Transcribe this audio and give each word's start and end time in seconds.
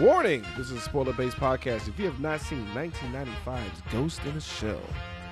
Warning! 0.00 0.44
This 0.56 0.72
is 0.72 0.78
a 0.78 0.80
spoiler 0.80 1.12
based 1.12 1.36
podcast. 1.36 1.86
If 1.86 2.00
you 2.00 2.06
have 2.06 2.18
not 2.18 2.40
seen 2.40 2.66
1995's 2.74 3.80
Ghost 3.92 4.20
in 4.24 4.34
the 4.34 4.40
Shell, 4.40 4.80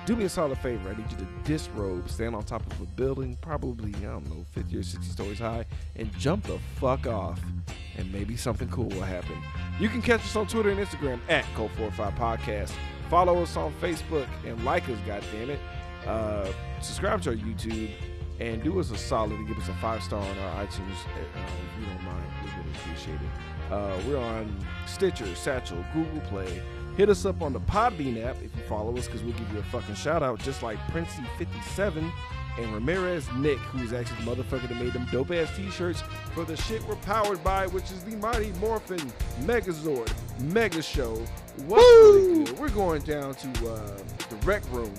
do 0.05 0.15
me 0.15 0.23
a 0.23 0.29
solid 0.29 0.57
favor. 0.59 0.89
I 0.89 0.95
need 0.95 1.11
you 1.11 1.17
to 1.17 1.27
disrobe, 1.43 2.09
stand 2.09 2.33
on 2.33 2.43
top 2.43 2.65
of 2.71 2.79
a 2.79 2.85
building, 2.85 3.37
probably, 3.41 3.93
I 3.97 4.11
don't 4.13 4.29
know, 4.29 4.45
50 4.51 4.77
or 4.77 4.83
60 4.83 5.11
stories 5.11 5.39
high, 5.39 5.65
and 5.97 6.09
jump 6.17 6.45
the 6.45 6.57
fuck 6.75 7.07
off. 7.07 7.41
And 7.97 8.09
maybe 8.13 8.37
something 8.37 8.69
cool 8.69 8.87
will 8.87 9.01
happen. 9.01 9.35
You 9.81 9.89
can 9.89 10.01
catch 10.01 10.21
us 10.21 10.35
on 10.37 10.47
Twitter 10.47 10.69
and 10.69 10.79
Instagram 10.79 11.19
at 11.27 11.43
Cult45 11.55 12.17
Podcast. 12.17 12.71
Follow 13.09 13.43
us 13.43 13.57
on 13.57 13.73
Facebook 13.81 14.27
and 14.45 14.63
like 14.63 14.87
us, 14.87 14.97
goddammit. 15.05 15.59
Uh, 16.07 16.47
subscribe 16.79 17.21
to 17.23 17.31
our 17.31 17.35
YouTube 17.35 17.91
and 18.39 18.63
do 18.63 18.79
us 18.79 18.91
a 18.91 18.97
solid 18.97 19.33
and 19.33 19.47
give 19.47 19.57
us 19.57 19.67
a 19.67 19.73
five 19.73 20.01
star 20.01 20.21
on 20.21 20.37
our 20.37 20.65
iTunes 20.65 20.95
uh, 21.05 21.39
if 21.39 21.79
you 21.79 21.85
don't 21.85 22.03
mind. 22.03 22.25
We 22.43 22.49
really 22.51 22.71
appreciate 22.77 23.15
it. 23.15 23.62
Uh, 23.73 23.99
we're 24.07 24.19
on 24.19 24.55
Stitcher, 24.85 25.33
Satchel, 25.33 25.83
Google 25.95 26.21
Play. 26.29 26.61
Hit 26.95 27.09
us 27.09 27.25
up 27.25 27.41
on 27.41 27.53
the 27.53 27.59
Podbean 27.61 28.23
app 28.23 28.35
if 28.43 28.55
you 28.55 28.61
follow 28.69 28.95
us, 28.95 29.07
because 29.07 29.23
we'll 29.23 29.33
give 29.33 29.51
you 29.51 29.57
a 29.57 29.63
fucking 29.63 29.95
shout 29.95 30.21
out, 30.21 30.39
just 30.39 30.61
like 30.61 30.77
Princey57 30.91 32.11
and 32.59 32.71
Ramirez 32.71 33.27
Nick, 33.37 33.57
who's 33.57 33.91
actually 33.91 34.23
the 34.23 34.29
motherfucker 34.35 34.69
that 34.69 34.77
made 34.77 34.93
them 34.93 35.07
dope 35.11 35.31
ass 35.31 35.49
t 35.57 35.71
shirts 35.71 36.03
for 36.35 36.45
the 36.45 36.55
shit 36.55 36.87
we're 36.87 36.97
powered 36.97 37.43
by, 37.43 37.65
which 37.65 37.85
is 37.85 38.03
the 38.03 38.15
Mighty 38.17 38.51
Morphin 38.59 38.99
Megazord 39.41 40.13
Mega 40.39 40.83
Show. 40.83 41.15
What's 41.65 41.83
really 41.83 42.43
good? 42.45 42.59
We're 42.59 42.69
going 42.69 43.01
down 43.01 43.33
to 43.33 43.47
uh, 43.71 43.97
the 44.29 44.35
rec 44.45 44.61
room 44.71 44.93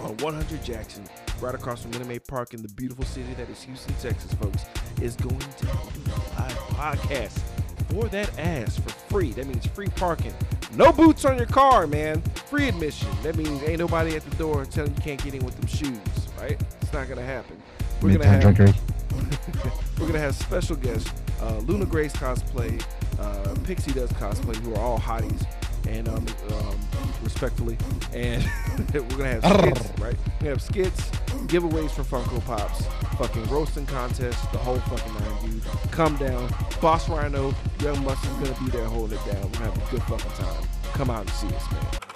on 0.00 0.16
100 0.18 0.62
Jackson, 0.62 1.02
right 1.40 1.54
across 1.56 1.82
from 1.82 1.90
Minute 1.90 2.06
Maid 2.06 2.26
Park 2.28 2.54
in 2.54 2.62
the 2.62 2.68
beautiful 2.68 3.04
city 3.04 3.34
that 3.34 3.50
is 3.50 3.60
Houston, 3.64 3.94
Texas, 3.94 4.32
folks, 4.34 4.64
is 5.02 5.16
going 5.16 5.36
to 5.36 5.66
be 5.66 6.12
a 6.12 6.40
live 6.40 6.58
podcast 6.76 7.57
for 7.90 8.08
that 8.08 8.36
ass 8.38 8.78
for 8.78 8.90
free. 8.90 9.32
That 9.32 9.46
means 9.46 9.66
free 9.66 9.88
parking. 9.88 10.34
No 10.74 10.92
boots 10.92 11.24
on 11.24 11.36
your 11.36 11.46
car, 11.46 11.86
man. 11.86 12.20
Free 12.46 12.68
admission. 12.68 13.08
That 13.22 13.36
means 13.36 13.62
ain't 13.62 13.78
nobody 13.78 14.14
at 14.16 14.28
the 14.28 14.36
door 14.36 14.64
telling 14.64 14.94
you 14.94 15.02
can't 15.02 15.22
get 15.22 15.34
in 15.34 15.44
with 15.44 15.56
them 15.56 15.66
shoes, 15.66 15.98
right? 16.38 16.60
It's 16.82 16.92
not 16.92 17.08
gonna 17.08 17.22
happen. 17.22 17.60
We're 18.00 18.16
gonna 18.16 18.26
have 18.26 18.44
we're 19.98 20.06
gonna 20.06 20.18
have 20.18 20.34
special 20.34 20.76
guests, 20.76 21.10
uh, 21.40 21.58
Luna 21.58 21.86
Grace 21.86 22.12
cosplay, 22.12 22.82
uh, 23.18 23.54
Pixie 23.64 23.92
does 23.92 24.12
cosplay, 24.12 24.56
who 24.56 24.74
are 24.74 24.80
all 24.80 24.98
hotties, 24.98 25.46
and 25.88 26.08
um, 26.08 26.26
um, 26.52 26.78
respectfully, 27.22 27.76
and 28.12 28.42
we're 28.94 29.02
gonna 29.02 29.40
have 29.40 29.44
skits, 29.44 30.00
right? 30.00 30.16
We 30.40 30.48
have 30.48 30.62
skits, 30.62 31.10
giveaways 31.46 31.90
for 31.90 32.02
Funko 32.02 32.44
Pops, 32.44 32.86
fucking 33.18 33.46
roasting 33.48 33.86
contests, 33.86 34.46
the 34.52 34.58
whole 34.58 34.78
fucking 34.78 35.14
nine, 35.14 35.50
dude. 35.50 35.62
Come 35.90 36.16
down, 36.16 36.52
Boss 36.80 37.08
Rhino, 37.08 37.54
Young 37.80 37.96
is 38.04 38.26
gonna 38.26 38.64
be 38.64 38.70
there 38.70 38.84
holding 38.86 39.18
it 39.18 39.24
down. 39.26 39.42
We're 39.42 39.58
gonna 39.58 39.70
have 39.70 39.88
a 39.88 39.90
good 39.90 40.02
fucking 40.04 40.32
time. 40.32 40.68
Come 40.92 41.10
out 41.10 41.22
and 41.22 41.30
see 41.30 41.48
us, 41.48 41.72
man. 41.72 42.08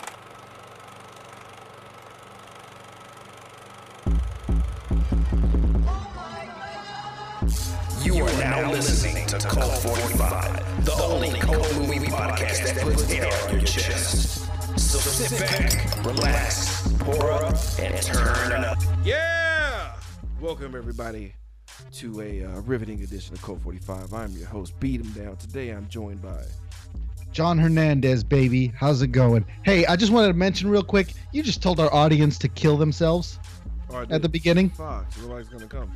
You 4.93 5.69
are 5.69 5.72
now 8.53 8.71
listening 8.71 9.27
to 9.27 9.39
Cult 9.39 9.79
45, 9.79 10.85
the 10.85 10.93
only 10.93 11.31
cult 11.41 11.75
movie 11.75 12.01
podcast 12.01 12.63
that 12.65 12.77
puts 12.83 13.11
air 13.11 13.33
on 13.49 13.53
your 13.53 13.63
chest. 13.63 14.47
So 14.79 14.99
sit 14.99 15.41
back, 15.41 16.05
relax, 16.05 16.87
pour 16.99 17.33
up, 17.33 17.57
and 17.79 18.03
turn 18.03 18.63
up. 18.63 18.77
Yeah! 19.03 19.95
Welcome 20.39 20.75
everybody 20.77 21.35
to 21.93 22.21
a 22.21 22.45
uh, 22.45 22.61
riveting 22.61 23.03
edition 23.03 23.33
of 23.33 23.41
Cult 23.41 23.63
45. 23.63 24.13
I'm 24.13 24.33
your 24.33 24.49
host, 24.49 24.79
Beat 24.81 25.01
'em 25.01 25.11
Down. 25.13 25.37
Today 25.39 25.71
I'm 25.71 25.89
joined 25.89 26.21
by 26.21 26.45
John 27.33 27.59
Hernandez, 27.59 28.23
baby. 28.23 28.71
How's 28.77 29.01
it 29.01 29.13
going? 29.13 29.47
Hey, 29.63 29.87
I 29.87 29.97
just 29.97 30.13
wanted 30.13 30.29
to 30.29 30.35
mention 30.35 30.69
real 30.69 30.85
quick. 30.85 31.15
You 31.33 31.43
just 31.43 31.63
told 31.63 31.81
our 31.81 31.93
audience 31.95 32.37
to 32.41 32.49
kill 32.49 32.77
themselves 32.77 33.39
Alright, 33.89 34.13
at 34.13 34.21
the 34.21 34.29
beginning. 34.29 34.69
Fox. 34.69 35.17
Nobody's 35.23 35.49
gonna 35.49 35.67
come. 35.67 35.91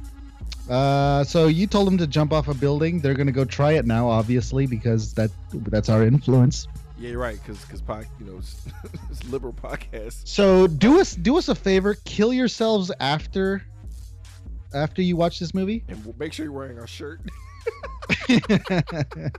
Uh, 0.68 1.22
so 1.22 1.46
you 1.46 1.66
told 1.66 1.86
them 1.86 1.96
to 1.98 2.06
jump 2.06 2.32
off 2.32 2.48
a 2.48 2.54
building. 2.54 3.00
They're 3.00 3.14
gonna 3.14 3.32
go 3.32 3.44
try 3.44 3.72
it 3.72 3.86
now, 3.86 4.08
obviously, 4.08 4.66
because 4.66 5.14
that 5.14 5.30
that's 5.52 5.88
our 5.88 6.02
influence. 6.02 6.66
Yeah, 6.98 7.10
you're 7.10 7.20
right, 7.20 7.38
because 7.44 7.64
because 7.64 7.82
you 8.18 8.26
know 8.26 8.38
it's, 8.38 8.66
it's 9.10 9.24
liberal 9.24 9.52
podcast. 9.52 10.26
So 10.26 10.66
do 10.66 11.00
us 11.00 11.14
do 11.14 11.38
us 11.38 11.48
a 11.48 11.54
favor. 11.54 11.94
Kill 12.04 12.32
yourselves 12.32 12.90
after 13.00 13.62
after 14.74 15.02
you 15.02 15.16
watch 15.16 15.38
this 15.38 15.54
movie. 15.54 15.84
And 15.88 16.04
we'll 16.04 16.16
make 16.18 16.32
sure 16.32 16.44
you're 16.44 16.52
wearing 16.52 16.78
our 16.78 16.86
shirt. 16.86 17.20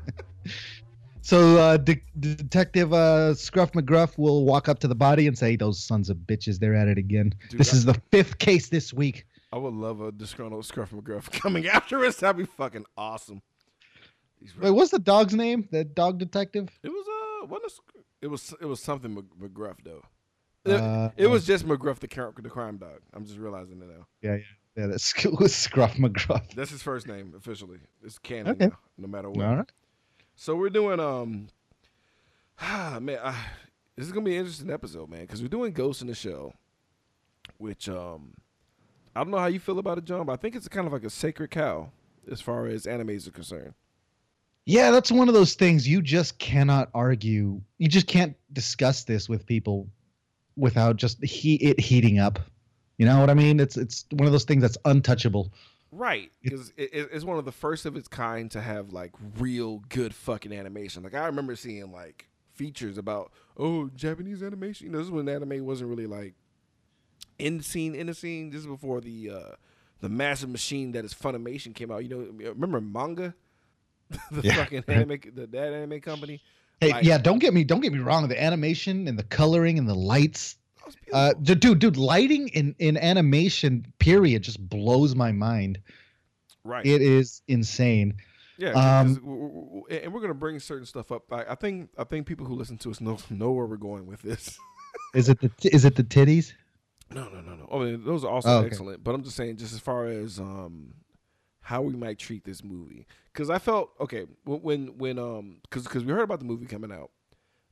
so 1.21 1.57
uh, 1.57 1.77
De- 1.77 2.01
Detective 2.19 2.93
uh, 2.93 3.33
Scruff 3.33 3.73
McGruff 3.73 4.17
will 4.17 4.45
walk 4.45 4.69
up 4.69 4.79
to 4.79 4.87
the 4.87 4.95
body 4.95 5.27
and 5.27 5.37
say, 5.37 5.55
"Those 5.55 5.83
sons 5.83 6.09
of 6.09 6.17
bitches, 6.17 6.59
they're 6.59 6.75
at 6.75 6.87
it 6.87 6.97
again. 6.97 7.33
Dude, 7.49 7.59
this 7.59 7.73
I- 7.73 7.77
is 7.77 7.85
the 7.85 8.01
fifth 8.11 8.37
case 8.37 8.69
this 8.69 8.93
week." 8.93 9.25
I 9.51 9.57
would 9.57 9.73
love 9.73 10.01
a 10.01 10.11
disgruntled 10.11 10.65
Scruff 10.65 10.91
McGruff 10.91 11.31
coming 11.31 11.67
after 11.73 12.03
us. 12.03 12.17
That'd 12.17 12.37
be 12.37 12.45
fucking 12.45 12.85
awesome. 12.97 13.41
Wait, 14.59 14.71
what's 14.71 14.91
the 14.91 14.99
dog's 14.99 15.33
name? 15.33 15.67
That 15.71 15.95
dog 15.95 16.19
detective? 16.19 16.69
It 16.83 16.89
was 16.89 17.05
uh, 17.07 17.47
what 17.47 17.63
is 17.65 17.79
it 18.21 18.27
was 18.27 18.53
it 18.61 18.65
was 18.65 18.81
something 18.81 19.15
McGruff 19.41 19.77
though. 19.83 20.03
It, 20.65 20.73
Uh, 20.79 21.09
it 21.17 21.27
was 21.27 21.45
just 21.45 21.65
McGruff 21.65 21.99
the 21.99 22.07
the 22.41 22.49
crime 22.49 22.77
dog. 22.77 22.99
I'm 23.13 23.25
just 23.25 23.39
realizing 23.39 23.81
it 23.81 23.87
now. 23.87 24.05
Yeah, 24.21 24.35
yeah, 24.35 24.41
yeah. 24.75 24.87
That's 24.87 25.13
it 25.25 25.39
was 25.39 25.55
Scruff 25.55 25.95
McGruff. 25.95 26.53
That's 26.53 26.71
his 26.71 26.83
first 26.83 27.07
name 27.07 27.33
officially. 27.35 27.79
It's 28.03 28.19
canon 28.19 28.49
Okay. 28.49 28.65
now, 28.67 28.77
no 28.97 29.07
matter 29.07 29.29
what. 29.29 29.45
All 29.45 29.55
right. 29.57 29.71
So 30.35 30.55
we're 30.55 30.69
doing 30.69 30.99
um, 30.99 31.47
man, 32.61 33.17
I, 33.23 33.35
this 33.95 34.05
is 34.05 34.11
gonna 34.11 34.25
be 34.25 34.35
an 34.35 34.41
interesting 34.41 34.69
episode, 34.69 35.09
man, 35.09 35.21
because 35.21 35.41
we're 35.41 35.47
doing 35.47 35.71
Ghost 35.73 36.01
in 36.01 36.07
the 36.07 36.15
Shell, 36.15 36.53
which 37.57 37.89
um, 37.89 38.33
I 39.17 39.21
don't 39.21 39.31
know 39.31 39.39
how 39.39 39.47
you 39.47 39.59
feel 39.59 39.79
about 39.79 39.97
it, 39.97 40.05
John, 40.05 40.27
but 40.27 40.33
I 40.33 40.35
think 40.35 40.55
it's 40.55 40.67
kind 40.67 40.85
of 40.85 40.93
like 40.93 41.03
a 41.03 41.09
sacred 41.09 41.49
cow 41.49 41.89
as 42.29 42.39
far 42.39 42.67
as 42.67 42.85
animes 42.85 43.27
are 43.27 43.31
concerned. 43.31 43.73
Yeah, 44.65 44.91
that's 44.91 45.11
one 45.11 45.27
of 45.27 45.33
those 45.33 45.55
things 45.55 45.87
you 45.87 46.03
just 46.03 46.37
cannot 46.37 46.89
argue. 46.93 47.61
You 47.79 47.87
just 47.87 48.05
can't 48.05 48.35
discuss 48.53 49.05
this 49.05 49.27
with 49.27 49.47
people 49.47 49.89
without 50.55 50.97
just 50.97 51.23
he 51.23 51.55
it 51.55 51.79
heating 51.79 52.19
up. 52.19 52.37
You 52.99 53.07
know 53.07 53.19
what 53.19 53.31
I 53.31 53.33
mean? 53.33 53.59
It's 53.59 53.75
it's 53.75 54.05
one 54.11 54.27
of 54.27 54.33
those 54.33 54.43
things 54.43 54.61
that's 54.61 54.77
untouchable. 54.85 55.51
Right, 55.91 56.31
because 56.43 56.73
it, 56.77 56.93
it, 56.93 57.09
it's 57.11 57.25
one 57.25 57.39
of 57.39 57.45
the 57.45 57.51
first 57.51 57.87
of 57.87 57.95
its 57.95 58.07
kind 58.07 58.51
to 58.51 58.61
have 58.61 58.93
like 58.93 59.13
real 59.39 59.79
good 59.89 60.13
fucking 60.13 60.53
animation. 60.53 61.01
Like 61.01 61.15
I 61.15 61.25
remember 61.25 61.55
seeing 61.55 61.91
like 61.91 62.27
features 62.53 62.99
about 62.99 63.31
oh 63.57 63.89
Japanese 63.95 64.43
animation. 64.43 64.85
You 64.85 64.91
know, 64.91 64.99
this 64.99 65.07
is 65.07 65.11
when 65.11 65.27
anime 65.27 65.65
wasn't 65.65 65.89
really 65.89 66.07
like 66.07 66.35
in 67.39 67.57
the 67.59 67.63
scene, 67.63 67.95
in 67.95 68.07
the 68.07 68.13
scene. 68.13 68.49
This 68.49 68.61
is 68.61 68.67
before 68.67 69.01
the 69.01 69.29
uh 69.31 69.51
the 70.01 70.09
massive 70.09 70.49
machine 70.49 70.91
that 70.93 71.03
is 71.05 71.13
Funimation 71.13 71.73
came 71.73 71.91
out. 71.91 72.03
You 72.03 72.09
know, 72.09 72.51
remember 72.53 72.79
manga, 72.81 73.33
the 74.31 74.41
Yeah, 74.41 74.55
fucking 74.55 74.83
anime, 74.87 75.19
the 75.33 75.47
that 75.47 75.73
anime 75.73 75.99
company. 76.01 76.41
Hey, 76.81 76.91
Like- 76.91 77.03
yeah, 77.05 77.17
don't 77.17 77.39
get 77.39 77.53
me 77.53 77.63
don't 77.63 77.81
get 77.81 77.91
me 77.93 77.99
wrong. 77.99 78.27
The 78.27 78.41
animation 78.41 79.07
and 79.07 79.17
the 79.17 79.23
coloring 79.23 79.79
and 79.79 79.89
the 79.89 79.95
lights, 79.95 80.57
uh, 81.11 81.33
dude, 81.41 81.79
dude, 81.79 81.97
lighting 81.97 82.49
in 82.49 82.75
in 82.79 82.97
animation 82.97 83.85
period 83.99 84.43
just 84.43 84.59
blows 84.69 85.15
my 85.15 85.31
mind. 85.31 85.79
right. 86.63 86.85
It 86.85 87.01
is 87.01 87.41
insane. 87.47 88.15
Yeah, 88.59 88.71
Um, 88.71 89.85
and 89.89 90.11
we're 90.11 90.21
gonna 90.21 90.33
bring 90.33 90.59
certain 90.59 90.85
stuff 90.87 91.11
up. 91.11 91.31
I, 91.31 91.45
I 91.51 91.55
think 91.55 91.89
I 91.97 92.03
think 92.03 92.25
people 92.25 92.45
who 92.47 92.55
listen 92.55 92.77
to 92.79 92.89
us 92.91 92.99
know 93.01 93.17
know 93.29 93.51
where 93.51 93.65
we're 93.67 93.77
going 93.77 94.05
with 94.07 94.21
this. 94.23 94.57
Is 95.13 95.29
it 95.29 95.39
the 95.39 95.51
is 95.73 95.85
it 95.85 95.95
the 95.95 96.03
titties? 96.03 96.53
No, 97.13 97.29
no, 97.29 97.41
no, 97.41 97.55
no. 97.55 97.69
I 97.71 97.79
mean, 97.85 98.03
those 98.03 98.23
are 98.23 98.31
also 98.31 98.49
Oh, 98.49 98.57
okay. 98.59 98.67
excellent. 98.67 99.03
But 99.03 99.15
I'm 99.15 99.23
just 99.23 99.35
saying, 99.37 99.57
just 99.57 99.73
as 99.73 99.79
far 99.79 100.07
as 100.07 100.39
um, 100.39 100.93
how 101.61 101.81
we 101.81 101.93
might 101.95 102.19
treat 102.19 102.43
this 102.43 102.63
movie, 102.63 103.05
because 103.31 103.49
I 103.49 103.59
felt 103.59 103.91
okay 103.99 104.25
when 104.43 104.61
when, 104.61 104.97
when 104.97 105.19
um, 105.19 105.57
because 105.63 105.83
because 105.83 106.03
we 106.03 106.11
heard 106.11 106.21
about 106.23 106.39
the 106.39 106.45
movie 106.45 106.65
coming 106.65 106.91
out. 106.91 107.11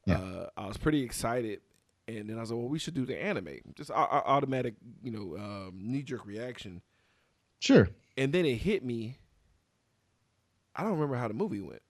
Yeah. 0.05 0.19
Uh, 0.19 0.49
I 0.55 0.67
was 0.67 0.77
pretty 0.77 1.01
excited, 1.01 1.61
and 2.07 2.29
then 2.29 2.37
I 2.37 2.41
was 2.41 2.51
like, 2.51 2.59
well, 2.59 2.69
we 2.69 2.77
should 2.79 2.93
do 2.93 3.05
the 3.05 3.21
anime. 3.21 3.57
Just 3.73 3.89
automatic, 3.91 4.75
you 5.03 5.11
know, 5.11 5.35
um, 5.37 5.73
knee 5.81 6.03
jerk 6.03 6.25
reaction. 6.25 6.81
Sure. 7.59 7.89
And 8.15 8.31
then 8.31 8.45
it 8.45 8.55
hit 8.57 8.85
me. 8.85 9.17
I 10.75 10.83
don't 10.83 10.91
remember 10.93 11.15
how 11.15 11.27
the 11.27 11.33
movie 11.33 11.59
went. 11.61 11.81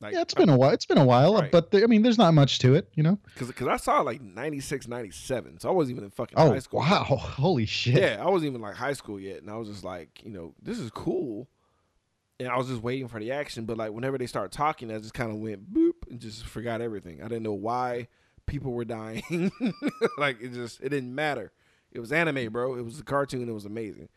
Like, 0.00 0.14
Yeah, 0.14 0.20
it's 0.22 0.34
uh, 0.34 0.38
been 0.38 0.48
a 0.48 0.56
while. 0.56 0.70
It's 0.70 0.86
been 0.86 0.98
a 0.98 1.04
while, 1.04 1.34
Right. 1.34 1.50
but 1.50 1.70
the, 1.72 1.82
I 1.82 1.86
mean, 1.86 2.02
there's 2.02 2.18
not 2.18 2.32
much 2.34 2.58
to 2.60 2.74
it, 2.74 2.88
you 2.94 3.02
know. 3.02 3.18
because 3.36 3.66
I 3.66 3.76
saw 3.78 4.00
like 4.02 4.20
96, 4.20 4.86
97. 4.86 5.58
So 5.60 5.68
I 5.68 5.72
wasn't 5.72 5.96
even 5.96 6.04
in 6.04 6.10
fucking 6.10 6.38
Oh 6.38 6.50
high 6.52 6.58
school. 6.60 6.80
wow, 6.80 7.04
holy 7.04 7.66
shit! 7.66 7.94
Yeah, 8.00 8.22
I 8.24 8.30
wasn't 8.30 8.50
even 8.50 8.60
like 8.60 8.74
high 8.76 8.92
school 8.92 9.18
yet, 9.18 9.42
and 9.42 9.50
I 9.50 9.56
was 9.56 9.68
just 9.68 9.82
like, 9.84 10.22
you 10.24 10.30
know, 10.30 10.54
this 10.62 10.78
is 10.78 10.90
cool. 10.90 11.48
And 12.40 12.48
I 12.48 12.56
was 12.56 12.68
just 12.68 12.82
waiting 12.82 13.08
for 13.08 13.18
the 13.18 13.32
action, 13.32 13.64
but 13.64 13.76
like 13.76 13.90
whenever 13.90 14.16
they 14.16 14.28
start 14.28 14.52
talking, 14.52 14.92
I 14.92 14.98
just 14.98 15.14
kind 15.14 15.32
of 15.32 15.38
went 15.38 15.74
boop 15.74 16.08
and 16.08 16.20
just 16.20 16.46
forgot 16.46 16.80
everything. 16.80 17.20
I 17.20 17.26
didn't 17.26 17.42
know 17.42 17.52
why 17.54 18.06
people 18.46 18.70
were 18.72 18.84
dying. 18.84 19.50
like 20.18 20.40
it 20.40 20.52
just 20.54 20.80
it 20.80 20.90
didn't 20.90 21.12
matter. 21.14 21.50
It 21.90 21.98
was 21.98 22.12
anime, 22.12 22.52
bro. 22.52 22.76
It 22.76 22.82
was 22.84 23.00
a 23.00 23.02
cartoon. 23.02 23.48
It 23.48 23.52
was 23.52 23.64
amazing. 23.64 24.08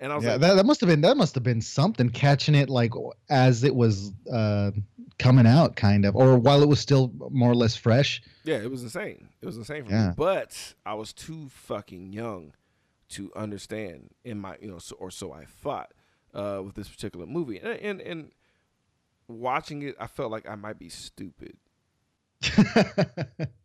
And 0.00 0.12
I 0.12 0.16
was 0.16 0.24
yeah, 0.24 0.32
like, 0.32 0.40
that, 0.42 0.54
that 0.54 0.66
must 0.66 0.80
have 0.80 0.88
been 0.88 1.00
that 1.00 1.16
must 1.16 1.34
have 1.34 1.42
been 1.42 1.60
something 1.60 2.10
catching 2.10 2.54
it 2.54 2.70
like 2.70 2.92
as 3.28 3.64
it 3.64 3.74
was 3.74 4.12
uh, 4.32 4.70
coming 5.18 5.46
out, 5.46 5.76
kind 5.76 6.04
of, 6.04 6.14
or 6.14 6.38
while 6.38 6.62
it 6.62 6.68
was 6.68 6.78
still 6.78 7.12
more 7.30 7.50
or 7.50 7.54
less 7.54 7.74
fresh. 7.74 8.22
yeah, 8.44 8.56
it 8.56 8.70
was 8.70 8.82
insane. 8.82 9.28
It 9.42 9.46
was 9.46 9.56
insane 9.56 9.84
for 9.84 9.92
me. 9.92 10.12
But 10.16 10.74
I 10.86 10.94
was 10.94 11.12
too 11.12 11.48
fucking 11.48 12.12
young 12.12 12.52
to 13.10 13.32
understand 13.34 14.10
in 14.24 14.38
my, 14.38 14.56
you 14.60 14.68
know, 14.68 14.78
so, 14.78 14.94
or 14.96 15.10
so 15.10 15.32
I 15.32 15.46
thought 15.46 15.92
uh, 16.34 16.60
with 16.64 16.74
this 16.74 16.88
particular 16.88 17.26
movie. 17.26 17.58
And, 17.58 17.80
and 17.80 18.00
and 18.00 18.30
watching 19.26 19.82
it, 19.82 19.96
I 19.98 20.06
felt 20.06 20.30
like 20.30 20.48
I 20.48 20.54
might 20.54 20.78
be 20.78 20.88
stupid. 20.88 21.56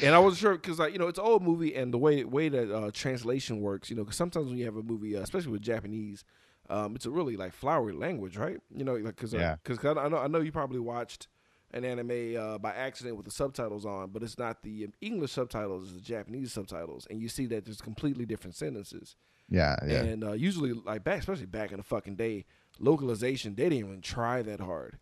and 0.00 0.14
I 0.14 0.18
wasn't 0.18 0.40
sure 0.40 0.52
because 0.54 0.78
like 0.78 0.92
you 0.92 0.98
know 0.98 1.08
it's 1.08 1.18
an 1.18 1.24
old 1.24 1.42
movie 1.42 1.74
and 1.74 1.92
the 1.92 1.98
way 1.98 2.24
way 2.24 2.48
that 2.48 2.74
uh, 2.74 2.90
translation 2.92 3.60
works, 3.60 3.90
you 3.90 3.96
know, 3.96 4.04
because 4.04 4.16
sometimes 4.16 4.48
when 4.48 4.58
you 4.58 4.64
have 4.64 4.76
a 4.76 4.82
movie, 4.82 5.16
uh, 5.16 5.20
especially 5.20 5.52
with 5.52 5.62
Japanese, 5.62 6.24
um, 6.70 6.94
it's 6.96 7.06
a 7.06 7.10
really 7.10 7.36
like 7.36 7.52
flowery 7.52 7.92
language, 7.92 8.36
right? 8.36 8.58
You 8.74 8.84
know, 8.84 8.94
like 8.94 9.16
because 9.16 9.32
Yeah. 9.32 9.56
because 9.62 9.78
I 9.84 10.08
know 10.08 10.18
I 10.18 10.26
know 10.26 10.40
you 10.40 10.52
probably 10.52 10.80
watched 10.80 11.28
an 11.74 11.84
anime 11.84 12.36
uh, 12.36 12.58
by 12.58 12.72
accident 12.74 13.16
with 13.16 13.24
the 13.24 13.30
subtitles 13.32 13.86
on, 13.86 14.10
but 14.10 14.22
it's 14.22 14.38
not 14.38 14.62
the 14.62 14.88
English 15.00 15.32
subtitles, 15.32 15.84
it's 15.84 15.94
the 15.94 16.00
Japanese 16.00 16.52
subtitles, 16.52 17.06
and 17.10 17.20
you 17.20 17.28
see 17.28 17.46
that 17.46 17.64
there's 17.64 17.80
completely 17.80 18.26
different 18.26 18.54
sentences. 18.54 19.16
yeah, 19.48 19.76
yeah. 19.86 20.02
And 20.02 20.22
uh, 20.24 20.32
usually, 20.32 20.72
like 20.74 21.02
back, 21.02 21.20
especially 21.20 21.46
back 21.46 21.70
in 21.72 21.78
the 21.78 21.82
fucking 21.82 22.16
day, 22.16 22.44
localization 22.78 23.54
they 23.54 23.64
didn't 23.64 23.78
even 23.78 24.00
try 24.02 24.42
that 24.42 24.60
hard 24.60 24.98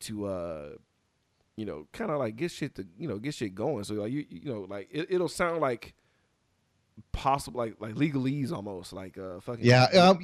to, 0.00 0.26
uh, 0.26 0.68
you 1.60 1.66
know, 1.66 1.86
kind 1.92 2.10
of 2.10 2.18
like 2.18 2.36
get 2.36 2.50
shit 2.50 2.74
to, 2.76 2.86
you 2.98 3.06
know, 3.06 3.18
get 3.18 3.34
shit 3.34 3.54
going. 3.54 3.84
So 3.84 3.92
like 3.92 4.10
you, 4.10 4.24
you 4.30 4.50
know, 4.50 4.66
like 4.66 4.88
it, 4.90 5.08
it'll 5.10 5.28
sound 5.28 5.60
like 5.60 5.92
possible, 7.12 7.58
like 7.58 7.74
like 7.78 7.96
legalese 7.96 8.50
almost, 8.50 8.94
like 8.94 9.18
uh, 9.18 9.40
fucking 9.40 9.66
Yeah, 9.66 9.84
um, 9.84 10.20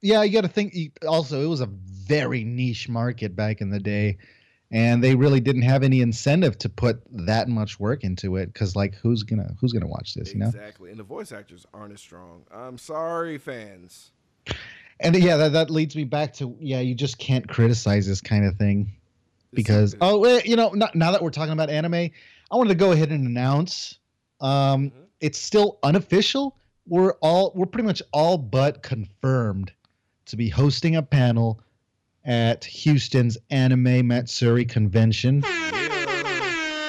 yeah. 0.00 0.22
You 0.22 0.32
got 0.32 0.42
to 0.42 0.48
think. 0.48 0.72
Also, 1.04 1.42
it 1.42 1.48
was 1.48 1.60
a 1.60 1.66
very 1.66 2.44
niche 2.44 2.88
market 2.88 3.34
back 3.34 3.60
in 3.60 3.70
the 3.70 3.80
day, 3.80 4.18
and 4.70 5.02
they 5.02 5.16
really 5.16 5.40
didn't 5.40 5.62
have 5.62 5.82
any 5.82 6.02
incentive 6.02 6.56
to 6.58 6.68
put 6.68 7.02
that 7.26 7.48
much 7.48 7.80
work 7.80 8.04
into 8.04 8.36
it. 8.36 8.46
Because, 8.52 8.76
like, 8.76 8.94
who's 8.94 9.24
gonna 9.24 9.52
who's 9.60 9.72
gonna 9.72 9.88
watch 9.88 10.14
this? 10.14 10.32
You 10.32 10.38
know. 10.38 10.46
exactly. 10.46 10.90
And 10.90 11.00
the 11.00 11.04
voice 11.04 11.32
actors 11.32 11.66
aren't 11.74 11.94
as 11.94 12.00
strong. 12.00 12.44
I'm 12.54 12.78
sorry, 12.78 13.38
fans. 13.38 14.12
And 15.00 15.16
yeah, 15.16 15.36
that 15.36 15.52
that 15.54 15.68
leads 15.68 15.96
me 15.96 16.04
back 16.04 16.34
to 16.34 16.56
yeah. 16.60 16.78
You 16.78 16.94
just 16.94 17.18
can't 17.18 17.48
criticize 17.48 18.06
this 18.06 18.20
kind 18.20 18.44
of 18.44 18.54
thing 18.54 18.99
because 19.52 19.96
oh, 20.00 20.18
wait, 20.18 20.46
you 20.46 20.56
know, 20.56 20.70
not, 20.70 20.94
now 20.94 21.10
that 21.12 21.22
we're 21.22 21.30
talking 21.30 21.52
about 21.52 21.70
anime, 21.70 21.94
I 21.94 22.10
wanted 22.56 22.70
to 22.70 22.74
go 22.76 22.92
ahead 22.92 23.10
and 23.10 23.26
announce. 23.26 23.98
Um, 24.40 24.90
Mhm. 24.90 24.92
it's 25.20 25.38
still 25.38 25.78
unofficial. 25.82 26.56
We're 26.86 27.12
all 27.20 27.52
we're 27.54 27.66
pretty 27.66 27.86
much 27.86 28.02
all 28.12 28.38
but 28.38 28.82
confirmed 28.82 29.72
to 30.26 30.36
be 30.36 30.48
hosting 30.48 30.96
a 30.96 31.02
panel 31.02 31.60
at 32.24 32.64
Houston's 32.64 33.36
Anime 33.50 34.06
Matsuri 34.06 34.64
convention. 34.64 35.40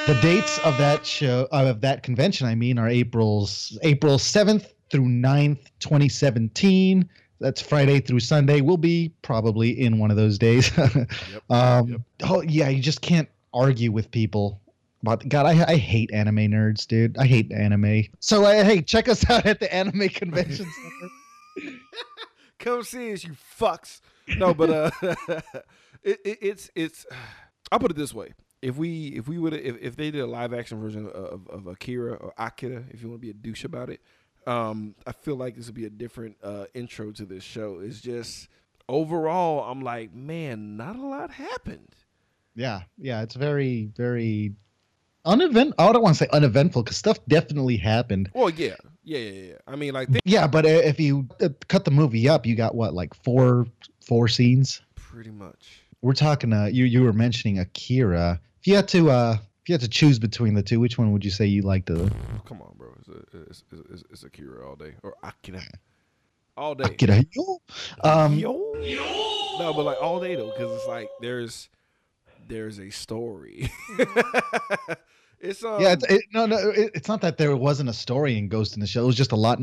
The 0.07 0.17
dates 0.21 0.57
of 0.59 0.77
that 0.79 1.05
show 1.05 1.47
uh, 1.51 1.65
of 1.69 1.81
that 1.81 2.01
convention, 2.03 2.47
I 2.47 2.55
mean, 2.55 2.79
are 2.79 2.87
April's 2.89 3.77
April 3.83 4.17
7th 4.17 4.65
through 4.91 5.05
9th, 5.07 5.59
2017. 5.79 7.07
That's 7.41 7.59
Friday 7.59 7.99
through 7.99 8.19
Sunday. 8.19 8.61
We'll 8.61 8.77
be 8.77 9.11
probably 9.23 9.71
in 9.71 9.97
one 9.97 10.11
of 10.11 10.17
those 10.17 10.37
days. 10.37 10.71
um, 11.49 11.87
yep. 11.89 12.01
Oh 12.23 12.41
yeah, 12.43 12.69
you 12.69 12.81
just 12.81 13.01
can't 13.01 13.27
argue 13.51 13.91
with 13.91 14.11
people. 14.11 14.61
But 15.01 15.27
God, 15.27 15.47
I, 15.47 15.71
I 15.71 15.75
hate 15.77 16.11
anime 16.13 16.51
nerds, 16.51 16.85
dude. 16.85 17.17
I 17.17 17.25
hate 17.25 17.51
anime. 17.51 18.03
So 18.19 18.45
uh, 18.45 18.63
hey, 18.63 18.83
check 18.83 19.09
us 19.09 19.27
out 19.29 19.47
at 19.47 19.59
the 19.59 19.73
anime 19.73 20.09
convention 20.09 20.67
center. 21.57 21.73
Come 22.59 22.83
see 22.83 23.11
us, 23.11 23.23
you 23.23 23.35
fucks. 23.59 24.01
No, 24.37 24.53
but 24.53 24.69
uh, 24.69 24.91
it, 26.03 26.19
it, 26.23 26.37
it's 26.41 26.69
it's. 26.75 27.07
I'll 27.71 27.79
put 27.79 27.89
it 27.89 27.97
this 27.97 28.13
way: 28.13 28.33
if 28.61 28.77
we 28.77 29.07
if 29.07 29.27
we 29.27 29.39
would 29.39 29.53
if, 29.53 29.77
if 29.81 29.95
they 29.95 30.11
did 30.11 30.21
a 30.21 30.27
live 30.27 30.53
action 30.53 30.79
version 30.79 31.07
of, 31.07 31.47
of 31.47 31.65
Akira 31.65 32.13
or 32.13 32.33
Akira, 32.37 32.83
if 32.91 33.01
you 33.01 33.09
want 33.09 33.19
to 33.19 33.25
be 33.25 33.31
a 33.31 33.33
douche 33.33 33.63
about 33.63 33.89
it, 33.89 33.99
um, 34.47 34.95
I 35.05 35.11
feel 35.11 35.35
like 35.35 35.55
this 35.55 35.67
would 35.67 35.75
be 35.75 35.85
a 35.85 35.89
different 35.89 36.37
uh, 36.43 36.65
intro 36.73 37.11
to 37.11 37.25
this 37.25 37.43
show. 37.43 37.79
It's 37.81 38.01
just 38.01 38.47
overall, 38.89 39.69
I'm 39.69 39.81
like, 39.81 40.13
man, 40.13 40.77
not 40.77 40.95
a 40.95 41.05
lot 41.05 41.31
happened. 41.31 41.95
yeah, 42.55 42.81
yeah, 42.97 43.21
it's 43.21 43.35
very, 43.35 43.89
very 43.95 44.53
unevent. 45.25 45.73
I 45.77 45.91
don't 45.91 46.01
want 46.01 46.17
to 46.17 46.23
say 46.23 46.29
uneventful 46.31 46.83
because 46.83 46.97
stuff 46.97 47.19
definitely 47.27 47.77
happened. 47.77 48.29
Well, 48.33 48.49
yeah, 48.49 48.75
yeah, 49.03 49.19
yeah, 49.19 49.41
yeah. 49.41 49.53
I 49.67 49.75
mean, 49.75 49.93
like, 49.93 50.09
they, 50.09 50.19
Yeah, 50.25 50.47
but 50.47 50.65
if 50.65 50.99
you 50.99 51.27
uh, 51.41 51.49
cut 51.67 51.85
the 51.85 51.91
movie 51.91 52.27
up, 52.27 52.45
you 52.45 52.55
got 52.55 52.75
what, 52.75 52.93
like 52.93 53.13
four, 53.23 53.67
four 54.05 54.27
scenes. 54.27 54.81
pretty 54.95 55.31
much. 55.31 55.81
We're 56.01 56.13
talking. 56.13 56.51
Uh, 56.51 56.65
you 56.65 56.85
you 56.85 57.03
were 57.03 57.13
mentioning 57.13 57.59
Akira. 57.59 58.41
If 58.59 58.67
you 58.67 58.75
had 58.75 58.87
to, 58.89 59.11
uh, 59.11 59.37
if 59.61 59.69
you 59.69 59.73
had 59.73 59.81
to 59.81 59.87
choose 59.87 60.17
between 60.17 60.55
the 60.55 60.63
two, 60.63 60.79
which 60.79 60.97
one 60.97 61.11
would 61.11 61.23
you 61.23 61.29
say 61.29 61.45
you 61.45 61.61
liked 61.61 61.87
the? 61.87 62.11
Come 62.45 62.61
on. 62.63 62.73
It's, 63.01 63.09
a, 63.09 63.41
it's, 63.49 63.63
it's, 63.91 64.03
it's 64.11 64.23
Akira 64.23 64.67
all 64.67 64.75
day 64.75 64.93
or 65.03 65.15
Akira 65.23 65.61
all 66.57 66.75
day. 66.75 66.83
Akira. 66.85 67.23
Um, 68.03 68.37
Yo. 68.37 68.73
No, 69.59 69.73
but 69.75 69.83
like 69.83 69.97
all 70.01 70.19
day 70.19 70.35
though, 70.35 70.51
because 70.51 70.71
it's 70.75 70.87
like 70.87 71.09
there's 71.19 71.69
there's 72.47 72.79
a 72.79 72.89
story. 72.89 73.71
it's 75.39 75.63
um 75.63 75.81
Yeah, 75.81 75.93
it's, 75.93 76.05
it, 76.09 76.21
no, 76.33 76.45
no, 76.45 76.57
it, 76.69 76.91
it's 76.93 77.07
not 77.07 77.21
that 77.21 77.37
there 77.37 77.55
wasn't 77.55 77.89
a 77.89 77.93
story 77.93 78.37
in 78.37 78.47
Ghost 78.47 78.75
in 78.75 78.79
the 78.81 78.87
Shell. 78.87 79.03
It 79.03 79.07
was 79.07 79.15
just 79.15 79.31
a 79.31 79.35
lot 79.37 79.59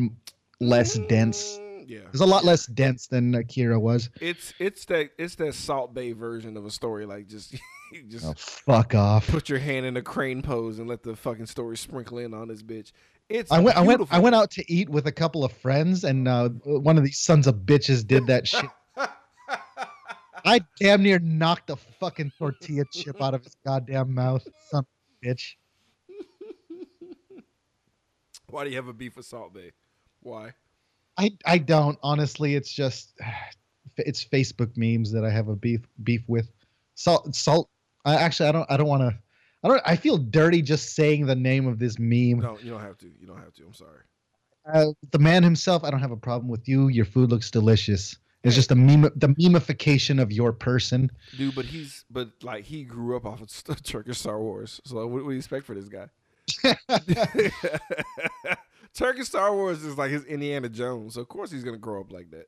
less 0.61 0.95
dense. 1.09 1.59
mm, 1.59 1.85
Yeah, 1.89 2.01
it's 2.13 2.21
a 2.21 2.27
lot 2.27 2.45
less 2.45 2.67
dense 2.67 3.07
than 3.07 3.35
Akira 3.35 3.79
was. 3.79 4.11
it's 4.21 4.53
it's 4.59 4.85
that 4.87 5.11
it's 5.19 5.35
that 5.37 5.55
Salt 5.55 5.95
Bae 5.95 6.13
version 6.13 6.57
of 6.57 6.65
a 6.67 6.71
story. 6.71 7.07
Like 7.07 7.27
just 7.29 7.55
just 8.09 8.25
Oh, 8.27 8.35
fuck 8.37 8.95
off. 8.95 9.29
put 9.29 9.49
your 9.49 9.59
hand 9.59 9.87
in 9.87 9.97
a 9.97 10.03
crane 10.03 10.43
pose 10.43 10.79
and 10.79 10.89
let 10.89 11.03
the 11.03 11.17
fucking 11.17 11.47
story 11.47 11.77
sprinkle 11.77 12.19
in 12.19 12.35
on 12.35 12.49
this 12.49 12.63
bitch. 12.63 12.93
It's 13.29 13.53
I 13.53 13.59
went, 13.59 13.77
I 13.77 13.83
went, 13.83 14.09
I 14.11 14.19
went 14.19 14.35
out 14.35 14.51
to 14.53 14.73
eat 14.73 14.89
with 14.89 15.07
a 15.07 15.13
couple 15.13 15.45
of 15.45 15.53
friends, 15.53 16.05
and 16.05 16.27
uh, 16.27 16.49
one 16.65 16.97
of 16.97 17.05
these 17.05 17.19
sons 17.19 17.47
of 17.47 17.57
bitches 17.57 18.07
did 18.07 18.27
that 18.27 18.49
shit. 18.49 18.71
I 20.45 20.61
damn 20.81 21.03
near 21.03 21.19
knocked 21.19 21.69
a 21.69 21.77
fucking 21.77 22.33
tortilla 22.39 22.85
chip 22.93 23.21
out 23.21 23.35
of 23.35 23.45
his 23.45 23.55
goddamn 23.67 24.15
mouth, 24.15 24.47
son 24.71 24.81
of 24.81 24.87
a 25.23 25.27
bitch. 25.27 25.57
Why 28.49 28.65
do 28.65 28.71
you 28.71 28.77
have 28.77 28.89
a 28.89 28.95
beef 28.95 29.17
with 29.17 29.27
Salt 29.27 29.53
Bae? 29.53 29.73
Why? 30.21 30.53
I, 31.19 31.37
I 31.45 31.59
don't 31.59 31.99
honestly. 32.03 32.55
It's 32.55 32.73
just, 32.73 33.13
it's 33.99 34.25
Facebook 34.25 34.75
memes 34.77 35.13
that 35.13 35.25
I 35.25 35.31
have 35.31 35.49
a 35.49 35.57
beef 35.57 35.83
beef 36.03 36.23
with. 36.29 36.51
Salt, 36.95 37.35
salt. 37.35 37.69
I 38.07 38.15
actually, 38.15 38.49
I 38.49 38.53
don't, 38.53 38.67
I 38.71 38.79
don't 38.79 38.89
want 38.89 39.03
to. 39.03 39.19
I 39.65 39.69
don't. 39.69 39.83
I 39.85 39.97
feel 39.97 40.19
dirty 40.19 40.63
just 40.63 40.95
saying 40.95 41.27
the 41.27 41.35
name 41.35 41.67
of 41.67 41.79
this 41.79 41.99
meme. 41.99 42.41
No, 42.41 42.59
you 42.63 42.71
don't 42.71 42.81
have 42.81 42.99
to. 42.99 43.07
You 43.07 43.27
don't 43.27 43.39
have 43.39 43.53
to. 43.55 43.65
I'm 43.65 43.75
sorry. 43.75 44.03
Uh, 44.73 44.93
the 45.11 45.19
man 45.19 45.43
himself, 45.43 45.83
I 45.83 45.91
don't 45.91 46.01
have 46.01 46.11
a 46.11 46.17
problem 46.17 46.49
with 46.49 46.69
you. 46.69 46.89
Your 46.89 47.07
food 47.07 47.31
looks 47.31 47.51
delicious. 47.51 48.17
It's 48.45 48.55
just 48.55 48.71
a 48.71 48.75
meme, 48.77 49.11
the 49.17 49.29
memification 49.29 50.23
of 50.23 50.31
your 50.31 50.53
person. 50.53 51.11
Dude, 51.37 51.55
but 51.55 51.65
he's 51.65 52.05
but 52.11 52.31
like 52.43 52.65
he 52.65 52.85
grew 52.85 53.17
up 53.17 53.27
off 53.27 53.41
of 53.41 53.83
Turkish 53.83 54.19
Star 54.19 54.41
Wars. 54.41 54.81
So 54.85 55.07
what, 55.07 55.25
what 55.25 55.25
do 55.25 55.33
you 55.33 55.39
expect 55.39 55.67
for 55.67 55.75
this 55.75 55.89
guy? 55.89 56.09
Turkish 58.95 59.27
Star 59.27 59.55
Wars 59.55 59.83
is 59.85 59.99
like 59.99 60.11
his 60.11 60.25
Indiana 60.25 60.69
Jones. 60.69 61.15
So 61.15 61.21
of 61.21 61.29
course 61.29 61.51
he's 61.51 61.65
gonna 61.65 61.79
grow 61.79 62.01
up 62.01 62.13
like 62.13 62.31
that. 62.31 62.47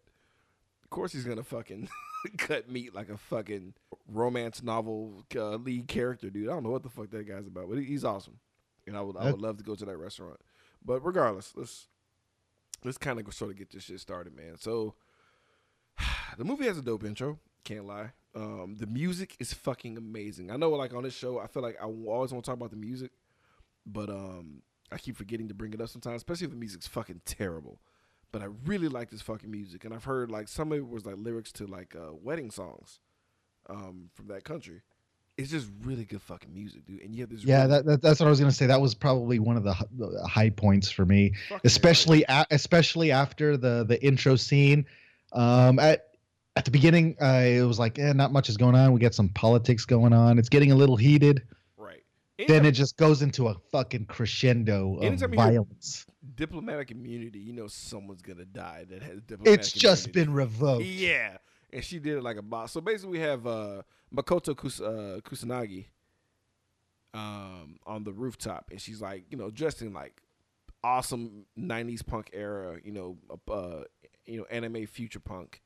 Of 0.91 0.97
course 0.97 1.13
he's 1.13 1.25
gonna 1.25 1.45
fucking 1.45 1.89
cut 2.37 2.69
meat 2.69 2.93
like 2.93 3.11
a 3.11 3.17
fucking 3.17 3.75
romance 4.09 4.61
novel 4.61 5.25
uh, 5.37 5.55
lead 5.55 5.87
character, 5.87 6.31
dude. 6.31 6.49
I 6.49 6.53
don't 6.53 6.65
know 6.65 6.71
what 6.71 6.83
the 6.83 6.89
fuck 6.89 7.11
that 7.11 7.29
guy's 7.29 7.47
about, 7.47 7.69
but 7.69 7.79
he's 7.79 8.05
awesome, 8.05 8.41
and 8.89 8.97
I 8.97 9.01
would 9.01 9.17
I 9.17 9.31
would 9.31 9.41
love 9.41 9.57
to 9.59 9.63
go 9.63 9.77
to 9.77 9.85
that 9.85 9.97
restaurant. 9.97 10.41
But 10.85 11.07
regardless, 11.07 11.53
let's 11.55 11.87
let's 12.83 12.99
kind 12.99 13.21
of 13.21 13.33
sort 13.33 13.53
of 13.53 13.57
get 13.57 13.71
this 13.71 13.85
shit 13.85 14.01
started, 14.01 14.35
man. 14.35 14.57
So 14.59 14.97
the 16.37 16.45
movie 16.45 16.67
has 16.67 16.77
a 16.77 16.83
dope 16.83 17.05
intro. 17.05 17.39
Can't 17.63 17.87
lie. 17.87 18.11
Um, 18.35 18.75
the 18.77 18.87
music 18.89 19.37
is 19.39 19.53
fucking 19.53 19.97
amazing. 19.97 20.51
I 20.51 20.57
know, 20.57 20.71
like 20.71 20.93
on 20.93 21.05
this 21.05 21.15
show, 21.15 21.39
I 21.39 21.47
feel 21.47 21.63
like 21.63 21.77
I 21.81 21.85
always 21.85 22.33
want 22.33 22.45
to 22.45 22.51
talk 22.51 22.57
about 22.57 22.71
the 22.71 22.77
music, 22.77 23.13
but 23.87 24.09
um, 24.09 24.63
I 24.91 24.99
keep 24.99 25.17
forgetting 25.17 25.47
to 25.49 25.55
bring 25.55 25.73
it 25.73 25.81
up 25.81 25.89
sometimes, 25.89 26.17
especially 26.17 26.47
if 26.47 26.51
the 26.51 26.57
music's 26.57 26.89
fucking 26.89 27.21
terrible. 27.25 27.79
But 28.33 28.43
I 28.43 28.47
really 28.65 28.89
like 28.89 29.11
this 29.11 29.23
fucking 29.23 29.51
music, 29.51 29.85
and 29.85 29.93
I've 29.93 30.05
heard 30.05 30.31
like 30.31 30.49
some 30.49 30.73
of 30.73 30.79
it 30.79 30.89
was 30.89 31.05
like 31.05 31.17
lyrics 31.19 31.51
to 31.53 31.67
like 31.67 31.97
uh, 31.97 32.13
wedding 32.13 32.51
songs 32.51 33.01
um, 33.69 34.11
from 34.15 34.29
that 34.29 34.45
country. 34.45 34.83
It's 35.37 35.51
just 35.51 35.69
really 35.85 36.05
good 36.05 36.21
fucking 36.23 36.53
music, 36.53 36.85
dude. 36.85 37.01
And 37.01 37.15
you 37.15 37.23
have 37.23 37.31
this 37.31 37.43
Yeah, 37.43 37.65
really 37.65 37.69
that, 37.71 37.87
that 37.87 38.03
that's 38.03 38.21
what 38.21 38.27
I 38.27 38.31
was 38.31 38.39
gonna 38.39 38.53
say. 38.53 38.67
That 38.67 38.81
was 38.81 38.95
probably 38.95 39.39
one 39.39 39.57
of 39.57 39.65
the, 39.65 39.75
the 39.97 40.27
high 40.29 40.51
points 40.51 40.91
for 40.91 41.05
me, 41.05 41.33
fucking 41.49 41.63
especially 41.65 42.25
a, 42.29 42.47
especially 42.51 43.11
after 43.11 43.57
the 43.57 43.85
the 43.85 44.03
intro 44.05 44.37
scene. 44.37 44.87
Um, 45.33 45.79
at 45.79 46.11
at 46.57 46.65
the 46.65 46.71
beginning, 46.71 47.17
uh, 47.23 47.43
it 47.45 47.63
was 47.63 47.79
like, 47.79 47.99
eh, 47.99 48.13
not 48.13 48.33
much 48.33 48.49
is 48.49 48.57
going 48.57 48.75
on. 48.75 48.93
We 48.93 49.01
got 49.01 49.15
some 49.15 49.29
politics 49.31 49.85
going 49.85 50.13
on. 50.13 50.39
It's 50.39 50.49
getting 50.49 50.73
a 50.73 50.75
little 50.75 50.97
heated. 50.97 51.43
Then 52.49 52.65
it 52.67 52.73
just 52.73 52.97
goes 52.97 53.23
into 53.23 53.49
a 53.49 53.55
fucking 53.73 54.07
crescendo 54.07 54.97
of 54.97 55.03
Anytime 55.05 55.35
you 55.35 55.41
hear- 55.41 55.51
violence. 55.53 56.07
diplomatic 56.35 56.91
immunity, 56.91 57.39
you 57.39 57.53
know 57.53 57.67
someone's 57.67 58.23
gonna 58.23 58.45
die 58.45 58.85
that 58.89 59.03
has 59.03 59.21
diplomatic 59.23 59.61
It's 59.61 59.73
just 59.73 60.09
immunity. 60.09 60.27
been 60.27 60.35
revoked. 60.35 60.85
Yeah, 60.85 61.39
and 61.73 61.83
she 61.85 61.99
did 61.99 62.17
it 62.19 62.23
like 62.23 62.37
a 62.37 62.43
boss. 62.43 62.73
So 62.73 62.81
basically, 62.81 63.13
we 63.19 63.21
have 63.21 63.47
uh, 63.47 63.83
Makoto 64.15 64.57
Kus- 64.57 64.81
uh, 64.81 65.21
Kusanagi 65.25 65.87
um, 67.15 67.79
on 67.87 68.05
the 68.05 68.13
rooftop, 68.13 68.69
and 68.71 68.81
she's 68.81 69.01
like, 69.01 69.25
you 69.31 69.37
know, 69.37 69.51
dressed 69.51 69.83
in 69.83 69.93
like 69.93 70.23
awesome 70.85 71.47
'90s 71.59 72.05
punk 72.07 72.31
era, 72.33 72.79
you 72.85 72.93
know, 72.93 73.19
uh, 73.49 73.83
you 74.27 74.39
know, 74.39 74.45
anime 74.51 74.87
future 74.87 75.21
punk, 75.21 75.63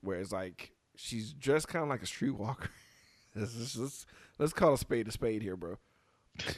where 0.00 0.18
it's 0.20 0.32
like 0.32 0.72
she's 0.96 1.32
dressed 1.32 1.68
kind 1.68 1.82
of 1.82 1.88
like 1.88 2.02
a 2.02 2.06
streetwalker. 2.06 2.68
let's, 3.34 3.76
let's, 3.76 4.06
let's 4.38 4.52
let's 4.52 4.52
call 4.52 4.74
a 4.74 4.78
spade 4.78 5.08
a 5.08 5.12
spade 5.12 5.42
here, 5.42 5.56
bro. 5.56 5.76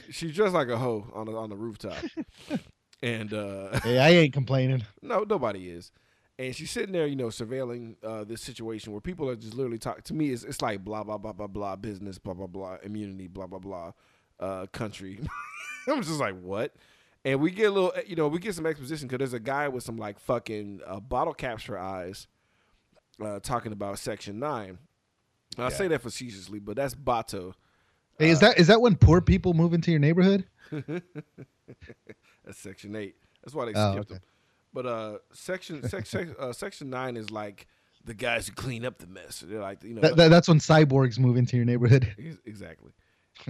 She's 0.09 0.33
dressed 0.33 0.53
like 0.53 0.69
a 0.69 0.77
hoe 0.77 1.05
on 1.13 1.27
the 1.27 1.33
on 1.33 1.49
the 1.49 1.55
rooftop, 1.55 2.03
and 3.03 3.33
uh, 3.33 3.79
Hey, 3.79 3.99
I 3.99 4.09
ain't 4.09 4.33
complaining. 4.33 4.85
no, 5.01 5.23
nobody 5.23 5.69
is. 5.69 5.91
And 6.39 6.55
she's 6.55 6.69
sitting 6.69 6.91
there, 6.91 7.07
you 7.07 7.15
know, 7.15 7.27
surveilling 7.27 7.95
uh, 8.03 8.23
this 8.23 8.41
situation 8.41 8.91
where 8.91 9.01
people 9.01 9.27
are 9.27 9.35
just 9.35 9.55
literally 9.55 9.79
talking. 9.79 10.03
To 10.03 10.13
me, 10.13 10.29
it's, 10.29 10.43
it's 10.43 10.61
like 10.61 10.83
blah, 10.83 11.03
blah, 11.03 11.17
blah, 11.17 11.33
blah, 11.33 11.47
blah, 11.47 11.75
business, 11.75 12.19
blah, 12.19 12.35
blah, 12.35 12.45
blah, 12.45 12.77
immunity, 12.83 13.27
blah, 13.27 13.47
blah, 13.47 13.57
blah, 13.57 13.91
uh, 14.39 14.67
country. 14.67 15.19
I'm 15.87 16.03
just 16.03 16.19
like, 16.19 16.39
what? 16.39 16.75
And 17.25 17.41
we 17.41 17.49
get 17.49 17.65
a 17.65 17.71
little, 17.71 17.91
you 18.05 18.15
know, 18.15 18.27
we 18.27 18.37
get 18.37 18.53
some 18.53 18.67
exposition 18.67 19.07
because 19.07 19.17
there's 19.17 19.33
a 19.33 19.39
guy 19.39 19.67
with 19.67 19.83
some 19.83 19.97
like 19.97 20.19
fucking 20.19 20.81
uh, 20.85 20.99
bottle 20.99 21.33
caps 21.33 21.63
for 21.63 21.77
eyes 21.77 22.27
uh, 23.23 23.39
talking 23.39 23.71
about 23.71 23.97
Section 23.97 24.37
9. 24.39 24.77
And 25.57 25.65
I 25.65 25.69
say 25.69 25.87
that 25.87 26.01
facetiously, 26.01 26.59
but 26.59 26.75
that's 26.75 26.93
Batou. 26.93 27.53
Hey, 28.19 28.29
is 28.29 28.39
that 28.39 28.57
is 28.59 28.67
that 28.67 28.81
when 28.81 28.95
poor 28.95 29.21
people 29.21 29.53
move 29.53 29.73
into 29.73 29.91
your 29.91 29.99
neighborhood? 29.99 30.45
That's 32.45 32.57
Section 32.57 32.95
8. 32.95 33.15
That's 33.43 33.53
why 33.55 33.65
they 33.65 33.73
Oh, 33.75 33.91
skipped 33.93 34.11
okay. 34.11 34.13
them. 34.15 34.23
But 34.73 34.85
uh, 34.85 35.17
section 35.33 35.87
sec, 35.87 36.05
sec, 36.05 36.27
uh, 36.39 36.53
section 36.53 36.89
nine 36.89 37.17
is 37.17 37.31
like 37.31 37.67
the 38.03 38.13
guys 38.13 38.47
who 38.47 38.53
clean 38.53 38.85
up 38.85 38.99
the 38.99 39.07
mess. 39.07 39.43
They're 39.45 39.59
like 39.61 39.83
you 39.83 39.93
know 39.95 40.01
That, 40.01 40.15
that- 40.17 40.29
that's 40.29 40.47
when 40.47 40.59
cyborgs 40.59 41.17
move 41.19 41.37
into 41.37 41.55
your 41.55 41.65
neighborhood. 41.65 42.13
Exactly. 42.45 42.91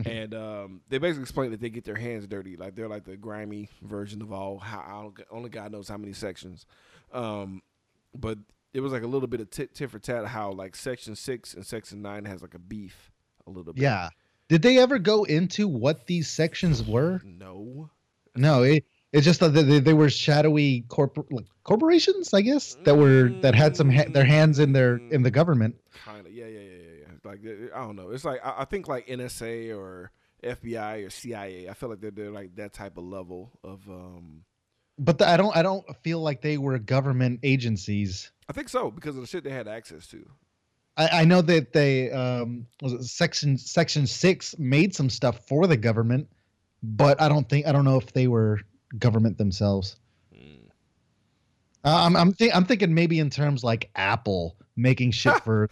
and 0.05 0.33
um, 0.35 0.81
they 0.89 0.97
basically 0.97 1.21
explain 1.23 1.51
that 1.51 1.61
they 1.61 1.69
get 1.69 1.85
their 1.85 1.95
hands 1.95 2.27
dirty, 2.27 2.57
like 2.57 2.75
they're 2.75 2.89
like 2.89 3.05
the 3.05 3.15
grimy 3.15 3.69
version 3.81 4.21
of 4.21 4.31
all. 4.33 4.59
How 4.59 5.13
only 5.31 5.49
God 5.49 5.71
knows 5.71 5.87
how 5.87 5.95
many 5.97 6.11
sections. 6.13 6.65
Um, 7.13 7.61
but 8.13 8.37
it 8.73 8.81
was 8.81 8.91
like 8.91 9.03
a 9.03 9.07
little 9.07 9.29
bit 9.29 9.39
of 9.39 9.49
tit, 9.49 9.73
tit 9.73 9.89
for 9.89 9.99
tat. 9.99 10.25
How 10.27 10.51
like 10.51 10.75
section 10.75 11.15
six 11.15 11.53
and 11.53 11.65
section 11.65 12.01
nine 12.01 12.25
has 12.25 12.41
like 12.41 12.53
a 12.53 12.59
beef 12.59 13.11
a 13.45 13.49
little 13.49 13.71
bit. 13.73 13.81
Yeah. 13.81 14.09
Did 14.49 14.61
they 14.61 14.77
ever 14.77 14.97
go 14.99 15.23
into 15.23 15.67
what 15.67 16.07
these 16.07 16.29
sections 16.29 16.83
were? 16.83 17.21
No. 17.23 17.89
No, 18.35 18.63
it, 18.63 18.85
it's 19.11 19.25
just 19.25 19.39
that 19.39 19.49
they, 19.49 19.79
they 19.79 19.93
were 19.93 20.09
shadowy 20.09 20.83
corpor- 20.87 21.25
like 21.31 21.45
corporations, 21.63 22.33
I 22.33 22.41
guess, 22.41 22.77
that 22.83 22.95
were 22.95 23.29
that 23.41 23.55
had 23.55 23.75
some 23.75 23.89
ha- 23.89 24.05
their 24.09 24.23
hands 24.25 24.59
in 24.59 24.73
their 24.73 24.97
in 24.97 25.23
the 25.23 25.31
government. 25.31 25.75
Kind 26.05 26.27
of. 26.27 26.33
Yeah, 26.33 26.45
yeah, 26.45 26.59
yeah, 26.59 26.69
yeah, 26.69 26.99
yeah. 27.01 27.29
Like 27.29 27.39
I 27.75 27.79
don't 27.79 27.95
know. 27.95 28.11
It's 28.11 28.23
like 28.25 28.45
I, 28.45 28.61
I 28.61 28.65
think 28.65 28.87
like 28.87 29.07
NSA 29.07 29.75
or 29.75 30.11
FBI 30.43 31.07
or 31.07 31.09
CIA. 31.09 31.67
I 31.67 31.73
feel 31.73 31.89
like 31.89 31.99
they're, 31.99 32.11
they're 32.11 32.31
like 32.31 32.55
that 32.55 32.73
type 32.73 32.97
of 32.97 33.03
level 33.05 33.51
of. 33.63 33.81
um 33.89 34.43
But 34.99 35.17
the, 35.17 35.27
I 35.27 35.35
don't 35.35 35.55
I 35.55 35.63
don't 35.63 35.85
feel 36.03 36.19
like 36.21 36.41
they 36.41 36.57
were 36.57 36.77
government 36.77 37.39
agencies. 37.43 38.31
I 38.47 38.53
think 38.53 38.69
so 38.69 38.91
because 38.91 39.15
of 39.15 39.21
the 39.21 39.27
shit 39.27 39.43
they 39.43 39.49
had 39.49 39.67
access 39.67 40.07
to. 40.07 40.29
I, 40.97 41.21
I 41.21 41.25
know 41.25 41.41
that 41.43 41.73
they 41.73 42.11
um 42.11 42.65
section 43.01 43.57
section 43.57 44.07
six 44.07 44.55
made 44.57 44.95
some 44.95 45.09
stuff 45.09 45.45
for 45.47 45.67
the 45.67 45.77
government, 45.77 46.27
but 46.83 47.21
I 47.21 47.29
don't 47.29 47.47
think 47.47 47.67
I 47.67 47.71
don't 47.71 47.85
know 47.85 47.97
if 47.97 48.13
they 48.13 48.27
were 48.27 48.59
government 48.97 49.37
themselves. 49.37 49.97
Mm. 50.33 50.67
Uh, 51.85 52.05
I'm 52.05 52.15
I'm, 52.15 52.33
think, 52.33 52.55
I'm 52.55 52.65
thinking 52.65 52.93
maybe 52.93 53.19
in 53.19 53.29
terms 53.29 53.63
like 53.63 53.89
Apple 53.95 54.57
making 54.75 55.11
shit 55.11 55.39
for. 55.43 55.69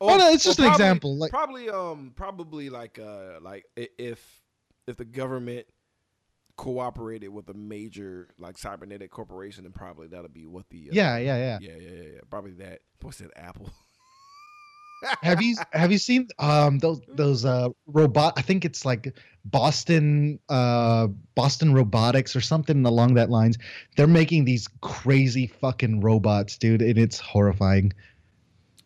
Oh, 0.00 0.16
no, 0.18 0.28
it's 0.30 0.44
just 0.44 0.58
an 0.58 0.64
probably- 0.66 0.84
example, 0.84 1.16
like- 1.16 1.30
probably, 1.30 1.70
um, 1.70 2.12
probably 2.14 2.68
like, 2.68 2.98
uh, 2.98 3.38
like 3.40 3.64
if 3.76 4.42
if 4.86 4.96
the 4.96 5.04
government 5.04 5.66
cooperated 6.56 7.30
with 7.30 7.48
a 7.48 7.54
major 7.54 8.28
like 8.38 8.58
cybernetic 8.58 9.10
corporation, 9.10 9.64
then 9.64 9.72
probably 9.72 10.08
that'll 10.08 10.28
be 10.28 10.46
what 10.46 10.68
the 10.68 10.88
uh, 10.88 10.92
Yeah, 10.92 11.16
yeah, 11.16 11.36
yeah. 11.36 11.58
yeah, 11.60 11.76
yeah, 11.76 11.88
yeah, 11.90 12.02
yeah, 12.14 12.20
probably 12.28 12.52
that. 12.54 12.80
What's 13.00 13.18
that? 13.18 13.30
Apple. 13.36 13.70
have 15.22 15.42
you 15.42 15.56
have 15.72 15.92
you 15.92 15.98
seen 15.98 16.28
um 16.38 16.78
those 16.78 17.00
those 17.08 17.44
uh 17.44 17.68
robot 17.86 18.34
i 18.36 18.42
think 18.42 18.64
it's 18.64 18.84
like 18.84 19.14
boston 19.44 20.38
uh 20.48 21.06
boston 21.34 21.74
robotics 21.74 22.34
or 22.34 22.40
something 22.40 22.84
along 22.86 23.14
that 23.14 23.30
lines. 23.30 23.58
They're 23.96 24.06
making 24.06 24.44
these 24.44 24.68
crazy 24.80 25.46
fucking 25.46 26.00
robots 26.00 26.56
dude 26.56 26.82
and 26.82 26.98
it's 26.98 27.18
horrifying. 27.18 27.92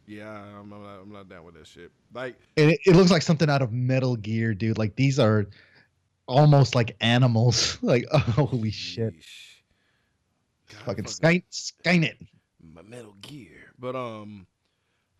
Yeah, 0.07 0.31
I'm, 0.31 0.73
I'm, 0.73 0.83
not, 0.83 1.01
I'm 1.03 1.13
not 1.13 1.29
down 1.29 1.45
with 1.45 1.55
that 1.55 1.67
shit. 1.67 1.93
Like, 2.15 2.37
and 2.57 2.71
it, 2.71 2.81
it 2.87 2.97
looks 2.97 3.11
like 3.11 3.21
something 3.21 3.51
out 3.51 3.61
of 3.61 3.73
metal 3.73 4.17
gear 4.17 4.55
dude. 4.55 4.79
Like 4.79 4.97
these 4.97 5.19
are 5.19 5.47
almost 6.27 6.75
like 6.75 6.97
animals. 7.01 7.79
Like 7.83 8.07
oh, 8.11 8.19
holy 8.19 8.71
shit. 8.71 9.15
God, 10.71 10.83
fucking 10.85 11.07
Sky, 11.07 11.43
skynet 11.51 12.17
my 12.75 12.83
Metal 12.83 13.15
Gear. 13.21 13.73
But 13.79 13.97
um, 13.97 14.47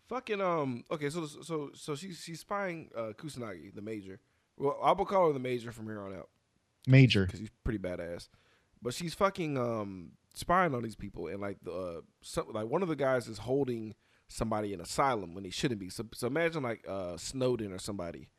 fucking 0.09 0.41
um. 0.41 0.83
Okay, 0.91 1.09
so 1.09 1.25
so 1.25 1.69
so 1.73 1.95
she's 1.95 2.19
she's 2.19 2.41
spying 2.41 2.89
uh, 2.95 3.13
Kusanagi, 3.15 3.73
the 3.73 3.81
major. 3.81 4.19
Well, 4.57 4.77
I 4.83 4.91
will 4.91 5.05
call 5.05 5.27
her 5.27 5.33
the 5.33 5.39
major 5.39 5.71
from 5.71 5.85
here 5.85 6.01
on 6.01 6.13
out 6.13 6.29
major 6.87 7.25
because 7.25 7.39
he's 7.39 7.51
pretty 7.63 7.79
badass. 7.79 8.27
But 8.81 8.93
she's 8.93 9.13
fucking 9.13 9.57
um 9.57 10.11
spying 10.33 10.73
on 10.73 10.83
these 10.83 10.95
people, 10.95 11.27
and 11.27 11.39
like 11.39 11.57
the 11.63 11.71
uh, 11.71 12.01
some, 12.21 12.51
like 12.51 12.67
one 12.67 12.81
of 12.81 12.89
the 12.89 12.95
guys 12.95 13.27
is 13.27 13.39
holding 13.39 13.95
somebody 14.27 14.73
in 14.73 14.81
asylum 14.81 15.33
when 15.33 15.43
he 15.43 15.49
shouldn't 15.49 15.79
be. 15.79 15.89
So 15.89 16.05
so 16.13 16.27
imagine 16.27 16.63
like 16.63 16.85
uh 16.87 17.17
Snowden 17.17 17.71
or 17.71 17.79
somebody 17.79 18.29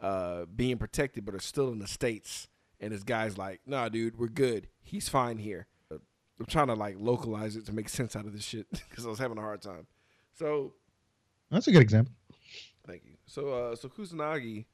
uh 0.00 0.46
being 0.46 0.78
protected, 0.78 1.24
but 1.24 1.34
are 1.34 1.40
still 1.40 1.70
in 1.70 1.78
the 1.78 1.86
states, 1.86 2.48
and 2.80 2.92
this 2.92 3.02
guy's 3.02 3.36
like, 3.38 3.60
"Nah, 3.66 3.88
dude, 3.88 4.18
we're 4.18 4.28
good. 4.28 4.68
He's 4.82 5.08
fine 5.08 5.38
here." 5.38 5.66
Uh, 5.90 5.98
I'm 6.40 6.46
trying 6.46 6.68
to 6.68 6.74
like 6.74 6.96
localize 6.98 7.56
it 7.56 7.66
to 7.66 7.72
make 7.72 7.88
sense 7.88 8.16
out 8.16 8.26
of 8.26 8.32
this 8.32 8.44
shit 8.44 8.66
because 8.88 9.06
I 9.06 9.10
was 9.10 9.18
having 9.18 9.38
a 9.38 9.42
hard 9.42 9.60
time. 9.60 9.86
So 10.32 10.74
that's 11.54 11.66
a 11.68 11.72
good 11.72 11.82
example 11.82 12.12
thank 12.86 13.02
you. 13.04 13.12
So 13.26 13.48
uh 13.48 13.76
so 13.76 13.88
Kusanagi 13.88 14.66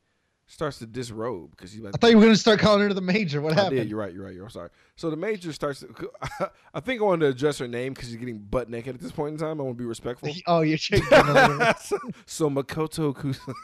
starts 0.47 0.79
to 0.81 0.87
disrobe 0.87 1.53
because 1.53 1.71
he's 1.71 1.81
like 1.81 1.95
i 1.95 1.97
thought 1.97 2.11
you 2.11 2.17
were 2.17 2.25
going 2.25 2.35
to 2.35 2.41
start 2.41 2.59
calling 2.59 2.83
her 2.83 2.93
the 2.93 3.01
major 3.01 3.41
what 3.41 3.53
I 3.53 3.55
happened 3.55 3.77
Yeah, 3.77 3.83
You're 3.85 3.99
right. 4.01 4.13
You're 4.13 4.25
right. 4.25 4.35
You're 4.35 4.49
sorry. 4.49 4.71
So 4.97 5.09
the 5.09 5.17
major 5.17 5.53
starts. 5.53 5.79
To, 5.81 6.11
I 6.75 6.81
think 6.81 7.01
I 7.01 7.05
wanted 7.05 7.27
to 7.27 7.31
address 7.31 7.59
her 7.59 7.69
name 7.69 7.93
because 7.95 8.09
she's 8.09 8.17
getting 8.17 8.39
butt 8.39 8.69
naked 8.69 8.97
at 8.97 9.01
this 9.01 9.13
point 9.13 9.35
in 9.35 9.39
time. 9.39 9.61
I 9.61 9.63
want 9.63 9.77
to 9.77 9.83
be 9.83 9.87
respectful. 9.87 10.29
oh 10.49 10.63
you're 10.63 10.77
changing 10.77 11.07
a 11.13 11.77
so, 11.81 11.99
so 12.27 12.51
Makoto 12.51 13.15
Kusa, 13.15 13.55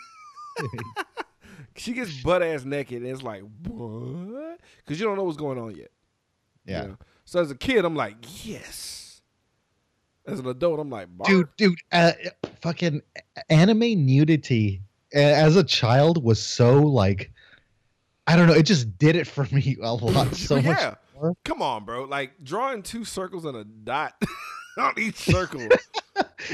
she 1.74 1.92
gets 1.92 2.22
butt 2.22 2.42
ass 2.42 2.64
naked, 2.64 3.02
and 3.02 3.10
it's 3.10 3.22
like 3.22 3.42
what? 3.66 4.60
Because 4.78 5.00
you 5.00 5.06
don't 5.06 5.16
know 5.16 5.24
what's 5.24 5.36
going 5.36 5.58
on 5.58 5.70
yet. 5.70 5.90
you 6.64 6.74
yeah 6.74 6.86
know? 6.86 6.96
So 7.24 7.40
as 7.40 7.50
a 7.50 7.56
kid, 7.56 7.84
I'm 7.84 7.96
like 7.96 8.14
yes. 8.46 9.05
As 10.26 10.40
an 10.40 10.46
adult, 10.46 10.80
I'm 10.80 10.90
like 10.90 11.08
Bart. 11.16 11.28
dude 11.28 11.48
dude 11.56 11.78
uh, 11.92 12.12
fucking 12.60 13.02
anime 13.48 14.04
nudity 14.04 14.82
as 15.12 15.56
a 15.56 15.64
child 15.64 16.22
was 16.22 16.42
so 16.42 16.82
like 16.82 17.30
i 18.26 18.34
don't 18.34 18.48
know 18.48 18.52
it 18.52 18.64
just 18.64 18.98
did 18.98 19.14
it 19.14 19.26
for 19.26 19.44
me 19.52 19.76
a 19.82 19.94
lot 19.94 20.34
so 20.34 20.56
much 20.56 20.64
yeah. 20.64 20.94
more. 21.14 21.34
Come 21.44 21.62
on, 21.62 21.84
bro. 21.84 22.04
Like 22.04 22.32
drawing 22.42 22.82
two 22.82 23.04
circles 23.04 23.44
and 23.44 23.56
a 23.56 23.64
dot 23.64 24.20
on 24.78 24.94
each 24.98 25.16
circle 25.32 25.68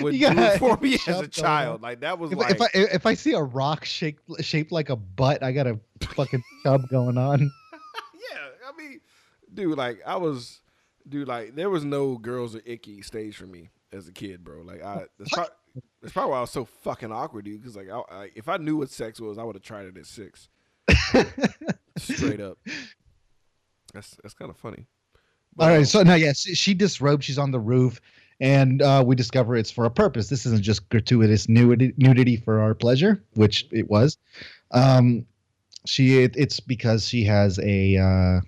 would 0.00 0.14
You 0.14 0.26
do 0.28 0.32
it 0.32 0.36
got 0.36 0.58
for 0.58 0.76
me 0.76 0.98
as 1.06 1.20
a 1.20 1.28
child. 1.28 1.82
Like 1.82 2.00
that 2.00 2.18
was 2.18 2.32
if, 2.32 2.38
like 2.38 2.50
if 2.52 2.62
i 2.62 2.68
if 2.74 3.06
i 3.06 3.14
see 3.14 3.32
a 3.32 3.42
rock 3.42 3.84
shaped 3.84 4.22
shaped 4.44 4.70
like 4.70 4.90
a 4.90 4.96
butt 4.96 5.42
i 5.42 5.50
got 5.50 5.66
a 5.66 5.78
fucking 6.14 6.42
chub 6.62 6.88
going 6.88 7.18
on 7.18 7.50
yeah, 8.32 8.48
I 8.68 8.76
mean, 8.76 9.00
dude, 9.52 9.76
like 9.76 10.00
I 10.06 10.16
was, 10.16 10.60
dude, 11.08 11.28
like 11.28 11.54
there 11.54 11.70
was 11.70 11.84
no 11.84 12.16
girls 12.18 12.54
are 12.56 12.62
icky 12.64 13.02
stage 13.02 13.36
for 13.36 13.46
me 13.46 13.70
as 13.92 14.08
a 14.08 14.12
kid, 14.12 14.42
bro. 14.44 14.62
Like 14.62 14.82
I, 14.82 15.04
that's, 15.18 15.30
prob- 15.32 15.50
that's 16.00 16.12
probably 16.12 16.30
why 16.32 16.38
I 16.38 16.40
was 16.42 16.50
so 16.50 16.64
fucking 16.64 17.12
awkward, 17.12 17.44
dude. 17.44 17.60
Because 17.60 17.76
like, 17.76 17.88
I, 17.90 18.00
I, 18.10 18.30
if 18.34 18.48
I 18.48 18.56
knew 18.56 18.76
what 18.76 18.90
sex 18.90 19.20
was, 19.20 19.38
I 19.38 19.42
would 19.42 19.56
have 19.56 19.62
tried 19.62 19.86
it 19.86 19.96
at 19.96 20.06
six, 20.06 20.48
straight 21.98 22.40
up. 22.40 22.58
That's 23.94 24.16
that's 24.22 24.34
kind 24.34 24.50
of 24.50 24.56
funny. 24.56 24.86
all 25.58 25.68
But, 25.68 25.68
right 25.68 25.78
um, 25.78 25.84
so 25.84 26.02
now 26.02 26.14
yes 26.14 26.40
she 26.40 26.74
disrobed 26.74 27.22
she's 27.24 27.38
on 27.38 27.50
the 27.50 27.60
roof 27.60 28.00
and 28.40 28.80
uh, 28.82 29.04
we 29.06 29.14
discover 29.14 29.54
it's 29.54 29.70
for 29.70 29.84
a 29.84 29.90
purpose 29.90 30.28
this 30.28 30.46
isn't 30.46 30.62
just 30.62 30.88
gratuitous 30.88 31.48
nudity, 31.48 31.92
nudity 31.98 32.36
for 32.36 32.60
our 32.60 32.74
pleasure 32.74 33.22
which 33.34 33.66
it 33.70 33.90
was 33.90 34.16
um 34.70 35.26
she 35.84 36.22
it, 36.22 36.34
it's 36.36 36.58
because 36.60 37.06
she 37.06 37.22
has 37.24 37.58
a 37.58 37.96
uh 37.98 38.40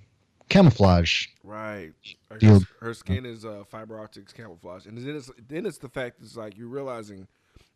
camouflage 0.55 1.27
Right. 1.43 1.93
Her, 2.31 2.59
her 2.81 2.95
skin 2.95 3.27
is 3.27 3.45
uh, 3.45 3.65
fiber 3.69 4.01
optics 4.01 4.33
camouflage, 4.33 4.87
and 4.87 4.97
then 4.97 5.17
it's 5.17 5.31
then 5.49 5.67
it's 5.67 5.79
the 5.79 5.89
fact 5.89 6.21
it's 6.23 6.37
like 6.37 6.57
you're 6.57 6.69
realizing, 6.69 7.29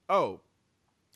oh, 0.09 0.41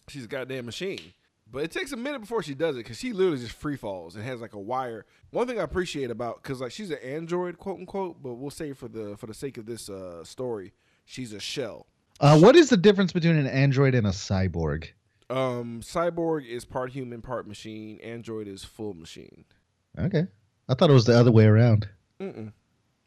she's 0.08 0.24
a 0.24 0.28
goddamn 0.28 0.66
machine. 0.66 1.12
But 1.50 1.64
it 1.64 1.70
takes 1.70 1.92
a 1.92 1.96
minute 1.96 2.20
before 2.20 2.42
she 2.42 2.54
does 2.54 2.76
it 2.76 2.80
because 2.80 2.98
she 2.98 3.12
literally 3.12 3.38
just 3.38 3.52
free 3.52 3.76
falls 3.76 4.16
and 4.16 4.24
has 4.24 4.40
like 4.40 4.54
a 4.54 4.58
wire. 4.58 5.04
One 5.30 5.46
thing 5.46 5.58
I 5.58 5.62
appreciate 5.62 6.10
about 6.10 6.42
because 6.42 6.60
like 6.60 6.72
she's 6.72 6.90
an 6.90 6.98
android, 6.98 7.58
quote 7.58 7.78
unquote, 7.78 8.22
but 8.22 8.34
we'll 8.34 8.50
say 8.50 8.72
for 8.72 8.88
the 8.88 9.16
for 9.16 9.26
the 9.26 9.34
sake 9.34 9.58
of 9.58 9.66
this 9.66 9.88
uh, 9.88 10.24
story, 10.24 10.72
she's 11.04 11.32
a 11.32 11.40
shell. 11.40 11.86
Uh, 12.20 12.38
what 12.38 12.56
is 12.56 12.68
the 12.68 12.76
difference 12.76 13.12
between 13.12 13.36
an 13.36 13.46
android 13.46 13.94
and 13.94 14.06
a 14.06 14.10
cyborg? 14.10 14.88
Um, 15.30 15.80
cyborg 15.82 16.46
is 16.46 16.64
part 16.64 16.92
human, 16.92 17.22
part 17.22 17.46
machine. 17.46 17.98
Android 18.00 18.46
is 18.46 18.64
full 18.64 18.94
machine. 18.94 19.44
Okay, 19.98 20.26
I 20.68 20.74
thought 20.74 20.90
it 20.90 20.94
was 20.94 21.04
the 21.04 21.18
other 21.18 21.32
way 21.32 21.44
around. 21.46 21.88
Mm-mm. 22.20 22.52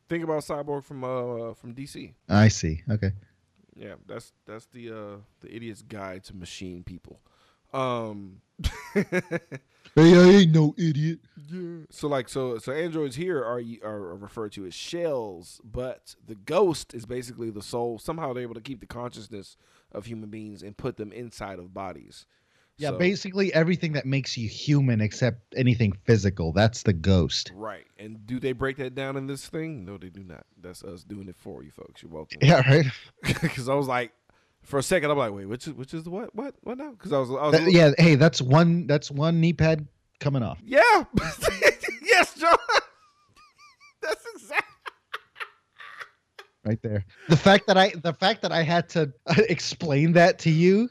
Think 0.10 0.24
about 0.24 0.44
cyborg 0.44 0.84
from 0.84 1.04
uh 1.04 1.54
from 1.54 1.74
DC. 1.74 2.14
I 2.30 2.48
see. 2.50 2.84
Okay. 2.90 3.12
Yeah, 3.76 3.96
that's 4.06 4.34
that's 4.46 4.66
the 4.68 4.92
uh 4.92 5.18
the 5.42 5.56
idiot's 5.56 5.82
guide 5.82 6.24
to 6.26 6.36
machine 6.36 6.84
people. 6.84 7.20
Um 7.74 8.42
Hey, 9.98 10.14
I 10.14 10.30
ain't 10.40 10.54
no 10.54 10.76
idiot. 10.78 11.20
yeah. 11.50 11.86
So 11.90 12.10
like 12.10 12.28
so 12.28 12.58
so 12.58 12.74
androids 12.74 13.16
here 13.16 13.40
are 13.42 13.62
are 13.84 14.16
referred 14.18 14.52
to 14.54 14.66
as 14.66 14.74
shells, 14.74 15.62
but 15.64 16.16
the 16.26 16.36
ghost 16.36 16.94
is 16.94 17.06
basically 17.06 17.50
the 17.50 17.62
soul. 17.62 17.98
Somehow 17.98 18.34
they're 18.34 18.44
able 18.44 18.56
to 18.56 18.62
keep 18.62 18.82
the 18.82 18.86
consciousness 18.88 19.56
of 19.94 20.06
human 20.06 20.30
beings 20.30 20.62
and 20.62 20.76
put 20.76 20.98
them 20.98 21.14
inside 21.14 21.60
of 21.60 21.74
bodies. 21.74 22.26
Yeah, 22.78 22.90
So- 22.90 22.98
basically 22.98 23.54
everything 23.54 23.94
that 23.94 24.06
makes 24.06 24.38
you 24.38 24.50
human 24.50 25.00
except 25.02 25.40
anything 25.56 25.94
physical. 26.04 26.52
That's 26.52 26.84
the 26.84 26.92
ghost. 26.94 27.52
Right. 27.56 27.86
And 27.98 28.26
do 28.28 28.40
they 28.40 28.52
break 28.52 28.76
that 28.78 28.96
down 28.96 29.16
in 29.16 29.28
this 29.28 29.48
thing? 29.48 29.86
No, 29.86 29.98
they 29.98 30.10
do 30.10 30.24
not. 30.24 30.46
That's 30.62 30.84
us 30.84 31.04
doing 31.04 31.30
it 31.30 31.38
for 31.38 31.64
you 31.64 31.72
folks. 31.72 32.04
You're 32.04 32.12
welcome. 32.12 32.40
Yeah, 32.42 32.62
right. 32.70 32.86
Because 33.42 33.70
I 33.70 33.76
was 33.76 33.88
like, 33.88 34.12
for 34.64 34.80
a 34.80 34.84
second, 34.84 35.10
I'm 35.12 35.18
like, 35.18 35.32
wait, 35.32 35.46
which 35.46 35.68
is 35.68 35.74
which 35.74 35.94
is 35.94 36.04
the 36.04 36.10
what? 36.10 36.36
What? 36.36 36.56
What 36.64 36.78
now? 36.78 36.92
Because 36.92 37.14
I 37.14 37.20
was, 37.20 37.30
I 37.30 37.34
was 37.34 37.52
That- 37.54 37.72
yeah, 37.72 37.92
hey, 37.98 38.16
that's 38.16 38.42
one. 38.42 38.88
That's 38.88 39.10
one 39.12 39.40
knee 39.40 39.54
pad 39.54 39.88
coming 40.20 40.44
off. 40.44 40.60
yeah, 40.64 40.82
yes, 42.02 42.34
John. 42.38 42.58
That's 44.02 44.26
exactly. 44.36 44.68
right 46.66 46.82
there. 46.82 47.06
The 47.30 47.38
fact 47.38 47.68
that 47.68 47.78
I 47.78 47.90
the 48.04 48.14
fact 48.14 48.42
that 48.42 48.52
I 48.52 48.64
had 48.64 48.90
to 48.90 49.12
uh, 49.28 49.36
explain 49.50 50.14
that 50.14 50.40
to 50.40 50.50
you, 50.50 50.90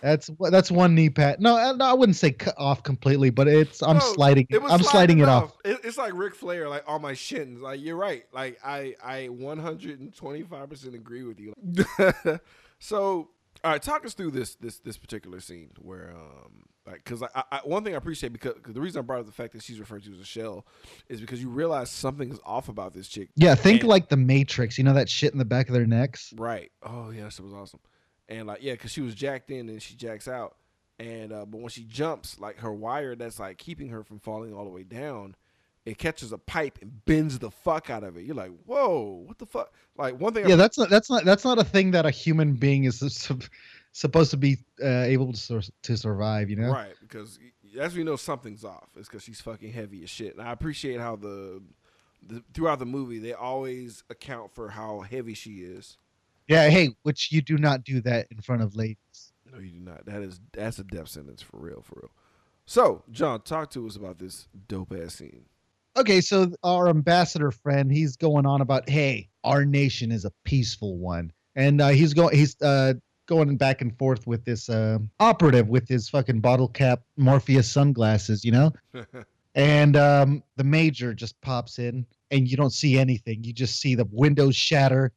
that's 0.00 0.30
that's 0.50 0.70
one 0.70 0.94
knee 0.94 1.10
pat. 1.10 1.40
No, 1.40 1.56
I- 1.56 1.72
no, 1.72 1.84
I 1.84 1.92
wouldn't 1.92 2.16
say 2.16 2.32
cut 2.32 2.54
off 2.58 2.82
completely, 2.82 3.30
but 3.30 3.48
it's 3.48 3.82
I'm 3.82 3.96
No, 3.98 4.00
sliding. 4.14 4.46
It 4.50 4.62
I'm 4.68 4.82
sliding 4.82 5.20
it 5.20 5.28
off. 5.28 5.56
It, 5.64 5.80
it's 5.84 5.98
like 5.98 6.12
Ric 6.14 6.34
Flair, 6.34 6.68
like 6.68 6.84
on 6.86 7.02
my 7.02 7.14
shins. 7.14 7.60
Like 7.60 7.80
you're 7.80 7.96
right. 7.96 8.24
Like 8.32 8.58
I, 8.64 8.94
I 9.02 9.28
125 9.28 10.68
percent 10.70 10.94
agree 10.94 11.22
with 11.24 11.40
you. 11.40 11.54
so, 12.78 13.28
all 13.64 13.70
right, 13.70 13.82
talk 13.82 14.04
us 14.04 14.14
through 14.14 14.32
this 14.32 14.54
this 14.56 14.78
this 14.78 14.96
particular 14.98 15.40
scene 15.40 15.70
where, 15.78 16.12
um, 16.14 16.64
like, 16.86 17.04
because 17.04 17.22
I, 17.22 17.44
I 17.50 17.60
one 17.64 17.84
thing 17.84 17.94
I 17.94 17.96
appreciate 17.98 18.32
because 18.32 18.54
cause 18.62 18.74
the 18.74 18.80
reason 18.80 18.98
I 18.98 19.02
brought 19.02 19.20
up 19.20 19.26
the 19.26 19.32
fact 19.32 19.52
that 19.52 19.62
she's 19.62 19.78
referred 19.78 20.02
to 20.04 20.12
as 20.12 20.18
a 20.20 20.24
shell 20.24 20.66
is 21.08 21.20
because 21.20 21.40
you 21.40 21.48
realize 21.48 21.90
something 21.90 22.30
is 22.30 22.40
off 22.44 22.68
about 22.68 22.92
this 22.92 23.08
chick. 23.08 23.28
Yeah, 23.36 23.54
think 23.54 23.80
And- 23.82 23.88
like 23.88 24.08
the 24.08 24.16
Matrix. 24.16 24.78
You 24.78 24.84
know 24.84 24.94
that 24.94 25.08
shit 25.08 25.32
in 25.32 25.38
the 25.38 25.44
back 25.44 25.68
of 25.68 25.74
their 25.74 25.86
necks. 25.86 26.32
Right. 26.36 26.72
Oh 26.82 27.10
yes, 27.10 27.38
it 27.38 27.42
was 27.42 27.52
awesome. 27.52 27.80
And 28.28 28.46
like 28.46 28.62
yeah, 28.62 28.72
because 28.72 28.92
she 28.92 29.00
was 29.00 29.14
jacked 29.14 29.50
in 29.50 29.68
and 29.68 29.82
she 29.82 29.94
jacks 29.94 30.28
out, 30.28 30.56
and 30.98 31.32
uh, 31.32 31.44
but 31.44 31.60
when 31.60 31.68
she 31.68 31.84
jumps, 31.84 32.38
like 32.38 32.58
her 32.58 32.72
wire 32.72 33.14
that's 33.14 33.38
like 33.38 33.58
keeping 33.58 33.88
her 33.88 34.02
from 34.02 34.20
falling 34.20 34.54
all 34.54 34.64
the 34.64 34.70
way 34.70 34.84
down, 34.84 35.34
it 35.84 35.98
catches 35.98 36.32
a 36.32 36.38
pipe 36.38 36.78
and 36.80 37.04
bends 37.04 37.38
the 37.38 37.50
fuck 37.50 37.90
out 37.90 38.04
of 38.04 38.16
it. 38.16 38.24
You're 38.24 38.36
like, 38.36 38.52
whoa, 38.64 39.24
what 39.26 39.38
the 39.38 39.46
fuck? 39.46 39.72
Like 39.96 40.18
one 40.20 40.32
thing. 40.32 40.48
Yeah, 40.48 40.56
that's 40.56 40.78
not 40.78 40.88
that's 40.88 41.10
not 41.10 41.24
that's 41.24 41.44
not 41.44 41.58
a 41.58 41.64
thing 41.64 41.90
that 41.90 42.06
a 42.06 42.10
human 42.10 42.54
being 42.54 42.84
is 42.84 43.00
sup- 43.16 43.42
supposed 43.92 44.30
to 44.30 44.36
be 44.36 44.58
uh, 44.82 44.86
able 44.86 45.32
to 45.32 45.38
sur- 45.38 45.72
to 45.82 45.96
survive. 45.96 46.48
You 46.48 46.56
know. 46.56 46.72
right 46.72 46.94
because 47.00 47.38
as 47.78 47.96
we 47.96 48.04
know 48.04 48.16
something's 48.16 48.64
off. 48.64 48.88
It's 48.96 49.08
because 49.08 49.22
she's 49.22 49.40
fucking 49.40 49.72
heavy 49.72 50.02
as 50.02 50.10
shit. 50.10 50.36
And 50.36 50.46
I 50.46 50.52
appreciate 50.52 51.00
how 51.00 51.16
the, 51.16 51.62
the 52.26 52.42
throughout 52.54 52.78
the 52.78 52.86
movie 52.86 53.18
they 53.18 53.32
always 53.32 54.04
account 54.10 54.54
for 54.54 54.68
how 54.68 55.00
heavy 55.00 55.34
she 55.34 55.58
is. 55.58 55.96
Yeah. 56.48 56.68
Hey, 56.68 56.90
which 57.02 57.32
you 57.32 57.42
do 57.42 57.58
not 57.58 57.84
do 57.84 58.00
that 58.02 58.26
in 58.30 58.40
front 58.40 58.62
of 58.62 58.74
ladies. 58.76 59.32
No, 59.52 59.58
you 59.58 59.70
do 59.70 59.80
not. 59.80 60.06
That 60.06 60.22
is 60.22 60.40
that's 60.52 60.78
a 60.78 60.84
death 60.84 61.08
sentence 61.08 61.42
for 61.42 61.58
real, 61.58 61.82
for 61.82 62.00
real. 62.02 62.10
So, 62.64 63.02
John, 63.10 63.42
talk 63.42 63.70
to 63.72 63.86
us 63.86 63.96
about 63.96 64.18
this 64.18 64.48
dope 64.68 64.94
ass 64.94 65.16
scene. 65.16 65.44
Okay, 65.96 66.20
so 66.22 66.52
our 66.62 66.88
ambassador 66.88 67.50
friend, 67.50 67.92
he's 67.92 68.16
going 68.16 68.46
on 68.46 68.62
about, 68.62 68.88
hey, 68.88 69.28
our 69.44 69.66
nation 69.66 70.10
is 70.10 70.24
a 70.24 70.32
peaceful 70.44 70.96
one, 70.96 71.32
and 71.54 71.82
uh, 71.82 71.88
he's 71.88 72.14
going, 72.14 72.34
he's 72.34 72.56
uh, 72.62 72.94
going 73.26 73.58
back 73.58 73.82
and 73.82 73.98
forth 73.98 74.26
with 74.26 74.42
this 74.46 74.70
uh, 74.70 74.98
operative 75.20 75.68
with 75.68 75.86
his 75.88 76.08
fucking 76.08 76.40
bottle 76.40 76.68
cap 76.68 77.02
Morpheus 77.18 77.70
sunglasses, 77.70 78.44
you 78.44 78.52
know. 78.52 78.72
And 79.54 79.96
um, 79.96 80.42
the 80.56 80.64
major 80.64 81.12
just 81.12 81.38
pops 81.42 81.78
in, 81.78 82.06
and 82.30 82.48
you 82.48 82.56
don't 82.56 82.72
see 82.72 82.98
anything. 82.98 83.44
You 83.44 83.52
just 83.52 83.80
see 83.80 83.94
the 83.94 84.08
windows 84.10 84.56
shatter, 84.56 85.12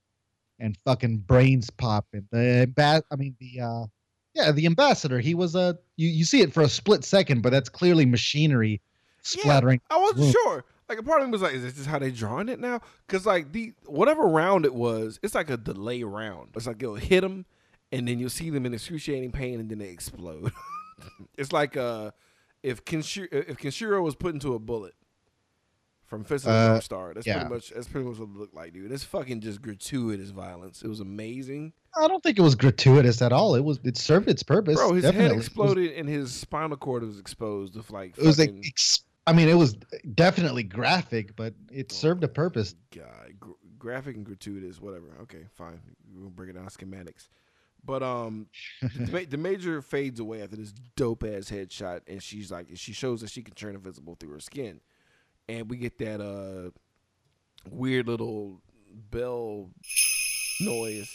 and 0.59 0.77
fucking 0.85 1.17
brains 1.19 1.69
popping. 1.69 2.27
The 2.31 2.71
ba- 2.75 3.03
I 3.11 3.15
mean 3.15 3.35
the 3.39 3.61
uh, 3.61 3.85
yeah, 4.33 4.51
the 4.51 4.65
ambassador. 4.65 5.19
He 5.19 5.33
was 5.33 5.55
a 5.55 5.77
you 5.95 6.09
you 6.09 6.25
see 6.25 6.41
it 6.41 6.53
for 6.53 6.61
a 6.61 6.69
split 6.69 7.03
second, 7.03 7.41
but 7.41 7.51
that's 7.51 7.69
clearly 7.69 8.05
machinery 8.05 8.81
splattering. 9.21 9.81
I 9.89 9.97
wasn't 9.97 10.31
sure. 10.31 10.65
Like 10.87 10.99
a 10.99 11.03
part 11.03 11.21
of 11.21 11.27
me 11.27 11.31
was 11.31 11.41
like, 11.41 11.53
is 11.53 11.63
this 11.63 11.73
just 11.73 11.87
how 11.87 11.97
they 11.97 12.11
drawing 12.11 12.47
it 12.47 12.59
now? 12.59 12.79
Because 13.07 13.25
like 13.25 13.51
the 13.51 13.73
whatever 13.85 14.23
round 14.23 14.65
it 14.65 14.73
was, 14.73 15.19
it's 15.23 15.33
like 15.33 15.49
a 15.49 15.57
delay 15.57 16.03
round. 16.03 16.49
It's 16.55 16.67
like 16.67 16.81
it'll 16.81 16.95
hit 16.95 17.21
them, 17.21 17.45
and 17.91 18.07
then 18.07 18.19
you'll 18.19 18.29
see 18.29 18.51
them 18.51 18.65
in 18.65 18.73
excruciating 18.73 19.31
pain, 19.31 19.59
and 19.59 19.69
then 19.69 19.79
they 19.79 19.89
explode. 19.89 20.51
it's 21.37 21.51
like 21.51 21.75
uh, 21.75 22.11
if 22.61 22.85
Kenshiro, 22.85 23.27
if 23.31 23.57
Kenshiro 23.57 24.03
was 24.03 24.15
put 24.15 24.33
into 24.35 24.53
a 24.53 24.59
bullet 24.59 24.93
from 26.05 26.23
Fist 26.23 26.45
of 26.45 26.51
the 26.51 26.57
Uh, 26.57 26.67
North 26.69 26.83
Star, 26.83 27.13
that's 27.13 27.25
yeah. 27.27 27.39
pretty 27.39 27.53
much 27.53 27.69
that's 27.71 27.87
pretty 27.87 28.07
much 28.07 28.17
what 28.19 28.29
it 28.29 28.35
looked 28.37 28.53
like, 28.55 28.73
dude. 28.73 28.91
It's 28.91 29.03
fucking 29.03 29.41
just 29.41 29.61
gratuitous 29.61 30.29
violence. 30.29 30.81
It 30.83 30.87
was 30.87 30.99
amazing, 30.99 31.73
I 31.97 32.07
don't 32.07 32.21
think 32.21 32.37
it 32.37 32.41
was 32.41 32.55
gratuitous 32.55 33.21
at 33.21 33.31
all. 33.33 33.55
It 33.55 33.63
was 33.63 33.79
it 33.83 33.97
served 33.97 34.29
its 34.29 34.43
purpose. 34.43 34.75
bro. 34.75 34.93
His 34.93 35.03
definitely. 35.03 35.29
head 35.29 35.37
exploded, 35.37 35.91
and 35.93 36.07
his 36.09 36.33
spinal 36.33 36.77
cord 36.77 37.03
was 37.03 37.19
exposed 37.19 37.75
with 37.75 37.89
like 37.91 38.17
It 38.17 38.25
was, 38.25 38.39
it 38.39 38.51
was 38.53 38.63
like 38.63 38.73
I 39.27 39.33
mean, 39.33 39.49
it 39.49 39.55
was 39.55 39.75
definitely 40.13 40.61
graphic, 40.63 41.35
but 41.35 41.55
it 41.71 41.91
served 41.91 42.23
a 42.23 42.27
purpose. 42.27 42.75
God, 42.95 43.33
gr- 43.39 43.51
graphic 43.79 44.15
and 44.17 44.25
gratuitous, 44.25 44.79
whatever. 44.79 45.07
Okay, 45.23 45.47
fine. 45.55 45.79
We'll 46.13 46.29
bring 46.29 46.49
it 46.49 46.53
down 46.53 46.67
schematics. 46.67 47.27
But 47.83 48.03
um, 48.03 48.47
the, 48.81 49.25
the 49.29 49.37
major 49.37 49.81
fades 49.81 50.19
away 50.19 50.43
after 50.43 50.55
this 50.55 50.73
dope 50.95 51.23
ass 51.23 51.49
headshot, 51.49 52.01
and 52.07 52.21
she's 52.21 52.51
like, 52.51 52.67
she 52.75 52.93
shows 52.93 53.21
that 53.21 53.29
she 53.31 53.41
can 53.41 53.55
turn 53.55 53.73
invisible 53.75 54.15
through 54.19 54.31
her 54.31 54.39
skin, 54.39 54.79
and 55.47 55.69
we 55.69 55.77
get 55.77 55.97
that 55.99 56.21
uh 56.21 56.69
weird 57.69 58.07
little 58.07 58.61
bell 59.11 59.69
noise, 60.61 61.11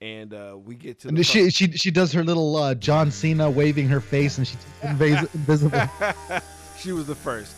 and 0.00 0.34
uh 0.34 0.56
we 0.58 0.74
get 0.74 1.00
to 1.00 1.08
the 1.08 1.14
And 1.14 1.26
she 1.26 1.50
she 1.50 1.72
she 1.72 1.90
does 1.90 2.12
her 2.12 2.24
little 2.24 2.56
uh, 2.56 2.74
John 2.74 3.10
Cena 3.10 3.50
waving 3.50 3.88
her 3.88 4.00
face, 4.00 4.38
and 4.38 4.46
she's 4.46 4.66
invisible. 4.82 5.80
she 6.78 6.92
was 6.92 7.06
the 7.06 7.14
first. 7.14 7.54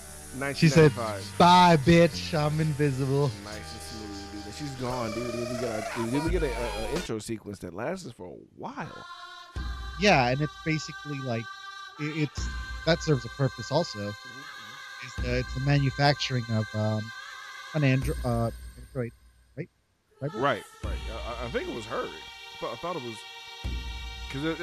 She 0.55 0.69
said, 0.69 0.93
1995. 0.93 1.39
"Bye, 1.39 1.77
bitch. 1.79 2.39
I'm 2.39 2.61
invisible." 2.61 3.31
Nice 3.45 3.73
and 3.73 3.83
smooth, 3.83 4.33
dude. 4.33 4.45
And 4.45 4.55
she's 4.55 4.71
gone, 4.81 5.13
dude. 5.13 5.27
Then 5.27 5.55
we 5.55 5.61
get 5.61 5.95
then 5.97 6.25
we 6.25 6.31
get 6.31 6.43
a, 6.45 6.47
a, 6.47 6.85
a 6.85 6.95
intro 6.95 7.19
sequence 7.19 7.59
that 7.61 7.75
lasts 7.75 8.13
for 8.13 8.27
a 8.27 8.37
while. 8.57 9.07
Yeah, 10.01 10.29
and 10.29 10.41
it's 10.41 10.53
basically 10.65 11.19
like 11.19 11.45
it, 11.99 12.29
it's 12.29 12.49
that 12.87 13.03
serves 13.03 13.25
a 13.25 13.29
purpose 13.31 13.71
also. 13.73 14.15
Is 15.05 15.25
uh, 15.25 15.29
it's 15.33 15.55
the 15.55 15.61
manufacturing 15.61 16.45
of 16.51 16.67
um, 16.75 17.11
an 17.75 17.83
andro- 17.83 18.17
uh, 18.25 18.51
android, 18.79 19.13
right? 19.57 19.69
Right. 20.21 20.35
Right, 20.35 20.63
right. 20.85 20.95
I, 21.41 21.47
I- 21.47 21.51
think 21.51 21.69
it 21.69 21.75
was 21.75 21.87
her. 21.87 22.05
I 22.07 22.61
thought, 22.61 22.73
I 22.73 22.77
thought 22.77 22.97
it 22.97 23.03
was 23.03 23.17
because 24.29 24.59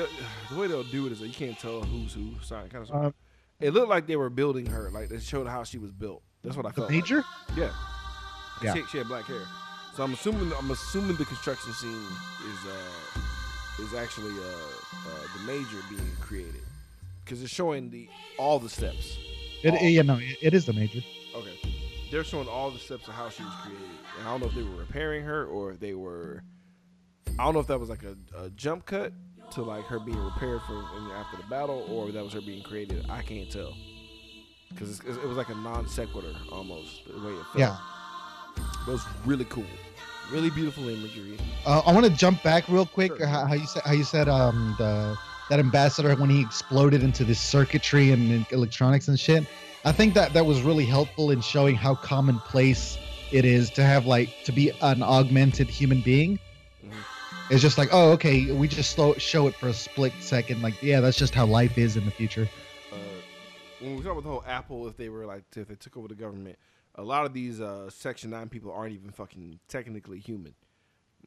the 0.50 0.56
way 0.56 0.68
they'll 0.68 0.84
do 0.84 1.08
it 1.08 1.12
is 1.12 1.20
that 1.20 1.28
you 1.28 1.34
can't 1.34 1.58
tell 1.60 1.82
who's 1.82 2.14
who. 2.14 2.34
Sorry, 2.42 2.70
kind 2.70 2.88
of. 2.90 3.06
Uh, 3.06 3.12
it 3.60 3.74
looked 3.74 3.90
like 3.90 4.06
they 4.08 4.16
were 4.16 4.30
building 4.30 4.68
her. 4.68 4.90
Like 4.92 5.10
they 5.10 5.20
showed 5.20 5.48
how 5.48 5.64
she 5.64 5.78
was 5.78 5.92
built. 5.92 6.22
That's 6.44 6.56
what 6.56 6.66
I 6.66 6.70
the 6.70 6.76
felt. 6.76 6.92
major. 6.92 7.18
Like. 7.50 7.58
Yeah. 7.58 7.72
Yeah. 8.64 8.74
She, 8.76 8.84
she 8.92 8.98
had 9.00 9.08
black 9.08 9.26
hair. 9.26 9.42
So 9.96 10.04
I'm 10.04 10.14
assuming 10.14 10.52
I'm 10.58 10.70
assuming 10.72 11.16
the 11.18 11.26
construction 11.26 11.74
scene 11.74 11.92
is 11.92 12.60
uh 12.66 13.84
is 13.84 13.94
actually 13.96 14.32
uh, 14.32 15.10
uh 15.10 15.28
the 15.38 15.44
major 15.52 15.78
being 15.90 16.12
created 16.22 16.62
because 17.26 17.42
it's 17.42 17.52
showing 17.52 17.90
the 17.90 18.08
all 18.38 18.60
the 18.60 18.70
steps. 18.70 19.18
It, 19.64 19.74
All- 19.74 19.82
yeah, 19.82 20.02
no, 20.02 20.18
it, 20.18 20.38
it 20.42 20.54
is 20.54 20.66
the 20.66 20.74
major. 20.74 21.00
Okay. 21.36 21.58
They're 22.12 22.24
showing 22.24 22.48
all 22.48 22.72
the 22.72 22.80
steps 22.80 23.08
of 23.08 23.14
how 23.14 23.30
she 23.30 23.44
was 23.44 23.54
created. 23.64 23.84
And 24.18 24.28
I 24.28 24.32
don't 24.32 24.42
know 24.42 24.48
if 24.48 24.56
they 24.56 24.64
were 24.64 24.78
repairing 24.78 25.24
her 25.26 25.46
or 25.46 25.72
if 25.72 25.80
they 25.80 25.94
were. 25.94 26.44
I 27.38 27.44
don't 27.44 27.54
know 27.54 27.60
if 27.60 27.68
that 27.68 27.80
was 27.80 27.90
like 27.90 28.04
a, 28.04 28.16
a 28.38 28.50
jump 28.52 28.86
cut 28.86 29.12
to 29.52 29.62
like 29.64 29.86
her 29.86 30.00
being 30.00 30.18
repaired 30.18 30.62
for 30.68 30.84
after 31.16 31.38
the 31.38 31.48
battle 31.50 31.86
or 31.90 32.12
that 32.12 32.24
was 32.24 32.34
her 32.34 32.42
being 32.42 32.64
created. 32.64 33.06
I 33.10 33.22
can't 33.22 33.52
tell. 33.52 33.76
Because 34.70 35.00
it 35.02 35.24
was 35.24 35.38
like 35.38 35.50
a 35.50 35.56
non 35.56 35.88
sequitur 35.88 36.34
almost, 36.52 37.06
the 37.06 37.20
way 37.26 37.34
it 37.34 37.44
felt. 37.46 37.58
Yeah. 37.58 37.78
It 38.88 38.92
was 38.92 39.04
really 39.26 39.46
cool. 39.46 39.66
Really 40.32 40.50
beautiful 40.50 40.88
imagery. 40.90 41.38
Uh, 41.66 41.82
I 41.86 41.94
want 41.94 42.06
to 42.06 42.12
jump 42.12 42.44
back 42.44 42.68
real 42.68 42.86
quick. 42.86 43.16
Sure. 43.16 43.26
How, 43.26 43.46
how 43.46 43.54
you 43.54 43.66
said 43.66 43.82
how 43.86 43.94
you 43.94 44.04
said 44.04 44.28
um 44.28 44.76
the 44.78 45.18
that 45.50 45.60
ambassador 45.60 46.14
when 46.16 46.30
he 46.30 46.42
exploded 46.42 47.04
into 47.04 47.24
this 47.24 47.40
circuitry 47.40 48.12
and, 48.12 48.32
and 48.32 48.46
electronics 48.52 49.08
and 49.08 49.20
shit. 49.20 49.46
I 49.86 49.92
think 49.92 50.14
that 50.16 50.34
that 50.34 50.46
was 50.46 50.62
really 50.62 50.86
helpful 50.86 51.32
in 51.32 51.42
showing 51.42 51.76
how 51.76 51.96
commonplace 51.96 52.98
it 53.32 53.46
is 53.46 53.70
to 53.72 53.84
have 53.84 54.06
like 54.06 54.30
to 54.46 54.52
be 54.52 54.72
an 54.82 55.02
augmented 55.04 55.70
human 55.70 56.02
being. 56.02 56.40
Mhm. 56.86 56.92
It's 57.50 57.62
just 57.62 57.78
like, 57.78 57.90
oh, 57.94 58.12
okay, 58.12 58.52
we 58.52 58.68
just 58.68 58.92
slow, 58.92 59.14
show 59.16 59.48
it 59.48 59.56
for 59.56 59.70
a 59.70 59.74
split 59.74 60.12
second. 60.20 60.62
Like, 60.62 60.82
yeah, 60.82 61.00
that's 61.00 61.18
just 61.18 61.34
how 61.34 61.46
life 61.46 61.78
is 61.78 61.96
in 61.96 62.04
the 62.06 62.12
future. 62.12 62.50
uh, 62.92 62.96
when 63.80 63.96
we 63.96 64.04
talk 64.04 64.14
about 64.14 64.24
the 64.24 64.30
whole 64.30 64.44
Apple, 64.46 64.88
if 64.88 64.98
they 64.98 65.08
were 65.08 65.26
like, 65.26 65.44
if 65.56 65.68
they 65.68 65.76
took 65.76 65.96
over 65.96 66.08
the 66.10 66.16
government, 66.16 66.58
a 66.96 67.04
lot 67.04 67.26
of 67.26 67.34
these 67.34 67.62
uh, 67.62 67.90
Section 67.90 68.32
Nine 68.32 68.50
people 68.50 68.72
aren't 68.74 68.94
even 68.94 69.12
fucking 69.12 69.60
technically 69.70 70.20
human. 70.20 70.56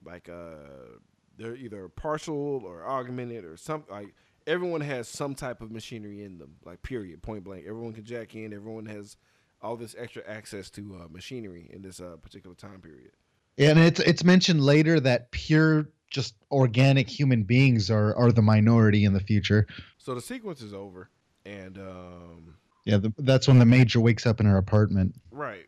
Like, 0.04 0.28
uh, 0.28 0.98
they're 1.40 1.56
either 1.56 1.88
partial 1.88 2.62
or 2.64 2.86
augmented 2.86 3.44
or 3.44 3.56
some. 3.56 3.84
Like, 3.90 4.14
everyone 4.46 4.82
has 4.82 5.08
some 5.08 5.34
type 5.34 5.62
of 5.62 5.70
machinery 5.70 6.22
in 6.22 6.38
them. 6.38 6.56
Like, 6.64 6.82
period, 6.82 7.22
point 7.22 7.44
blank. 7.44 7.64
Everyone 7.66 7.92
can 7.92 8.04
jack 8.04 8.34
in. 8.34 8.52
Everyone 8.52 8.86
has 8.86 9.16
all 9.62 9.76
this 9.76 9.94
extra 9.98 10.22
access 10.28 10.70
to 10.70 11.00
uh, 11.00 11.08
machinery 11.10 11.68
in 11.72 11.82
this 11.82 12.00
uh, 12.00 12.16
particular 12.20 12.54
time 12.54 12.80
period. 12.80 13.12
And 13.58 13.78
it's 13.78 14.00
it's 14.00 14.24
mentioned 14.24 14.62
later 14.62 15.00
that 15.00 15.30
pure, 15.32 15.88
just 16.08 16.34
organic 16.50 17.08
human 17.08 17.42
beings 17.42 17.90
are 17.90 18.14
are 18.16 18.32
the 18.32 18.42
minority 18.42 19.04
in 19.04 19.12
the 19.12 19.20
future. 19.20 19.66
So 19.98 20.14
the 20.14 20.20
sequence 20.20 20.62
is 20.62 20.72
over, 20.72 21.10
and 21.44 21.76
um, 21.78 22.54
Yeah, 22.84 22.98
the, 22.98 23.12
that's 23.18 23.48
when 23.48 23.58
the 23.58 23.66
major 23.66 24.00
wakes 24.00 24.26
up 24.26 24.40
in 24.40 24.46
her 24.46 24.56
apartment. 24.56 25.14
Right. 25.30 25.66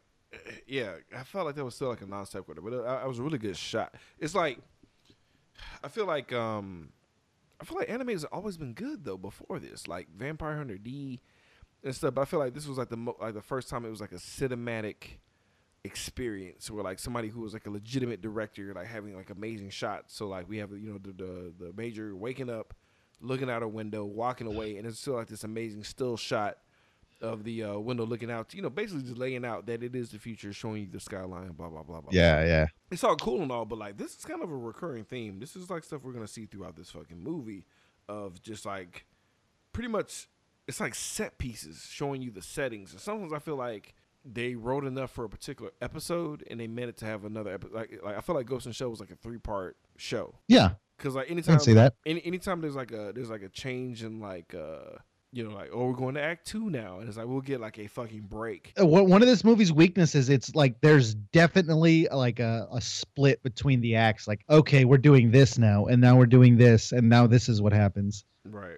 Yeah, 0.66 0.92
I 1.14 1.22
felt 1.24 1.44
like 1.44 1.54
that 1.56 1.64
was 1.64 1.74
still 1.74 1.88
like 1.88 2.00
a 2.00 2.06
non 2.06 2.24
sequitur, 2.24 2.62
but 2.62 2.72
I, 2.86 3.02
it 3.02 3.08
was 3.08 3.18
a 3.18 3.22
really 3.22 3.38
good 3.38 3.56
shot. 3.56 3.94
It's 4.18 4.34
like 4.34 4.58
I 5.82 5.88
feel 5.88 6.06
like 6.06 6.32
um 6.32 6.90
I 7.60 7.64
feel 7.64 7.78
like 7.78 7.90
anime 7.90 8.08
has 8.08 8.24
always 8.24 8.56
been 8.56 8.72
good 8.72 9.04
though 9.04 9.16
before 9.16 9.58
this, 9.58 9.86
like 9.86 10.08
Vampire 10.16 10.56
Hunter 10.56 10.78
D 10.78 11.20
and 11.84 11.94
stuff. 11.94 12.14
But 12.14 12.22
I 12.22 12.24
feel 12.24 12.40
like 12.40 12.54
this 12.54 12.66
was 12.66 12.78
like 12.78 12.88
the 12.88 12.96
mo- 12.96 13.16
like 13.20 13.34
the 13.34 13.42
first 13.42 13.68
time 13.68 13.84
it 13.84 13.90
was 13.90 14.00
like 14.00 14.12
a 14.12 14.16
cinematic 14.16 15.18
experience 15.84 16.70
where 16.70 16.84
like 16.84 16.98
somebody 16.98 17.28
who 17.28 17.40
was 17.40 17.52
like 17.52 17.66
a 17.66 17.70
legitimate 17.70 18.20
director 18.20 18.72
like 18.72 18.86
having 18.86 19.16
like 19.16 19.30
amazing 19.30 19.70
shots. 19.70 20.14
So 20.14 20.28
like 20.28 20.48
we 20.48 20.58
have 20.58 20.72
you 20.72 20.92
know 20.92 20.98
the 20.98 21.12
the, 21.12 21.66
the 21.66 21.72
major 21.76 22.16
waking 22.16 22.50
up, 22.50 22.74
looking 23.20 23.50
out 23.50 23.62
a 23.62 23.68
window, 23.68 24.04
walking 24.04 24.46
away, 24.46 24.76
and 24.76 24.86
it's 24.86 24.98
still 24.98 25.14
like 25.14 25.28
this 25.28 25.44
amazing 25.44 25.84
still 25.84 26.16
shot 26.16 26.58
of 27.22 27.44
the 27.44 27.64
uh, 27.64 27.78
window 27.78 28.04
looking 28.04 28.30
out, 28.30 28.52
you 28.52 28.62
know, 28.62 28.70
basically 28.70 29.02
just 29.02 29.16
laying 29.16 29.44
out 29.44 29.66
that 29.66 29.82
it 29.82 29.94
is 29.94 30.10
the 30.10 30.18
future, 30.18 30.52
showing 30.52 30.82
you 30.82 30.88
the 30.90 31.00
skyline, 31.00 31.52
blah 31.52 31.68
blah 31.68 31.82
blah 31.82 32.00
blah. 32.00 32.10
Yeah, 32.12 32.44
yeah. 32.44 32.66
it's 32.90 33.04
all 33.04 33.16
cool 33.16 33.42
and 33.42 33.50
all, 33.50 33.64
but 33.64 33.78
like 33.78 33.96
this 33.96 34.16
is 34.16 34.24
kind 34.24 34.42
of 34.42 34.50
a 34.50 34.56
recurring 34.56 35.04
theme. 35.04 35.38
This 35.38 35.56
is 35.56 35.70
like 35.70 35.84
stuff 35.84 36.02
we're 36.02 36.12
gonna 36.12 36.26
see 36.26 36.46
throughout 36.46 36.76
this 36.76 36.90
fucking 36.90 37.22
movie, 37.22 37.64
of 38.08 38.42
just 38.42 38.66
like 38.66 39.06
pretty 39.72 39.88
much 39.88 40.28
it's 40.66 40.80
like 40.80 40.94
set 40.94 41.38
pieces 41.38 41.86
showing 41.90 42.22
you 42.22 42.30
the 42.30 42.42
settings. 42.42 42.92
And 42.92 43.00
sometimes 43.00 43.32
I 43.32 43.38
feel 43.38 43.56
like 43.56 43.94
they 44.24 44.54
wrote 44.54 44.84
enough 44.84 45.10
for 45.10 45.24
a 45.24 45.28
particular 45.28 45.72
episode 45.80 46.44
and 46.48 46.60
they 46.60 46.66
meant 46.66 46.88
it 46.90 46.96
to 46.98 47.04
have 47.04 47.24
another 47.24 47.52
episode. 47.52 47.74
Like, 47.74 48.00
like 48.04 48.16
I 48.16 48.20
feel 48.20 48.36
like 48.36 48.46
Ghost 48.46 48.66
the 48.66 48.72
Shell 48.72 48.90
was 48.90 49.00
like 49.00 49.10
a 49.10 49.16
three 49.16 49.38
part 49.38 49.76
show 49.96 50.34
Yeah, 50.48 50.70
because 50.96 51.14
like 51.14 51.30
anytime 51.30 51.56
can 51.56 51.64
see 51.64 51.72
that. 51.74 51.94
any 52.06 52.24
anytime 52.24 52.60
there's 52.60 52.76
like 52.76 52.92
a 52.92 53.12
there's 53.14 53.30
like 53.30 53.42
a 53.42 53.48
change 53.48 54.04
in 54.04 54.20
like 54.20 54.54
uh 54.54 54.98
you 55.32 55.48
know 55.48 55.54
like 55.54 55.70
oh 55.72 55.86
we're 55.86 55.94
going 55.94 56.14
to 56.14 56.22
act 56.22 56.46
two 56.46 56.68
now. 56.70 56.98
And 56.98 57.08
it's 57.08 57.16
like 57.16 57.26
we'll 57.26 57.40
get 57.40 57.60
like 57.60 57.78
a 57.78 57.86
fucking 57.86 58.26
break. 58.28 58.72
Uh, 58.78 58.86
one 58.86 59.22
of 59.22 59.28
this 59.28 59.44
movie's 59.44 59.72
weaknesses 59.72 60.28
it's 60.28 60.54
like 60.54 60.80
there's 60.82 61.14
definitely 61.14 62.06
like 62.12 62.38
a, 62.38 62.68
a 62.72 62.80
split 62.80 63.42
between 63.42 63.80
the 63.80 63.96
acts. 63.96 64.28
Like 64.28 64.44
okay 64.50 64.84
we're 64.84 64.98
doing 64.98 65.30
this 65.30 65.58
now 65.58 65.86
and 65.86 66.00
now 66.00 66.16
we're 66.16 66.26
doing 66.26 66.56
this 66.58 66.92
and 66.92 67.08
now 67.08 67.26
this 67.26 67.48
is 67.48 67.62
what 67.62 67.72
happens. 67.72 68.24
Right. 68.44 68.76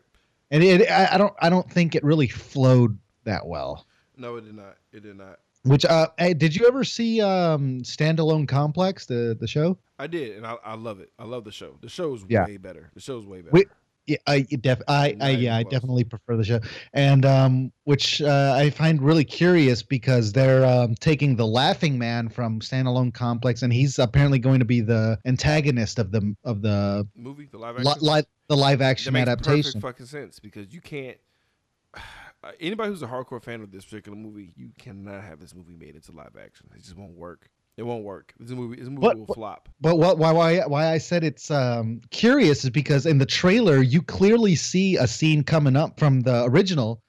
And 0.50 0.62
it 0.62 0.88
i, 0.90 1.14
I 1.14 1.18
don't 1.18 1.34
i 1.40 1.50
don't 1.50 1.68
think 1.70 1.94
it 1.96 2.04
really 2.04 2.28
flowed 2.28 2.98
that 3.24 3.46
well. 3.46 3.86
No 4.16 4.36
it 4.36 4.44
did 4.44 4.54
not. 4.54 4.76
It 4.92 5.02
did 5.02 5.16
not. 5.16 5.40
Which 5.64 5.84
uh 5.84 6.08
hey, 6.18 6.34
did 6.34 6.54
you 6.54 6.68
ever 6.68 6.84
see 6.84 7.20
um 7.20 7.80
standalone 7.80 8.46
complex 8.46 9.06
the 9.06 9.36
the 9.40 9.48
show? 9.48 9.76
I 9.98 10.06
did 10.06 10.36
and 10.36 10.46
I, 10.46 10.56
I 10.64 10.74
love 10.74 11.00
it. 11.00 11.10
I 11.18 11.24
love 11.24 11.42
the 11.44 11.52
show. 11.52 11.78
The 11.80 11.88
show 11.88 12.14
is 12.14 12.24
Yeah. 12.28 12.44
way 12.44 12.58
better. 12.58 12.90
The 12.94 13.00
show's 13.00 13.26
way 13.26 13.40
better. 13.40 13.52
Wait, 13.52 13.68
yeah 14.06 14.16
i 14.26 14.40
def 14.60 14.80
i, 14.88 15.16
I 15.20 15.30
yeah 15.30 15.56
i 15.56 15.62
definitely 15.62 16.04
prefer 16.04 16.36
the 16.36 16.44
show. 16.44 16.60
And 16.92 17.24
um 17.24 17.72
which 17.84 18.20
uh, 18.22 18.54
i 18.56 18.70
find 18.70 19.02
really 19.02 19.24
curious 19.24 19.82
because 19.82 20.32
they're 20.32 20.64
um, 20.64 20.94
taking 20.96 21.36
the 21.36 21.46
laughing 21.46 21.98
man 21.98 22.28
from 22.28 22.60
standalone 22.60 23.12
complex 23.12 23.62
and 23.62 23.72
he's 23.72 23.98
apparently 23.98 24.38
going 24.38 24.58
to 24.58 24.64
be 24.64 24.80
the 24.80 25.18
antagonist 25.24 25.98
of 25.98 26.10
the 26.10 26.34
of 26.44 26.62
the 26.62 27.06
movie 27.16 27.48
the 27.50 27.58
live 27.58 27.76
action? 27.76 27.92
li- 28.00 28.22
the 28.48 28.56
live 28.56 28.78
that 28.80 28.90
action 28.90 29.12
makes 29.12 29.28
adaptation. 29.28 29.80
perfect 29.80 29.82
fucking 29.82 30.06
sense 30.06 30.38
because 30.38 30.72
you 30.72 30.80
can't 30.80 31.18
anybody 32.60 32.90
who's 32.90 33.02
a 33.02 33.06
hardcore 33.06 33.42
fan 33.42 33.62
of 33.62 33.70
this 33.70 33.84
particular 33.84 34.16
movie 34.16 34.52
you 34.56 34.70
cannot 34.78 35.22
have 35.22 35.40
this 35.40 35.54
movie 35.54 35.76
made 35.76 35.94
into 35.94 36.12
live 36.12 36.36
action. 36.42 36.68
It 36.74 36.82
just 36.82 36.96
won't 36.96 37.16
work 37.16 37.48
it 37.76 37.82
won't 37.82 38.04
work. 38.04 38.32
This 38.38 38.50
movie 38.56 38.76
this 38.76 38.88
movie 38.88 39.00
But- 39.00 39.18
will 39.18 39.26
flop. 39.34 39.68
but 39.80 39.96
what 39.98 40.18
why 40.18 40.32
why 40.32 40.60
why 40.66 40.92
i 40.92 40.98
said 40.98 41.24
it's 41.24 41.50
um 41.50 42.00
curious 42.10 42.64
is 42.64 42.70
because 42.70 43.04
in 43.06 43.18
the 43.18 43.26
trailer 43.26 43.82
you 43.82 44.00
clearly 44.02 44.54
see 44.54 44.96
a 44.96 45.06
scene 45.06 45.42
coming 45.42 45.76
up 45.76 45.98
from 45.98 46.20
the 46.22 46.44
original 46.44 47.00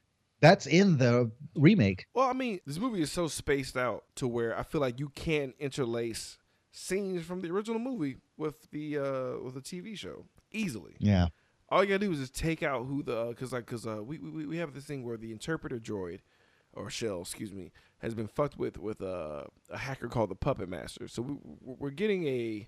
that's 0.41 0.67
in 0.67 0.97
the 0.97 1.31
remake. 1.55 2.05
Well, 2.13 2.27
I 2.29 2.33
mean, 2.33 2.59
this 2.67 2.77
movie 2.77 3.01
is 3.01 3.11
so 3.11 3.27
spaced 3.27 3.77
out 3.77 4.03
to 4.15 4.27
where 4.27 4.55
I 4.59 4.63
feel 4.63 4.81
like 4.81 4.99
you 4.99 5.09
can 5.09 5.53
interlace 5.59 6.37
scenes 6.71 7.23
from 7.25 7.39
the 7.41 7.49
original 7.49 7.79
movie 7.79 8.17
with 8.37 8.69
the 8.71 8.97
uh 8.99 9.39
with 9.43 9.53
the 9.55 9.61
TV 9.61 9.97
show 9.97 10.25
easily. 10.51 10.95
yeah. 10.99 11.27
All 11.69 11.83
you 11.83 11.89
gotta 11.89 12.05
do 12.05 12.11
is 12.11 12.19
just 12.19 12.35
take 12.35 12.61
out 12.61 12.85
who 12.85 13.01
the 13.01 13.27
because 13.29 13.51
like 13.53 13.65
because 13.65 13.87
uh 13.87 14.03
we, 14.03 14.19
we 14.19 14.45
we 14.45 14.57
have 14.57 14.73
this 14.73 14.83
thing 14.85 15.03
where 15.03 15.17
the 15.17 15.31
interpreter 15.31 15.79
droid 15.79 16.19
or 16.75 16.89
shell, 16.89 17.21
excuse 17.21 17.51
me, 17.53 17.71
has 17.99 18.13
been 18.13 18.27
fucked 18.27 18.57
with 18.57 18.77
with 18.77 19.01
uh, 19.01 19.43
a 19.69 19.77
hacker 19.77 20.07
called 20.07 20.29
the 20.29 20.35
Puppet 20.35 20.69
Master. 20.69 21.07
So 21.07 21.21
we 21.21 21.35
we're 21.61 21.89
getting 21.89 22.27
a 22.27 22.67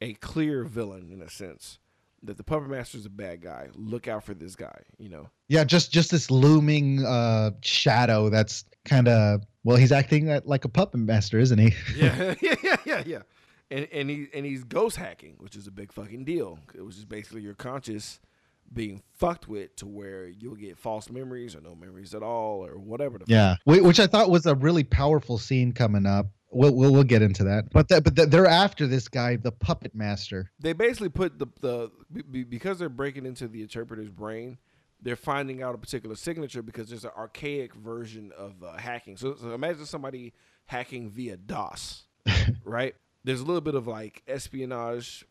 a 0.00 0.14
clear 0.14 0.64
villain 0.64 1.10
in 1.12 1.22
a 1.22 1.28
sense 1.30 1.78
that 2.22 2.36
the 2.36 2.44
Puppet 2.44 2.68
Master 2.68 2.98
is 2.98 3.06
a 3.06 3.10
bad 3.10 3.40
guy. 3.42 3.68
Look 3.74 4.08
out 4.08 4.24
for 4.24 4.34
this 4.34 4.56
guy. 4.56 4.80
You 4.98 5.08
know. 5.08 5.28
Yeah, 5.48 5.64
just 5.64 5.92
just 5.92 6.10
this 6.10 6.30
looming 6.30 7.04
uh 7.04 7.52
shadow 7.62 8.28
that's 8.30 8.64
kind 8.84 9.08
of 9.08 9.42
well, 9.64 9.76
he's 9.76 9.92
acting 9.92 10.28
like- 10.28 10.46
like 10.46 10.64
a 10.64 10.68
puppet 10.68 11.00
master, 11.00 11.38
isn't 11.38 11.58
he? 11.58 11.74
yeah, 11.96 12.34
yeah, 12.40 12.54
yeah, 12.62 12.76
yeah, 12.84 13.02
yeah. 13.06 13.22
And 13.70 13.86
and 13.92 14.08
he 14.08 14.28
and 14.32 14.46
he's 14.46 14.64
ghost 14.64 14.96
hacking, 14.96 15.34
which 15.38 15.54
is 15.54 15.66
a 15.66 15.70
big 15.70 15.92
fucking 15.92 16.24
deal. 16.24 16.58
It 16.74 16.80
was 16.82 16.94
just 16.96 17.08
basically 17.08 17.42
your 17.42 17.54
conscious 17.54 18.18
being 18.72 19.02
fucked 19.16 19.48
with 19.48 19.74
to 19.76 19.86
where 19.86 20.26
you'll 20.28 20.54
get 20.54 20.78
false 20.78 21.10
memories 21.10 21.56
or 21.56 21.60
no 21.60 21.74
memories 21.74 22.14
at 22.14 22.22
all 22.22 22.64
or 22.64 22.78
whatever. 22.78 23.18
The 23.18 23.24
Yeah, 23.26 23.56
Wh- 23.64 23.82
which 23.82 23.98
I 24.00 24.06
thought 24.06 24.30
was 24.30 24.46
a 24.46 24.54
really 24.54 24.84
powerful 24.84 25.38
scene 25.38 25.72
coming 25.72 26.06
up. 26.06 26.26
We'll 26.50 26.74
we'll, 26.74 26.92
we'll 26.92 27.04
get 27.04 27.20
into 27.22 27.44
that. 27.44 27.70
But 27.72 27.88
that 27.88 28.04
but 28.04 28.16
th- 28.16 28.28
they're 28.30 28.46
after 28.46 28.86
this 28.86 29.06
guy, 29.08 29.36
the 29.36 29.52
puppet 29.52 29.94
master. 29.94 30.50
they 30.60 30.72
basically 30.72 31.10
put 31.10 31.38
the 31.38 31.46
the 31.60 31.90
be- 32.12 32.22
be- 32.22 32.44
because 32.44 32.78
they're 32.78 32.88
breaking 32.88 33.26
into 33.26 33.48
the 33.48 33.60
interpreter's 33.62 34.08
brain. 34.10 34.58
They're 35.00 35.14
finding 35.16 35.62
out 35.62 35.74
a 35.74 35.78
particular 35.78 36.16
signature 36.16 36.60
because 36.62 36.88
there's 36.88 37.04
an 37.04 37.12
archaic 37.16 37.72
version 37.74 38.32
of 38.36 38.62
uh, 38.64 38.76
hacking. 38.78 39.16
So, 39.16 39.36
so 39.36 39.52
imagine 39.54 39.86
somebody 39.86 40.32
hacking 40.66 41.08
via 41.10 41.36
DOS, 41.36 42.04
right? 42.64 42.94
There's 43.22 43.40
a 43.40 43.44
little 43.44 43.60
bit 43.60 43.74
of 43.76 43.86
like 43.86 44.22
espionage 44.26 45.24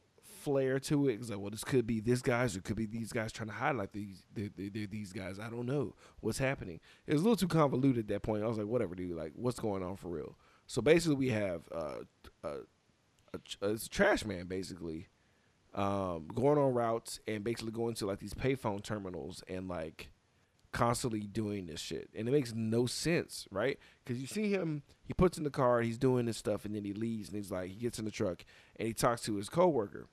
flair 0.47 0.79
to 0.79 1.10
it. 1.10 1.15
It's 1.15 1.29
like, 1.29 1.39
well, 1.39 1.49
this 1.49 1.65
could 1.65 1.86
be 1.86 1.99
this 1.99 2.21
guys, 2.21 2.55
or 2.55 2.60
it 2.60 2.63
could 2.63 2.77
be 2.77 2.86
these 2.86 3.12
guys 3.12 3.33
trying 3.33 3.49
to 3.49 3.55
highlight 3.55 3.91
these 3.91 4.23
these 4.33 5.12
guys. 5.12 5.39
I 5.39 5.49
don't 5.49 5.65
know 5.65 5.93
what's 6.21 6.38
happening. 6.38 6.79
It 7.05 7.13
was 7.13 7.21
a 7.21 7.25
little 7.25 7.36
too 7.36 7.49
convoluted 7.49 8.05
at 8.05 8.07
that 8.07 8.23
point. 8.23 8.43
I 8.43 8.47
was 8.47 8.57
like, 8.57 8.67
whatever, 8.67 8.95
dude. 8.95 9.17
Like, 9.17 9.33
what's 9.36 9.60
going 9.60 9.83
on 9.83 9.97
for 9.97 10.07
real? 10.07 10.38
So 10.65 10.81
basically, 10.81 11.17
we 11.17 11.29
have 11.29 11.63
uh, 11.75 11.99
a, 12.43 12.47
a, 12.47 12.57
a, 13.62 13.73
a 13.73 13.77
trash 13.77 14.23
man 14.23 14.45
basically 14.45 15.10
um, 15.75 16.27
going 16.33 16.57
on 16.57 16.73
routes 16.73 17.19
and 17.27 17.43
basically 17.43 17.71
going 17.71 17.95
to 17.95 18.05
like 18.05 18.19
these 18.19 18.33
payphone 18.33 18.81
terminals 18.81 19.43
and 19.49 19.67
like 19.67 20.12
constantly 20.71 21.21
doing 21.21 21.65
this 21.65 21.79
shit. 21.79 22.10
And 22.15 22.27
it 22.27 22.31
makes 22.31 22.53
no 22.53 22.86
sense, 22.86 23.47
right? 23.51 23.79
Because 24.03 24.21
you 24.21 24.27
see 24.27 24.49
him, 24.49 24.83
he 25.03 25.13
puts 25.13 25.38
in 25.38 25.43
the 25.43 25.49
car, 25.49 25.81
he's 25.81 25.97
doing 25.97 26.25
this 26.25 26.38
stuff, 26.38 26.65
and 26.65 26.75
then 26.75 26.83
he 26.83 26.93
leaves 26.93 27.29
and 27.29 27.38
he's 27.38 27.51
like, 27.51 27.69
he 27.69 27.75
gets 27.75 27.99
in 27.99 28.05
the 28.05 28.12
truck 28.12 28.43
and 28.77 28.88
he 28.88 28.93
talks 28.93 29.21
to 29.23 29.36
his 29.36 29.49
coworker, 29.49 30.07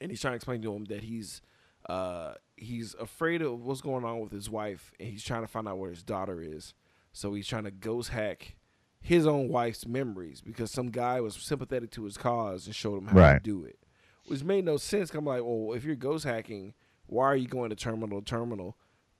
and 0.00 0.10
he's 0.10 0.20
trying 0.20 0.32
to 0.32 0.36
explain 0.36 0.62
to 0.62 0.74
him 0.74 0.84
that 0.86 1.02
he's 1.02 1.40
uh, 1.88 2.34
he's 2.56 2.94
afraid 3.00 3.40
of 3.42 3.64
what's 3.64 3.80
going 3.80 4.04
on 4.04 4.20
with 4.20 4.32
his 4.32 4.50
wife, 4.50 4.92
and 4.98 5.08
he's 5.08 5.24
trying 5.24 5.42
to 5.42 5.48
find 5.48 5.68
out 5.68 5.78
where 5.78 5.90
his 5.90 6.02
daughter 6.02 6.40
is. 6.42 6.74
So 7.12 7.34
he's 7.34 7.46
trying 7.46 7.64
to 7.64 7.70
ghost 7.70 8.10
hack 8.10 8.56
his 9.00 9.26
own 9.26 9.48
wife's 9.48 9.86
memories 9.86 10.40
because 10.40 10.70
some 10.70 10.90
guy 10.90 11.20
was 11.20 11.34
sympathetic 11.34 11.90
to 11.92 12.04
his 12.04 12.16
cause 12.16 12.66
and 12.66 12.74
showed 12.74 12.98
him 12.98 13.06
how 13.06 13.14
to 13.34 13.40
do 13.40 13.64
it. 13.64 13.78
Which 14.26 14.44
made 14.44 14.64
no 14.64 14.76
sense. 14.76 15.14
I'm 15.14 15.24
like, 15.24 15.42
well, 15.42 15.72
if 15.74 15.84
you're 15.84 15.96
ghost 15.96 16.24
hacking, 16.24 16.74
why 17.06 17.24
are 17.24 17.36
you 17.36 17.48
going 17.48 17.70
to 17.70 17.76
terminal 17.76 18.20
to 18.20 18.24
terminal 18.24 18.76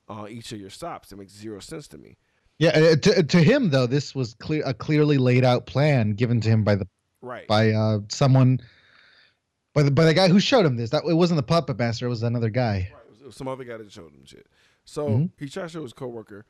on 0.09 0.29
each 0.29 0.53
of 0.53 0.61
your 0.61 0.69
stops? 0.69 1.13
It 1.13 1.17
makes 1.17 1.33
zero 1.33 1.61
sense 1.61 1.89
to 1.89 1.99
me. 1.99 2.19
Yeah, 2.59 2.71
uh, 2.71 2.97
to, 2.97 3.23
to 3.23 3.39
him 3.43 3.71
though, 3.71 3.87
this 3.87 4.15
was 4.15 4.35
clear 4.35 4.63
a 4.67 4.75
clearly 4.75 5.17
laid 5.17 5.45
out 5.45 5.67
plan 5.67 6.11
given 6.11 6.41
to 6.43 6.49
him 6.49 6.65
by 6.65 6.75
the 6.75 6.87
Right. 7.23 7.49
by 7.49 7.71
uh 7.71 8.01
someone 8.09 8.61
by 9.75 9.83
the 9.83 9.91
by 9.91 10.05
the 10.05 10.15
guy 10.15 10.29
who 10.29 10.41
showed 10.41 10.65
him 10.67 10.77
this. 10.77 10.91
That 10.91 11.05
it 11.05 11.15
wasn't 11.15 11.37
the 11.39 11.43
puppet 11.43 11.79
master; 11.79 12.07
it 12.07 12.11
was 12.11 12.23
another 12.23 12.51
guy. 12.51 12.91
Right. 12.93 13.03
It 13.21 13.27
was, 13.27 13.37
some 13.37 13.49
other 13.49 13.65
guy 13.65 13.77
that 13.77 13.91
showed 13.93 14.13
him 14.13 14.25
shit. 14.25 14.47
So 14.85 15.09
Mhm. 15.09 15.31
he 15.39 15.49
tried 15.49 15.65
to 15.65 15.69
show 15.69 15.83
his 15.83 15.93
coworker 15.93 16.47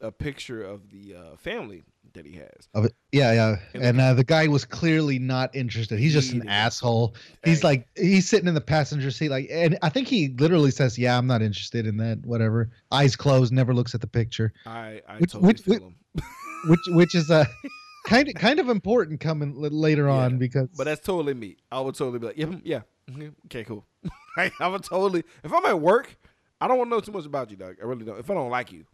a 0.00 0.10
picture 0.10 0.62
of 0.62 0.88
the 0.90 1.14
uh, 1.14 1.36
family 1.36 1.82
that 2.14 2.24
he 2.24 2.36
has. 2.36 2.68
Of 2.74 2.86
it. 2.86 2.94
Yeah, 3.12 3.32
yeah. 3.32 3.56
And 3.74 3.82
And 3.84 4.00
uh, 4.00 4.14
the 4.14 4.24
guy 4.24 4.46
was 4.48 4.64
clearly 4.64 5.18
not 5.18 5.54
interested. 5.54 5.98
He's 5.98 6.12
just 6.14 6.32
an 6.32 6.48
asshole. 6.48 7.14
He's 7.44 7.62
like 7.62 7.86
he's 7.96 8.28
sitting 8.28 8.48
in 8.48 8.54
the 8.54 8.60
passenger 8.62 9.10
seat, 9.10 9.28
like, 9.28 9.48
and 9.50 9.76
I 9.82 9.88
think 9.90 10.08
he 10.08 10.28
literally 10.38 10.70
says, 10.70 10.98
"Yeah, 10.98 11.18
I'm 11.18 11.26
not 11.26 11.42
interested 11.42 11.86
in 11.86 11.96
that. 11.98 12.24
Whatever." 12.24 12.70
Eyes 12.92 13.14
closed, 13.16 13.52
never 13.52 13.74
looks 13.74 13.94
at 13.94 14.00
the 14.00 14.06
picture, 14.06 14.52
I 14.64 15.02
I 15.08 15.18
Which- 15.18 15.32
totally 15.32 15.48
which- 15.48 15.60
feel 15.62 15.74
him. 15.88 15.96
which 16.68 16.80
which 16.88 17.14
is 17.14 17.30
uh, 17.30 17.44
kind 18.06 18.28
of 18.28 18.34
kind 18.34 18.58
of 18.60 18.68
important 18.68 19.20
coming 19.20 19.54
later 19.56 20.08
Yeah, 20.08 20.14
on 20.14 20.38
because. 20.38 20.68
But 20.76 20.84
that's 20.84 21.00
totally 21.04 21.34
me. 21.34 21.56
I 21.70 21.80
would 21.80 21.94
totally 21.94 22.18
be 22.18 22.26
like, 22.26 22.36
yeah, 22.38 22.54
yeah, 22.64 22.80
mhm, 23.10 23.34
okay, 23.46 23.64
cool. 23.64 23.84
Like, 24.36 24.52
I 24.60 24.68
would 24.68 24.84
totally. 24.84 25.24
If 25.42 25.52
I'm 25.52 25.66
at 25.66 25.80
work, 25.80 26.16
I 26.60 26.68
don't 26.68 26.78
want 26.78 26.88
to 26.90 26.96
know 26.96 27.00
too 27.00 27.12
much 27.12 27.26
about 27.26 27.50
you, 27.50 27.56
dog. 27.56 27.76
I 27.82 27.84
really 27.84 28.04
don't. 28.04 28.18
If 28.18 28.30
I 28.30 28.34
don't 28.34 28.48
like 28.50 28.72
you, 28.72 28.86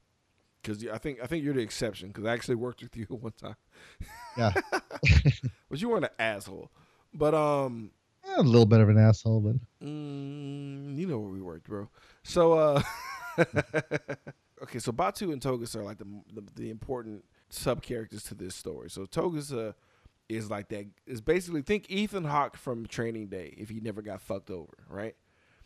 because 0.62 0.84
I 0.86 0.98
think 0.98 1.18
I 1.22 1.26
think 1.26 1.44
you're 1.44 1.54
the 1.54 1.60
exception. 1.60 2.08
Because 2.08 2.24
I 2.24 2.32
actually 2.32 2.54
worked 2.56 2.82
with 2.82 2.96
you 2.96 3.04
one 3.10 3.32
time, 3.32 3.56
yeah, 4.36 4.52
but 5.70 5.80
you 5.80 5.88
weren't 5.90 6.04
an 6.06 6.10
asshole. 6.18 6.70
But 7.12 7.34
um, 7.34 7.90
yeah, 8.26 8.40
a 8.40 8.42
little 8.42 8.66
bit 8.66 8.80
of 8.80 8.88
an 8.88 8.98
asshole, 8.98 9.40
but 9.40 9.56
Mm, 9.86 10.96
you 10.96 11.06
know 11.06 11.18
where 11.18 11.30
we 11.30 11.42
worked, 11.42 11.68
bro. 11.68 11.88
So, 12.24 12.54
uh, 12.54 12.82
okay, 13.38 14.78
so 14.78 14.90
Batou 14.92 15.32
and 15.32 15.40
Togusa 15.40 15.76
are 15.76 15.84
like 15.84 15.98
the, 15.98 16.06
the 16.32 16.42
the 16.54 16.70
important 16.70 17.24
sub 17.48 17.82
characters 17.82 18.24
to 18.24 18.34
this 18.34 18.54
story. 18.54 18.90
So 18.90 19.06
Togusa 19.06 19.74
is 20.28 20.50
like 20.50 20.68
that 20.70 20.86
is 21.06 21.20
basically 21.20 21.62
think 21.62 21.86
Ethan 21.88 22.24
Hawke 22.24 22.56
from 22.56 22.86
Training 22.86 23.28
Day 23.28 23.54
if 23.56 23.68
he 23.68 23.80
never 23.80 24.02
got 24.02 24.20
fucked 24.20 24.50
over, 24.50 24.72
right? 24.88 25.14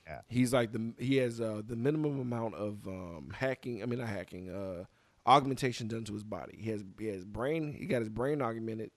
Yeah. 0.07 0.21
He's 0.29 0.53
like 0.53 0.73
the 0.73 0.93
he 0.99 1.17
has 1.17 1.41
uh, 1.41 1.63
the 1.67 1.77
minimum 1.77 2.21
amount 2.21 2.55
of 2.57 2.87
um, 2.87 3.33
hacking. 3.35 3.83
I 3.83 3.87
mean, 3.87 4.01
not 4.01 4.09
hacking. 4.09 4.51
Uh, 4.51 4.85
augmentation 5.27 5.87
done 5.89 6.05
to 6.05 6.13
his 6.13 6.25
body. 6.25 6.57
He 6.61 6.71
has 6.71 6.85
he 6.99 7.07
has 7.07 7.25
brain. 7.25 7.73
He 7.73 7.87
got 7.87 8.01
his 8.01 8.09
brain 8.09 8.43
augmented. 8.43 8.91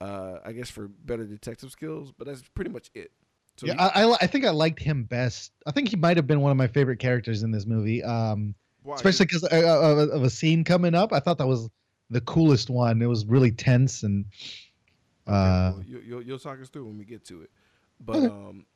Uh, 0.00 0.38
I 0.44 0.52
guess 0.52 0.68
for 0.68 0.88
better 0.88 1.24
detective 1.24 1.70
skills, 1.70 2.12
but 2.16 2.26
that's 2.26 2.42
pretty 2.54 2.70
much 2.70 2.90
it. 2.94 3.12
So 3.56 3.66
yeah, 3.66 3.74
he- 3.74 3.78
I, 3.78 4.04
I 4.04 4.16
I 4.22 4.26
think 4.26 4.44
I 4.44 4.50
liked 4.50 4.80
him 4.80 5.04
best. 5.04 5.52
I 5.66 5.70
think 5.70 5.88
he 5.88 5.96
might 5.96 6.16
have 6.16 6.26
been 6.26 6.40
one 6.40 6.50
of 6.50 6.56
my 6.56 6.66
favorite 6.66 6.98
characters 6.98 7.42
in 7.42 7.50
this 7.50 7.66
movie. 7.66 8.02
Um, 8.02 8.54
especially 8.94 9.26
because 9.26 9.44
uh, 9.44 9.56
uh, 9.56 10.06
of 10.12 10.24
a 10.24 10.30
scene 10.30 10.64
coming 10.64 10.94
up. 10.94 11.12
I 11.12 11.20
thought 11.20 11.38
that 11.38 11.46
was 11.46 11.68
the 12.12 12.20
coolest 12.20 12.70
one. 12.70 13.02
It 13.02 13.06
was 13.06 13.26
really 13.26 13.50
tense 13.50 14.02
and 14.02 14.26
uh, 15.26 15.72
well, 15.74 15.82
you, 15.86 16.02
you'll, 16.04 16.22
you'll 16.22 16.38
talk 16.38 16.60
us 16.60 16.68
through 16.68 16.84
when 16.84 16.98
we 16.98 17.04
get 17.04 17.24
to 17.26 17.42
it. 17.42 17.50
But 18.00 18.24
um, 18.24 18.66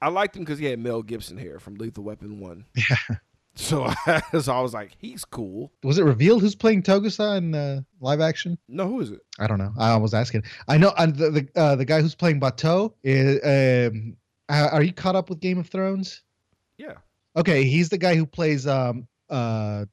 I 0.00 0.08
liked 0.08 0.36
him 0.36 0.42
because 0.42 0.58
he 0.58 0.66
had 0.66 0.78
Mel 0.78 1.02
Gibson 1.02 1.36
hair 1.36 1.58
from 1.58 1.74
Lethal 1.74 2.04
Weapon 2.04 2.40
One. 2.40 2.64
Yeah. 2.76 3.16
So, 3.56 3.92
so 4.40 4.54
I 4.54 4.60
was 4.60 4.72
like, 4.72 4.92
he's 4.98 5.24
cool. 5.24 5.72
was 5.82 5.98
it 5.98 6.04
revealed 6.04 6.40
who's 6.40 6.54
playing 6.54 6.82
Togusa 6.84 7.36
in 7.36 7.54
uh, 7.54 7.80
live 8.00 8.20
action? 8.20 8.56
No, 8.68 8.86
who 8.86 9.00
is 9.00 9.10
it? 9.10 9.20
I 9.40 9.48
don't 9.48 9.58
know. 9.58 9.72
I 9.76 9.96
was 9.96 10.14
asking. 10.14 10.44
I 10.68 10.78
know 10.78 10.94
and 10.96 11.16
the 11.16 11.30
the, 11.30 11.48
uh, 11.56 11.76
the 11.76 11.84
guy 11.84 12.00
who's 12.00 12.14
playing 12.14 12.40
Batou 12.40 12.92
is. 13.02 13.90
Um, 13.92 14.16
uh, 14.48 14.68
are 14.72 14.82
you 14.82 14.92
caught 14.92 15.16
up 15.16 15.28
with 15.28 15.40
Game 15.40 15.58
of 15.58 15.66
Thrones? 15.68 16.22
Yeah. 16.78 16.94
Okay, 17.36 17.64
he's 17.64 17.88
the 17.88 17.98
guy 17.98 18.14
who 18.14 18.24
plays 18.24 18.66
um 18.66 19.06
uh 19.28 19.84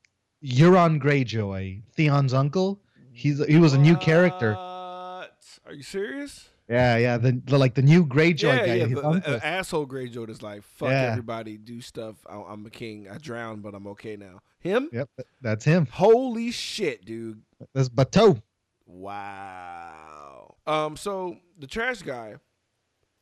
Euron 0.43 1.01
Greyjoy, 1.01 1.81
Theon's 1.97 2.33
uncle. 2.33 2.79
He's 3.11 3.43
he 3.45 3.57
was 3.57 3.73
a 3.73 3.77
new 3.79 3.95
character. 3.97 4.53
What? 4.53 5.31
Are 5.65 5.73
you 5.73 5.83
serious? 5.83 6.49
Yeah, 6.69 6.97
yeah. 6.97 7.17
The, 7.17 7.41
the 7.45 7.57
like 7.57 7.73
the 7.75 7.81
new 7.81 8.05
Greyjoy 8.05 8.43
yeah, 8.43 8.65
guy. 8.65 8.73
yeah. 8.75 8.85
his 8.87 8.99
The, 9.01 9.21
the- 9.25 9.45
asshole 9.45 9.87
Greyjoy 9.87 10.29
is 10.29 10.41
like, 10.41 10.63
fuck 10.63 10.89
Yeah. 10.89 11.11
everybody, 11.11 11.57
do 11.57 11.81
stuff. 11.81 12.15
I, 12.29 12.35
I'm 12.41 12.65
a 12.65 12.69
king. 12.69 13.07
I 13.09 13.17
drowned, 13.17 13.63
but 13.63 13.73
I'm 13.73 13.87
okay 13.87 14.17
now. 14.17 14.39
Him? 14.59 14.89
Yep, 14.91 15.09
that's 15.41 15.63
him. 15.65 15.87
Holy 15.91 16.51
shit, 16.51 17.05
dude. 17.05 17.41
That's 17.73 17.89
Batou. 17.89 18.41
Wow. 18.85 20.55
Um. 20.65 20.97
So 20.97 21.37
the 21.57 21.67
trash 21.67 22.01
guy, 22.01 22.35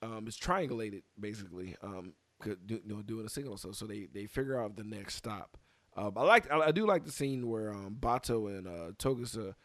um, 0.01 0.27
is 0.27 0.37
triangulated 0.37 1.03
basically. 1.19 1.75
Um, 1.81 2.13
could 2.41 2.65
do, 2.67 2.81
you 2.85 2.95
know, 2.95 3.01
doing 3.01 3.25
a 3.25 3.29
signal. 3.29 3.57
So 3.57 3.71
so 3.71 3.85
they 3.85 4.07
they 4.13 4.25
figure 4.25 4.59
out 4.59 4.75
the 4.75 4.83
next 4.83 5.15
stop. 5.15 5.57
Um, 5.95 6.13
I 6.15 6.23
like 6.23 6.51
I, 6.51 6.59
I 6.59 6.71
do 6.71 6.85
like 6.85 7.05
the 7.05 7.11
scene 7.11 7.47
where 7.47 7.71
um 7.71 7.97
Batou 7.99 8.47
and 8.47 8.67
uh 8.67 8.91
Togusa 8.97 9.55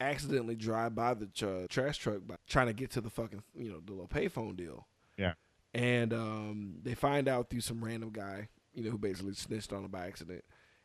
accidentally 0.00 0.56
drive 0.56 0.94
by 0.94 1.14
the 1.14 1.26
tr- 1.26 1.66
trash 1.68 1.98
truck 1.98 2.26
by 2.26 2.36
trying 2.48 2.68
to 2.68 2.72
get 2.72 2.90
to 2.92 3.00
the 3.00 3.10
fucking 3.10 3.42
you 3.54 3.70
know 3.70 3.80
the 3.84 3.92
little 3.92 4.08
payphone 4.08 4.56
deal. 4.56 4.86
Yeah. 5.16 5.34
And 5.74 6.12
um, 6.12 6.74
they 6.82 6.94
find 6.94 7.28
out 7.28 7.48
through 7.48 7.60
some 7.60 7.84
random 7.84 8.10
guy, 8.10 8.48
you 8.74 8.82
know, 8.82 8.90
who 8.90 8.98
basically 8.98 9.34
snitched 9.34 9.72
on 9.72 9.82
them 9.82 9.90
by 9.90 10.06
accident, 10.06 10.42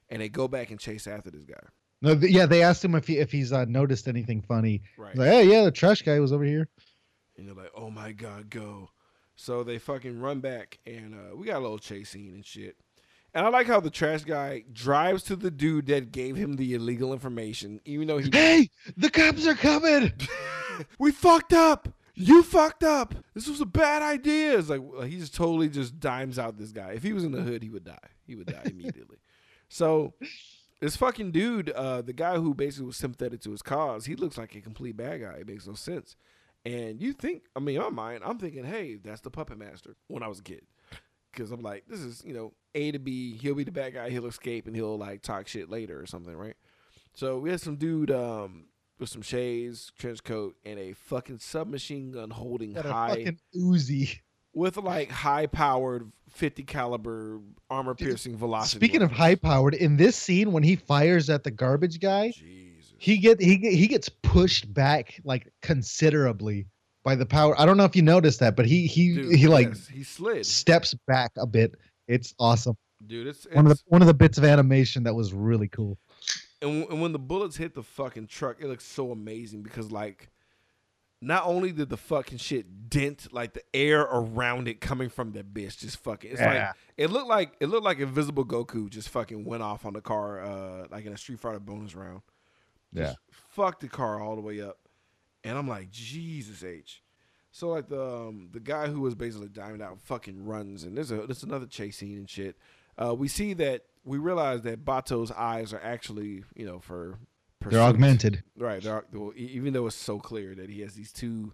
and 0.10 0.22
they 0.22 0.30
go 0.30 0.48
back 0.48 0.70
and 0.70 0.80
chase 0.80 1.08
after 1.08 1.32
this 1.32 1.44
guy. 1.44 1.56
No, 2.02 2.13
th- 2.13 2.32
yeah, 2.32 2.46
they 2.46 2.62
asked 2.62 2.86
him 2.86 2.94
if 2.94 3.08
he 3.08 3.18
if 3.18 3.32
he's 3.32 3.52
uh, 3.52 3.65
noticed 3.65 4.08
anything 4.08 4.41
funny. 4.41 4.84
Right. 4.98 5.12
He's 5.13 5.20
like, 5.20 5.30
hey, 5.30 5.44
yeah, 5.46 5.63
the 5.63 5.72
trash 5.72 6.02
guy 6.04 6.20
was 6.20 6.32
over 6.32 6.44
here. 6.44 6.68
And 7.38 7.48
you're 7.48 7.56
like, 7.56 7.72
oh 7.76 7.89
my 7.89 8.12
god, 8.12 8.50
go. 8.50 8.91
So 9.36 9.63
they 9.63 9.80
fucking 9.80 10.20
run 10.20 10.39
back, 10.39 10.78
and 10.86 11.15
uh, 11.15 11.36
we 11.36 11.48
got 11.48 11.58
a 11.58 11.60
little 11.60 11.80
chase 11.80 12.10
scene 12.10 12.34
and 12.34 12.46
shit. 12.46 12.78
And 13.36 13.45
I 13.45 13.50
like 13.50 13.67
how 13.67 13.82
the 13.82 13.89
trash 13.89 14.24
guy 14.24 14.63
drives 14.71 15.21
to 15.24 15.36
the 15.36 15.52
dude 15.52 15.88
that 15.88 16.13
gave 16.13 16.38
him 16.38 16.56
the 16.56 16.74
illegal 16.74 17.12
information, 17.12 17.82
even 17.84 18.08
though 18.08 18.17
he 18.17 18.30
Hey, 18.32 18.69
the 18.95 19.10
cops 19.10 19.45
are 19.45 19.56
coming. 19.56 20.13
we 21.00 21.12
fucked 21.12 21.52
up. 21.52 21.89
You 22.13 22.43
fucked 22.43 22.84
up. 22.84 23.13
This 23.34 23.50
was 23.50 23.60
a 23.60 23.65
bad 23.65 24.02
idea. 24.02 24.58
It's 24.58 24.69
like 24.69 24.82
he 25.04 25.17
just 25.19 25.36
totally 25.36 25.67
just 25.67 26.00
dimes 26.00 26.39
out 26.39 26.58
this 26.58 26.71
guy. 26.71 26.91
If 26.91 27.04
he 27.04 27.12
was 27.12 27.26
in 27.26 27.34
the 27.34 27.41
hood, 27.41 27.62
he 27.62 27.69
would 27.69 27.84
die. 27.84 27.98
He 28.26 28.36
would 28.36 28.48
die 28.48 28.62
immediately. 28.63 29.17
so 29.67 30.13
this 30.80 30.95
fucking 30.95 31.32
dude, 31.32 31.71
uh, 31.71 32.04
the 32.04 32.13
guy 32.13 32.38
who 32.38 32.54
basically 32.54 32.88
was 32.88 32.95
sympathetic 32.95 33.41
to 33.41 33.52
his 33.52 33.62
cause, 33.62 34.06
he 34.06 34.15
looks 34.15 34.38
like 34.38 34.56
a 34.56 34.62
complete 34.62 34.95
bad 34.95 35.19
guy. 35.19 35.34
It 35.39 35.48
makes 35.48 35.67
no 35.67 35.74
sense. 35.74 36.15
And 36.63 37.02
you 37.02 37.12
think, 37.12 37.43
I 37.54 37.60
mean, 37.60 37.76
in 37.76 37.82
my 37.82 37.89
mind, 37.89 38.24
I'm 38.26 38.38
thinking, 38.38 38.63
hey, 38.63 38.95
that's 38.95 39.21
the 39.21 39.30
puppet 39.30 39.58
master 39.58 39.98
when 40.08 40.24
I 40.24 40.30
was 40.30 40.39
a 40.39 40.43
kid. 40.43 40.62
Because 41.34 41.52
I'm 41.52 41.62
like, 41.62 41.84
this 41.89 42.00
is, 42.00 42.24
you 42.26 42.34
know, 42.34 42.54
A 42.76 42.92
to 42.92 43.00
B. 43.00 43.36
He'll 43.38 43.56
be 43.56 43.64
the 43.64 43.72
bad 43.72 43.94
guy. 43.94 44.10
He'll 44.12 44.28
escape 44.28 44.68
and 44.68 44.76
he'll 44.76 44.98
like 44.98 45.22
talk 45.24 45.48
shit 45.48 45.70
later 45.70 46.00
or 46.00 46.06
something, 46.06 46.36
right? 46.36 46.56
So 47.14 47.40
we 47.40 47.50
had 47.50 47.62
some 47.62 47.78
dude 47.78 48.12
um, 48.12 48.66
with 49.00 49.10
some 49.10 49.22
shades, 49.22 49.92
trench 49.98 50.24
coat, 50.24 50.56
and 50.66 50.78
a 50.78 50.94
fucking 50.94 51.40
submachine 51.40 52.12
gun 52.12 52.30
holding 52.30 52.74
Got 52.74 52.86
a 52.86 52.92
high 52.94 53.10
fucking 53.10 53.40
Uzi. 53.56 54.20
with 54.54 54.78
like 54.78 55.10
high 55.10 55.48
powered 55.48 56.12
50 56.32 56.64
caliber 56.64 57.40
armor 57.70 57.96
piercing 57.96 58.36
velocity. 58.38 58.80
Speaking 58.86 59.02
of 59.02 59.12
high 59.12 59.36
powered, 59.36 59.74
in 59.74 59.96
this 59.96 60.18
scene 60.18 60.52
when 60.52 60.64
he 60.64 60.76
fires 60.76 61.30
at 61.30 61.44
the 61.46 61.52
garbage 61.52 62.02
guy, 62.02 62.32
Jesus. 62.32 62.94
he 62.98 63.18
get 63.18 63.42
he 63.42 63.56
get, 63.58 63.74
he 63.74 63.88
gets 63.88 64.10
pushed 64.10 64.72
back 64.74 65.22
like 65.24 65.52
considerably 65.62 66.68
by 67.06 67.16
the 67.16 67.26
power. 67.26 67.60
I 67.60 67.66
don't 67.66 67.78
know 67.78 67.86
if 67.86 67.96
you 67.96 68.02
noticed 68.02 68.40
that, 68.42 68.56
but 68.58 68.66
he 68.66 68.88
he 68.88 69.14
Dude, 69.16 69.36
he 69.36 69.48
like 69.48 69.70
yes, 69.70 69.88
he 69.88 70.04
slid. 70.04 70.46
steps 70.46 70.94
back 71.08 71.32
a 71.38 71.48
bit. 71.48 71.76
It's 72.08 72.34
awesome. 72.39 72.78
Dude, 73.06 73.28
it's, 73.28 73.46
One 73.54 73.68
of 73.68 73.78
the 73.78 73.84
one 73.88 74.02
of 74.02 74.08
the 74.08 74.13
bits 74.13 74.38
of 74.38 74.44
animation 74.46 75.04
that 75.04 75.13
was 75.15 75.34
really 75.34 75.68
cool. 75.68 75.98
and, 76.62 76.82
w- 76.82 76.88
and 76.89 77.02
when 77.02 77.12
the 77.12 77.20
bullets 77.20 77.58
hit 77.58 77.74
the 77.76 77.84
fucking 77.84 78.28
truck, 78.28 78.58
it 78.62 78.68
looks 78.68 78.86
so 78.86 79.12
amazing 79.12 79.62
because 79.63 79.91
like 79.91 80.30
not 81.22 81.46
only 81.46 81.72
did 81.72 81.89
the 81.89 81.98
fucking 81.98 82.38
shit 82.38 82.89
dent 82.89 83.32
like 83.34 83.54
the 83.54 83.63
air 83.74 84.02
around 84.02 84.68
it 84.68 84.80
coming 84.82 85.10
from 85.10 85.32
that 85.32 85.54
bitch 85.54 85.80
just 85.80 85.98
fucking 85.98 86.32
it's 86.32 86.39
Yeah. 86.39 86.68
like 86.68 86.76
it 86.98 87.10
looked 87.10 87.28
like 87.28 87.56
it 87.60 87.68
looked 87.68 87.84
like 87.86 88.00
invisible 88.00 88.46
Goku 88.46 88.89
just 88.89 89.10
fucking 89.10 89.44
went 89.46 89.63
off 89.63 89.86
on 89.86 89.94
the 89.94 90.02
car 90.02 90.44
uh 90.44 90.88
like 90.91 91.06
in 91.06 91.13
a 91.13 91.18
Street 91.18 91.39
Fighter 91.39 91.60
bonus 91.60 91.96
round. 91.96 92.22
Just 92.94 93.18
fucked 93.50 93.82
the 93.82 93.89
car 93.89 94.22
all 94.22 94.36
the 94.36 94.41
way 94.41 94.62
up. 94.62 94.78
And 95.44 95.58
I'm 95.58 95.68
like, 95.68 95.91
Jesus 95.91 96.63
H. 96.63 97.02
So 97.56 97.70
like 97.70 97.88
the 97.88 98.04
um, 98.04 98.50
the 98.52 98.60
guy 98.60 98.88
who 98.88 99.00
was 99.00 99.15
basically 99.15 99.48
diamond 99.48 99.82
out 99.82 100.02
fucking 100.02 100.46
runs 100.46 100.84
and 100.84 100.98
there's 100.98 101.10
a 101.10 101.26
there's 101.26 101.41
another 101.41 101.65
chase 101.65 101.96
scene 101.96 102.18
and 102.18 102.30
shit. 102.30 102.58
Uh, 103.02 103.15
we 103.15 103.30
see 103.30 103.54
that 103.54 103.84
we 104.04 104.18
realize 104.18 104.63
that 104.63 104.84
Batou's 104.84 105.32
eyes 105.32 105.72
are 105.72 105.80
actually, 105.82 106.44
you 106.54 106.65
know, 106.65 106.80
for 106.80 107.18
They're 107.65 107.80
augmented. 107.80 108.44
Right. 108.58 108.84
They're, 108.84 109.06
even 109.38 109.72
though 109.72 109.88
it's 109.88 109.96
so 109.96 110.20
clear 110.20 110.54
that 110.54 110.70
he 110.70 110.82
has 110.82 110.96
these 110.96 111.13
two 111.13 111.54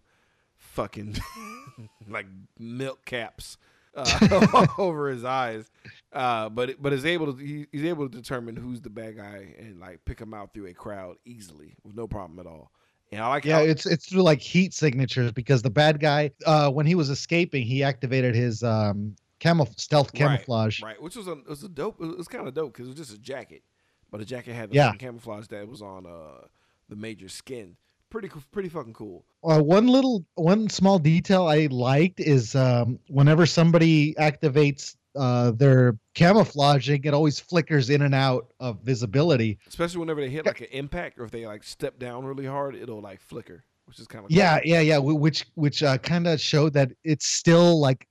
fucking 0.56 1.20
like 2.10 2.26
milk 2.58 3.06
caps 3.06 3.60
uh, 3.96 4.66
over 4.80 5.08
his 5.08 5.24
eyes, 5.24 5.70
uh, 6.14 6.50
but 6.50 6.82
but 6.82 6.94
is 6.94 7.06
able 7.06 7.32
to 7.32 7.40
he, 7.40 7.68
he's 7.72 7.86
able 7.86 8.10
to 8.10 8.18
determine 8.18 8.56
who's 8.56 8.82
the 8.82 8.90
bad 8.90 9.18
guy 9.18 9.54
and 9.60 9.80
like 9.80 10.04
pick 10.06 10.20
him 10.20 10.34
out 10.34 10.52
through 10.52 10.66
a 10.66 10.74
crowd 10.74 11.18
easily 11.26 11.76
with 11.84 11.96
no 11.96 12.08
problem 12.08 12.40
at 12.40 12.48
all. 12.48 12.72
And 13.12 13.22
I 13.22 13.28
like 13.28 13.46
Yeah, 13.46 13.58
how, 13.58 13.64
it's 13.64 13.86
it's 13.86 14.08
through 14.08 14.22
like 14.24 14.42
heat 14.42 14.74
signatures 14.74 15.32
because 15.32 15.62
the 15.62 15.70
bad 15.70 16.00
guy, 16.00 16.32
uh, 16.46 16.70
when 16.72 16.86
he 16.86 16.96
was 16.96 17.10
escaping, 17.10 17.66
he 17.66 17.84
activated 17.84 18.36
his 18.36 18.64
um 18.64 19.16
camuf 19.40 19.78
stealth 19.80 20.14
camouflage. 20.14 20.82
right, 20.82 20.94
right? 20.94 21.02
which 21.02 21.16
was 21.16 21.28
a 21.28 21.34
it 21.34 21.48
was 21.50 21.64
a 21.64 21.70
dope. 21.70 22.02
It 22.02 22.18
was 22.18 22.28
kind 22.28 22.48
of 22.48 22.54
dope 22.54 22.74
because 22.74 22.88
it 22.88 22.92
was 22.92 22.98
just 22.98 23.14
a 23.18 23.22
jacket, 23.22 23.64
but 24.12 24.20
the 24.20 24.26
jacket 24.26 24.54
had 24.54 24.70
the 24.70 24.76
Yeah. 24.76 24.94
camouflage 24.94 25.48
that 25.48 25.68
was 25.68 25.82
on 25.82 26.06
uh 26.06 26.48
the 26.90 26.96
major 26.96 27.28
skin. 27.30 27.76
Pretty 28.10 28.30
pretty 28.52 28.70
fucking 28.70 28.94
cool. 28.94 29.26
Uh, 29.44 29.60
one 29.60 29.88
little, 29.88 30.24
one 30.36 30.70
small 30.70 31.00
detail 31.00 31.48
I 31.48 31.68
liked 31.72 32.20
is 32.20 32.54
um, 32.56 33.00
whenever 33.08 33.46
somebody 33.48 34.14
activates 34.16 34.96
uh, 35.16 35.52
they're 35.52 35.98
camouflaging, 36.16 37.04
it 37.04 37.14
always 37.14 37.40
flickers 37.40 37.90
in 37.90 38.02
and 38.04 38.16
out 38.16 38.54
of 38.60 38.80
visibility. 38.82 39.58
Especially 39.68 40.00
whenever 40.00 40.22
they 40.22 40.30
hit 40.30 40.46
like 40.46 40.62
an 40.62 40.68
impact 40.72 41.20
or 41.20 41.24
if 41.26 41.32
they 41.32 41.46
like 41.46 41.64
step 41.64 42.00
down 42.00 42.26
really 42.26 42.46
hard, 42.46 42.76
it'll 42.76 43.02
like 43.02 43.22
flicker, 43.22 43.64
which 43.86 44.00
is 44.00 44.08
kind 44.08 44.24
of 44.26 44.32
Yeah, 44.32 44.60
yeah, 44.64 44.80
yeah. 44.82 44.98
Which 44.98 45.46
which 45.56 45.84
uh, 45.84 45.98
kind 45.98 46.28
of 46.28 46.40
showed 46.40 46.74
that 46.74 46.92
it's 47.04 47.26
still 47.26 47.80
like 47.80 48.08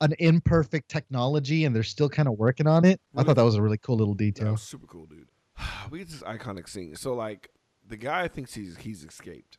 an 0.00 0.14
imperfect 0.18 0.88
technology, 0.88 1.64
and 1.64 1.74
they're 1.74 1.82
still 1.82 2.08
kind 2.08 2.26
of 2.28 2.34
working 2.38 2.66
on 2.66 2.84
it. 2.84 3.00
I 3.16 3.22
thought 3.22 3.36
that 3.36 3.44
was 3.44 3.54
a 3.54 3.62
really 3.62 3.78
cool 3.78 3.96
little 3.96 4.14
That 4.14 4.24
detail. 4.24 4.52
was 4.52 4.62
super 4.62 4.86
cool, 4.86 5.06
dude. 5.06 5.28
we 5.90 6.00
get 6.00 6.08
this 6.08 6.22
iconic 6.22 6.68
scene. 6.68 6.96
So 6.96 7.14
like 7.14 7.50
the 7.86 7.96
guy 7.96 8.28
thinks 8.28 8.54
he's 8.54 8.76
he's 8.76 9.04
escaped, 9.04 9.58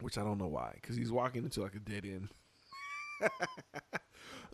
which 0.00 0.16
I 0.16 0.22
don't 0.22 0.38
know 0.38 0.46
why, 0.48 0.72
because 0.80 0.96
he's 0.96 1.10
walking 1.12 1.44
into 1.44 1.60
like 1.60 1.74
a 1.74 1.80
dead 1.80 2.04
end. 2.04 2.28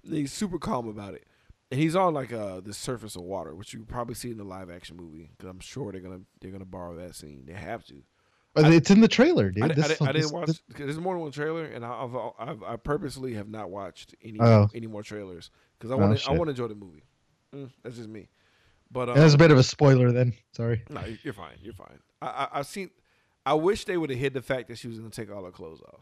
He's 0.02 0.32
super 0.32 0.58
calm 0.58 0.88
about 0.88 1.14
it, 1.14 1.26
and 1.70 1.80
he's 1.80 1.96
on 1.96 2.14
like 2.14 2.32
uh 2.32 2.60
the 2.60 2.72
surface 2.74 3.16
of 3.16 3.22
water, 3.22 3.54
which 3.54 3.72
you 3.74 3.84
probably 3.84 4.14
see 4.14 4.30
in 4.30 4.38
the 4.38 4.44
live 4.44 4.70
action 4.70 4.96
movie. 4.96 5.30
Because 5.36 5.50
I'm 5.50 5.60
sure 5.60 5.92
they're 5.92 6.00
gonna 6.00 6.20
they're 6.40 6.50
gonna 6.52 6.64
borrow 6.64 6.96
that 6.96 7.14
scene. 7.14 7.44
They 7.46 7.52
have 7.54 7.84
to. 7.86 8.02
But 8.54 8.72
it's 8.72 8.90
in 8.90 9.00
the 9.00 9.08
trailer, 9.08 9.50
dude. 9.50 9.64
I, 9.64 9.68
di- 9.68 9.82
I, 9.82 9.88
This- 9.88 10.02
I 10.02 10.12
didn't 10.12 10.32
watch. 10.32 10.46
this- 10.46 10.62
Cause 10.72 10.86
there's 10.86 10.98
more 10.98 11.14
than 11.14 11.20
one 11.22 11.30
trailer, 11.30 11.64
and 11.66 11.84
I- 11.84 12.02
I've, 12.02 12.16
I've 12.38 12.62
I 12.64 12.76
purposely 12.76 13.34
have 13.34 13.48
not 13.48 13.70
watched 13.70 14.14
any 14.22 14.38
Oh. 14.40 14.68
any 14.74 14.86
more 14.86 15.02
trailers 15.02 15.50
because 15.78 15.90
I 15.92 15.94
Oh, 15.94 15.98
want 15.98 16.18
to 16.18 16.28
I 16.28 16.32
want 16.32 16.46
to 16.46 16.50
enjoy 16.50 16.66
the 16.68 16.74
movie. 16.74 17.04
Mm, 17.54 17.70
that's 17.84 17.96
just 17.96 18.08
me. 18.08 18.28
But 18.90 19.10
um, 19.10 19.16
That's 19.16 19.34
a 19.34 19.38
bit 19.38 19.50
of 19.50 19.58
a 19.58 19.62
spoiler, 19.62 20.10
then. 20.12 20.32
Sorry. 20.52 20.82
no, 20.90 21.04
you- 21.04 21.18
you're 21.22 21.34
fine. 21.34 21.56
You're 21.60 21.74
fine. 21.74 21.98
I, 22.22 22.26
I 22.26 22.48
I've 22.60 22.66
seen. 22.66 22.90
I 23.46 23.54
wish 23.54 23.84
they 23.84 23.96
would 23.96 24.10
have 24.10 24.18
hid 24.18 24.34
the 24.34 24.42
fact 24.42 24.68
that 24.68 24.78
she 24.78 24.88
was 24.88 24.98
gonna 24.98 25.10
take 25.10 25.30
all 25.30 25.44
her 25.44 25.50
clothes 25.52 25.82
off. 25.92 26.00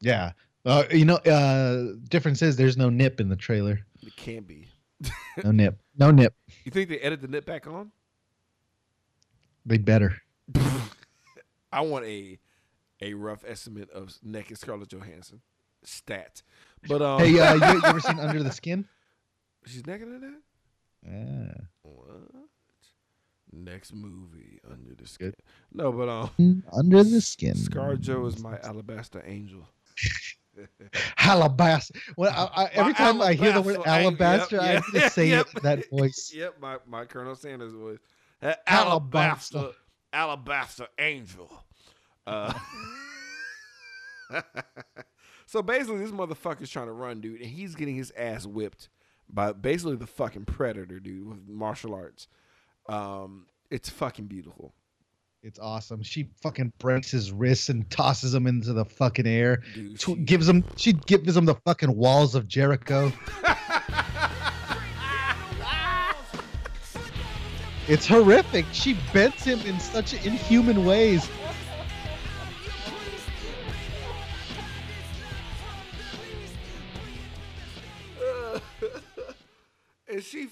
Yeah. 0.00 0.32
Uh, 0.68 0.84
you 0.90 1.06
know, 1.06 1.16
uh, 1.16 1.94
difference 2.08 2.42
is 2.42 2.56
there's 2.56 2.76
no 2.76 2.90
nip 2.90 3.20
in 3.20 3.30
the 3.30 3.36
trailer. 3.36 3.80
It 4.02 4.14
can 4.16 4.42
be. 4.42 4.68
No 5.44 5.52
nip. 5.52 5.78
No 5.96 6.10
nip. 6.10 6.34
You 6.64 6.72
think 6.72 6.88
they 6.88 6.98
edit 6.98 7.20
the 7.22 7.28
nip 7.28 7.46
back 7.46 7.68
on? 7.68 7.92
They 9.64 9.78
better. 9.78 10.20
I 11.72 11.80
want 11.82 12.04
a 12.06 12.38
a 13.00 13.14
rough 13.14 13.44
estimate 13.46 13.88
of 13.90 14.12
naked 14.22 14.58
Scarlett 14.58 14.88
Johansson 14.88 15.40
stat. 15.84 16.42
But 16.88 17.02
um, 17.02 17.20
Hey, 17.20 17.38
uh, 17.38 17.54
you, 17.54 17.78
you 17.78 17.82
ever 17.84 18.00
seen 18.00 18.18
Under 18.20 18.42
the 18.42 18.50
Skin? 18.50 18.84
she's 19.64 19.86
naked 19.86 20.08
in 20.08 20.20
that. 20.20 20.40
Yeah. 21.06 21.54
What? 21.82 22.08
Next 23.52 23.94
movie 23.94 24.60
under 24.68 24.94
the 24.94 25.06
skin. 25.06 25.32
No, 25.72 25.90
but 25.92 26.08
um, 26.08 26.62
Under 26.72 27.02
the 27.04 27.20
Skin. 27.20 27.54
ScarJo 27.54 28.26
is 28.26 28.38
my 28.40 28.58
alabaster 28.62 29.22
angel. 29.24 29.66
Alabaster. 31.18 31.98
Well, 32.16 32.32
I, 32.54 32.62
I, 32.62 32.66
every 32.72 32.92
My 32.92 32.98
time 32.98 33.22
I 33.22 33.34
hear 33.34 33.52
the 33.52 33.62
word 33.62 33.80
alabaster 33.86 34.56
alabaster. 34.56 34.56
Yep, 34.56 34.64
I 34.64 34.72
yep, 34.72 34.84
just 34.92 35.14
say 35.14 35.28
yep. 35.30 35.46
it 35.54 35.62
that 35.62 35.90
voice. 35.90 36.32
Yep, 36.38 36.54
my, 36.60 36.76
my 36.86 37.04
Colonel 37.04 37.34
Sanders 37.34 37.72
voice. 37.72 37.98
Alabaster. 38.42 39.58
alabaster, 39.58 39.70
alabaster 40.12 40.86
angel. 40.98 41.50
Uh, 42.26 42.52
so 45.46 45.62
basically, 45.62 45.98
this 45.98 46.10
motherfucker's 46.10 46.70
trying 46.70 46.86
to 46.86 46.92
run, 46.92 47.20
dude, 47.20 47.40
and 47.40 47.50
he's 47.50 47.74
getting 47.74 47.96
his 47.96 48.12
ass 48.16 48.46
whipped 48.46 48.88
by 49.28 49.52
basically 49.52 49.96
the 49.96 50.06
fucking 50.06 50.44
predator, 50.44 51.00
dude, 51.00 51.28
with 51.28 51.48
martial 51.48 51.94
arts. 51.94 52.28
Um, 52.88 53.46
it's 53.70 53.88
fucking 53.88 54.26
beautiful, 54.26 54.74
It's 55.42 55.58
awesome. 55.60 56.02
She 56.02 56.28
fucking 56.42 56.72
breaks 56.78 57.10
his 57.12 57.30
wrists 57.30 57.68
and 57.68 57.88
tosses 57.90 58.34
him 58.34 58.46
into 58.48 58.72
the 58.72 58.84
fucking 58.84 59.26
air. 59.26 59.62
dude. 59.74 60.00
She- 60.00 60.14
gives 60.16 60.48
him. 60.48 60.64
She 60.76 60.92
gives 60.92 61.36
him 61.36 61.44
the 61.44 61.54
fucking 61.54 61.94
walls 61.96 62.34
of 62.34 62.48
Jericho. 62.48 63.12
It's 67.90 68.06
horrific. 68.06 68.66
She 68.72 68.98
bends 69.14 69.42
him 69.44 69.60
in 69.60 69.80
such 69.80 70.12
inhuman 70.26 70.84
ways. 70.84 71.26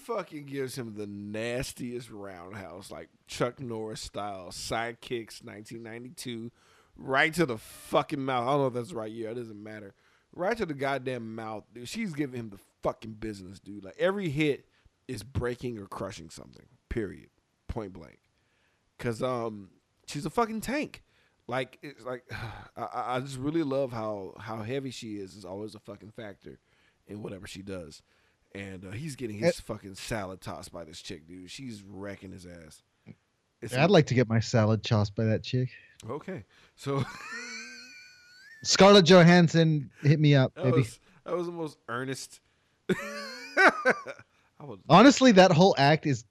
Fucking 0.07 0.47
gives 0.47 0.79
him 0.79 0.95
the 0.95 1.07
nastiest 1.07 2.11
roundhouse, 2.11 2.90
like 2.90 3.09
Chuck 3.27 3.61
Norris 3.61 4.01
style, 4.01 4.49
sidekicks 4.51 5.45
1992, 5.45 6.53
right 6.97 7.35
to 7.35 7.45
the 7.45 7.59
fucking 7.59 8.25
mouth. 8.25 8.47
I 8.47 8.51
don't 8.53 8.61
know 8.61 8.66
if 8.69 8.75
that's 8.75 8.90
the 8.90 8.97
right 8.97 9.11
year. 9.11 9.31
It 9.31 9.35
doesn't 9.35 9.62
matter. 9.62 9.95
Right 10.33 10.57
to 10.57 10.66
the 10.66 10.75
goddamn 10.75 11.35
mouth, 11.35 11.64
dude. 11.75 11.88
She's 11.88 12.12
giving 12.12 12.38
him 12.38 12.51
the 12.51 12.61
fucking 12.83 13.14
business, 13.14 13.59
dude. 13.59 13.85
Like 13.85 13.97
every 13.99 14.29
hit 14.29 14.66
is 15.09 15.23
breaking 15.23 15.79
or 15.79 15.87
crushing 15.87 16.31
something. 16.31 16.66
Period. 16.88 17.31
Point 17.69 17.92
blank. 17.92 18.19
Cause 18.99 19.23
um, 19.23 19.71
she's 20.07 20.27
a 20.27 20.31
fucking 20.31 20.61
tank. 20.61 21.03
Like 21.49 21.79
it's 21.83 22.05
like 22.05 22.25
I, 22.77 23.16
I 23.16 23.21
just 23.21 23.38
really 23.38 23.62
love 23.62 23.92
how 23.92 24.35
how 24.38 24.62
heavy 24.62 24.90
she 24.90 25.16
is. 25.16 25.35
Is 25.35 25.45
always 25.45 25.75
a 25.75 25.81
fucking 25.81 26.12
factor 26.12 26.61
in 27.07 27.23
whatever 27.23 27.47
she 27.47 27.62
does. 27.62 28.03
And 28.57 28.85
uh, 28.87 28.90
he's 28.90 29.16
getting 29.16 29.37
his 29.37 29.61
fucking 29.61 29.95
salad 29.97 30.40
tossed 30.40 30.73
by 30.73 30.85
this 30.85 31.01
chick, 31.03 31.27
dude. 31.27 31.51
She's 31.51 31.83
wrecking 31.83 32.33
his 32.33 32.47
ass. 32.47 32.83
It's 33.61 33.75
I'd 33.75 33.90
like 33.90 34.07
to 34.07 34.14
get 34.14 34.29
my 34.29 34.40
salad 34.40 34.83
tossed 34.83 35.14
by 35.14 35.25
that 35.25 35.42
chick. 35.42 35.71
okay. 36.09 36.45
So 36.77 37.05
Scarlett 38.62 39.05
Johansson, 39.07 39.90
hit 40.03 40.21
me 40.21 40.35
up, 40.35 40.55
that 40.55 40.64
baby. 40.64 40.79
was 40.79 41.01
that 41.25 41.37
was 41.37 41.47
the 41.47 41.53
most 41.53 41.79
earnest. 41.88 42.40
I 42.90 44.64
was 44.64 44.79
Honestly, 44.88 45.33
that 45.33 45.53
whole 45.53 45.75
act 45.79 46.07
is 46.07 46.25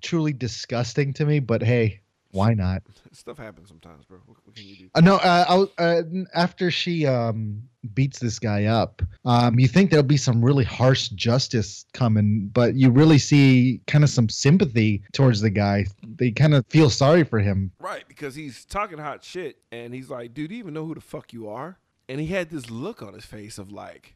truly 0.00 0.32
disgusting 0.32 1.12
to 1.14 1.24
me. 1.24 1.40
But 1.40 1.62
hey, 1.62 2.00
why 2.30 2.54
not? 2.54 2.82
stuff 3.12 3.38
happens 3.38 3.68
sometimes, 3.68 4.04
bro. 4.04 4.18
What, 4.26 4.38
what 4.44 4.54
can 4.54 4.66
you 4.66 4.76
do? 4.76 4.90
Uh, 4.94 5.00
no, 5.00 5.16
uh, 5.16 5.66
I, 5.78 5.82
uh, 5.82 6.02
after 6.34 6.70
she 6.70 7.06
um, 7.06 7.68
beats 7.94 8.18
this 8.20 8.38
guy 8.38 8.64
up, 8.66 9.02
um, 9.24 9.58
you 9.58 9.66
think 9.68 9.90
there'll 9.90 10.02
be 10.04 10.16
some 10.16 10.44
really 10.44 10.64
harsh 10.64 11.08
justice 11.08 11.84
coming, 11.92 12.48
but 12.52 12.74
you 12.74 12.90
really 12.90 13.18
see 13.18 13.80
kind 13.86 14.04
of 14.04 14.10
some 14.10 14.28
sympathy 14.28 15.02
towards 15.12 15.40
the 15.40 15.50
guy. 15.50 15.86
They 16.06 16.30
kind 16.30 16.54
of 16.54 16.64
feel 16.68 16.90
sorry 16.90 17.24
for 17.24 17.40
him. 17.40 17.72
Right, 17.80 18.04
because 18.08 18.34
he's 18.34 18.64
talking 18.64 18.98
hot 18.98 19.24
shit, 19.24 19.58
and 19.70 19.94
he's 19.94 20.10
like, 20.10 20.34
"Dude, 20.34 20.50
do 20.50 20.54
you 20.54 20.60
even 20.60 20.74
know 20.74 20.84
who 20.86 20.94
the 20.94 21.00
fuck 21.00 21.32
you 21.32 21.48
are?" 21.48 21.78
And 22.08 22.20
he 22.20 22.26
had 22.26 22.50
this 22.50 22.70
look 22.70 23.02
on 23.02 23.14
his 23.14 23.24
face 23.24 23.58
of 23.58 23.72
like, 23.72 24.14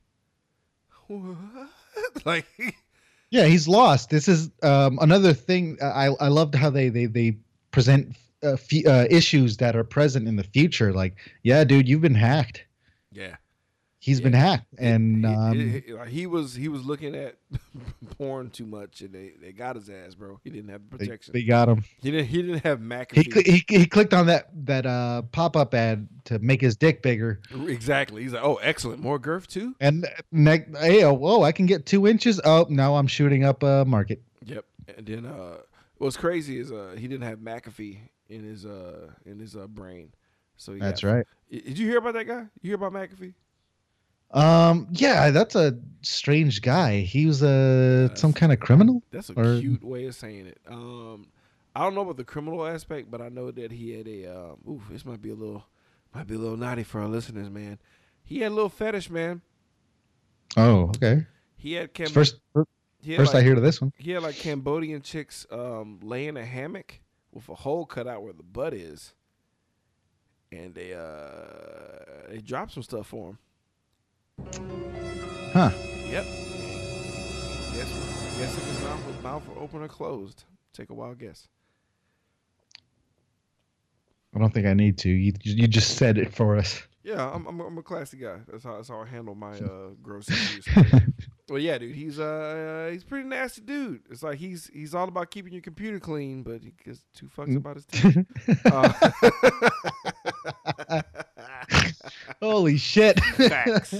"What?" 1.07 1.37
like, 2.25 2.47
Yeah, 3.31 3.47
he's 3.47 3.67
lost. 3.67 4.11
This 4.11 4.29
is 4.29 4.51
um, 4.63 4.99
another 5.01 5.33
thing. 5.33 5.79
I 5.83 6.07
I 6.21 6.29
loved 6.29 6.55
how 6.55 6.71
they 6.71 6.89
they 6.89 7.07
they 7.07 7.37
present 7.71 8.17
uh, 8.43 8.53
f- 8.53 8.87
uh, 8.87 9.07
issues 9.11 9.57
that 9.59 9.75
are 9.77 9.85
present 9.85 10.29
in 10.29 10.37
the 10.37 10.45
future. 10.45 10.93
Like, 10.93 11.17
yeah, 11.43 11.65
dude, 11.65 11.89
you've 11.89 12.01
been 12.03 12.15
hacked. 12.15 12.65
yeah. 13.13 13.37
He's 14.07 14.21
been 14.21 14.33
hacked, 14.35 14.73
and 14.79 15.25
he, 15.27 15.35
um, 15.35 15.53
he- 15.59 15.69
he- 15.81 16.11
he 16.21 16.27
was 16.29 16.55
he 16.55 16.69
was 16.69 16.85
looking 16.85 17.16
at 17.16 17.37
porn 18.19 18.51
too 18.51 18.64
much, 18.66 19.01
and 19.01 19.12
they, 19.12 19.33
they 19.42 19.51
got 19.51 19.75
his 19.75 19.90
ass, 19.90 20.14
bro. 20.14 20.38
He 20.45 20.51
didn't 20.51 20.71
have 20.71 20.88
protection. 20.88 21.33
they 21.33 21.42
got 21.42 21.69
him. 21.69 21.83
he 22.01 22.12
didn't 22.12 22.27
he 22.29 22.40
didn't 22.42 22.62
have 22.64 22.79
He, 22.81 22.87
McAfee. 22.87 23.33
cl- 23.33 23.45
he 23.45 23.64
he 23.81 23.87
clicked 23.87 24.14
on 24.14 24.27
that 24.27 24.49
that 24.66 24.87
uh 24.87 25.23
pop 25.33 25.57
up 25.57 25.75
ad 25.75 26.07
to 26.27 26.38
make 26.38 26.61
his 26.61 26.77
dick 26.77 27.03
bigger, 27.03 27.40
exactly. 27.66 28.23
He's 28.23 28.33
like, 28.33 28.45
"Oh, 28.45 28.57
excellent, 28.62 29.01
more 29.01 29.19
girth 29.19 29.49
too." 29.49 29.75
and 29.81 30.07
ne- 30.31 30.64
hey, 30.81 31.03
oh, 31.03 31.12
whoa, 31.12 31.42
I 31.42 31.51
can 31.51 31.66
get 31.66 31.85
two 31.85 32.07
inches. 32.07 32.40
Oh, 32.45 32.66
now 32.71 32.95
I'm 32.95 33.09
shooting 33.09 33.45
up 33.45 33.64
a 33.64 33.85
market. 33.85 34.23
Yep. 34.45 34.64
And 34.97 35.05
then 35.07 35.27
uh, 35.27 35.57
what's 35.99 36.16
crazy 36.16 36.61
is 36.61 36.71
uh, 36.71 36.95
he 36.97 37.09
didn't 37.09 37.25
have 37.27 37.40
McAfee 37.40 37.99
in 38.29 38.45
his 38.45 38.64
uh 38.64 39.09
in 39.25 39.40
his 39.40 39.57
uh 39.57 39.66
brain. 39.66 40.12
So 40.57 40.75
he 40.75 40.79
That's 40.81 41.01
got- 41.01 41.12
right. 41.12 41.27
Did 41.51 41.77
you 41.79 41.87
hear 41.88 41.99
about 41.99 42.14
that 42.14 42.25
guy? 42.27 42.45
You 42.62 42.71
hear 42.71 42.75
about 42.77 42.92
McAfee? 42.92 43.35
Um, 44.33 44.89
yeah, 44.93 45.31
that's 45.31 45.55
a 45.55 45.79
strange 46.03 46.61
guy. 46.62 47.01
He 47.01 47.27
was 47.27 47.43
a 47.43 48.11
some 48.15 48.33
kind 48.33 48.53
of 48.53 48.61
criminal. 48.61 49.03
That's 49.11 49.31
a 49.31 49.35
Or- 49.39 49.61
cute 49.61 49.83
way 49.85 50.07
of 50.07 50.15
saying 50.15 50.47
it. 50.47 50.59
Um, 50.69 51.29
I 51.75 51.81
don't 51.83 51.95
know 51.95 52.01
about 52.03 52.17
the 52.17 52.25
criminal 52.25 52.67
aspect, 52.67 53.11
but 53.11 53.21
I 53.21 53.29
know 53.29 53.51
that 53.51 53.71
he 53.73 53.91
had 53.93 54.09
a. 54.09 54.27
Um, 54.27 54.57
ooh, 54.69 54.83
this 54.91 55.05
might 55.05 55.23
be 55.23 55.31
a 55.31 55.35
little, 55.35 55.65
might 56.15 56.27
be 56.27 56.35
a 56.35 56.39
little 56.39 56.57
naughty 56.57 56.83
for 56.83 57.01
our 57.01 57.09
listeners, 57.09 57.51
man. 57.51 57.79
He 58.25 58.41
had 58.41 58.51
a 58.53 58.55
little 58.55 58.69
fetish, 58.71 59.11
man. 59.11 59.43
Oh, 60.57 60.89
okay. 60.97 61.27
He 61.57 61.74
had 61.74 61.93
Cam- 61.95 62.09
First, 62.09 62.41
he 63.03 63.12
had 63.12 63.18
first 63.18 63.35
I 63.35 63.43
hear 63.43 63.55
to 63.55 63.61
this 63.61 63.81
one. 63.81 63.93
He 63.97 64.11
had 64.12 64.22
like 64.22 64.37
Cambodian 64.37 65.03
chicks 65.03 65.47
um, 65.51 66.01
lay 66.03 66.27
in 66.27 66.37
a 66.37 66.45
hammock 66.45 67.01
with 67.33 67.49
a 67.49 67.55
hole 67.55 67.87
cut 67.87 68.07
out 68.07 68.22
where 68.22 68.33
the 68.33 68.43
butt 68.43 68.72
is, 68.74 69.14
and 70.51 70.74
they 70.74 70.95
uh 70.95 72.29
they 72.31 72.39
dropped 72.39 72.72
some 72.72 72.83
stuff 72.83 73.07
for 73.09 73.31
him. 73.31 73.39
Huh. 75.53 75.70
Yep. 76.11 76.24
Guess 77.74 77.93
guess 78.39 78.57
if 78.57 78.64
his 78.66 78.80
mouth 78.82 79.07
was 79.07 79.22
mouth 79.22 79.43
were 79.49 79.61
open 79.62 79.82
or 79.82 79.89
closed. 79.89 80.45
Take 80.72 80.91
a 80.91 80.95
wild 80.95 81.18
guess. 81.18 81.49
I 84.34 84.39
don't 84.39 84.53
think 84.53 84.66
I 84.66 84.74
need 84.74 84.99
to. 84.99 85.09
You 85.09 85.32
you 85.43 85.66
just 85.66 85.97
said 85.97 86.18
it 86.18 86.34
for 86.34 86.57
us. 86.57 86.82
Yeah, 87.03 87.24
I'm, 87.30 87.47
I'm, 87.47 87.61
I'm 87.61 87.78
a 87.78 87.82
classy 87.82 88.16
guy. 88.18 88.39
That's 88.51 88.64
how 88.64 88.76
that's 88.76 88.89
how 88.89 89.01
I 89.01 89.07
handle 89.07 89.34
my 89.34 89.53
uh, 89.59 89.91
gross 90.03 90.28
issues. 90.28 90.66
well, 91.49 91.59
yeah, 91.59 91.78
dude, 91.78 91.95
he's 91.95 92.18
uh 92.18 92.89
he's 92.93 93.03
a 93.03 93.07
pretty 93.07 93.26
nasty 93.28 93.62
dude. 93.62 94.03
It's 94.11 94.22
like 94.22 94.39
he's 94.39 94.68
he's 94.74 94.95
all 94.95 95.09
about 95.09 95.30
keeping 95.30 95.53
your 95.55 95.62
computer 95.62 95.99
clean, 96.01 96.43
but 96.43 96.62
he 96.62 96.72
gives 96.84 97.03
two 97.14 97.26
fucks 97.28 97.49
Mm. 97.49 97.57
about 97.57 97.76
his 97.76 97.87
teeth. 97.87 98.26
Uh, 98.66 98.93
Holy 102.43 102.76
shit. 102.76 103.18
facts. 103.20 103.95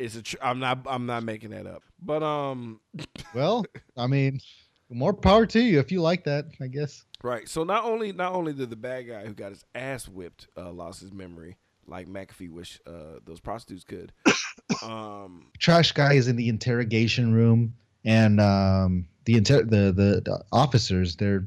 It's 0.00 0.16
a 0.16 0.22
tr- 0.22 0.36
I'm 0.42 0.58
not 0.58 0.78
I'm 0.86 1.06
not 1.06 1.22
making 1.22 1.50
that 1.50 1.66
up. 1.66 1.82
But 2.02 2.22
um 2.22 2.80
well, 3.34 3.64
I 3.96 4.06
mean, 4.06 4.40
more 4.88 5.12
power 5.12 5.46
to 5.46 5.60
you 5.60 5.78
if 5.78 5.92
you 5.92 6.00
like 6.00 6.24
that, 6.24 6.46
I 6.60 6.66
guess. 6.66 7.04
right. 7.22 7.48
So 7.48 7.64
not 7.64 7.84
only 7.84 8.12
not 8.12 8.32
only 8.32 8.52
did 8.52 8.70
the 8.70 8.76
bad 8.76 9.06
guy 9.08 9.26
who 9.26 9.34
got 9.34 9.50
his 9.50 9.64
ass 9.74 10.08
whipped 10.08 10.48
uh, 10.56 10.70
lost 10.72 11.00
his 11.00 11.12
memory 11.12 11.56
like 11.86 12.08
McAfee 12.08 12.50
wish 12.50 12.80
uh, 12.86 13.18
those 13.24 13.40
prostitutes 13.40 13.84
could. 13.84 14.12
Um 14.82 15.46
Trash 15.58 15.92
guy 15.92 16.14
is 16.14 16.28
in 16.28 16.36
the 16.36 16.48
interrogation 16.48 17.32
room, 17.34 17.74
and 18.04 18.40
um, 18.40 19.06
the, 19.24 19.34
inter- 19.36 19.64
the 19.64 19.92
the 19.92 20.22
the 20.24 20.44
officers 20.52 21.16
they're 21.16 21.46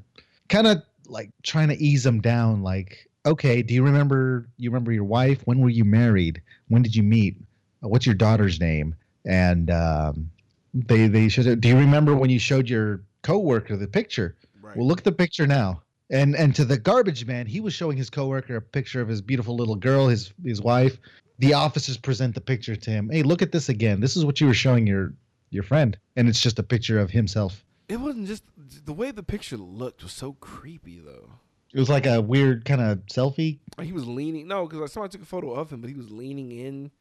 kind 0.50 0.68
of 0.68 0.84
like 1.08 1.32
trying 1.42 1.70
to 1.70 1.76
ease 1.76 2.06
him 2.06 2.20
down. 2.20 2.64
Like, 2.64 3.10
okay, 3.26 3.62
do 3.62 3.74
you 3.74 3.82
remember 3.84 4.50
you 4.58 4.70
remember 4.70 4.92
your 4.92 5.06
wife? 5.06 5.42
When 5.46 5.60
were 5.60 5.70
you 5.70 5.86
married? 5.86 6.42
When 6.68 6.82
did 6.82 6.96
you 6.96 7.04
meet? 7.04 7.38
What's 7.84 8.06
your 8.06 8.16
daughter's 8.16 8.60
name? 8.60 8.96
And 9.26 9.70
um, 9.70 10.30
they 10.74 11.08
they 11.08 11.30
should. 11.30 11.62
Do 11.62 11.68
you 11.68 11.78
remember 11.78 12.16
when 12.16 12.30
you 12.30 12.40
showed 12.40 12.70
your 12.70 13.02
coworker 13.22 13.78
the 13.78 13.88
picture? 13.88 14.36
right. 14.62 14.76
Well, 14.76 14.88
look 14.88 15.00
at 15.00 15.04
the 15.04 15.12
picture 15.12 15.48
now. 15.48 15.82
And 16.10 16.36
and 16.36 16.56
to 16.56 16.66
the 16.66 16.78
garbage 16.78 17.26
man, 17.26 17.46
he 17.46 17.60
was 17.60 17.74
showing 17.74 17.98
his 17.98 18.10
coworker 18.10 18.58
a 18.58 18.62
picture 18.62 19.02
of 19.02 19.08
his 19.08 19.22
beautiful 19.22 19.56
little 19.56 19.76
girl, 19.76 20.08
his 20.08 20.34
his 20.44 20.62
wife. 20.62 20.98
The 21.40 21.54
officers 21.54 21.98
present 21.98 22.36
the 22.36 22.42
picture 22.42 22.76
to 22.76 22.90
him. 22.92 23.10
Hey, 23.10 23.24
look 23.24 23.42
at 23.42 23.52
this 23.52 23.70
again. 23.70 24.00
This 24.00 24.16
is 24.16 24.24
what 24.24 24.40
you 24.40 24.48
were 24.48 24.54
showing 24.54 24.86
your 24.86 25.14
your 25.50 25.64
friend, 25.64 25.98
and 26.16 26.28
it's 26.28 26.40
just 26.40 26.60
a 26.60 26.64
picture 26.64 27.00
of 27.00 27.12
himself. 27.12 27.64
It 27.88 27.98
wasn't 27.98 28.28
just 28.28 28.44
the 28.86 28.94
way 28.94 29.12
the 29.12 29.24
picture 29.24 29.58
looked 29.58 30.04
was 30.04 30.12
so 30.12 30.34
creepy 30.34 31.00
though. 31.00 31.30
It 31.74 31.80
was 31.80 31.90
like 31.90 32.06
a 32.06 32.22
weird 32.22 32.66
kind 32.66 32.82
of 32.82 33.00
selfie. 33.08 33.58
He 33.82 33.92
was 33.92 34.06
leaning. 34.06 34.48
No, 34.48 34.68
because 34.68 34.82
like 34.82 34.90
somebody 34.92 35.12
took 35.12 35.24
a 35.24 35.26
photo 35.26 35.54
of 35.54 35.72
him, 35.72 35.82
but 35.82 35.90
he 35.90 35.96
was 35.96 36.12
leaning 36.12 36.52
in, 36.52 36.92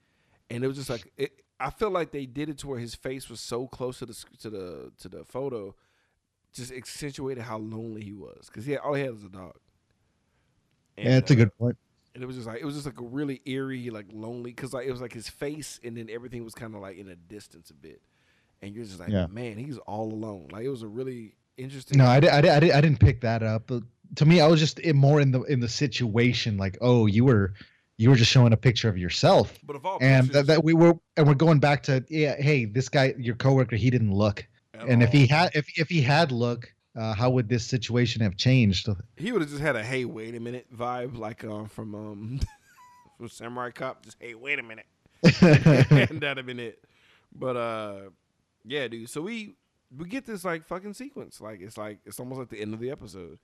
and 0.52 0.64
it 0.64 0.68
was 0.68 0.76
just 0.76 0.90
like 0.90 1.10
it. 1.16 1.32
I 1.58 1.70
feel 1.70 1.90
like 1.90 2.10
they 2.10 2.26
did 2.26 2.48
it 2.48 2.58
to 2.58 2.68
where 2.68 2.78
his 2.78 2.94
face 2.94 3.28
was 3.28 3.40
so 3.40 3.66
close 3.66 4.00
to 4.00 4.06
the 4.06 4.24
to 4.40 4.50
the 4.50 4.92
to 4.98 5.08
the 5.08 5.24
photo, 5.24 5.74
just 6.52 6.72
accentuated 6.72 7.44
how 7.44 7.58
lonely 7.58 8.02
he 8.02 8.12
was 8.12 8.46
because 8.46 8.66
he 8.66 8.72
had, 8.72 8.80
all 8.80 8.94
he 8.94 9.02
had 9.02 9.12
was 9.14 9.24
a 9.24 9.28
dog. 9.28 9.54
And, 10.98 11.06
yeah, 11.06 11.14
a 11.14 11.18
uh, 11.18 11.36
good 11.36 11.56
point. 11.58 11.76
And 12.14 12.22
it 12.22 12.26
was 12.26 12.36
just 12.36 12.46
like 12.46 12.60
it 12.60 12.64
was 12.64 12.74
just 12.74 12.86
like 12.86 13.00
a 13.00 13.04
really 13.04 13.40
eerie, 13.46 13.88
like 13.90 14.06
lonely, 14.12 14.50
because 14.50 14.74
like 14.74 14.86
it 14.86 14.92
was 14.92 15.00
like 15.00 15.14
his 15.14 15.28
face, 15.28 15.80
and 15.82 15.96
then 15.96 16.08
everything 16.10 16.44
was 16.44 16.54
kind 16.54 16.74
of 16.74 16.82
like 16.82 16.98
in 16.98 17.08
a 17.08 17.16
distance 17.16 17.70
a 17.70 17.74
bit, 17.74 18.02
and 18.60 18.74
you're 18.74 18.84
just 18.84 19.00
like, 19.00 19.08
Yeah. 19.08 19.26
man, 19.28 19.56
he's 19.56 19.78
all 19.78 20.12
alone. 20.12 20.48
Like 20.52 20.64
it 20.64 20.68
was 20.68 20.82
a 20.82 20.88
really 20.88 21.36
interesting. 21.56 21.96
No, 21.96 22.06
I, 22.06 22.20
di- 22.20 22.28
I, 22.28 22.40
di- 22.42 22.50
I, 22.50 22.60
di- 22.60 22.72
I 22.72 22.80
didn't 22.82 23.00
pick 23.00 23.22
that 23.22 23.42
up. 23.42 23.68
But 23.68 23.84
to 24.16 24.26
me, 24.26 24.42
I 24.42 24.46
was 24.46 24.60
just 24.60 24.84
more 24.94 25.20
in 25.22 25.30
the 25.30 25.42
in 25.44 25.60
the 25.60 25.68
situation. 25.68 26.58
Like, 26.58 26.76
oh, 26.82 27.06
you 27.06 27.24
were 27.24 27.54
you 27.98 28.10
were 28.10 28.16
just 28.16 28.30
showing 28.30 28.52
a 28.52 28.56
picture 28.56 28.88
of 28.88 28.98
yourself. 28.98 29.58
but 29.64 29.76
of 29.76 29.86
all 29.86 29.98
and 30.00 30.26
pictures 30.26 30.46
that, 30.46 30.54
that 30.54 30.64
we 30.64 30.74
were 30.74 30.94
and 31.16 31.26
we're 31.26 31.34
going 31.34 31.60
back 31.60 31.82
to 31.84 32.04
yeah 32.08 32.34
hey 32.36 32.64
this 32.64 32.88
guy 32.88 33.14
your 33.18 33.34
coworker 33.34 33.76
he 33.76 33.90
didn't 33.90 34.12
look 34.12 34.46
and 34.88 35.02
if 35.02 35.12
he 35.12 35.26
had 35.26 35.50
if, 35.54 35.66
if 35.78 35.88
he 35.88 36.02
had 36.02 36.32
look 36.32 36.72
uh, 36.96 37.14
how 37.14 37.30
would 37.30 37.48
this 37.48 37.64
situation 37.64 38.20
have 38.20 38.36
changed 38.36 38.88
he 39.16 39.32
would 39.32 39.40
have 39.40 39.50
just 39.50 39.62
had 39.62 39.76
a 39.76 39.82
hey, 39.82 40.04
wait 40.04 40.34
a 40.34 40.40
minute 40.40 40.66
vibe, 40.74 41.16
like 41.16 41.44
um 41.44 41.68
from 41.68 41.94
um 41.94 42.40
from 43.16 43.28
Samurai 43.28 43.70
Cop. 43.70 44.04
Just 44.04 44.16
hey, 44.20 44.34
wait 44.34 44.58
a 44.58 44.62
minute, 44.62 44.86
and 45.22 45.32
that'd 46.20 46.36
have 46.36 46.46
been 46.46 46.60
it. 46.60 46.84
But 47.34 47.56
uh, 47.56 47.96
yeah, 48.64 48.88
dude. 48.88 49.08
So 49.08 49.22
we 49.22 49.54
we 49.96 50.06
get 50.06 50.26
this 50.26 50.44
like 50.44 50.66
fucking 50.66 50.94
sequence. 50.94 51.40
Like 51.40 51.60
it's 51.60 51.78
like 51.78 52.00
it's 52.04 52.20
almost 52.20 52.40
like 52.40 52.48
the 52.50 52.60
end 52.60 52.74
of 52.74 52.80
the 52.80 52.90
episode, 52.90 53.38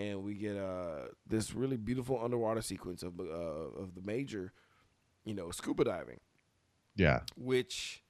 and 0.00 0.22
we 0.22 0.34
get 0.34 0.56
uh 0.56 1.08
this 1.26 1.54
really 1.54 1.76
beautiful 1.76 2.22
underwater 2.22 2.62
sequence 2.62 3.02
of 3.02 3.20
uh 3.20 3.22
of 3.22 3.94
the 3.94 4.02
major, 4.02 4.52
you 5.24 5.34
know, 5.34 5.50
scuba 5.50 5.84
diving, 5.84 6.20
yeah 6.96 7.20
which 7.36 8.02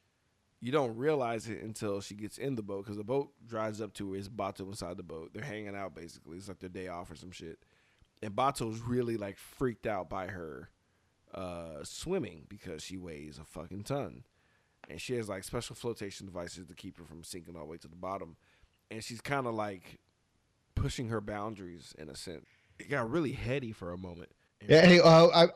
you 0.60 0.70
don't 0.70 0.94
realize 0.96 1.48
it 1.48 1.62
until 1.62 2.00
she 2.00 2.14
gets 2.14 2.36
in 2.36 2.54
the 2.54 2.62
boat 2.62 2.84
because 2.84 2.98
the 2.98 3.04
boat 3.04 3.30
drives 3.46 3.80
up 3.80 3.94
to 3.94 4.12
her. 4.12 4.18
It's 4.18 4.28
Batou 4.28 4.68
inside 4.68 4.98
the 4.98 5.02
boat. 5.02 5.30
They're 5.32 5.42
hanging 5.42 5.74
out 5.74 5.94
basically. 5.94 6.36
It's 6.36 6.48
like 6.48 6.58
their 6.58 6.68
day 6.68 6.88
off 6.88 7.10
or 7.10 7.16
some 7.16 7.30
shit. 7.30 7.58
And 8.22 8.36
Batou's 8.36 8.80
really 8.80 9.16
like 9.16 9.38
freaked 9.38 9.86
out 9.86 10.10
by 10.10 10.26
her 10.26 10.68
uh, 11.34 11.82
swimming 11.82 12.44
because 12.48 12.82
she 12.82 12.98
weighs 12.98 13.38
a 13.38 13.44
fucking 13.44 13.84
ton. 13.84 14.24
And 14.88 15.00
she 15.00 15.14
has 15.14 15.28
like 15.28 15.44
special 15.44 15.74
flotation 15.76 16.26
devices 16.26 16.66
to 16.66 16.74
keep 16.74 16.98
her 16.98 17.04
from 17.04 17.24
sinking 17.24 17.56
all 17.56 17.64
the 17.64 17.70
way 17.70 17.78
to 17.78 17.88
the 17.88 17.96
bottom. 17.96 18.36
And 18.90 19.02
she's 19.02 19.22
kind 19.22 19.46
of 19.46 19.54
like 19.54 19.98
pushing 20.80 21.08
her 21.08 21.20
boundaries 21.20 21.94
in 21.98 22.08
a 22.08 22.16
sense. 22.16 22.46
It 22.78 22.88
got 22.88 23.10
really 23.10 23.32
heady 23.32 23.72
for 23.72 23.92
a 23.92 23.98
moment. 23.98 24.30
yeah 24.68 24.84
hey 24.86 25.00
uh, 25.00 25.28
I, 25.28 25.48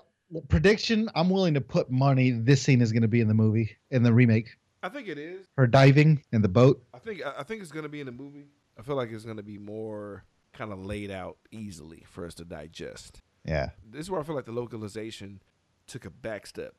prediction 0.48 1.10
i'm 1.14 1.28
willing 1.30 1.54
to 1.54 1.60
put 1.60 1.90
money 1.90 2.30
this 2.30 2.62
scene 2.62 2.80
is 2.80 2.92
going 2.92 3.02
to 3.02 3.08
be 3.08 3.20
in 3.20 3.28
the 3.28 3.34
movie 3.34 3.76
in 3.90 4.02
the 4.02 4.12
remake 4.12 4.56
I 4.82 4.88
think 4.90 5.08
it 5.08 5.18
is. 5.18 5.46
her 5.56 5.66
diving 5.66 6.22
in 6.32 6.42
the 6.42 6.48
boat 6.48 6.82
I 6.92 6.98
think 6.98 7.24
I 7.24 7.40
I 7.40 7.42
think 7.42 7.62
it's 7.62 7.72
gonna 7.72 7.88
be 7.88 8.00
in 8.00 8.06
the 8.06 8.12
movie. 8.12 8.46
I 8.78 8.82
feel 8.82 8.96
like 8.96 9.10
it's 9.12 9.24
gonna 9.24 9.42
be 9.42 9.56
more 9.58 10.24
kind 10.52 10.72
of 10.72 10.84
laid 10.84 11.10
out 11.10 11.36
easily 11.50 12.04
for 12.06 12.26
us 12.26 12.34
to 12.34 12.44
digest. 12.44 13.22
yeah 13.46 13.70
This 13.90 14.02
is 14.02 14.10
where 14.10 14.20
I 14.20 14.24
feel 14.24 14.34
like 14.34 14.44
the 14.44 14.52
localization 14.52 15.40
took 15.86 16.04
a 16.04 16.10
back 16.10 16.46
step 16.46 16.74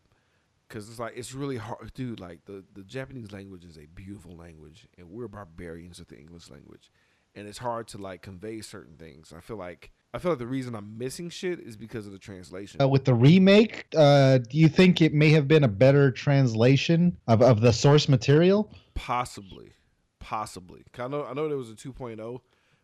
because 0.68 0.89
it's 0.89 1.00
like 1.00 1.14
it's 1.16 1.34
really 1.34 1.58
hard, 1.58 1.93
dude. 1.93 2.20
Like 2.20 2.46
the 2.46 2.64
the 2.74 2.84
Japanese 2.84 3.32
language 3.32 3.64
is 3.66 3.78
a 3.78 3.86
beautiful 3.88 4.36
language, 4.36 4.88
and 4.98 5.10
we're 5.10 5.28
barbarians 5.28 5.98
with 6.00 6.10
the 6.10 6.18
English 6.18 6.50
language, 6.50 6.91
and 7.36 7.47
it's 7.47 7.57
hard 7.57 7.88
to 7.89 7.97
like 7.97 8.21
convey 8.21 8.61
certain 8.61 8.95
things. 8.95 9.33
I 9.36 9.41
feel 9.41 9.57
like 9.57 9.91
I 10.13 10.17
feel 10.17 10.31
like 10.31 10.39
the 10.39 10.47
reason 10.47 10.75
I'm 10.75 10.97
missing 10.97 11.29
shit 11.29 11.59
is 11.59 11.75
because 11.75 12.05
of 12.07 12.13
the 12.13 12.19
translation. 12.19 12.81
uh, 12.81 12.88
with 12.88 13.03
the 13.05 13.13
remake 13.13 13.86
uh, 13.97 14.38
do 14.38 14.57
you 14.57 14.69
think 14.69 15.01
it 15.01 15.13
may 15.13 15.29
have 15.31 15.47
been 15.47 15.63
a 15.65 15.67
better 15.67 16.09
translation 16.11 17.17
of, 17.27 17.41
of 17.41 17.59
the 17.61 17.73
source 17.73 18.07
material 18.07 18.71
Possibly, 18.93 19.73
possibly. 20.19 20.83
I 20.97 21.07
know 21.07 21.25
I 21.25 21.33
know 21.33 21.47
there 21.49 21.57
was 21.57 21.69
a 21.69 21.73
2.0, 21.75 22.39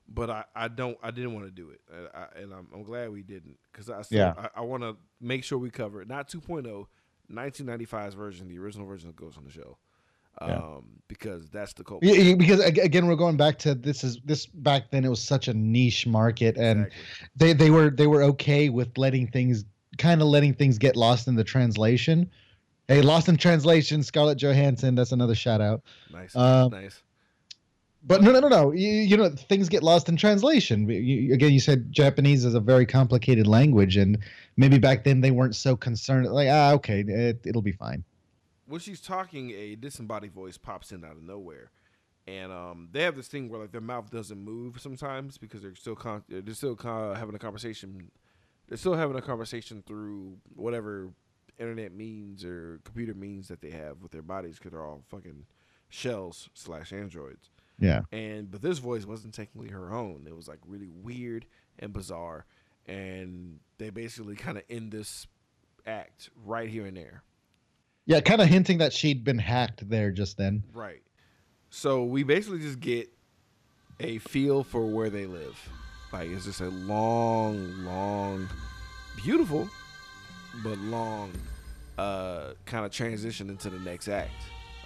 but 0.10 0.30
I, 0.30 0.44
I 0.56 0.68
don't 0.68 0.98
I 1.02 1.12
didn't 1.12 1.34
want 1.34 1.46
to 1.46 1.52
do 1.52 1.70
it, 1.70 1.80
and, 1.92 2.08
I, 2.14 2.26
and 2.42 2.54
I'm, 2.54 2.68
I'm 2.74 2.84
glad 2.84 3.12
we 3.12 3.24
didn't 3.24 3.58
because 3.72 3.90
I 3.90 4.02
still, 4.02 4.18
Yeah. 4.20 4.34
I, 4.38 4.60
I 4.60 4.62
want 4.62 4.84
to 4.84 4.98
make 5.22 5.44
sure 5.46 5.58
we 5.58 5.70
cover 5.70 6.02
it. 6.02 6.10
Not 6.10 6.28
2.0, 6.30 6.86
1995's 7.32 8.14
version, 8.14 8.48
the 8.50 8.60
original 8.60 8.86
version 8.86 9.08
that 9.08 9.16
goes 9.16 9.38
on 9.38 9.46
the 9.46 9.52
show, 9.52 9.78
um, 10.40 10.50
Yeah. 10.50 10.78
because 11.08 11.50
that's 11.50 11.74
the 11.74 11.84
cult. 11.84 12.04
Yeah, 12.04 12.36
because 12.36 12.60
again 12.62 13.08
we're 13.08 13.16
going 13.16 13.38
back 13.38 13.58
to 13.60 13.76
this 13.76 14.04
is 14.04 14.20
this 14.26 14.46
back 14.46 14.92
then 14.92 15.04
it 15.06 15.10
was 15.10 15.22
such 15.22 15.48
a 15.48 15.54
niche 15.54 16.08
market 16.08 16.58
and 16.58 16.86
Exactly. 16.88 17.28
they 17.36 17.54
they 17.54 17.70
were 17.70 17.90
they 17.90 18.08
were 18.08 18.24
okay 18.24 18.70
with 18.70 18.98
letting 18.98 19.28
things 19.28 19.66
kind 19.98 20.22
of 20.22 20.28
letting 20.30 20.54
things 20.54 20.78
get 20.78 20.96
lost 20.96 21.28
in 21.28 21.36
the 21.36 21.44
translation 21.44 22.30
hey 22.88 23.02
lost 23.02 23.28
in 23.28 23.36
translation 23.38 24.02
scarlett 24.04 24.38
johansson 24.38 24.96
that's 24.96 25.12
another 25.12 25.36
shout 25.36 25.60
out 25.60 25.82
nice, 26.14 26.34
uh, 26.36 26.70
nice. 26.70 27.04
but 28.04 28.22
no 28.24 28.32
no 28.32 28.40
no 28.40 28.48
no 28.48 28.72
you, 28.72 28.88
you 28.90 29.18
know 29.18 29.30
things 29.30 29.68
get 29.68 29.84
lost 29.84 30.08
in 30.10 30.16
translation 30.16 30.88
you- 30.90 31.34
again 31.34 31.52
you 31.52 31.60
said 31.60 31.92
japanese 31.92 32.46
is 32.46 32.54
a 32.56 32.60
very 32.60 32.86
complicated 32.86 33.48
language 33.48 33.98
and 33.98 34.18
maybe 34.56 34.80
back 34.80 35.04
then 35.04 35.20
they 35.20 35.32
weren't 35.32 35.56
so 35.56 35.76
concerned 35.76 36.26
like 36.28 36.48
ah 36.50 36.72
okay 36.72 37.02
it, 37.02 37.42
it'll 37.46 37.62
be 37.62 37.74
fine 37.74 38.02
when 38.72 38.80
she's 38.80 39.02
talking, 39.02 39.52
a 39.52 39.76
disembodied 39.76 40.34
voice 40.34 40.58
pops 40.58 40.92
in 40.92 41.04
out 41.06 41.12
of 41.18 41.24
nowhere, 41.24 41.72
and 42.28 42.52
um, 42.52 42.90
they 42.92 43.04
have 43.04 43.16
this 43.16 43.28
thing 43.28 43.50
where 43.50 43.62
like 43.62 43.72
their 43.72 43.82
mouth 43.82 44.10
doesn't 44.10 44.40
move 44.40 44.80
sometimes 44.82 45.38
because 45.38 45.62
they're 45.62 45.76
still 45.76 45.96
con- 45.96 46.24
they're 46.30 46.54
still 46.54 46.76
con- 46.76 47.16
having 47.16 47.36
a 47.36 47.40
conversation. 47.40 48.10
They're 48.68 48.78
still 48.78 48.96
having 48.96 49.18
a 49.18 49.22
conversation 49.22 49.84
through 49.86 50.38
whatever 50.56 51.10
internet 51.60 51.94
means 51.94 52.44
or 52.46 52.80
computer 52.86 53.14
means 53.14 53.50
that 53.50 53.62
they 53.62 53.72
have 53.72 54.02
with 54.02 54.12
their 54.12 54.22
bodies 54.22 54.58
because 54.58 54.72
they're 54.72 54.86
all 54.86 55.04
fucking 55.10 55.46
shells 55.90 56.50
slash 56.54 56.94
androids. 56.94 57.50
yeah 57.80 58.02
And 58.12 58.50
but 58.50 58.62
this 58.62 58.80
voice 58.80 59.06
wasn't 59.06 59.34
technically 59.34 59.70
her 59.70 59.94
own. 59.94 60.26
It 60.28 60.36
was 60.36 60.48
like 60.48 60.60
really 60.66 60.90
weird 60.90 61.46
and 61.80 61.92
bizarre, 61.92 62.46
and 62.88 63.60
they 63.78 63.90
basically 63.90 64.36
kind 64.36 64.58
of 64.58 64.64
end 64.70 64.92
this 64.92 65.28
act 65.86 66.30
right 66.46 66.70
here 66.70 66.86
and 66.86 66.96
there. 66.96 67.24
Yeah 68.06 68.20
kind 68.20 68.42
of 68.42 68.48
hinting 68.48 68.80
that 68.80 68.94
she'd 68.94 69.24
been 69.24 69.38
hacked 69.38 69.88
there 69.90 70.12
just 70.12 70.38
then 70.38 70.64
Right. 70.74 71.02
So 71.74 72.04
we 72.04 72.24
basically 72.24 72.60
just 72.60 72.82
get 72.82 73.10
a 74.02 74.18
feel 74.20 74.64
for 74.64 74.86
where 74.86 75.10
they 75.10 75.26
live. 75.26 75.58
Like 76.12 76.30
it's 76.30 76.44
just 76.44 76.60
a 76.60 76.70
long, 76.70 77.86
long, 77.86 78.50
beautiful, 79.24 79.70
but 80.64 80.78
long, 80.80 81.32
uh, 81.98 82.52
kind 82.66 82.86
of 82.86 82.92
transition 82.92 83.50
into 83.50 83.70
the 83.70 83.80
next 83.80 84.10
act. 84.10 84.32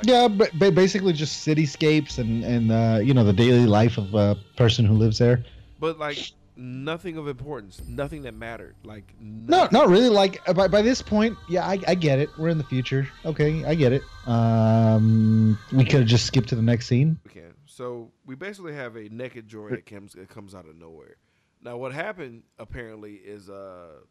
Yeah, 0.04 0.28
but, 0.28 0.52
but 0.60 0.76
basically 0.76 1.14
just 1.14 1.48
cityscapes 1.48 2.20
and 2.20 2.44
and 2.44 2.72
uh, 2.72 3.00
you 3.02 3.16
know 3.16 3.24
the 3.24 3.34
daily 3.34 3.66
life 3.66 3.98
of 3.98 4.14
a 4.14 4.38
person 4.56 4.86
who 4.86 4.94
lives 4.94 5.18
there. 5.18 5.44
But 5.80 5.98
like 5.98 6.32
nothing 6.58 7.18
of 7.18 7.28
importance, 7.28 7.82
nothing 7.88 8.24
that 8.24 8.34
mattered. 8.34 8.76
Like 8.84 9.14
No, 9.20 9.68
not 9.72 9.90
really. 9.90 10.10
Like 10.10 10.42
uh, 10.48 10.54
by, 10.54 10.68
by 10.68 10.82
this 10.82 11.02
point, 11.02 11.38
yeah, 11.50 11.66
I, 11.66 11.80
I 11.88 11.96
get 11.96 12.20
it. 12.20 12.30
We're 12.38 12.50
in 12.50 12.58
the 12.58 12.64
future. 12.64 13.08
Okay, 13.26 13.64
I 13.66 13.76
get 13.76 13.94
it. 13.94 14.04
Um, 14.28 15.58
we 15.72 15.84
could 15.84 16.02
have 16.02 16.08
just 16.08 16.26
skipped 16.26 16.50
to 16.50 16.56
the 16.56 16.62
next 16.62 16.88
scene. 16.88 17.20
We 17.26 17.32
can. 17.32 17.54
So 17.66 18.12
we 18.26 18.36
basically 18.36 18.74
have 18.74 18.96
a 18.96 19.10
naked 19.10 19.48
droid 19.48 19.72
that 19.72 19.86
comes 19.86 20.14
that 20.14 20.30
comes 20.30 20.56
out 20.56 20.68
of 20.68 20.76
nowhere. 20.76 21.18
Now, 21.62 21.78
what 21.78 21.94
happened 21.94 22.44
apparently 22.60 23.14
is 23.16 23.50
uh, 23.50 24.02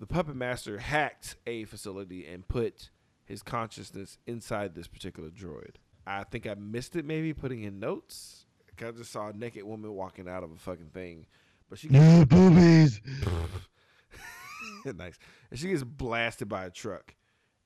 the 0.00 0.06
puppet 0.06 0.34
master 0.34 0.78
hacked 0.78 1.36
a 1.46 1.64
facility 1.64 2.26
and 2.26 2.46
put 2.46 2.90
his 3.24 3.42
consciousness 3.42 4.18
inside 4.26 4.74
this 4.74 4.88
particular 4.88 5.30
droid. 5.30 5.76
I 6.06 6.24
think 6.24 6.46
I 6.46 6.54
missed 6.54 6.96
it, 6.96 7.04
maybe 7.04 7.32
putting 7.32 7.62
in 7.62 7.78
notes. 7.78 8.41
I 8.80 8.90
just 8.92 9.12
saw 9.12 9.28
a 9.28 9.32
naked 9.32 9.64
woman 9.64 9.92
walking 9.92 10.28
out 10.28 10.42
of 10.44 10.50
a 10.52 10.56
fucking 10.56 10.90
thing, 10.94 11.26
but 11.68 11.78
she 11.78 11.88
gets, 11.88 12.24
boobies. 12.26 13.00
nice, 14.84 15.18
and 15.50 15.58
she 15.58 15.68
gets 15.68 15.82
blasted 15.84 16.48
by 16.48 16.64
a 16.64 16.70
truck, 16.70 17.14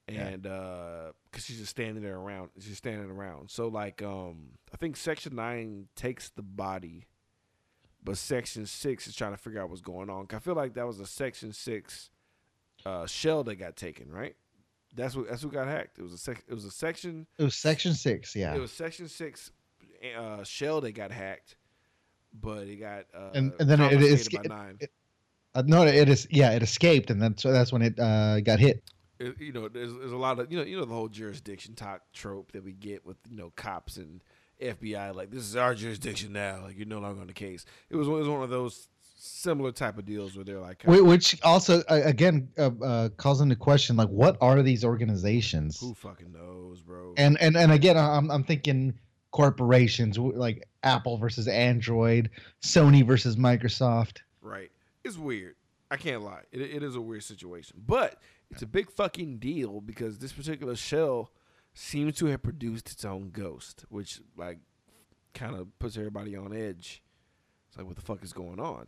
Yeah. 0.08 0.26
and 0.26 0.46
uh, 0.46 1.12
cause 1.32 1.44
she's 1.44 1.58
just 1.58 1.70
standing 1.70 2.02
there 2.02 2.16
around, 2.16 2.50
she's 2.60 2.76
standing 2.76 3.10
around. 3.10 3.50
So 3.50 3.68
like, 3.68 4.02
um, 4.02 4.50
I 4.72 4.76
think 4.76 4.96
Section 4.96 5.34
Nine 5.36 5.88
takes 5.96 6.28
the 6.30 6.42
body, 6.42 7.06
but 8.02 8.16
Section 8.18 8.66
Six 8.66 9.06
is 9.06 9.14
trying 9.16 9.32
to 9.32 9.38
figure 9.38 9.60
out 9.60 9.68
what's 9.70 9.80
going 9.80 10.10
on. 10.10 10.26
'Cause 10.26 10.36
I 10.36 10.40
feel 10.40 10.54
like 10.54 10.74
that 10.74 10.86
was 10.86 11.00
a 11.00 11.06
Section 11.06 11.52
Six 11.52 12.10
uh, 12.84 13.06
shell 13.06 13.42
that 13.44 13.56
got 13.56 13.76
taken, 13.76 14.10
right? 14.10 14.36
That's 14.94 15.14
what 15.16 15.28
that's 15.28 15.44
what 15.44 15.52
got 15.52 15.66
hacked. 15.68 15.98
It 15.98 16.02
was 16.02 16.12
a 16.12 16.18
sec, 16.18 16.42
it 16.48 16.54
was 16.54 16.64
a 16.64 16.70
section 16.70 17.26
It 17.38 17.42
was 17.42 17.54
section 17.54 17.92
six. 17.94 18.34
Yeah, 18.36 18.54
it 18.54 18.60
was 18.60 18.72
Section 18.72 19.08
Six 19.08 19.50
uh, 20.18 20.44
shell 20.44 20.80
that 20.82 20.92
got 20.92 21.10
hacked, 21.10 21.56
but 22.40 22.66
it 22.68 22.76
got 22.76 23.06
uh, 23.14 23.30
And- 23.34 23.52
and 23.60 23.68
then 23.70 23.80
it 23.80 24.02
is- 24.02 24.28
by 24.28 24.42
nine. 24.48 24.76
it- 24.80 24.92
uh, 25.54 25.62
no, 25.66 25.86
it 25.86 26.08
is. 26.08 26.26
Yeah, 26.30 26.50
it 26.52 26.62
escaped, 26.62 27.10
and 27.10 27.20
then 27.22 27.36
so 27.38 27.50
that's 27.52 27.72
when 27.72 27.82
it 27.82 27.98
uh, 27.98 28.40
got 28.40 28.58
hit. 28.58 28.82
it- 29.18 29.40
you 29.40 29.52
know, 29.52 29.68
there's, 29.68 29.92
there's 29.94 30.12
a 30.12 30.16
lot 30.16 30.38
of 30.38 30.50
you 30.52 30.58
know, 30.58 30.64
you 30.64 30.76
know 30.78 30.84
the 30.84 30.92
whole 30.94 31.08
jurisdiction 31.08 31.74
talk 31.74 32.02
trope 32.12 32.52
that 32.52 32.62
we 32.62 32.72
get 32.72 33.04
with 33.06 33.16
you 33.30 33.36
know 33.38 33.50
cops 33.56 33.96
and 33.96 34.22
FBI. 34.60 35.14
Like 35.14 35.30
this 35.30 35.42
is 35.44 35.56
our 35.56 35.74
jurisdiction 35.74 36.32
now. 36.34 36.62
Like 36.64 36.76
you're 36.76 36.86
no 36.86 36.98
longer 36.98 37.20
on 37.22 37.26
the 37.26 37.32
case. 37.32 37.64
It 37.90 37.96
was, 37.96 38.06
it 38.06 38.10
was 38.10 38.28
one 38.28 38.42
of 38.42 38.50
those 38.50 38.88
similar 39.18 39.72
type 39.72 39.96
of 39.96 40.04
deals 40.04 40.36
where 40.36 40.44
they're 40.44 40.60
like, 40.60 40.82
Wh- 40.82 41.04
Which 41.06 41.40
also, 41.42 41.82
again, 41.88 42.48
uh, 42.58 42.70
uh, 42.82 43.08
calls 43.16 43.40
into 43.40 43.56
question 43.56 43.96
like, 43.96 44.08
what 44.10 44.36
are 44.42 44.62
these 44.62 44.84
organizations? 44.84 45.80
who 45.80 45.94
fucking 45.94 46.32
knows, 46.32 46.82
bro? 46.82 47.14
And 47.16 47.40
and 47.40 47.56
and 47.56 47.72
again, 47.72 47.96
I'm 47.96 48.30
I'm 48.30 48.44
thinking 48.44 48.98
corporations 49.36 50.18
like 50.18 50.66
Apple 50.82 51.18
versus 51.18 51.46
Android, 51.46 52.30
Sony 52.62 53.06
versus 53.06 53.36
Microsoft. 53.36 54.20
right? 54.40 54.70
It's 55.04 55.18
weird. 55.18 55.56
I 55.90 55.98
can't 55.98 56.22
lie. 56.22 56.40
It, 56.52 56.62
it 56.62 56.82
is 56.82 56.96
a 56.96 57.00
weird 57.00 57.22
situation, 57.22 57.82
but 57.86 58.18
it's 58.50 58.62
a 58.62 58.66
big 58.66 58.90
fucking 58.90 59.38
deal 59.38 59.82
because 59.82 60.18
this 60.18 60.32
particular 60.32 60.74
shell 60.74 61.30
seems 61.74 62.16
to 62.16 62.26
have 62.26 62.42
produced 62.42 62.90
its 62.90 63.04
own 63.04 63.28
ghost, 63.30 63.84
which 63.90 64.20
like 64.38 64.58
kind 65.34 65.54
of 65.54 65.78
puts 65.78 65.98
everybody 65.98 66.34
on 66.34 66.56
edge. 66.56 67.02
It's 67.68 67.76
like, 67.76 67.86
what 67.86 67.96
the 67.96 68.02
fuck 68.02 68.24
is 68.24 68.32
going 68.32 68.58
on? 68.58 68.86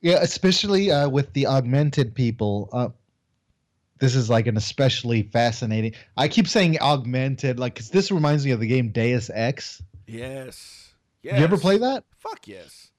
Yeah, 0.00 0.18
especially 0.20 0.90
uh, 0.90 1.08
with 1.08 1.32
the 1.32 1.46
augmented 1.46 2.12
people. 2.12 2.68
Uh, 2.72 2.88
this 3.98 4.14
is 4.14 4.28
like 4.30 4.46
an 4.46 4.56
especially 4.56 5.22
fascinating. 5.22 5.92
I 6.16 6.28
keep 6.28 6.48
saying 6.48 6.78
augmented, 6.80 7.58
like, 7.58 7.74
because 7.74 7.90
this 7.90 8.10
reminds 8.10 8.44
me 8.44 8.52
of 8.52 8.60
the 8.60 8.66
game 8.66 8.90
Deus 8.90 9.30
Ex. 9.32 9.82
Yes. 10.06 10.92
Yes. 11.22 11.38
You 11.38 11.44
ever 11.44 11.56
play 11.58 11.78
that? 11.78 12.04
Fuck 12.18 12.46
yes. 12.48 12.90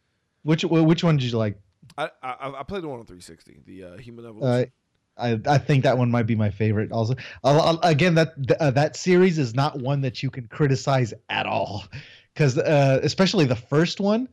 Which 0.43 0.63
which 0.65 1.03
one 1.03 1.17
did 1.17 1.31
you 1.31 1.37
like? 1.37 1.59
I 1.97 2.09
I, 2.21 2.59
I 2.59 2.63
played 2.63 2.83
the 2.83 2.87
one 2.87 2.99
on 2.99 3.05
360, 3.05 3.61
the 3.65 3.83
uh, 3.83 3.97
Human 3.97 4.25
Uh, 4.25 4.29
Evolution. 4.29 4.71
I 5.17 5.39
I 5.47 5.57
think 5.57 5.83
that 5.83 5.97
one 5.97 6.11
might 6.11 6.27
be 6.27 6.35
my 6.35 6.49
favorite. 6.51 6.91
Also, 6.91 7.15
I'll, 7.43 7.59
I'll- 7.61 7.79
again, 7.81 8.15
that 8.15 8.35
th- 8.35 8.59
uh, 8.59 8.71
that 8.71 8.95
series 8.95 9.39
is 9.39 9.55
not 9.55 9.79
one 9.79 10.01
that 10.01 10.21
you 10.21 10.29
can 10.29 10.47
criticize 10.47 11.13
at 11.29 11.45
all, 11.47 11.85
because 12.33 12.57
uh, 12.57 12.99
especially 13.01 13.45
the 13.45 13.55
first 13.55 13.99
one, 13.99 14.29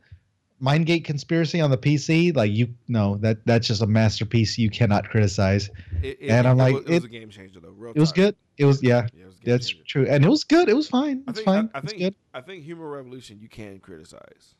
Mindgate 0.61 1.03
Conspiracy 1.03 1.59
on 1.59 1.69
the 1.69 1.77
PC, 1.77 2.35
like 2.35 2.51
you 2.51 2.73
know 2.87 3.17
that 3.17 3.45
that's 3.45 3.67
just 3.67 3.81
a 3.81 3.87
masterpiece 3.87 4.57
you 4.57 4.69
cannot 4.69 5.09
criticize. 5.09 5.69
It, 6.01 6.17
it, 6.21 6.29
and 6.29 6.47
I'm 6.47 6.59
it 6.59 6.63
like, 6.63 6.73
was, 6.75 6.83
it 6.85 6.93
was 6.93 7.03
a 7.03 7.09
game 7.09 7.29
changer 7.29 7.59
though. 7.59 7.69
Real 7.69 7.93
It 7.95 7.99
was 7.99 8.11
good. 8.11 8.35
It 8.57 8.65
was 8.65 8.81
yeah, 8.81 9.07
Yeah, 9.13 9.25
was 9.25 9.35
that's 9.43 9.69
changer. 9.69 9.83
true, 9.85 10.07
and 10.07 10.23
it 10.23 10.29
was 10.29 10.43
good. 10.45 10.69
It 10.69 10.75
was 10.75 10.87
fine. 10.87 11.23
It's 11.27 11.39
think 11.39 11.45
fine. 11.45 11.69
I, 11.73 11.77
I 11.77 11.81
it's 11.81 11.91
think 11.91 12.01
good. 12.01 12.15
I 12.33 12.41
think 12.41 12.63
Human 12.63 12.85
Revolution 12.85 13.39
you 13.39 13.49
can 13.49 13.79
criticize, 13.79 14.55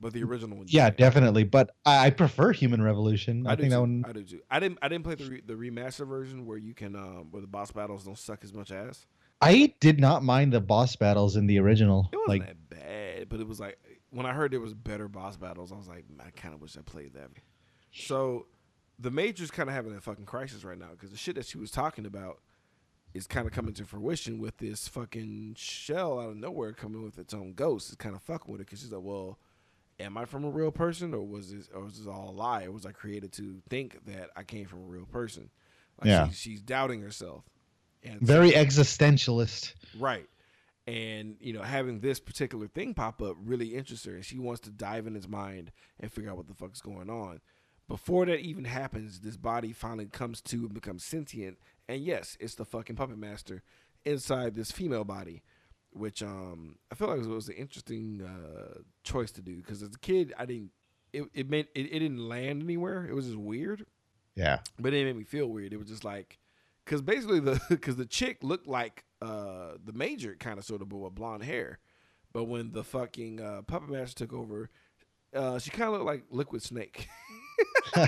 but 0.00 0.12
the 0.12 0.24
original 0.24 0.58
one. 0.58 0.66
Yeah, 0.68 0.90
definitely. 0.90 1.44
But 1.44 1.70
I, 1.86 2.06
I 2.06 2.10
prefer 2.10 2.52
Human 2.52 2.82
Revolution. 2.82 3.46
I, 3.46 3.52
I, 3.52 3.56
think 3.56 3.66
too. 3.66 3.70
that 3.70 3.80
one. 3.80 4.04
I 4.08 4.12
do 4.12 4.24
too. 4.24 4.40
I 4.50 4.58
didn't. 4.58 4.78
I 4.82 4.88
didn't 4.88 5.04
play 5.04 5.14
the 5.14 5.24
re, 5.30 5.42
the 5.46 5.54
remaster 5.54 6.08
version 6.08 6.44
where 6.44 6.58
you 6.58 6.74
can 6.74 6.96
um 6.96 7.28
where 7.30 7.40
the 7.40 7.46
boss 7.46 7.70
battles 7.70 8.04
don't 8.04 8.18
suck 8.18 8.42
as 8.42 8.52
much 8.52 8.72
ass. 8.72 9.06
I 9.40 9.72
did 9.80 10.00
not 10.00 10.22
mind 10.22 10.52
the 10.52 10.60
boss 10.60 10.96
battles 10.96 11.36
in 11.36 11.46
the 11.46 11.58
original. 11.60 12.10
It 12.12 12.16
wasn't 12.16 12.28
Like 12.28 12.46
that 12.46 12.68
bad, 12.68 13.28
but 13.28 13.40
it 13.40 13.48
was 13.48 13.60
like 13.60 13.78
when 14.10 14.26
I 14.26 14.32
heard 14.32 14.52
there 14.52 14.60
was 14.60 14.74
better 14.74 15.08
boss 15.08 15.36
battles, 15.36 15.72
I 15.72 15.76
was 15.76 15.88
like, 15.88 16.04
I 16.24 16.30
kind 16.30 16.54
of 16.54 16.60
wish 16.60 16.76
I 16.76 16.80
played 16.82 17.14
that. 17.14 17.30
So, 17.92 18.46
the 18.98 19.10
Major's 19.10 19.50
kind 19.50 19.68
of 19.68 19.74
having 19.74 19.94
a 19.96 20.00
fucking 20.00 20.26
crisis 20.26 20.62
right 20.64 20.78
now 20.78 20.88
because 20.92 21.10
the 21.10 21.16
shit 21.16 21.34
that 21.36 21.46
she 21.46 21.58
was 21.58 21.70
talking 21.70 22.04
about 22.06 22.40
is 23.14 23.26
kind 23.26 23.46
of 23.46 23.52
coming 23.52 23.72
to 23.74 23.84
fruition 23.84 24.38
with 24.38 24.58
this 24.58 24.86
fucking 24.86 25.54
shell 25.56 26.20
out 26.20 26.28
of 26.30 26.36
nowhere 26.36 26.72
coming 26.72 27.02
with 27.02 27.18
its 27.18 27.32
own 27.34 27.54
ghost. 27.54 27.88
It's 27.88 27.96
kind 27.96 28.14
of 28.14 28.22
fucking 28.22 28.52
with 28.52 28.60
it 28.60 28.66
because 28.66 28.80
she's 28.80 28.92
like, 28.92 29.02
well, 29.02 29.38
am 29.98 30.16
I 30.18 30.26
from 30.26 30.44
a 30.44 30.50
real 30.50 30.70
person 30.70 31.12
or 31.14 31.22
was 31.26 31.50
this 31.52 31.68
or 31.74 31.82
was 31.84 31.98
this 31.98 32.06
all 32.06 32.30
a 32.30 32.32
lie? 32.32 32.64
Or 32.64 32.72
was 32.72 32.86
I 32.86 32.92
created 32.92 33.32
to 33.32 33.60
think 33.68 34.04
that 34.06 34.30
I 34.36 34.44
came 34.44 34.66
from 34.66 34.80
a 34.80 34.86
real 34.86 35.06
person? 35.06 35.50
Like 36.00 36.08
Yeah. 36.08 36.28
she, 36.28 36.34
she's 36.34 36.60
doubting 36.60 37.00
herself. 37.00 37.44
And 38.04 38.20
so- 38.20 38.26
very 38.26 38.52
existentialist. 38.52 39.72
Right. 39.98 40.26
And, 40.86 41.36
you 41.40 41.52
know, 41.52 41.62
having 41.62 42.00
this 42.00 42.18
particular 42.18 42.66
thing 42.66 42.94
pop 42.94 43.22
up 43.22 43.36
really 43.38 43.74
interests 43.76 44.06
her 44.06 44.14
and 44.14 44.24
she 44.24 44.38
wants 44.38 44.60
to 44.62 44.70
dive 44.70 45.06
in 45.06 45.14
his 45.14 45.28
mind 45.28 45.70
and 46.00 46.10
figure 46.10 46.30
out 46.30 46.36
what 46.36 46.48
the 46.48 46.54
fuck's 46.54 46.80
going 46.80 47.08
on. 47.10 47.40
Before 47.86 48.24
that 48.26 48.40
even 48.40 48.64
happens, 48.64 49.20
this 49.20 49.36
body 49.36 49.72
finally 49.72 50.06
comes 50.06 50.40
to 50.42 50.56
and 50.58 50.74
becomes 50.74 51.04
sentient. 51.04 51.58
And 51.88 52.02
yes, 52.02 52.36
it's 52.40 52.54
the 52.54 52.64
fucking 52.64 52.96
puppet 52.96 53.18
master 53.18 53.62
inside 54.04 54.54
this 54.54 54.72
female 54.72 55.04
body, 55.04 55.42
which 55.92 56.22
um 56.22 56.76
I 56.90 56.94
feel 56.94 57.08
like 57.08 57.20
it 57.20 57.26
was 57.28 57.48
an 57.48 57.54
interesting 57.56 58.22
uh 58.22 58.78
choice 59.04 59.30
to 59.32 59.42
do 59.42 59.56
because 59.56 59.82
as 59.82 59.94
a 59.94 59.98
kid 59.98 60.32
I 60.38 60.46
didn't 60.46 60.70
it 61.12 61.24
it 61.34 61.50
made 61.50 61.66
it, 61.74 61.86
it 61.92 61.98
didn't 61.98 62.28
land 62.28 62.62
anywhere. 62.62 63.06
It 63.06 63.14
was 63.14 63.26
just 63.26 63.36
weird 63.38 63.84
Yeah. 64.34 64.60
but 64.78 64.94
it 64.94 65.04
didn't 65.04 65.18
me 65.18 65.24
feel 65.24 65.46
weird. 65.48 65.72
It 65.72 65.76
was 65.78 65.88
just 65.88 66.04
like, 66.04 66.38
because 66.90 67.02
basically 67.02 67.38
the 67.38 67.60
because 67.68 67.94
the 67.96 68.06
chick 68.06 68.38
looked 68.42 68.66
like 68.66 69.04
uh 69.22 69.74
the 69.84 69.92
major 69.92 70.34
kind 70.34 70.58
of 70.58 70.64
sort 70.64 70.82
of, 70.82 70.88
but 70.88 70.98
with 70.98 71.14
blonde 71.14 71.44
hair. 71.44 71.78
But 72.32 72.44
when 72.44 72.72
the 72.72 72.84
fucking 72.84 73.40
uh, 73.40 73.62
puppet 73.62 73.90
master 73.90 74.24
took 74.24 74.32
over, 74.32 74.70
uh, 75.34 75.58
she 75.58 75.70
kind 75.70 75.88
of 75.88 75.94
looked 75.94 76.04
like 76.04 76.24
Liquid 76.30 76.62
Snake, 76.62 77.08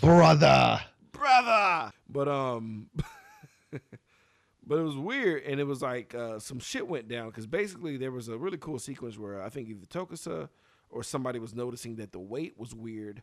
Brother. 0.00 0.80
brother. 1.12 1.92
But 2.08 2.28
um, 2.28 2.88
but 3.70 4.78
it 4.78 4.82
was 4.82 4.96
weird, 4.96 5.42
and 5.42 5.60
it 5.60 5.64
was 5.64 5.82
like 5.82 6.14
uh, 6.14 6.38
some 6.38 6.60
shit 6.60 6.88
went 6.88 7.08
down 7.08 7.26
because 7.28 7.46
basically 7.46 7.98
there 7.98 8.10
was 8.10 8.28
a 8.28 8.38
really 8.38 8.56
cool 8.56 8.78
sequence 8.78 9.18
where 9.18 9.42
I 9.42 9.50
think 9.50 9.68
either 9.68 9.84
Togusa 9.84 10.48
or 10.88 11.02
somebody 11.02 11.38
was 11.38 11.54
noticing 11.54 11.96
that 11.96 12.12
the 12.12 12.20
weight 12.20 12.54
was 12.58 12.74
weird. 12.74 13.22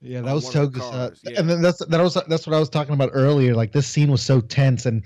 Yeah, 0.00 0.20
that 0.20 0.32
was 0.32 0.54
of 0.54 0.72
the 0.72 1.18
yeah. 1.24 1.40
And 1.40 1.50
then 1.50 1.60
that's 1.60 1.84
that 1.84 2.00
was 2.00 2.14
that's 2.28 2.46
what 2.46 2.54
I 2.54 2.60
was 2.60 2.68
talking 2.68 2.94
about 2.94 3.10
earlier. 3.12 3.54
Like 3.54 3.72
this 3.72 3.86
scene 3.86 4.10
was 4.10 4.22
so 4.22 4.40
tense 4.40 4.86
and 4.86 5.02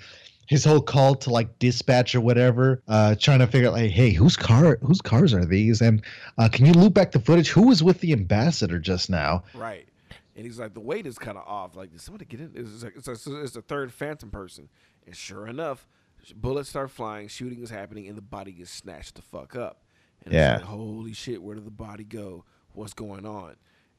his 0.49 0.65
whole 0.65 0.83
call 0.83 1.15
to 1.15 1.31
like 1.31 1.59
dispatch 1.59 2.15
or 2.15 2.21
whatever, 2.21 2.83
uh, 2.89 3.15
trying 3.15 3.39
to 3.39 3.47
figure 3.47 3.69
out 3.69 3.75
like, 3.75 3.91
hey, 3.91 4.11
whose 4.11 4.37
car 4.37 4.79
whose 4.83 5.01
cars 5.01 5.33
are 5.33 5.47
these? 5.47 5.81
And 5.81 6.03
uh, 6.37 6.49
can 6.53 6.67
you 6.67 6.73
loop 6.73 6.93
back 6.93 7.13
the 7.13 7.21
footage? 7.21 7.49
Who 7.51 7.69
was 7.69 7.83
with 7.83 8.01
the 8.01 8.13
ambassador 8.13 8.79
just 8.79 9.09
now? 9.09 9.45
Right. 9.55 9.89
And 10.37 10.45
he's 10.45 10.59
like, 10.59 10.75
the 10.75 10.81
weight 10.81 11.07
is 11.07 11.19
kind 11.19 11.37
of 11.37 11.47
off. 11.47 11.77
Like, 11.77 11.91
did 11.91 12.01
somebody 12.01 12.25
get 12.25 12.41
in? 12.41 12.53
It's 12.55 12.83
like, 12.83 12.95
it's, 12.97 13.09
a, 13.09 13.43
it's 13.43 13.57
a 13.57 13.63
third 13.63 13.93
phantom 13.93 14.31
person. 14.31 14.69
And 15.07 15.15
sure 15.15 15.47
enough, 15.47 15.87
bullets 16.35 16.71
start 16.71 16.91
flying, 16.91 17.29
shooting 17.29 17.63
is 17.63 17.71
happening, 17.71 18.09
and 18.09 18.17
the 18.17 18.23
body 18.23 18.53
gets 18.53 18.71
snatched 18.71 19.17
the 19.17 19.23
fuck 19.23 19.57
up. 19.57 19.83
And 20.25 20.33
Yeah. 20.33 20.55
It's 20.55 20.63
like, 20.63 20.71
holy 20.71 21.13
shit, 21.13 21.43
where 21.43 21.55
did 21.55 21.67
the 21.67 21.71
body 21.71 22.05
go? 22.05 22.45
What's 22.73 22.95
going 22.95 23.27
on? 23.27 23.57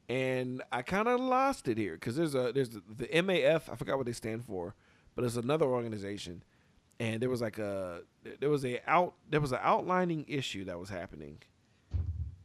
And 0.08 0.62
I 0.70 0.82
kind 0.82 1.08
of 1.08 1.18
lost 1.20 1.66
it 1.66 1.78
here 1.78 1.94
because 1.94 2.16
there's 2.16 2.34
a 2.34 2.52
there's 2.52 2.70
the, 2.70 2.82
the 2.94 3.06
MAF. 3.06 3.70
I 3.70 3.76
forgot 3.76 3.96
what 3.96 4.06
they 4.06 4.12
stand 4.12 4.44
for, 4.44 4.74
but 5.14 5.24
it's 5.24 5.36
another 5.36 5.66
organization. 5.66 6.42
And 7.00 7.20
there 7.22 7.30
was 7.30 7.40
like 7.40 7.58
a 7.58 8.02
there 8.40 8.50
was 8.50 8.64
a 8.64 8.80
out 8.88 9.14
there 9.28 9.40
was 9.40 9.52
an 9.52 9.60
outlining 9.62 10.26
issue 10.28 10.64
that 10.66 10.78
was 10.78 10.90
happening 10.90 11.38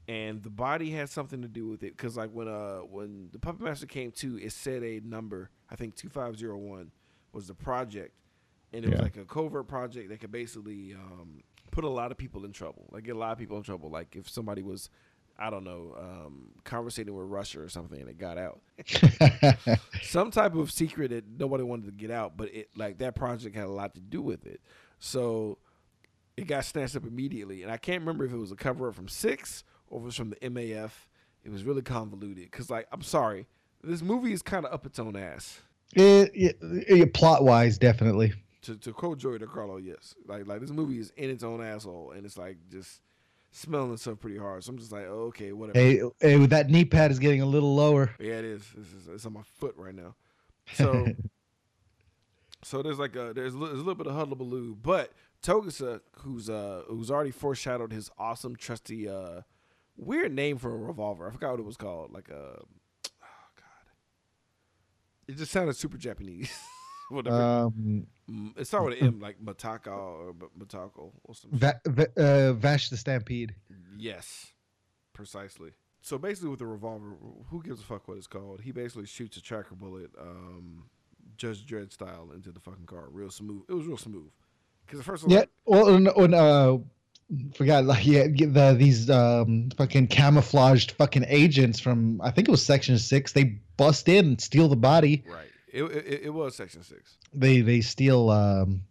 and 0.10 0.42
the 0.42 0.50
body 0.50 0.90
had 0.90 1.08
something 1.08 1.44
to 1.44 1.48
do 1.48 1.68
with 1.68 1.84
it 1.84 1.96
because 1.96 2.18
like 2.18 2.32
when 2.32 2.48
uh 2.48 2.80
when 2.80 3.30
the 3.32 3.38
puppet 3.38 3.62
master 3.62 3.86
came 3.86 4.12
to 4.12 4.40
it 4.40 4.52
said 4.52 4.84
a 4.84 5.00
number 5.02 5.52
i 5.70 5.76
think 5.76 5.96
2501 5.96 6.92
was 7.32 7.48
the 7.48 7.54
project 7.54 8.12
and 8.74 8.84
it 8.84 8.92
was 8.92 9.02
like 9.02 9.18
a 9.18 9.26
covert 9.26 9.68
project 9.68 10.10
that 10.10 10.20
could 10.20 10.32
basically 10.32 10.96
um 10.96 11.44
put 11.72 11.84
a 11.84 11.90
lot 11.90 12.12
of 12.12 12.18
people 12.18 12.44
in 12.44 12.52
trouble 12.52 12.88
like 12.92 13.04
get 13.04 13.16
a 13.16 13.20
lot 13.20 13.32
of 13.32 13.38
people 13.38 13.56
in 13.56 13.62
trouble 13.62 13.90
like 13.90 14.16
if 14.16 14.28
somebody 14.28 14.64
was 14.64 14.90
I 15.40 15.50
don't 15.50 15.64
know, 15.64 15.96
um, 15.98 16.50
conversating 16.66 17.16
with 17.16 17.28
Russia 17.28 17.62
or 17.62 17.70
something, 17.70 18.00
and 18.00 18.10
it 18.10 18.18
got 18.18 18.38
out. 18.38 18.60
Some 20.02 20.32
type 20.32 20.54
of 20.56 20.72
secret 20.72 21.12
that 21.12 21.24
nobody 21.40 21.64
wanted 21.64 21.86
to 21.86 21.92
get 21.92 22.12
out, 22.12 22.36
but 22.36 22.54
it 22.54 22.70
like 22.76 22.98
that 22.98 23.16
project 23.16 23.56
had 23.56 23.66
a 23.66 23.72
lot 23.72 23.96
to 23.96 24.02
do 24.02 24.22
with 24.22 24.46
it. 24.46 24.60
So 25.00 25.58
it 26.36 26.48
got 26.48 26.66
snatched 26.66 26.98
up 26.98 27.06
immediately, 27.06 27.64
and 27.64 27.72
I 27.72 27.78
can't 27.78 28.02
remember 28.02 28.26
if 28.26 28.34
it 28.34 28.38
was 28.38 28.52
a 28.52 28.56
cover 28.56 28.90
up 28.90 28.96
from 28.96 29.08
Six 29.08 29.64
or 29.88 30.00
if 30.00 30.04
it 30.04 30.06
was 30.06 30.16
from 30.16 30.30
the 30.32 30.36
MAF. 30.38 30.92
It 31.46 31.52
was 31.52 31.64
really 31.64 31.82
convoluted 31.82 32.52
because, 32.52 32.70
like, 32.70 32.88
I'm 32.92 33.02
sorry, 33.02 33.48
this 33.82 34.02
movie 34.02 34.34
is 34.34 34.42
kind 34.42 34.66
of 34.66 34.74
up 34.74 34.86
its 34.86 35.00
own 35.00 35.16
ass. 35.16 35.62
it, 35.94 36.32
it, 36.34 36.58
it, 36.62 37.14
plot 37.14 37.46
wise, 37.46 37.78
definitely. 37.78 38.34
To 38.64 38.76
to 38.76 38.92
quote 38.92 39.20
Joey 39.20 39.40
DeCarlo, 39.40 39.82
yes, 39.82 40.16
like 40.28 40.46
like 40.48 40.60
this 40.60 40.70
movie 40.70 41.00
is 41.00 41.14
in 41.16 41.30
its 41.30 41.44
own 41.44 41.64
asshole, 41.64 42.12
and 42.12 42.26
it's 42.26 42.38
like 42.38 42.58
just 42.70 43.00
smelling 43.52 43.94
itself 43.94 44.20
pretty 44.20 44.38
hard. 44.38 44.64
So 44.64 44.72
I'm 44.72 44.78
just 44.78 44.92
like, 44.92 45.06
oh, 45.08 45.28
okay, 45.28 45.52
whatever. 45.52 45.80
Hey, 45.80 46.02
hey, 46.20 46.46
that 46.48 46.70
knee 46.70 46.86
pad 46.86 47.12
is 47.12 47.20
getting 47.20 47.42
a 47.42 47.46
little 47.46 47.76
lower. 47.76 48.12
Yeah, 48.20 48.34
it 48.34 48.46
is. 48.46 48.64
It's, 48.78 48.94
it's, 48.94 49.08
it's 49.08 49.26
on 49.26 49.34
my 49.34 49.42
foot 49.58 49.76
right 49.78 49.96
now. 49.96 50.16
So, 50.76 51.08
so 52.64 52.84
there's 52.84 53.00
like 53.00 53.16
a 53.16 53.34
there's, 53.34 53.56
a 53.56 53.58
there's 53.58 53.74
a 53.74 53.78
little 53.78 53.96
bit 53.96 54.06
of 54.06 54.14
hullabaloo, 54.14 54.76
but 54.80 55.12
Togusa, 55.42 56.02
who's 56.18 56.48
uh 56.48 56.84
who's 56.88 57.10
already 57.10 57.32
foreshadowed 57.32 57.92
his 57.92 58.12
awesome, 58.20 58.56
trusty, 58.56 59.10
uh 59.10 59.42
weird 59.98 60.32
name 60.32 60.60
for 60.60 60.72
a 60.72 60.78
revolver. 60.78 61.28
I 61.28 61.32
forgot 61.32 61.52
what 61.52 61.60
it 61.60 61.66
was 61.66 61.76
called. 61.76 62.14
Like 62.14 62.30
a, 62.30 62.62
oh 62.62 63.48
god, 63.56 63.88
it 65.28 65.38
just 65.38 65.52
sounded 65.52 65.76
super 65.76 65.98
Japanese. 65.98 66.52
Whatever. 67.10 67.36
Um, 67.42 68.08
Mm, 68.30 68.56
it 68.60 68.68
started 68.68 68.90
with 68.90 69.02
an 69.02 69.08
M, 69.08 69.20
like 69.20 69.44
Mataka 69.44 69.88
or 69.88 70.36
Matako 70.56 71.12
or 71.24 71.34
some. 71.34 71.50
Va- 71.52 71.82
Va- 71.88 72.14
uh, 72.16 72.54
Vash 72.54 72.90
the 72.92 72.98
Stampede. 72.98 73.56
Yes, 73.98 74.54
precisely. 75.14 75.72
So 76.02 76.20
basically, 76.20 76.50
with 76.52 76.60
the 76.60 76.68
revolver, 76.68 77.16
who 77.50 77.64
gives 77.64 77.82
a 77.82 77.84
fuck 77.84 78.08
what 78.08 78.18
it's 78.18 78.28
called? 78.28 78.62
He 78.62 78.72
basically 78.72 79.08
shoots 79.08 79.36
a 79.38 79.42
tracker 79.42 79.74
bullet, 79.74 80.12
um, 80.22 80.84
Judge 81.38 81.66
Dredd 81.66 81.92
style, 81.92 82.30
into 82.34 82.52
the 82.52 82.60
fucking 82.60 82.86
car, 82.86 83.08
real 83.10 83.32
smooth. 83.32 83.64
It 83.68 83.74
was 83.74 83.88
real 83.88 83.98
smooth. 83.98 84.30
Because 84.86 85.00
at 85.00 85.06
first, 85.08 85.24
was 85.24 85.34
Yeah. 85.34 85.40
like, 85.40 85.50
Well, 85.66 85.96
and, 85.96 86.08
and, 86.08 86.36
uh, 86.36 86.78
forgot 87.56 87.86
like 87.86 88.06
yeah, 88.06 88.24
the 88.28 88.76
these 88.78 89.10
um 89.10 89.70
fucking 89.78 90.08
camouflaged 90.08 90.92
fucking 90.92 91.26
agents 91.28 91.80
from 91.80 92.22
I 92.22 92.32
think 92.32 92.48
it 92.48 92.52
was 92.52 92.64
Section 92.66 92.98
Six. 93.00 93.34
They 93.34 93.60
bust 93.78 94.08
in 94.08 94.26
and 94.28 94.42
steal 94.42 94.68
the 94.68 94.76
body. 94.76 95.24
right, 95.28 95.50
it, 95.74 95.84
it 95.84 96.22
it 96.26 96.30
was 96.34 96.56
Section 96.56 96.84
Six, 96.84 97.18
They 97.34 97.62
they 97.62 97.82
steal 97.82 98.30
um 98.30 98.82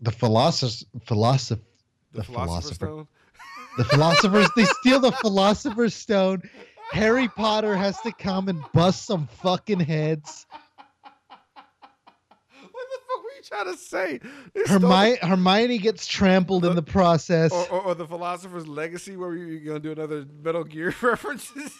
the 0.00 0.10
philosopher 0.12 0.84
philosoph 1.04 1.58
the, 2.12 2.18
The 2.18 2.24
Philosopher's 2.24 2.76
philosopher. 2.78 2.84
Stone. 2.86 3.08
the 3.78 3.84
philosophers. 3.84 4.48
they 4.56 4.64
steal 4.64 5.00
the 5.00 5.12
philosopher's 5.22 5.94
stone. 5.94 6.42
Harry 6.92 7.28
Potter 7.28 7.76
has 7.76 8.00
to 8.02 8.12
come 8.12 8.48
and 8.48 8.62
bust 8.72 9.06
some 9.06 9.26
fucking 9.42 9.80
heads. 9.80 10.46
what 11.26 12.86
the 12.90 12.98
fuck 13.08 13.22
were 13.24 13.30
you 13.36 13.42
trying 13.42 13.72
to 13.72 13.76
say? 13.76 14.20
Stole 14.66 14.78
the- 14.78 15.18
Hermione, 15.22 15.78
gets 15.78 16.06
trampled 16.06 16.64
in 16.64 16.76
the 16.76 16.82
process. 16.82 17.52
or, 17.52 17.68
or, 17.70 17.80
or 17.86 17.94
the 17.94 18.06
Philosopher's 18.06 18.66
Legacy, 18.66 19.16
where 19.16 19.34
you're 19.34 19.60
gonna 19.60 19.80
do 19.80 19.92
another 19.92 20.24
Metal 20.42 20.64
Gear 20.64 20.94
references. 21.02 21.72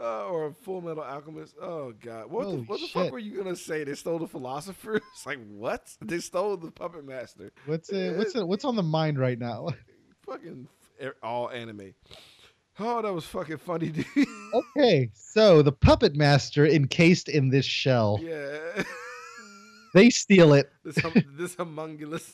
Uh, 0.00 0.28
or 0.28 0.46
a 0.46 0.54
Full 0.54 0.80
Metal 0.80 1.02
Alchemist. 1.02 1.54
Oh 1.60 1.92
God, 2.00 2.30
what 2.30 2.48
the, 2.48 2.56
what 2.62 2.80
the 2.80 2.86
fuck 2.86 3.12
were 3.12 3.18
you 3.18 3.36
gonna 3.36 3.54
say? 3.54 3.84
They 3.84 3.94
stole 3.94 4.18
the 4.18 4.26
philosopher. 4.26 4.96
It's 4.96 5.26
like 5.26 5.38
what? 5.48 5.94
They 6.00 6.20
stole 6.20 6.56
the 6.56 6.70
puppet 6.70 7.04
master. 7.06 7.52
What's 7.66 7.90
it, 7.90 8.16
what's 8.16 8.34
it, 8.34 8.46
what's 8.48 8.64
on 8.64 8.76
the 8.76 8.82
mind 8.82 9.18
right 9.18 9.38
now? 9.38 9.68
Fucking 10.26 10.66
all 11.22 11.50
anime. 11.50 11.92
Oh, 12.78 13.02
that 13.02 13.12
was 13.12 13.26
fucking 13.26 13.58
funny, 13.58 13.88
dude. 13.90 14.06
Okay, 14.54 15.10
so 15.12 15.60
the 15.60 15.72
puppet 15.72 16.16
master 16.16 16.66
encased 16.66 17.28
in 17.28 17.50
this 17.50 17.66
shell. 17.66 18.18
yeah, 18.22 18.82
They 19.92 20.08
steal 20.08 20.54
it. 20.54 20.70
this 20.82 20.96
hum- 20.98 21.12
this 21.36 21.54
homunculus. 21.56 22.32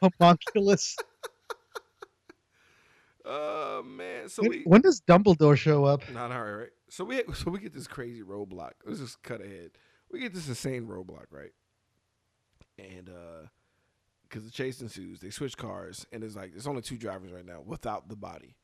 Homunculus. 0.00 0.96
Oh 3.24 3.82
man, 3.82 4.28
so 4.28 4.42
When, 4.42 4.50
we 4.50 4.62
when 4.64 4.80
does 4.80 5.00
Dumbledore 5.00 5.56
show 5.56 5.84
up? 5.84 6.08
Not 6.10 6.32
all 6.32 6.42
right, 6.42 6.52
right. 6.52 6.70
So 6.88 7.04
we 7.04 7.22
so 7.34 7.50
we 7.50 7.60
get 7.60 7.72
this 7.72 7.86
crazy 7.86 8.22
roadblock. 8.22 8.72
Let's 8.84 9.00
just 9.00 9.22
cut 9.22 9.40
ahead. 9.40 9.70
We 10.10 10.18
get 10.18 10.34
this 10.34 10.48
insane 10.48 10.86
roadblock, 10.86 11.26
right? 11.30 11.52
And 12.78 13.08
uh 13.08 13.46
because 14.32 14.46
the 14.46 14.50
chase 14.50 14.80
ensues, 14.80 15.20
they 15.20 15.30
switch 15.30 15.56
cars, 15.58 16.06
and 16.10 16.24
it's 16.24 16.34
like 16.34 16.52
there's 16.52 16.66
only 16.66 16.80
two 16.80 16.96
drivers 16.96 17.30
right 17.32 17.44
now 17.44 17.60
without 17.64 18.08
the 18.08 18.16
body, 18.16 18.56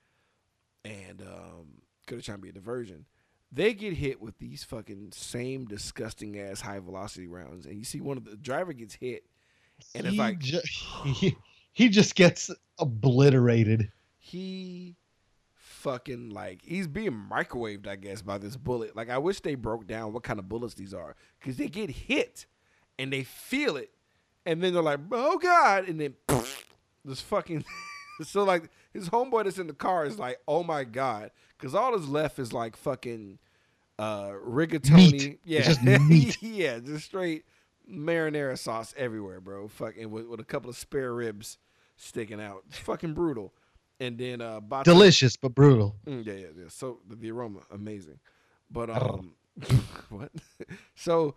and 0.84 1.20
um, 1.20 1.82
could 2.06 2.16
have 2.16 2.24
trying 2.24 2.38
to 2.38 2.42
be 2.42 2.48
a 2.48 2.52
diversion. 2.52 3.04
They 3.52 3.74
get 3.74 3.92
hit 3.94 4.20
with 4.20 4.38
these 4.38 4.64
fucking 4.64 5.12
same 5.12 5.66
disgusting 5.66 6.38
ass 6.38 6.60
high 6.60 6.78
velocity 6.78 7.26
rounds, 7.26 7.66
and 7.66 7.76
you 7.76 7.84
see 7.84 8.00
one 8.00 8.16
of 8.16 8.24
the 8.24 8.36
driver 8.36 8.72
gets 8.72 8.94
hit, 8.94 9.24
and 9.94 10.06
it's 10.06 10.16
like 10.16 10.38
ju- 10.38 10.60
he, 11.04 11.36
he 11.72 11.88
just 11.90 12.14
gets 12.14 12.50
obliterated. 12.78 13.92
He 14.28 14.96
fucking 15.54 16.30
like 16.30 16.60
he's 16.64 16.86
being 16.86 17.12
microwaved, 17.30 17.86
I 17.86 17.96
guess, 17.96 18.22
by 18.22 18.38
this 18.38 18.56
bullet. 18.56 18.94
Like 18.96 19.10
I 19.10 19.18
wish 19.18 19.40
they 19.40 19.54
broke 19.54 19.86
down 19.86 20.12
what 20.12 20.22
kind 20.22 20.38
of 20.38 20.48
bullets 20.48 20.74
these 20.74 20.94
are, 20.94 21.14
because 21.40 21.56
they 21.56 21.68
get 21.68 21.90
hit 21.90 22.46
and 22.98 23.12
they 23.12 23.24
feel 23.24 23.76
it, 23.76 23.90
and 24.46 24.62
then 24.62 24.72
they're 24.72 24.82
like, 24.82 25.00
"Oh 25.12 25.38
God!" 25.38 25.88
and 25.88 26.00
then 26.00 26.14
this 27.04 27.20
fucking 27.20 27.64
so 28.22 28.44
like 28.44 28.70
his 28.92 29.08
homeboy 29.08 29.44
that's 29.44 29.58
in 29.58 29.66
the 29.66 29.72
car 29.74 30.04
is 30.06 30.18
like, 30.18 30.38
"Oh 30.46 30.62
my 30.62 30.84
God!" 30.84 31.30
Because 31.58 31.74
all 31.74 31.92
that's 31.96 32.08
left 32.08 32.38
is 32.38 32.52
like 32.52 32.76
fucking 32.76 33.38
uh 33.98 34.30
rigatoni, 34.46 35.12
Meat. 35.12 35.40
yeah, 35.44 35.58
It's 35.58 35.68
just 35.68 35.82
meat. 36.08 36.42
yeah, 36.42 36.78
just 36.78 37.04
straight 37.06 37.44
marinara 37.90 38.58
sauce 38.58 38.94
everywhere, 38.96 39.40
bro. 39.40 39.66
Fucking 39.68 40.10
with, 40.10 40.26
with 40.26 40.40
a 40.40 40.44
couple 40.44 40.70
of 40.70 40.76
spare 40.76 41.12
ribs 41.14 41.58
sticking 41.96 42.40
out. 42.40 42.62
It's 42.68 42.78
fucking 42.78 43.14
brutal. 43.14 43.54
And 44.00 44.16
then 44.18 44.40
uh 44.40 44.60
Batou- 44.60 44.84
Delicious 44.84 45.36
but 45.36 45.54
brutal. 45.54 45.96
Mm, 46.06 46.24
yeah, 46.26 46.32
yeah, 46.34 46.46
yeah. 46.56 46.64
So 46.68 46.98
the, 47.08 47.16
the 47.16 47.30
aroma 47.30 47.60
amazing. 47.70 48.18
But 48.70 48.90
um 48.90 49.34
what? 50.10 50.30
so 50.94 51.34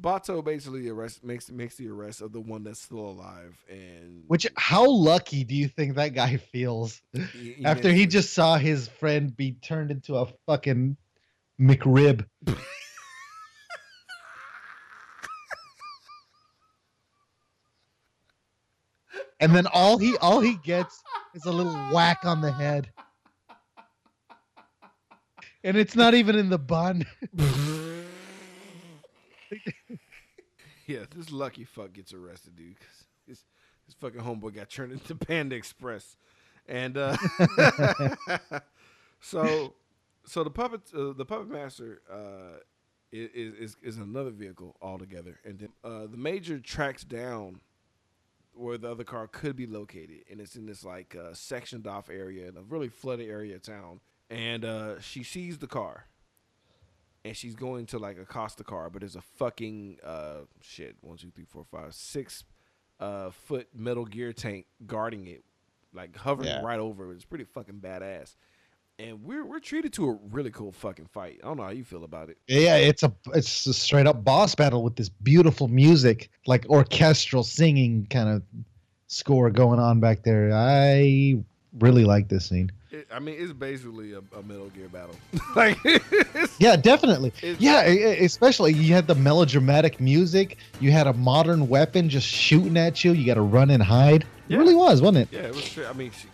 Batou 0.00 0.44
basically 0.44 0.88
arrest 0.88 1.24
makes 1.24 1.50
makes 1.50 1.74
the 1.76 1.88
arrest 1.88 2.20
of 2.20 2.32
the 2.32 2.40
one 2.40 2.62
that's 2.62 2.80
still 2.80 3.00
alive 3.00 3.56
and 3.68 4.24
Which 4.28 4.46
how 4.56 4.88
lucky 4.88 5.42
do 5.44 5.54
you 5.56 5.66
think 5.68 5.96
that 5.96 6.14
guy 6.14 6.36
feels 6.36 7.02
he- 7.12 7.54
he 7.54 7.64
after 7.64 7.92
he 7.92 8.06
just 8.06 8.32
saw 8.32 8.56
his 8.56 8.86
friend 8.86 9.36
be 9.36 9.52
turned 9.52 9.90
into 9.90 10.14
a 10.16 10.26
fucking 10.46 10.96
McRib? 11.60 12.26
And 19.44 19.54
then 19.54 19.66
all 19.74 19.98
he 19.98 20.16
all 20.18 20.40
he 20.40 20.56
gets 20.64 21.02
is 21.34 21.44
a 21.44 21.52
little 21.52 21.74
whack 21.92 22.20
on 22.24 22.40
the 22.40 22.50
head. 22.50 22.90
And 25.62 25.76
it's 25.76 25.94
not 25.94 26.14
even 26.14 26.34
in 26.36 26.48
the 26.48 26.58
bun. 26.58 27.04
yeah, 30.86 31.00
this 31.14 31.30
lucky 31.30 31.64
fuck 31.64 31.92
gets 31.92 32.14
arrested, 32.14 32.56
dude. 32.56 32.78
'cause 32.80 33.04
his, 33.26 33.44
his 33.84 33.94
fucking 33.94 34.20
homeboy 34.20 34.54
got 34.54 34.70
turned 34.70 34.92
into 34.92 35.14
Panda 35.14 35.56
Express, 35.56 36.16
and 36.66 36.96
uh, 36.96 37.16
so 39.20 39.74
so 40.24 40.42
the 40.42 40.50
puppet 40.50 40.80
uh, 40.96 41.12
the 41.12 41.24
puppet 41.26 41.50
master 41.50 42.00
uh, 42.10 42.58
is, 43.12 43.54
is 43.54 43.76
is 43.82 43.96
another 43.98 44.30
vehicle 44.30 44.76
altogether, 44.80 45.38
and 45.44 45.58
then 45.58 45.68
uh, 45.84 46.06
the 46.06 46.16
major 46.16 46.58
tracks 46.58 47.04
down 47.04 47.60
where 48.54 48.78
the 48.78 48.90
other 48.90 49.04
car 49.04 49.26
could 49.26 49.56
be 49.56 49.66
located, 49.66 50.20
and 50.30 50.40
it's 50.40 50.56
in 50.56 50.66
this 50.66 50.84
like 50.84 51.16
uh, 51.16 51.32
sectioned 51.34 51.86
off 51.86 52.08
area 52.10 52.48
in 52.48 52.56
a 52.56 52.62
really 52.62 52.88
flooded 52.88 53.28
area 53.28 53.56
of 53.56 53.62
town, 53.62 54.00
and 54.30 54.64
uh, 54.64 55.00
she 55.00 55.22
sees 55.22 55.58
the 55.58 55.66
car 55.66 56.06
and 57.24 57.34
she's 57.36 57.54
going 57.54 57.86
to 57.86 57.98
like 57.98 58.18
accost 58.18 58.58
the 58.58 58.64
car, 58.64 58.90
but 58.90 59.00
there's 59.00 59.16
a 59.16 59.20
fucking 59.22 59.98
uh 60.04 60.40
shit 60.60 60.96
one 61.00 61.16
two 61.16 61.30
three 61.30 61.46
four 61.46 61.64
five 61.64 61.94
six 61.94 62.44
uh 63.00 63.30
foot 63.30 63.66
Metal 63.74 64.04
Gear 64.04 64.32
tank 64.32 64.66
guarding 64.86 65.26
it, 65.26 65.42
like 65.94 66.14
hovering 66.16 66.48
Yeah. 66.48 66.60
right 66.62 66.78
over 66.78 67.10
it. 67.12 67.14
It's 67.16 67.24
pretty 67.24 67.44
fucking 67.44 67.80
badass, 67.80 68.36
and 68.98 69.22
we're 69.24 69.44
we're 69.44 69.60
treated 69.60 69.92
to 69.94 70.08
a 70.08 70.18
really 70.30 70.50
cool 70.50 70.72
fucking 70.72 71.06
fight. 71.06 71.40
I 71.42 71.46
don't 71.46 71.56
know 71.56 71.64
how 71.64 71.70
you 71.70 71.84
feel 71.84 72.04
about 72.04 72.28
it. 72.30 72.38
Yeah, 72.46 72.76
it's 72.76 73.02
a 73.02 73.12
it's 73.34 73.66
a 73.66 73.74
straight 73.74 74.06
up 74.06 74.24
boss 74.24 74.54
battle 74.54 74.82
with 74.82 74.96
this 74.96 75.08
beautiful 75.08 75.68
music, 75.68 76.30
like 76.46 76.66
orchestral 76.68 77.42
singing 77.42 78.06
kind 78.10 78.28
of 78.28 78.42
score 79.08 79.50
going 79.50 79.80
on 79.80 80.00
back 80.00 80.22
there. 80.22 80.52
I 80.52 81.38
really 81.80 82.04
like 82.04 82.28
this 82.28 82.46
scene. 82.46 82.70
it 82.92 83.08
I 83.12 83.18
mean, 83.18 83.36
it's 83.38 83.52
basically 83.52 84.12
a, 84.12 84.18
a 84.36 84.42
Metal 84.42 84.68
Gear 84.70 84.88
battle. 84.88 85.16
like, 85.56 85.76
Yeah, 86.58 86.76
definitely. 86.76 87.32
Yeah, 87.58 87.82
especially 87.82 88.74
you 88.74 88.94
had 88.94 89.08
the 89.08 89.14
melodramatic 89.16 90.00
music. 90.00 90.58
You 90.80 90.92
had 90.92 91.08
a 91.08 91.12
modern 91.14 91.68
weapon 91.68 92.08
just 92.08 92.28
shooting 92.28 92.76
at 92.76 93.02
you. 93.04 93.12
You 93.12 93.26
got 93.26 93.34
to 93.34 93.42
run 93.42 93.70
and 93.70 93.82
hide. 93.82 94.24
It 94.48 94.56
really 94.56 94.74
was, 94.74 95.00
wasn't 95.00 95.28
it? 95.28 95.36
Yeah, 95.36 95.48
it 95.48 95.54
was. 95.54 95.78
I 95.78 95.92
mean, 95.94 96.10
she, 96.12 96.28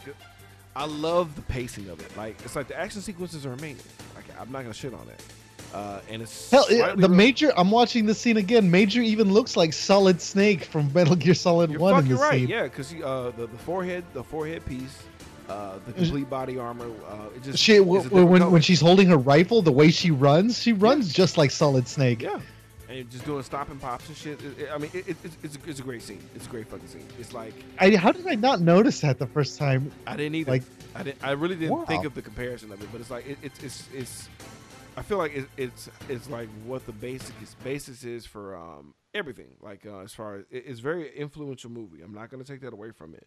I 0.80 0.86
love 0.86 1.36
the 1.36 1.42
pacing 1.42 1.88
of 1.90 2.00
it. 2.00 2.16
Like 2.16 2.40
it's 2.44 2.56
like 2.56 2.68
the 2.68 2.78
action 2.78 3.00
sequences 3.02 3.44
are 3.46 3.52
amazing. 3.52 3.84
Like 4.16 4.24
I'm 4.40 4.50
not 4.50 4.62
gonna 4.62 4.74
shit 4.74 4.94
on 4.94 5.06
it. 5.08 5.22
Uh, 5.74 6.00
and 6.10 6.22
it's 6.22 6.50
Hell, 6.50 6.64
it- 6.68 6.96
the 6.96 7.08
real- 7.08 7.08
Major. 7.10 7.52
I'm 7.56 7.70
watching 7.70 8.06
this 8.06 8.18
scene 8.18 8.36
again. 8.38 8.70
Major 8.70 9.02
even 9.02 9.32
looks 9.32 9.56
like 9.56 9.72
Solid 9.72 10.20
Snake 10.20 10.64
from 10.64 10.92
Metal 10.92 11.14
Gear 11.14 11.34
Solid 11.34 11.70
You're 11.70 11.78
One 11.80 12.02
in 12.02 12.08
this 12.08 12.18
right. 12.18 12.40
scene. 12.40 12.48
Yeah, 12.48 12.62
because 12.64 12.92
uh, 12.94 13.30
the 13.36 13.46
the 13.46 13.58
forehead, 13.58 14.04
the 14.12 14.24
forehead 14.24 14.64
piece, 14.66 15.02
uh, 15.48 15.78
the 15.86 15.92
complete 15.92 16.28
body 16.30 16.58
armor. 16.58 16.86
Uh, 17.08 17.26
it 17.36 17.42
just 17.44 17.58
She 17.58 17.74
it's 17.74 17.82
a 17.82 17.84
w- 17.84 18.02
different 18.02 18.28
when 18.30 18.40
color. 18.40 18.50
when 18.50 18.62
she's 18.62 18.80
holding 18.80 19.06
her 19.08 19.18
rifle, 19.18 19.62
the 19.62 19.70
way 19.70 19.90
she 19.92 20.10
runs, 20.10 20.58
she 20.60 20.72
runs 20.72 21.12
just 21.12 21.36
like 21.38 21.50
Solid 21.52 21.86
Snake. 21.86 22.22
yeah, 22.22 22.40
and 22.90 23.10
just 23.10 23.24
doing 23.24 23.42
stopping 23.42 23.78
pops 23.78 24.08
and 24.08 24.16
shit. 24.16 24.42
It- 24.42 24.58
it- 24.62 24.68
I 24.72 24.78
mean, 24.78 24.90
it, 24.92 25.08
it, 25.08 25.16
it's 25.24 25.36
it's 25.42 25.56
a, 25.56 25.70
it's 25.70 25.80
a 25.80 25.82
great 25.82 26.02
scene. 26.02 26.22
It's 26.34 26.46
a 26.46 26.50
great 26.50 26.66
fucking 26.68 26.88
scene. 26.88 27.06
It's 27.18 27.32
like 27.32 27.54
I, 27.78 27.94
how 27.96 28.12
did 28.12 28.26
I 28.26 28.34
not 28.34 28.60
notice 28.60 29.00
that 29.02 29.18
the 29.18 29.26
first 29.26 29.58
time? 29.58 29.90
I 30.06 30.16
didn't 30.16 30.34
either. 30.34 30.50
Like- 30.50 30.62
I 30.94 31.02
didn't. 31.04 31.22
I 31.22 31.30
really 31.32 31.54
didn't 31.54 31.76
Wow. 31.78 31.84
think 31.84 32.04
of 32.04 32.14
the 32.14 32.22
comparison 32.22 32.72
of 32.72 32.82
it, 32.82 32.88
but 32.90 33.00
it's 33.00 33.10
like 33.10 33.26
it, 33.26 33.38
it's 33.42 33.62
it's 33.62 33.88
it's. 33.94 34.28
I 34.96 35.02
feel 35.02 35.18
like 35.18 35.34
it, 35.34 35.46
it's 35.56 35.88
it's 36.08 36.28
like 36.28 36.48
what 36.66 36.84
the 36.84 36.92
basic 36.92 37.34
basis 37.62 38.02
is 38.02 38.26
for 38.26 38.56
um 38.56 38.92
everything. 39.14 39.50
Like 39.60 39.86
uh, 39.86 40.00
as 40.00 40.12
far 40.12 40.36
as 40.36 40.44
it, 40.50 40.64
it's 40.66 40.80
very 40.80 41.16
influential 41.16 41.70
movie. 41.70 42.02
I'm 42.02 42.12
not 42.12 42.28
gonna 42.30 42.42
take 42.44 42.60
that 42.62 42.72
away 42.72 42.90
from 42.90 43.14
it. 43.14 43.26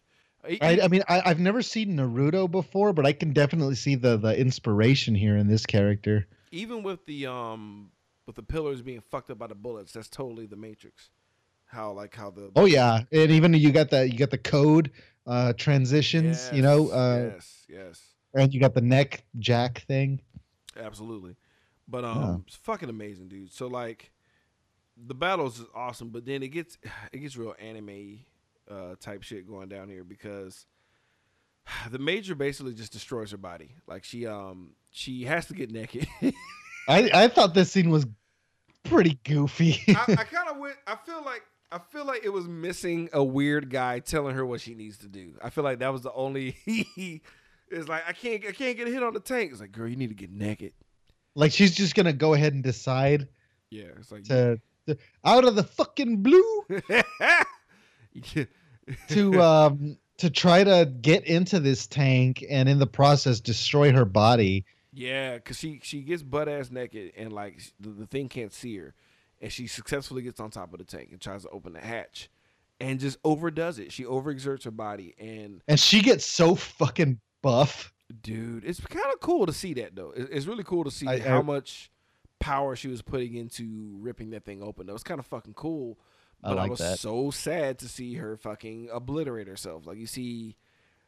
I, 0.60 0.80
I, 0.82 0.88
mean, 0.88 1.02
I, 1.08 1.22
I've 1.24 1.40
never 1.40 1.62
seen 1.62 1.96
Naruto 1.96 2.50
before, 2.50 2.92
but 2.92 3.06
I 3.06 3.14
can 3.14 3.32
definitely 3.32 3.76
see 3.76 3.94
the 3.94 4.18
the 4.18 4.38
inspiration 4.38 5.14
here 5.14 5.38
in 5.38 5.48
this 5.48 5.64
character. 5.64 6.26
even 6.52 6.82
with 6.82 7.06
the 7.06 7.26
um 7.28 7.90
with 8.26 8.36
the 8.36 8.42
pillars 8.42 8.82
being 8.82 9.00
fucked 9.00 9.30
up 9.30 9.38
by 9.38 9.46
the 9.46 9.54
bullets, 9.54 9.92
that's 9.92 10.08
totally 10.08 10.46
the 10.46 10.56
Matrix. 10.56 11.10
How 11.66 11.92
like 11.92 12.14
how 12.14 12.30
the 12.30 12.50
Oh 12.56 12.66
yeah, 12.66 13.02
and 13.10 13.30
even 13.30 13.52
you 13.54 13.72
got 13.72 13.90
the 13.90 14.08
you 14.08 14.16
got 14.18 14.30
the 14.30 14.38
code 14.38 14.90
uh 15.26 15.52
transitions, 15.54 16.50
you 16.52 16.62
know, 16.62 16.84
Yes, 16.86 16.92
uh, 16.92 17.30
yes, 17.34 17.66
yes, 17.68 18.02
and 18.34 18.54
you 18.54 18.60
got 18.60 18.74
the 18.74 18.80
neck 18.80 19.24
jack 19.38 19.78
thing. 19.86 20.20
absolutely. 20.76 21.36
But 21.88 22.04
um, 22.04 22.20
Yeah. 22.20 22.36
it's 22.46 22.56
fucking 22.56 22.88
amazing, 22.88 23.28
dude. 23.28 23.52
So 23.52 23.66
like, 23.66 24.12
the 24.96 25.14
battles 25.14 25.60
is 25.60 25.66
awesome, 25.74 26.10
but 26.10 26.24
then 26.24 26.42
it 26.42 26.48
gets 26.48 26.78
it 27.12 27.18
gets 27.18 27.36
real 27.36 27.54
anime 27.58 28.20
uh 28.70 28.94
type 29.00 29.22
shit 29.22 29.46
going 29.46 29.68
down 29.68 29.88
here 29.88 30.04
because 30.04 30.66
the 31.90 31.98
major 31.98 32.34
basically 32.34 32.74
just 32.74 32.92
destroys 32.92 33.30
her 33.32 33.36
body. 33.36 33.74
Like 33.86 34.04
she 34.04 34.26
um 34.26 34.70
she 34.90 35.24
has 35.24 35.46
to 35.46 35.54
get 35.54 35.70
naked. 35.72 36.06
I 36.88 37.10
I 37.12 37.28
thought 37.28 37.54
this 37.54 37.72
scene 37.72 37.90
was 37.90 38.06
pretty 38.84 39.18
goofy. 39.24 39.80
I, 39.88 40.12
I 40.12 40.24
kind 40.24 40.48
of 40.48 40.58
went. 40.58 40.76
I 40.86 40.96
feel 40.96 41.22
like 41.24 41.42
I 41.72 41.78
feel 41.78 42.04
like 42.04 42.24
it 42.24 42.32
was 42.32 42.46
missing 42.46 43.08
a 43.12 43.22
weird 43.22 43.70
guy 43.70 43.98
telling 43.98 44.36
her 44.36 44.46
what 44.46 44.60
she 44.60 44.74
needs 44.74 44.98
to 44.98 45.08
do. 45.08 45.32
I 45.42 45.50
feel 45.50 45.64
like 45.64 45.80
that 45.80 45.92
was 45.92 46.02
the 46.02 46.12
only. 46.12 46.56
it's 46.66 47.88
like 47.88 48.04
I 48.06 48.12
can't 48.12 48.44
I 48.46 48.52
can't 48.52 48.76
get 48.76 48.86
a 48.86 48.90
hit 48.90 49.02
on 49.02 49.12
the 49.14 49.20
tank. 49.20 49.50
It's 49.50 49.60
like 49.60 49.72
girl, 49.72 49.88
you 49.88 49.96
need 49.96 50.10
to 50.10 50.14
get 50.14 50.30
naked. 50.30 50.72
like 51.34 51.52
she's 51.52 51.74
just 51.74 51.94
gonna 51.94 52.12
go 52.12 52.34
ahead 52.34 52.52
and 52.52 52.62
decide 52.62 53.28
Yeah, 53.70 53.84
it's 53.98 54.12
like 54.12 54.24
to, 54.24 54.60
to 54.86 54.96
out 55.24 55.44
of 55.44 55.56
the 55.56 55.64
fucking 55.64 56.22
blue 56.22 56.64
to 59.08 59.42
um 59.42 59.96
to 60.18 60.30
try 60.30 60.62
to 60.62 60.92
get 61.00 61.24
into 61.26 61.58
this 61.58 61.86
tank 61.86 62.44
and 62.48 62.68
in 62.68 62.78
the 62.78 62.86
process 62.86 63.40
destroy 63.40 63.92
her 63.92 64.04
body. 64.04 64.64
Yeah, 64.94 65.38
cause 65.38 65.58
she 65.58 65.80
she 65.82 66.02
gets 66.02 66.22
butt 66.22 66.48
ass 66.48 66.70
naked 66.70 67.12
and 67.16 67.32
like 67.32 67.60
the, 67.80 67.90
the 67.90 68.06
thing 68.06 68.28
can't 68.28 68.52
see 68.52 68.76
her, 68.78 68.94
and 69.40 69.50
she 69.52 69.66
successfully 69.66 70.22
gets 70.22 70.38
on 70.40 70.50
top 70.50 70.72
of 70.72 70.78
the 70.78 70.84
tank 70.84 71.08
and 71.10 71.20
tries 71.20 71.42
to 71.42 71.48
open 71.50 71.72
the 71.72 71.80
hatch, 71.80 72.30
and 72.80 73.00
just 73.00 73.18
overdoes 73.24 73.78
it. 73.78 73.90
She 73.92 74.04
overexerts 74.04 74.64
her 74.64 74.70
body, 74.70 75.14
and 75.18 75.62
And 75.66 75.80
she 75.80 76.00
gets 76.00 76.24
so 76.24 76.54
fucking 76.54 77.20
buff. 77.42 77.92
dude, 78.22 78.64
it's 78.64 78.80
kind 78.80 79.12
of 79.12 79.20
cool 79.20 79.46
to 79.46 79.52
see 79.52 79.74
that 79.74 79.96
though. 79.96 80.12
It- 80.12 80.28
It's 80.30 80.46
really 80.46 80.64
cool 80.64 80.84
to 80.84 80.90
see 80.90 81.06
I- 81.08 81.18
how 81.18 81.38
I- 81.38 81.42
much 81.42 81.90
power 82.38 82.76
she 82.76 82.88
was 82.88 83.00
putting 83.02 83.34
into 83.34 83.96
ripping 83.98 84.30
that 84.30 84.44
thing 84.44 84.62
open. 84.62 84.86
That 84.86 84.92
was 84.92 85.02
kind 85.02 85.18
of 85.18 85.26
fucking 85.26 85.54
cool. 85.54 85.98
But 86.42 86.52
I, 86.58 86.62
like 86.62 86.70
was 86.70 86.80
that. 86.80 86.98
so 86.98 87.30
sad 87.30 87.78
to 87.78 87.88
see 87.88 88.14
her 88.16 88.36
fucking 88.36 88.90
obliterate 88.92 89.48
herself. 89.48 89.86
Like 89.86 89.96
you 89.96 90.06
see, 90.06 90.56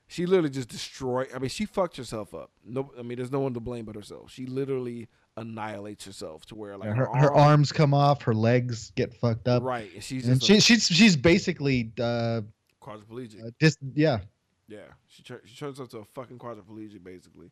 she 0.09 0.27
literally 0.27 0.51
just 0.51 0.69
destroyed. 0.69 1.29
I 1.35 1.39
mean, 1.39 1.49
she 1.49 1.67
fucked 1.67 1.97
herself 1.97 2.35
up. 2.35 2.51
No, 2.65 2.93
I 2.99 3.03
mean, 3.03 3.17
there's 3.19 3.33
no 3.33 3.41
one 3.41 3.55
to 3.55 3.61
blame 3.61 3.85
but 3.85 3.97
herself. 3.97 4.31
She 4.31 4.47
literally 4.47 5.09
annihilates 5.37 6.05
herself 6.05 6.47
to 6.47 6.55
where 6.55 6.77
like 6.77 6.89
her, 6.91 7.07
her 7.15 7.33
arms 7.33 7.73
come 7.73 7.93
off, 7.93 8.23
her 8.23 8.35
legs 8.35 8.93
get 8.95 9.13
fucked 9.15 9.49
up. 9.49 9.63
right, 9.63 9.93
and 9.95 10.03
she's 10.03 10.29
And 10.29 10.43
she, 10.43 10.57
a 10.57 10.61
she's 10.61 10.87
she's 10.87 11.17
basically 11.17 11.93
uh, 12.01 12.43
quadriplegic. 12.81 13.45
uh 13.45 13.51
just 13.61 13.79
yeah. 13.95 14.19
yeah, 14.69 14.79
she 15.09 15.23
she 15.45 15.57
turns 15.57 15.81
into 15.81 15.99
a 15.99 16.05
fucking 16.05 16.39
quadriplegic 16.39 17.03
basically. 17.03 17.51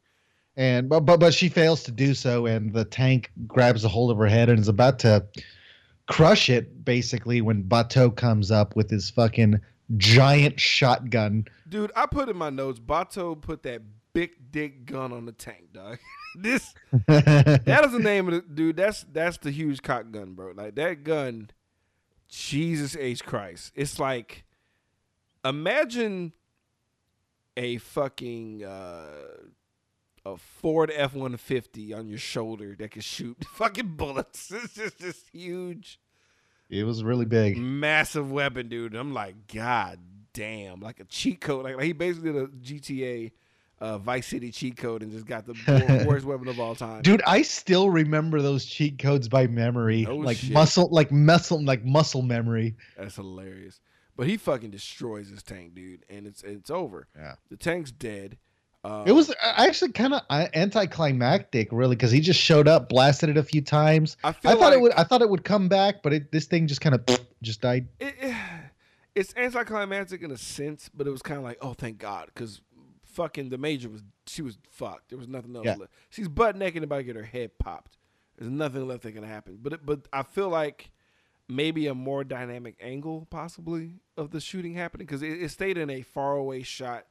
And 0.57 0.89
but 0.89 1.01
but 1.01 1.19
but 1.19 1.35
she 1.35 1.49
fails 1.49 1.83
to 1.85 1.91
do 1.91 2.15
so, 2.15 2.47
and 2.47 2.73
the 2.73 2.85
tank 2.85 3.33
grabs 3.47 3.85
a 3.85 3.89
hold 3.89 4.13
of 4.13 4.19
her 4.19 4.27
head 4.27 4.49
and 4.49 4.59
is 4.61 4.69
about 4.69 5.01
to 5.01 5.27
crush 6.07 6.49
it. 6.49 6.85
Basically, 6.85 7.41
when 7.41 7.65
Batou 7.65 8.15
comes 8.15 8.53
up 8.53 8.77
with 8.77 8.89
his 8.89 9.11
fucking 9.11 9.61
giant 9.97 10.61
shotgun. 10.61 11.47
Dude, 11.69 11.93
I 11.95 12.07
put 12.07 12.29
in 12.29 12.37
my 12.37 12.51
notes. 12.51 12.81
Batou 12.81 13.41
put 13.41 13.63
that 13.65 13.83
big 14.13 14.31
dick 14.51 14.87
gun 14.87 15.13
on 15.13 15.27
the 15.27 15.33
tank, 15.33 15.73
dog. 15.73 15.99
this 16.37 16.75
that 17.07 17.83
is 17.85 17.93
the 17.93 17.99
name 17.99 18.29
of 18.29 18.35
the 18.35 18.41
dude. 18.41 18.77
That's 18.77 19.05
that's 19.13 19.39
the 19.39 19.51
huge 19.51 19.83
cock 19.83 20.11
gun, 20.11 20.35
bro. 20.35 20.53
Like 20.55 20.75
that 20.77 21.05
gun, 21.05 21.51
Jesus 22.29 22.97
H 22.97 23.25
Christ. 23.25 23.73
It's 23.75 23.99
like 23.99 24.45
imagine 25.45 26.33
a 27.57 27.79
fucking 27.79 28.65
uh, 28.65 29.07
a 30.25 30.37
Ford 30.37 30.91
F 30.95 31.15
one 31.15 31.37
fifty 31.37 31.93
on 31.93 32.09
your 32.09 32.19
shoulder 32.19 32.75
that 32.79 32.91
can 32.91 33.03
shoot 33.03 33.45
fucking 33.55 33.97
bullets. 33.97 34.51
It's 34.51 34.75
just 34.75 34.99
this 34.99 35.25
huge, 35.33 36.01
it 36.75 36.85
was 36.85 37.03
really 37.05 37.25
big. 37.25 37.57
massive 37.57 38.31
weapon, 38.31 38.69
dude. 38.69 38.95
I'm 38.95 39.15
like, 39.15 39.35
God 39.53 39.99
damn, 40.33 40.81
like 40.81 41.01
a 41.01 41.05
cheat 41.05 41.41
code. 41.41 41.65
Like, 41.65 41.77
like 41.77 41.85
he 41.85 41.93
basically 41.93 42.33
did 42.33 42.43
a 42.43 42.47
GTA 42.49 43.33
uh, 43.81 43.99
Vice 43.99 44.27
City 44.27 44.51
cheat 44.51 44.77
code 44.77 45.03
and 45.03 45.13
just 45.13 45.27
got 45.27 45.47
the 45.47 46.05
worst 46.09 46.25
weapon 46.25 46.49
of 46.49 46.59
all 46.61 46.75
time. 46.75 47.03
Dude, 47.03 47.23
I 47.27 47.43
still 47.43 47.91
remember 47.91 48.41
those 48.43 48.65
cheat 48.65 48.99
codes 48.99 49.29
by 49.29 49.47
memory, 49.47 50.03
No 50.03 50.17
like 50.17 50.37
shit. 50.39 50.53
muscle, 50.53 50.89
like 50.91 51.11
muscle, 51.13 51.63
like 51.63 51.85
muscle 51.85 52.23
memory. 52.23 52.77
That's 52.97 53.17
hilarious. 53.17 53.81
But 54.17 54.27
he 54.29 54.37
fucking 54.37 54.71
destroys 54.71 55.31
this 55.31 55.43
tank, 55.43 55.75
dude, 55.75 56.05
and 56.09 56.27
it's 56.27 56.43
it's 56.45 56.71
over. 56.71 57.09
Yeah. 57.17 57.35
The 57.51 57.57
tank's 57.57 57.91
dead. 57.91 58.39
Uh, 58.85 59.05
It 59.07 59.13
was 59.13 59.31
I 59.43 59.67
actually 59.67 59.93
kind 59.93 60.13
of 60.15 60.23
anticlimactic, 60.31 61.69
really, 61.73 61.97
because 61.97 62.11
he 62.11 62.21
just 62.21 62.41
showed 62.41 62.69
up, 62.69 62.89
blasted 62.89 63.29
it 63.31 63.37
a 63.37 63.43
few 63.43 63.63
times. 63.63 64.17
I 64.23 64.33
feel 64.33 64.51
I 64.51 64.55
thought 64.55 64.61
like 64.61 64.73
it 64.75 64.81
would. 64.81 64.93
I 64.93 65.05
thought 65.05 65.23
it 65.23 65.31
would 65.31 65.45
come 65.45 65.69
back, 65.69 66.03
but 66.03 66.13
it, 66.13 66.33
this 66.33 66.47
thing 66.47 66.67
just 66.67 66.81
kind 66.81 66.95
of 66.95 67.05
just 67.43 67.61
died. 67.61 67.89
it, 68.01 68.15
it- 68.21 68.35
it's 69.15 69.33
anticlimactic 69.37 70.23
in 70.23 70.31
a 70.31 70.37
sense, 70.37 70.91
but 70.93 71.07
it 71.07 71.11
was 71.11 71.23
kind 71.23 71.39
of 71.39 71.45
like, 71.45 71.59
oh, 71.63 71.73
thank 71.73 71.99
God, 71.99 72.27
because 72.35 72.61
fucking 73.05 73.49
the 73.49 73.59
major 73.59 73.89
was 73.89 74.03
she 74.27 74.43
was 74.43 74.59
fucked. 74.71 75.09
There 75.11 75.19
was 75.19 75.29
nothing 75.29 75.55
else. 75.55 75.65
Yeah. 75.65 75.77
Left. 75.77 75.93
She's 76.11 76.29
butt 76.29 76.57
naked 76.57 76.83
about 76.83 76.97
to 76.99 77.05
get 77.05 77.17
her 77.17 77.23
head 77.23 77.57
popped. 77.59 77.97
There's 78.37 78.51
nothing 78.51 78.87
left 78.89 79.05
that 79.05 79.13
can 79.13 79.23
happen. 79.23 79.59
But 79.63 79.75
it, 79.75 79.87
but 79.87 80.09
I 80.13 80.25
feel 80.25 80.49
like 80.49 80.91
maybe 81.47 81.87
a 81.87 81.95
more 81.95 82.25
dynamic 82.25 82.75
angle 82.81 83.27
possibly 83.31 84.01
of 84.17 84.31
the 84.31 84.41
shooting 84.41 84.75
happening 84.75 85.07
because 85.07 85.23
it, 85.23 85.41
it 85.43 85.51
stayed 85.51 85.79
in 85.79 85.91
a 85.91 86.03
faraway 86.03 86.63
shot 86.63 87.07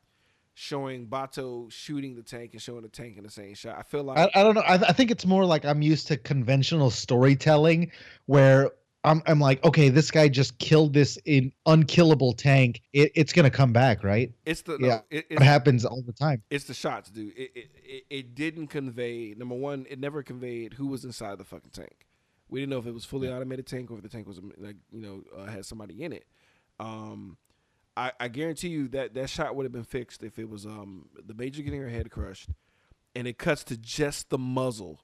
showing 0.55 1.07
Batou 1.07 1.71
shooting 1.71 2.15
the 2.15 2.21
tank 2.21 2.51
and 2.53 2.61
showing 2.61 2.83
the 2.83 2.89
tank 2.89 3.17
in 3.17 3.23
the 3.23 3.31
same 3.31 3.55
shot. 3.55 3.77
I 3.77 3.83
feel 3.83 4.03
like 4.03 4.17
I, 4.17 4.29
I 4.39 4.43
don't 4.43 4.55
know. 4.55 4.61
I, 4.61 4.75
I 4.75 4.93
think 4.93 5.11
it's 5.11 5.25
more 5.25 5.45
like 5.45 5.65
I'm 5.65 5.81
used 5.81 6.07
to 6.07 6.17
conventional 6.17 6.91
storytelling 6.91 7.91
where 8.25 8.71
I'm, 9.05 9.21
I'm 9.25 9.39
like, 9.39 9.63
okay, 9.65 9.89
this 9.89 10.11
guy 10.11 10.29
just 10.29 10.57
killed 10.59 10.93
this 10.93 11.17
in 11.25 11.51
unkillable 11.65 12.33
tank. 12.33 12.81
It, 12.93 13.11
it's 13.15 13.33
gonna 13.33 13.49
come 13.49 13.73
back, 13.73 14.03
right? 14.03 14.31
it's 14.45 14.61
the 14.61 14.77
yeah, 14.79 15.01
no, 15.11 15.21
it, 15.29 15.41
happens 15.41 15.83
all 15.85 16.01
the 16.01 16.13
time. 16.13 16.41
it's 16.49 16.65
the 16.65 16.73
shots, 16.73 17.09
dude. 17.09 17.33
It, 17.35 17.51
it 17.55 17.71
it 17.83 18.03
it 18.09 18.35
didn't 18.35 18.67
convey 18.67 19.33
number 19.37 19.55
one. 19.55 19.85
It 19.89 19.99
never 19.99 20.23
conveyed 20.23 20.73
who 20.73 20.87
was 20.87 21.03
inside 21.03 21.37
the 21.37 21.43
fucking 21.43 21.71
tank. 21.71 22.07
We 22.47 22.61
didn't 22.61 22.69
know 22.69 22.77
if 22.77 22.85
it 22.85 22.93
was 22.93 23.03
fully 23.03 23.29
automated 23.29 23.67
tank 23.67 23.91
or 23.91 23.97
if 23.97 24.03
the 24.03 24.09
tank 24.09 24.27
was 24.27 24.39
like 24.57 24.77
you 24.91 25.01
know 25.01 25.23
uh, 25.37 25.47
had 25.47 25.65
somebody 25.65 26.03
in 26.03 26.13
it. 26.13 26.25
Um, 26.79 27.37
I, 27.95 28.11
I 28.19 28.27
guarantee 28.27 28.69
you 28.69 28.87
that 28.89 29.13
that 29.13 29.29
shot 29.29 29.55
would 29.55 29.65
have 29.65 29.71
been 29.71 29.83
fixed 29.83 30.23
if 30.23 30.39
it 30.39 30.49
was 30.49 30.65
um 30.65 31.09
the 31.25 31.33
major 31.33 31.61
getting 31.61 31.81
her 31.81 31.89
head 31.89 32.09
crushed, 32.09 32.49
and 33.15 33.27
it 33.27 33.37
cuts 33.37 33.63
to 33.65 33.77
just 33.77 34.29
the 34.29 34.37
muzzle 34.37 35.01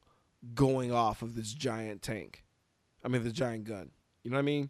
going 0.53 0.91
off 0.91 1.21
of 1.21 1.35
this 1.35 1.53
giant 1.53 2.01
tank. 2.01 2.43
I 3.03 3.07
mean 3.07 3.23
the 3.23 3.31
giant 3.31 3.65
gun. 3.65 3.91
You 4.23 4.31
know 4.31 4.37
what 4.37 4.41
I 4.41 4.43
mean? 4.43 4.69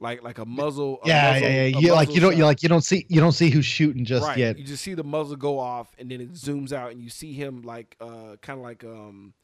Like 0.00 0.22
like 0.22 0.38
a 0.38 0.44
muzzle. 0.44 1.00
a 1.04 1.08
Yeah, 1.08 1.32
muzzle- 1.32 1.48
yeah, 1.48 1.64
yeah. 1.66 1.78
You 1.78 1.92
like 1.92 2.14
you 2.14 2.20
don't 2.20 2.36
you 2.36 2.44
like 2.44 2.62
you 2.62 2.68
don't 2.68 2.84
see 2.84 3.06
you 3.08 3.20
don't 3.20 3.32
see 3.32 3.48
who's 3.48 3.64
shooting 3.64 4.04
just 4.04 4.26
right. 4.26 4.36
yet. 4.36 4.58
You 4.58 4.64
just 4.64 4.82
see 4.82 4.94
the 4.94 5.04
muzzle 5.04 5.36
go 5.36 5.58
off, 5.58 5.94
and 5.98 6.10
then 6.10 6.20
it 6.20 6.32
zooms 6.32 6.72
out, 6.72 6.92
and 6.92 7.00
you 7.00 7.08
see 7.08 7.32
him 7.32 7.62
like, 7.62 7.96
uh, 8.00 8.36
kind 8.42 8.58
of 8.58 8.64
like, 8.64 8.84
um, 8.84 9.34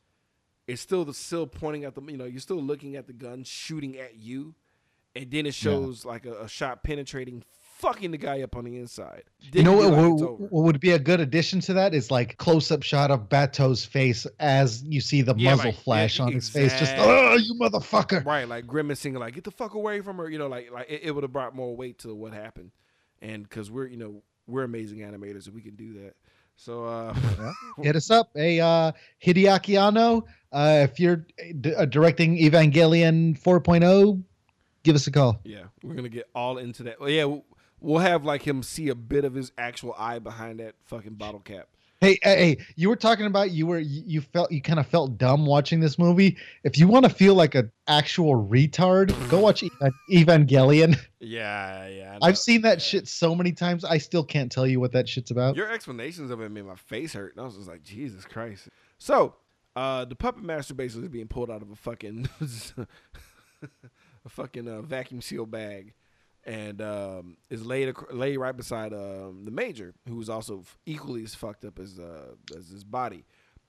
it's 0.66 0.83
still 0.83 1.05
the 1.05 1.14
still 1.14 1.47
pointing 1.47 1.85
at 1.85 1.95
the, 1.95 2.03
you 2.03 2.16
know, 2.16 2.25
you're 2.25 2.41
still 2.41 2.61
looking 2.61 2.97
at 2.97 3.07
the 3.07 3.12
gun 3.12 3.45
shooting 3.45 3.97
at 3.97 4.16
you, 4.16 4.55
and 5.14 5.31
then 5.31 5.47
it 5.47 5.55
shows 5.55 6.05
like 6.05 6.27
a, 6.27 6.43
a 6.43 6.49
shot 6.49 6.83
penetrating 6.83 7.45
fucking 7.81 8.11
the 8.11 8.18
guy 8.18 8.43
up 8.43 8.57
on 8.57 8.64
the 8.64 8.76
inside. 8.76 9.24
You 9.53 9.62
know 9.62 9.72
what, 9.74 9.91
what, 9.93 10.41
what 10.53 10.64
would 10.64 10.81
be 10.81 10.91
a 10.93 10.99
good 10.99 11.20
addition 11.20 11.61
to 11.61 11.72
that 11.74 11.95
is 11.95 12.11
like 12.11 12.37
close 12.39 12.70
up 12.70 12.83
shot 12.83 13.11
of 13.11 13.28
Batou's 13.28 13.85
face 13.85 14.26
as 14.39 14.83
you 14.85 15.01
see 15.01 15.22
the 15.22 15.35
Yeah, 15.37 15.51
muzzle 15.51 15.66
like, 15.66 15.74
yeah, 15.76 15.83
flash 15.83 16.20
on 16.20 16.33
his 16.33 16.49
face. 16.49 16.72
Just 16.72 16.93
exactly. 16.93 17.07
oh, 17.09 17.37
you 17.37 17.55
motherfucker! 17.55 18.24
right, 18.24 18.47
like 18.49 18.66
grimacing, 18.66 19.14
like 19.14 19.35
get 19.35 19.45
the 19.45 19.51
fuck 19.51 19.74
away 19.74 20.01
from 20.01 20.18
her. 20.18 20.28
You 20.28 20.39
know, 20.39 20.47
like 20.49 20.70
like 20.70 20.91
it, 20.91 21.01
it 21.05 21.11
would 21.12 21.24
have 21.24 21.33
brought 21.33 21.55
more 21.57 21.74
weight 21.74 21.99
to 22.01 22.14
what 22.14 22.33
happened, 22.33 22.70
and 23.20 23.43
because 23.43 23.70
we're 23.70 23.87
you 23.87 23.97
know 23.97 24.22
we're 24.47 24.64
amazing 24.64 24.99
animators 24.99 25.47
and 25.47 25.55
we 25.55 25.62
can 25.62 25.76
do 25.76 25.93
that. 26.03 26.14
So 26.57 26.85
uh, 26.85 27.14
Hit 27.83 27.97
us 27.97 28.11
up, 28.11 28.31
hey 28.35 28.61
uh, 28.61 28.93
Hideaki 29.24 29.81
Anno. 29.81 30.26
Uh, 30.53 30.87
if 30.91 31.01
you're 31.01 31.24
d- 31.61 31.74
uh, 31.74 31.85
directing 31.87 32.37
Evangelion 32.37 33.41
4.0, 33.41 34.22
give 34.83 34.95
us 34.97 35.07
a 35.07 35.11
call. 35.11 35.41
yeah, 35.45 35.62
we're 35.83 35.95
gonna 35.95 36.09
get 36.09 36.28
all 36.35 36.59
into 36.59 36.83
that. 36.83 37.01
Well, 37.01 37.09
yeah, 37.09 37.24
we'll- 37.81 37.95
we'll 37.95 38.03
have 38.03 38.24
like 38.24 38.43
him 38.47 38.62
see 38.62 38.89
a 38.89 38.95
bit 38.95 39.24
of 39.24 39.35
his 39.35 39.53
actual 39.59 39.95
eye 39.99 40.18
behind 40.18 40.61
that 40.61 40.74
fucking 40.87 41.14
bottle 41.14 41.41
cap. 41.41 41.68
Hey, 42.01 42.18
hey, 42.22 42.37
hey, 42.57 42.57
you 42.76 42.89
were 42.89 42.97
talking 42.97 43.26
about 43.26 43.51
you 43.51 43.66
were 43.66 43.78
you 43.78 44.03
you 44.07 44.20
felt 44.22 44.51
you 44.51 44.62
kind 44.62 44.78
of 44.78 44.87
felt 44.87 45.18
dumb 45.18 45.45
watching 45.45 45.81
this 45.81 45.99
movie. 45.99 46.39
If 46.64 46.78
you 46.78 46.89
want 46.89 47.05
to 47.05 47.11
feel 47.11 47.35
like 47.35 47.55
an 47.55 47.70
actual 47.89 48.43
retard, 48.43 49.12
go 49.28 49.39
watch 49.41 49.62
Evangelion. 50.11 50.99
Yeah, 51.18 51.87
yeah. 51.89 52.11
I 52.12 52.12
know. 52.14 52.18
I've 52.22 52.39
seen 52.39 52.62
that 52.62 52.78
Yeah. 52.78 52.83
shit 52.85 53.09
so 53.09 53.35
many 53.35 53.53
times. 53.53 53.85
I 53.85 53.99
still 53.99 54.24
can't 54.24 54.51
tell 54.51 54.66
you 54.66 54.81
what 54.81 54.93
that 54.93 55.11
shit's 55.11 55.31
about. 55.31 55.57
Your 55.57 55.70
explanations 55.70 56.31
of 56.31 56.41
it 56.41 56.49
made 56.51 56.64
my 56.64 56.76
face 56.76 57.12
hurt, 57.12 57.35
and 57.35 57.43
I 57.43 57.45
was 57.45 57.57
just 57.57 57.68
like, 57.68 57.83
Jesus 57.83 58.24
Christ. 58.24 58.68
So, 58.97 59.35
uh, 59.76 60.07
the 60.07 60.16
puppet 60.16 60.43
master 60.43 60.72
basically 60.72 61.05
is 61.05 61.12
being 61.12 61.28
pulled 61.28 61.51
out 61.51 61.61
of 61.61 61.70
a 61.70 61.76
fucking 61.76 62.31
a 63.62 64.28
fucking 64.28 64.68
uh, 64.68 64.83
vacuum 64.83 65.20
seal 65.20 65.47
bag, 65.47 65.93
and 66.51 66.82
um, 66.82 67.36
is 67.48 67.64
laid 67.64 67.94
laid 68.11 68.36
right 68.38 68.57
beside 68.57 68.92
um, 68.92 69.42
the 69.44 69.51
major, 69.53 69.94
who 70.09 70.20
is 70.20 70.28
also 70.28 70.61
f- 70.61 70.76
equally 70.84 71.22
as 71.22 71.34
fucked 71.34 71.64
up 71.64 71.78
as 71.78 71.98
uh, 71.98 72.34
as 72.57 72.68
his 72.68 72.82
body. 72.84 73.24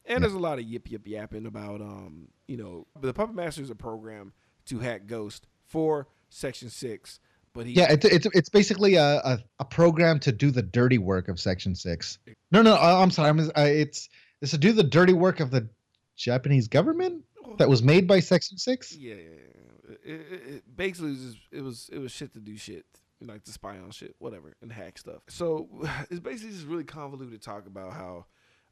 And 0.06 0.24
there's 0.24 0.34
a 0.34 0.40
lot 0.40 0.58
of 0.58 0.66
yip 0.66 0.90
yip 0.90 1.06
yapping 1.06 1.46
about 1.46 1.80
um, 1.82 2.30
you 2.48 2.58
know, 2.58 2.88
the 3.00 3.14
puppet 3.14 3.36
master 3.36 3.62
is 3.62 3.70
a 3.70 3.76
program 3.76 4.34
to 4.66 4.80
hack 4.80 5.06
Ghost 5.06 5.48
for 5.68 6.08
Section 6.30 6.70
Six, 6.70 7.20
but 7.54 7.66
he 7.68 7.74
Yeah, 7.74 7.92
it's 7.92 8.06
it's 8.06 8.28
it's 8.34 8.50
basically 8.50 8.96
a, 8.96 9.18
a, 9.24 9.40
a 9.60 9.66
program 9.66 10.20
to 10.22 10.32
do 10.32 10.50
the 10.50 10.64
dirty 10.64 10.98
work 10.98 11.28
of 11.28 11.40
Section 11.40 11.76
Six. 11.76 12.18
No, 12.52 12.62
no, 12.64 12.74
I- 12.74 13.02
I'm 13.02 13.12
sorry. 13.12 13.30
I'm, 13.30 13.40
uh, 13.40 13.52
it's 13.58 14.10
it's 14.42 14.52
to 14.52 14.58
do 14.58 14.72
the 14.72 14.84
dirty 14.84 15.14
work 15.14 15.40
of 15.40 15.52
the 15.52 15.70
Japanese 16.18 16.68
government 16.68 17.24
that 17.58 17.70
was 17.70 17.84
made 17.84 18.08
by 18.08 18.20
Section 18.22 18.58
Six. 18.58 18.96
Yeah, 18.96 19.14
yeah, 19.16 19.22
yeah. 19.22 19.71
It, 20.04 20.22
it, 20.32 20.76
basically 20.76 21.12
was 21.12 21.24
just, 21.24 21.38
it 21.52 21.62
was 21.62 21.90
it 21.92 22.00
was 22.00 22.12
shit 22.12 22.34
to 22.34 22.40
do 22.40 22.58
shit, 22.58 22.86
like 23.22 23.44
to 23.44 23.52
spy 23.52 23.78
on 23.78 23.92
shit, 23.92 24.16
whatever, 24.20 24.54
and 24.62 24.72
hack 24.72 24.98
stuff. 24.98 25.22
So 25.30 25.68
it's 26.10 26.20
basically 26.20 26.52
just 26.52 26.68
really 26.68 26.84
convoluted 26.84 27.42
talk 27.42 27.68
about 27.68 27.94
how, 27.94 28.26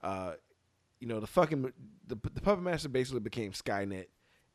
uh, 0.03 0.33
you 0.99 1.07
know, 1.07 1.19
the 1.19 1.27
fucking 1.27 1.61
the, 2.07 2.17
the 2.33 2.41
puppet 2.41 2.63
master 2.63 2.89
basically 2.89 3.21
became 3.21 3.51
Skynet, 3.51 4.07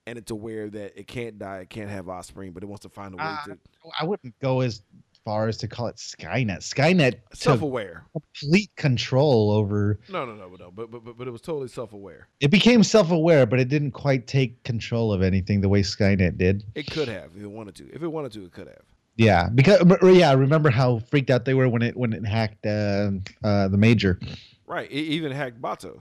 and 0.06 0.18
it's 0.18 0.30
aware 0.30 0.68
that 0.70 0.98
it 0.98 1.06
can't 1.06 1.38
die, 1.38 1.58
it 1.58 1.70
can't 1.70 1.90
have 1.90 2.08
offspring, 2.08 2.52
but 2.52 2.62
it 2.62 2.66
wants 2.66 2.82
to 2.82 2.88
find 2.88 3.14
a 3.14 3.16
way 3.16 3.24
Ah, 3.24 3.42
to 3.46 3.58
I 4.00 4.04
wouldn't 4.04 4.38
go 4.40 4.60
as 4.60 4.82
far 5.25 5.49
as 5.49 5.57
to 5.59 5.68
call 5.68 5.87
it 5.87 5.97
Skynet. 5.97 6.59
Skynet 6.59 7.20
self-aware. 7.33 8.05
complete 8.12 8.70
control 8.77 9.51
over. 9.51 9.99
No, 10.11 10.25
no, 10.25 10.35
no, 10.35 10.49
no, 10.49 10.70
but 10.70 10.91
but 10.91 11.05
but, 11.05 11.18
but 11.18 11.29
it 11.29 11.31
was 11.31 11.41
totally 11.41 11.68
self-aware. 11.68 12.29
It 12.41 12.51
became 12.51 12.83
self-aware, 12.83 13.47
but 13.47 13.61
it 13.61 13.68
didn't 13.68 13.93
quite 13.93 14.27
take 14.27 14.62
control 14.64 15.12
of 15.12 15.22
anything 15.22 15.61
the 15.61 15.68
way 15.68 15.83
Skynet 15.83 16.39
did. 16.39 16.64
It 16.75 16.91
could 16.91 17.09
have 17.09 17.31
if 17.37 17.43
it 17.43 17.51
wanted 17.51 17.75
to. 17.77 17.95
If 17.95 18.03
it 18.03 18.09
wanted 18.09 18.33
to, 18.33 18.45
it 18.45 18.53
could 18.53 18.68
have. 18.68 18.83
Yeah, 19.16 19.49
because 19.49 19.81
yeah, 20.03 20.33
remember 20.35 20.70
how 20.70 20.99
freaked 20.99 21.31
out 21.31 21.45
they 21.45 21.55
were 21.55 21.68
when 21.68 21.83
it 21.83 21.97
when 21.97 22.12
it 22.12 22.27
hacked 22.27 22.66
uh, 22.66 23.12
uh, 23.45 23.68
the 23.68 23.79
major. 23.79 24.18
Right. 24.66 24.91
It 24.91 24.95
even 24.95 25.33
hacked 25.33 25.61
Batou. 25.61 26.01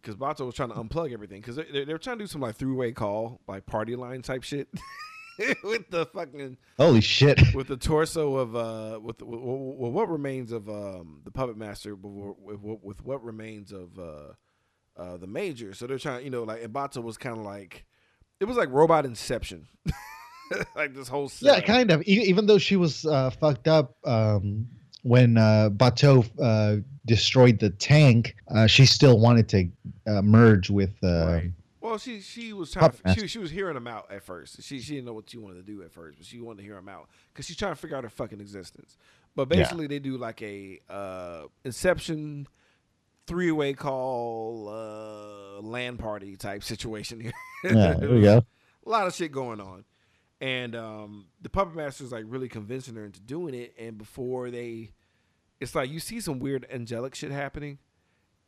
Because 0.00 0.16
Batou 0.16 0.46
was 0.46 0.54
trying 0.54 0.70
to 0.70 0.74
unplug 0.74 1.12
everything. 1.12 1.40
Because 1.40 1.56
they, 1.56 1.64
they, 1.64 1.84
they 1.84 1.92
were 1.92 1.98
trying 1.98 2.18
to 2.18 2.24
do 2.24 2.28
some 2.28 2.40
like 2.40 2.56
three 2.56 2.72
way 2.72 2.92
call, 2.92 3.40
like 3.46 3.66
party 3.66 3.96
line 3.96 4.22
type 4.22 4.42
shit. 4.42 4.68
with 5.64 5.90
the 5.90 6.06
fucking 6.06 6.56
Holy 6.76 7.00
shit! 7.00 7.40
with 7.54 7.68
the 7.68 7.76
torso 7.76 8.36
of 8.36 8.54
uh 8.56 8.98
with, 9.00 9.20
with, 9.22 9.40
with 9.40 9.92
what 9.92 10.08
remains 10.10 10.52
of 10.52 10.68
um 10.68 11.20
the 11.24 11.30
puppet 11.30 11.56
master 11.56 11.94
with, 11.94 12.36
with, 12.60 12.78
with 12.82 13.04
what 13.04 13.22
remains 13.24 13.72
of 13.72 13.98
uh 13.98 14.32
uh 14.96 15.16
the 15.16 15.26
major 15.26 15.74
so 15.74 15.86
they're 15.86 15.98
trying 15.98 16.24
you 16.24 16.30
know 16.30 16.44
like 16.44 16.62
Batou 16.72 17.02
was 17.02 17.16
kind 17.18 17.36
of 17.36 17.44
like 17.44 17.84
it 18.40 18.44
was 18.44 18.56
like 18.56 18.70
robot 18.70 19.04
inception 19.04 19.66
like 20.76 20.94
this 20.94 21.08
whole 21.08 21.30
Yeah, 21.40 21.60
kind 21.60 21.90
of. 21.90 22.02
E- 22.02 22.24
even 22.26 22.46
though 22.46 22.58
she 22.58 22.76
was 22.76 23.04
uh, 23.06 23.30
fucked 23.30 23.66
up 23.68 23.96
um, 24.04 24.66
when 25.02 25.36
uh, 25.38 25.70
Batou 25.70 26.24
uh, 26.40 26.82
destroyed 27.06 27.58
the 27.60 27.70
tank, 27.70 28.36
uh, 28.54 28.66
she 28.66 28.86
still 28.86 29.18
wanted 29.18 29.48
to 29.50 29.68
uh, 30.06 30.22
merge 30.22 30.70
with. 30.70 30.92
Uh, 31.02 31.26
Right. 31.26 31.50
Well, 31.84 31.98
she 31.98 32.22
she 32.22 32.54
was 32.54 32.70
trying. 32.70 32.92
To, 32.92 33.14
she 33.14 33.26
she 33.26 33.38
was 33.38 33.50
hearing 33.50 33.76
him 33.76 33.86
out 33.86 34.10
at 34.10 34.22
first. 34.22 34.62
She 34.62 34.80
she 34.80 34.94
didn't 34.94 35.04
know 35.04 35.12
what 35.12 35.28
she 35.28 35.36
wanted 35.36 35.66
to 35.66 35.70
do 35.70 35.82
at 35.82 35.92
first, 35.92 36.16
but 36.16 36.26
she 36.26 36.40
wanted 36.40 36.62
to 36.62 36.62
hear 36.62 36.78
him 36.78 36.88
out 36.88 37.10
because 37.30 37.44
she's 37.44 37.58
trying 37.58 37.72
to 37.72 37.76
figure 37.76 37.94
out 37.94 38.04
her 38.04 38.08
fucking 38.08 38.40
existence. 38.40 38.96
But 39.36 39.50
Yeah. 39.50 39.58
basically, 39.64 39.86
they 39.86 39.98
do 39.98 40.16
like 40.16 40.40
a 40.40 40.80
uh, 40.88 41.42
Inception 41.62 42.46
three 43.26 43.50
way 43.50 43.74
call 43.74 44.70
uh, 44.70 45.60
land 45.60 45.98
party 45.98 46.38
type 46.38 46.64
situation 46.64 47.20
here. 47.20 47.32
Yeah, 47.64 47.92
there 47.92 48.08
we 48.08 48.22
go. 48.22 48.42
A 48.86 48.88
lot 48.88 49.06
of 49.06 49.14
shit 49.14 49.30
going 49.30 49.60
on, 49.60 49.84
and 50.40 50.74
um, 50.74 51.26
the 51.42 51.50
puppet 51.50 51.76
master's 51.76 52.12
like 52.12 52.24
really 52.26 52.48
convincing 52.48 52.94
her 52.94 53.04
into 53.04 53.20
doing 53.20 53.52
it. 53.52 53.74
And 53.78 53.98
before 53.98 54.50
they, 54.50 54.92
it's 55.60 55.74
like 55.74 55.90
you 55.90 56.00
see 56.00 56.18
some 56.20 56.38
weird 56.38 56.66
angelic 56.72 57.14
shit 57.14 57.30
happening, 57.30 57.78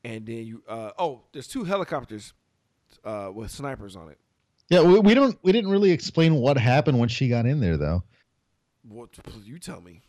and 0.05 0.25
then 0.25 0.47
you 0.47 0.63
uh, 0.67 0.93
oh, 0.99 1.25
there's 1.33 1.49
two 1.49 1.65
helicopters 1.65 2.33
uh, 3.05 3.31
with 3.35 3.51
snipers 3.51 3.97
on 3.97 4.09
it. 4.09 4.19
Yeah, 4.69 4.83
we, 4.83 4.99
we 4.99 5.15
don't 5.15 5.39
we 5.43 5.53
didn't 5.53 5.71
really 5.71 5.93
explain 5.93 6.35
what 6.35 6.59
happened 6.59 6.99
when 6.99 7.09
she 7.09 7.29
got 7.29 7.47
in 7.47 7.61
there 7.61 7.77
though. 7.77 8.03
What 8.89 9.11
you 9.45 9.59
tell 9.59 9.81
me? 9.81 10.03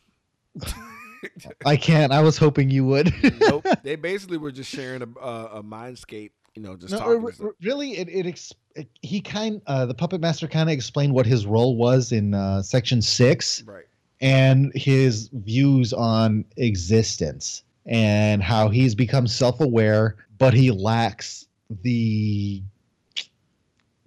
I 1.65 1.77
can't. 1.77 2.11
I 2.11 2.21
was 2.21 2.37
hoping 2.37 2.69
you 2.69 2.85
would. 2.85 3.13
nope. 3.39 3.65
They 3.83 3.95
basically 3.95 4.37
were 4.37 4.51
just 4.51 4.69
sharing 4.69 5.01
a, 5.01 5.19
a, 5.19 5.45
a 5.59 5.63
mindscape. 5.63 6.31
You 6.55 6.63
know, 6.63 6.75
just 6.75 6.91
No, 6.91 6.99
talking. 6.99 7.51
really, 7.61 7.97
it, 7.97 8.09
it, 8.09 8.25
ex- 8.25 8.53
it 8.75 8.89
he 9.01 9.21
kind 9.21 9.61
uh, 9.67 9.85
the 9.85 9.93
puppet 9.93 10.19
master 10.21 10.47
kind 10.47 10.69
of 10.69 10.73
explained 10.73 11.13
what 11.13 11.27
his 11.27 11.45
role 11.45 11.77
was 11.77 12.11
in 12.11 12.33
uh, 12.33 12.63
section 12.63 13.01
six 13.01 13.63
right. 13.63 13.85
and 14.21 14.71
his 14.73 15.29
views 15.33 15.93
on 15.93 16.45
existence 16.57 17.63
and 17.85 18.41
how 18.41 18.69
he's 18.69 18.95
become 18.95 19.27
self-aware, 19.27 20.15
but 20.39 20.53
he 20.53 20.71
lacks 20.71 21.47
the 21.83 22.61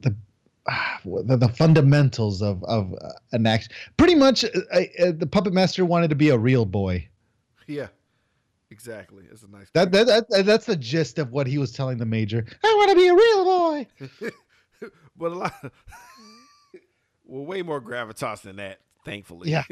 the 0.00 0.14
ah, 0.68 1.00
the, 1.04 1.36
the 1.36 1.48
fundamentals 1.48 2.42
of 2.42 2.62
of 2.64 2.92
uh, 2.94 3.12
an 3.32 3.46
act. 3.46 3.70
Pretty 3.96 4.14
much, 4.14 4.44
uh, 4.44 4.48
uh, 4.74 5.12
the 5.16 5.28
puppet 5.30 5.52
master 5.52 5.84
wanted 5.84 6.10
to 6.10 6.16
be 6.16 6.30
a 6.30 6.38
real 6.38 6.64
boy. 6.64 7.06
Yeah. 7.66 7.86
Exactly. 8.70 9.24
It's 9.30 9.42
a 9.42 9.48
nice. 9.48 9.68
That, 9.74 9.92
that, 9.92 10.06
that 10.06 10.46
that's 10.46 10.66
the 10.66 10.76
gist 10.76 11.18
of 11.18 11.30
what 11.32 11.46
he 11.46 11.58
was 11.58 11.72
telling 11.72 11.98
the 11.98 12.06
major. 12.06 12.44
I 12.64 12.74
want 12.76 12.90
to 12.90 12.96
be 12.96 13.08
a 13.08 13.14
real 13.14 13.44
boy. 13.44 13.86
but 15.16 15.32
a 15.32 15.34
lot. 15.34 15.54
well, 17.24 17.44
way 17.44 17.62
more 17.62 17.80
gravitas 17.80 18.42
than 18.42 18.56
that. 18.56 18.80
Thankfully. 19.04 19.50
Yeah. 19.50 19.64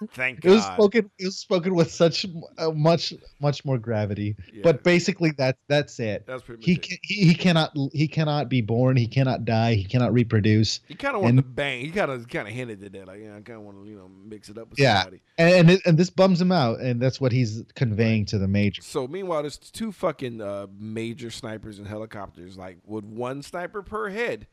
Thank 0.12 0.40
God. 0.40 0.50
It 0.50 0.54
was 0.54 0.64
spoken. 0.64 1.10
It 1.18 1.24
was 1.24 1.38
spoken 1.38 1.74
with 1.74 1.90
such 1.90 2.26
uh, 2.58 2.70
much 2.72 3.14
much 3.40 3.64
more 3.64 3.78
gravity. 3.78 4.36
Yeah. 4.52 4.60
But 4.62 4.82
basically, 4.84 5.32
that's 5.36 5.58
that's 5.68 5.98
it. 6.00 6.24
That's 6.26 6.42
pretty 6.42 6.60
much 6.60 6.66
He, 6.66 6.72
it. 6.72 6.82
can, 6.82 6.98
he 7.02 7.14
he 7.28 7.34
cannot 7.34 7.76
he 7.92 8.06
cannot 8.08 8.48
be 8.48 8.60
born. 8.60 8.96
He 8.96 9.06
cannot 9.06 9.44
die. 9.44 9.74
He 9.74 9.84
cannot 9.84 10.12
reproduce. 10.12 10.80
He 10.86 10.94
kind 10.94 11.16
of 11.16 11.22
wanted 11.22 11.36
to 11.36 11.42
bang. 11.48 11.80
He 11.80 11.90
kind 11.90 12.10
of 12.10 12.28
kind 12.28 12.46
of 12.46 12.52
hinted 12.54 12.82
at 12.84 12.92
that. 12.92 13.06
Like, 13.06 13.20
yeah, 13.20 13.36
I 13.36 13.40
kind 13.40 13.58
of 13.58 13.62
want 13.62 13.82
to 13.84 13.88
you 13.90 13.96
know 13.96 14.10
mix 14.24 14.48
it 14.48 14.58
up 14.58 14.70
with 14.70 14.78
Yeah. 14.78 15.02
somebody. 15.02 15.22
And 15.38 15.54
and, 15.54 15.70
it, 15.70 15.82
and 15.86 15.96
this 15.98 16.10
bums 16.10 16.40
him 16.40 16.52
out. 16.52 16.80
And 16.80 17.00
that's 17.00 17.20
what 17.20 17.32
he's 17.32 17.62
conveying 17.74 18.26
to 18.26 18.38
the 18.38 18.48
major. 18.48 18.82
So 18.82 19.06
meanwhile, 19.08 19.42
there's 19.42 19.58
two 19.58 19.92
fucking 19.92 20.40
uh, 20.40 20.66
major 20.78 21.30
snipers 21.30 21.78
and 21.78 21.86
helicopters, 21.86 22.56
like 22.56 22.78
with 22.84 23.04
one 23.04 23.42
sniper 23.42 23.82
per 23.82 24.10
head 24.10 24.46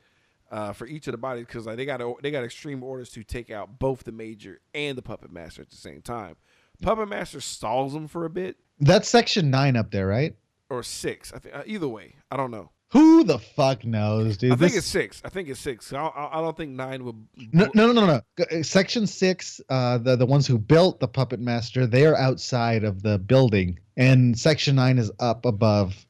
uh, 0.53 0.71
for 0.71 0.87
each 0.87 1.07
of 1.07 1.11
the 1.11 1.17
bodies, 1.17 1.45
because 1.45 1.65
like 1.65 1.75
they 1.77 1.85
got 1.85 1.99
they 2.21 2.31
got 2.31 2.43
extreme 2.45 2.81
orders 2.83 3.09
to 3.09 3.23
take 3.23 3.49
out 3.51 3.79
both 3.79 4.03
the 4.05 4.11
major 4.13 4.61
and 4.73 4.97
the 4.97 5.01
puppet 5.01 5.31
master 5.33 5.61
at 5.63 5.69
the 5.71 5.75
same 5.75 6.01
time. 6.01 6.35
Puppet 6.81 7.09
master 7.09 7.41
stalls 7.41 7.93
them 7.93 8.07
for 8.07 8.23
a 8.25 8.29
bit 8.29 8.57
That's 8.79 9.09
section 9.09 9.49
nine 9.49 9.75
up 9.75 9.91
there, 9.91 10.07
right? 10.07 10.35
or 10.69 10.81
six. 10.83 11.33
I 11.33 11.39
think 11.39 11.55
uh, 11.55 11.63
either 11.65 11.87
way, 11.87 12.15
I 12.31 12.37
don't 12.37 12.49
know. 12.51 12.69
Who 12.93 13.23
the 13.23 13.39
fuck 13.39 13.83
knows, 13.85 14.37
dude? 14.37 14.51
I 14.51 14.55
think 14.55 14.73
This- 14.73 14.77
it's 14.79 14.87
six. 14.87 15.21
I 15.25 15.29
think 15.29 15.49
it's 15.49 15.59
six. 15.59 15.91
I, 15.93 15.97
I 16.05 16.37
I 16.37 16.41
don't 16.41 16.55
think 16.55 16.71
nine 16.71 17.03
would. 17.05 17.15
No, 17.51 17.67
no, 17.73 17.91
no, 17.91 18.05
no, 18.05 18.05
no. 18.05 18.45
Uh, 18.59 18.61
Section 18.63 19.07
six, 19.07 19.59
uh, 19.69 19.97
the 19.97 20.15
the 20.15 20.25
ones 20.27 20.45
who 20.45 20.57
built 20.59 20.99
the 20.99 21.07
puppet 21.07 21.39
master, 21.39 21.87
they 21.87 22.05
are 22.05 22.15
outside 22.15 22.83
of 22.83 23.01
the 23.01 23.17
building, 23.17 23.79
and 23.97 24.37
section 24.37 24.75
nine 24.75 24.99
is 24.99 25.11
up 25.19 25.45
above. 25.45 26.05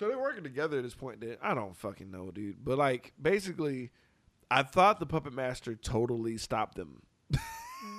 So 0.00 0.08
they're 0.08 0.18
working 0.18 0.44
together 0.44 0.78
at 0.78 0.82
this 0.82 0.94
point. 0.94 1.20
Then 1.20 1.36
I 1.42 1.52
don't 1.52 1.76
fucking 1.76 2.10
know, 2.10 2.30
dude. 2.30 2.64
But 2.64 2.78
like, 2.78 3.12
basically, 3.20 3.90
I 4.50 4.62
thought 4.62 4.98
the 4.98 5.04
puppet 5.04 5.34
master 5.34 5.74
totally 5.74 6.38
stopped 6.38 6.76
them. 6.76 7.02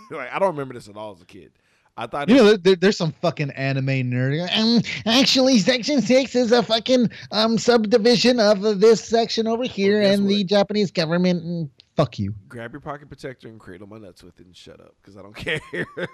like 0.09 0.33
I 0.33 0.39
don't 0.39 0.47
remember 0.49 0.73
this 0.73 0.89
at 0.89 0.97
all 0.97 1.13
as 1.13 1.21
a 1.21 1.25
kid. 1.25 1.51
I 1.95 2.07
thought 2.07 2.27
You 2.27 2.37
know, 2.37 2.57
there, 2.57 2.75
there's 2.75 2.97
some 2.97 3.11
fucking 3.21 3.51
anime 3.51 3.85
nerd. 3.85 4.49
Um, 4.57 4.81
actually, 5.05 5.59
Section 5.59 6.01
Six 6.01 6.33
is 6.33 6.51
a 6.51 6.63
fucking 6.63 7.11
um 7.29 7.59
subdivision 7.59 8.39
of 8.39 8.79
this 8.79 9.07
section 9.07 9.45
over 9.45 9.65
here, 9.65 10.01
guess 10.01 10.17
and 10.17 10.27
the? 10.27 10.43
Japanese 10.43 10.89
government. 10.89 11.43
mm, 11.43 11.69
fuck 11.95 12.17
you. 12.17 12.33
grab 12.49 12.71
your 12.71 12.81
pocket 12.81 13.09
protector 13.09 13.47
and 13.47 13.59
cradle 13.59 13.85
my 13.85 13.99
nuts 13.99 14.23
with 14.23 14.39
it 14.39 14.47
and 14.47 14.57
shut 14.57 14.79
up 14.79 14.95
because 15.03 15.17
I 15.17 15.21
don't 15.21 15.35
care. 15.35 15.61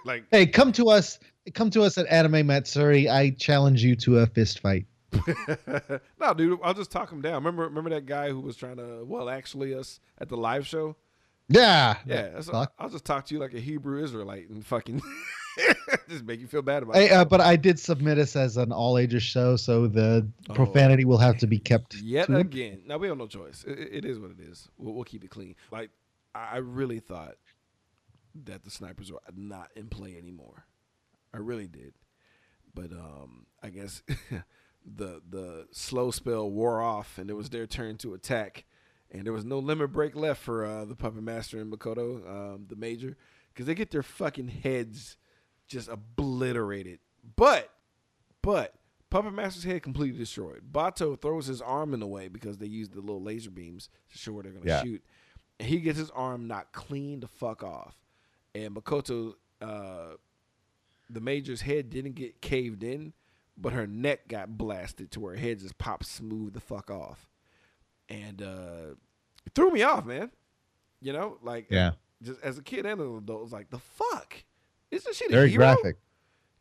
like 0.03 0.25
Hey, 0.31 0.47
come 0.47 0.73
to 0.73 0.89
us. 0.89 1.17
Come 1.53 1.69
to 1.69 1.83
us 1.83 1.97
at 1.97 2.07
Anime 2.07 2.45
Matsuri. 2.45 3.07
I 3.07 3.29
challenge 3.29 3.85
you 3.85 3.95
to 3.95 4.17
a 4.17 4.25
fist 4.25 4.59
fight. 4.59 4.85
no, 6.19 6.33
dude, 6.35 6.59
I'll 6.63 6.73
just 6.73 6.91
talk 6.91 7.11
him 7.11 7.21
down. 7.21 7.35
Remember, 7.35 7.63
remember 7.63 7.89
that 7.91 8.05
guy 8.05 8.29
who 8.29 8.39
was 8.41 8.55
trying 8.55 8.77
to 8.77 9.03
well, 9.05 9.29
actually, 9.29 9.73
us 9.73 9.99
at 10.19 10.29
the 10.29 10.37
live 10.37 10.67
show. 10.67 10.95
Yeah. 11.49 11.97
Yeah, 12.05 12.41
fuck. 12.41 12.73
I'll 12.77 12.89
just 12.89 13.05
talk 13.05 13.25
to 13.27 13.33
you 13.33 13.39
like 13.39 13.53
a 13.53 13.59
Hebrew 13.59 14.03
Israelite 14.03 14.49
and 14.49 14.65
fucking 14.65 15.01
just 16.09 16.25
make 16.25 16.41
you 16.41 16.47
feel 16.47 16.61
bad 16.61 16.83
about 16.83 16.95
Hey, 16.95 17.05
it. 17.05 17.11
uh, 17.13 17.23
but 17.23 17.39
I 17.39 17.55
did 17.55 17.79
submit 17.79 18.17
us 18.17 18.35
as 18.35 18.57
an 18.57 18.73
all 18.73 18.97
ages 18.97 19.23
show, 19.23 19.55
so 19.55 19.87
the 19.87 20.27
Oh. 20.49 20.53
profanity 20.53 21.05
will 21.05 21.17
have 21.19 21.37
to 21.37 21.47
be 21.47 21.57
kept. 21.57 21.95
Yet 21.95 22.27
to 22.27 22.35
again, 22.37 22.81
now 22.85 22.97
we 22.97 23.07
have 23.07 23.17
no 23.17 23.27
choice. 23.27 23.63
It, 23.65 23.79
it- 23.79 24.05
is 24.05 24.19
what 24.19 24.31
it 24.31 24.39
is. 24.41 24.67
We'll, 24.77 24.93
we'll 24.93 25.03
keep 25.05 25.23
it 25.23 25.29
clean. 25.29 25.55
Like 25.71 25.89
I 26.35 26.55
I 26.55 26.57
really 26.57 26.99
thought 26.99 27.35
that 28.43 28.63
the 28.65 28.69
snipers 28.69 29.09
were 29.11 29.21
not 29.35 29.71
in 29.75 29.87
play 29.87 30.17
anymore. 30.17 30.65
I 31.33 31.37
really 31.37 31.67
did, 31.67 31.93
but 32.75 32.91
um, 32.91 33.45
I 33.63 33.69
guess 33.69 34.03
the 34.95 35.21
the 35.29 35.67
slow 35.71 36.11
spell 36.11 36.49
wore 36.49 36.81
off, 36.81 37.17
and 37.17 37.29
it 37.29 37.33
was 37.33 37.49
their 37.49 37.67
turn 37.67 37.97
to 37.97 38.13
attack, 38.13 38.65
and 39.11 39.25
there 39.25 39.33
was 39.33 39.45
no 39.45 39.59
limit 39.59 39.91
break 39.91 40.15
left 40.15 40.41
for 40.41 40.65
uh, 40.65 40.85
the 40.85 40.95
puppet 40.95 41.23
master 41.23 41.59
and 41.59 41.71
Makoto, 41.71 42.27
um, 42.29 42.65
the 42.69 42.75
major, 42.75 43.17
because 43.53 43.65
they 43.65 43.75
get 43.75 43.91
their 43.91 44.03
fucking 44.03 44.47
heads 44.47 45.17
just 45.67 45.89
obliterated. 45.89 46.99
But 47.35 47.69
but 48.41 48.75
Puppet 49.09 49.33
Master's 49.33 49.63
head 49.63 49.83
completely 49.83 50.17
destroyed. 50.19 50.61
Batou 50.71 51.19
throws 51.19 51.47
his 51.47 51.61
arm 51.61 51.93
in 51.93 51.99
the 51.99 52.07
way 52.07 52.27
because 52.27 52.57
they 52.57 52.65
use 52.67 52.89
the 52.89 52.99
little 53.01 53.21
laser 53.21 53.49
beams 53.51 53.89
to 54.11 54.17
show 54.17 54.33
where 54.33 54.43
they're 54.43 54.51
gonna 54.53 54.65
Yeah. 54.65 54.83
shoot. 54.83 55.03
And 55.59 55.67
he 55.69 55.79
gets 55.79 55.97
his 55.97 56.09
arm 56.11 56.47
knocked 56.47 56.73
clean 56.73 57.21
the 57.21 57.27
fuck 57.27 57.63
off. 57.63 57.95
And 58.53 58.75
Makoto, 58.75 59.35
uh, 59.61 60.15
the 61.09 61.21
major's 61.21 61.61
head 61.61 61.89
didn't 61.89 62.13
get 62.15 62.41
caved 62.41 62.83
in, 62.83 63.13
but 63.57 63.73
her 63.73 63.87
neck 63.87 64.27
got 64.27 64.57
blasted 64.57 65.11
to 65.11 65.19
where 65.19 65.33
her 65.33 65.39
head 65.39 65.59
just 65.59 65.77
popped 65.77 66.05
smooth 66.05 66.53
the 66.53 66.59
fuck 66.59 66.89
off. 66.91 67.27
And 68.09 68.41
uh, 68.41 68.95
it 69.45 69.53
threw 69.55 69.71
me 69.71 69.83
off, 69.83 70.05
man. 70.05 70.31
You 71.01 71.13
know, 71.13 71.37
like 71.41 71.67
Yeah. 71.69 71.91
just 72.21 72.41
as 72.41 72.57
a 72.57 72.61
kid 72.63 72.85
and 72.85 72.99
an 73.01 73.17
adult, 73.17 73.41
was 73.43 73.51
like, 73.51 73.69
the 73.69 73.79
fuck? 73.79 74.35
Isn't 74.91 75.15
she 75.15 75.27
the 75.27 75.33
Very 75.33 75.49
hero? 75.49 75.59
graphic. 75.75 75.97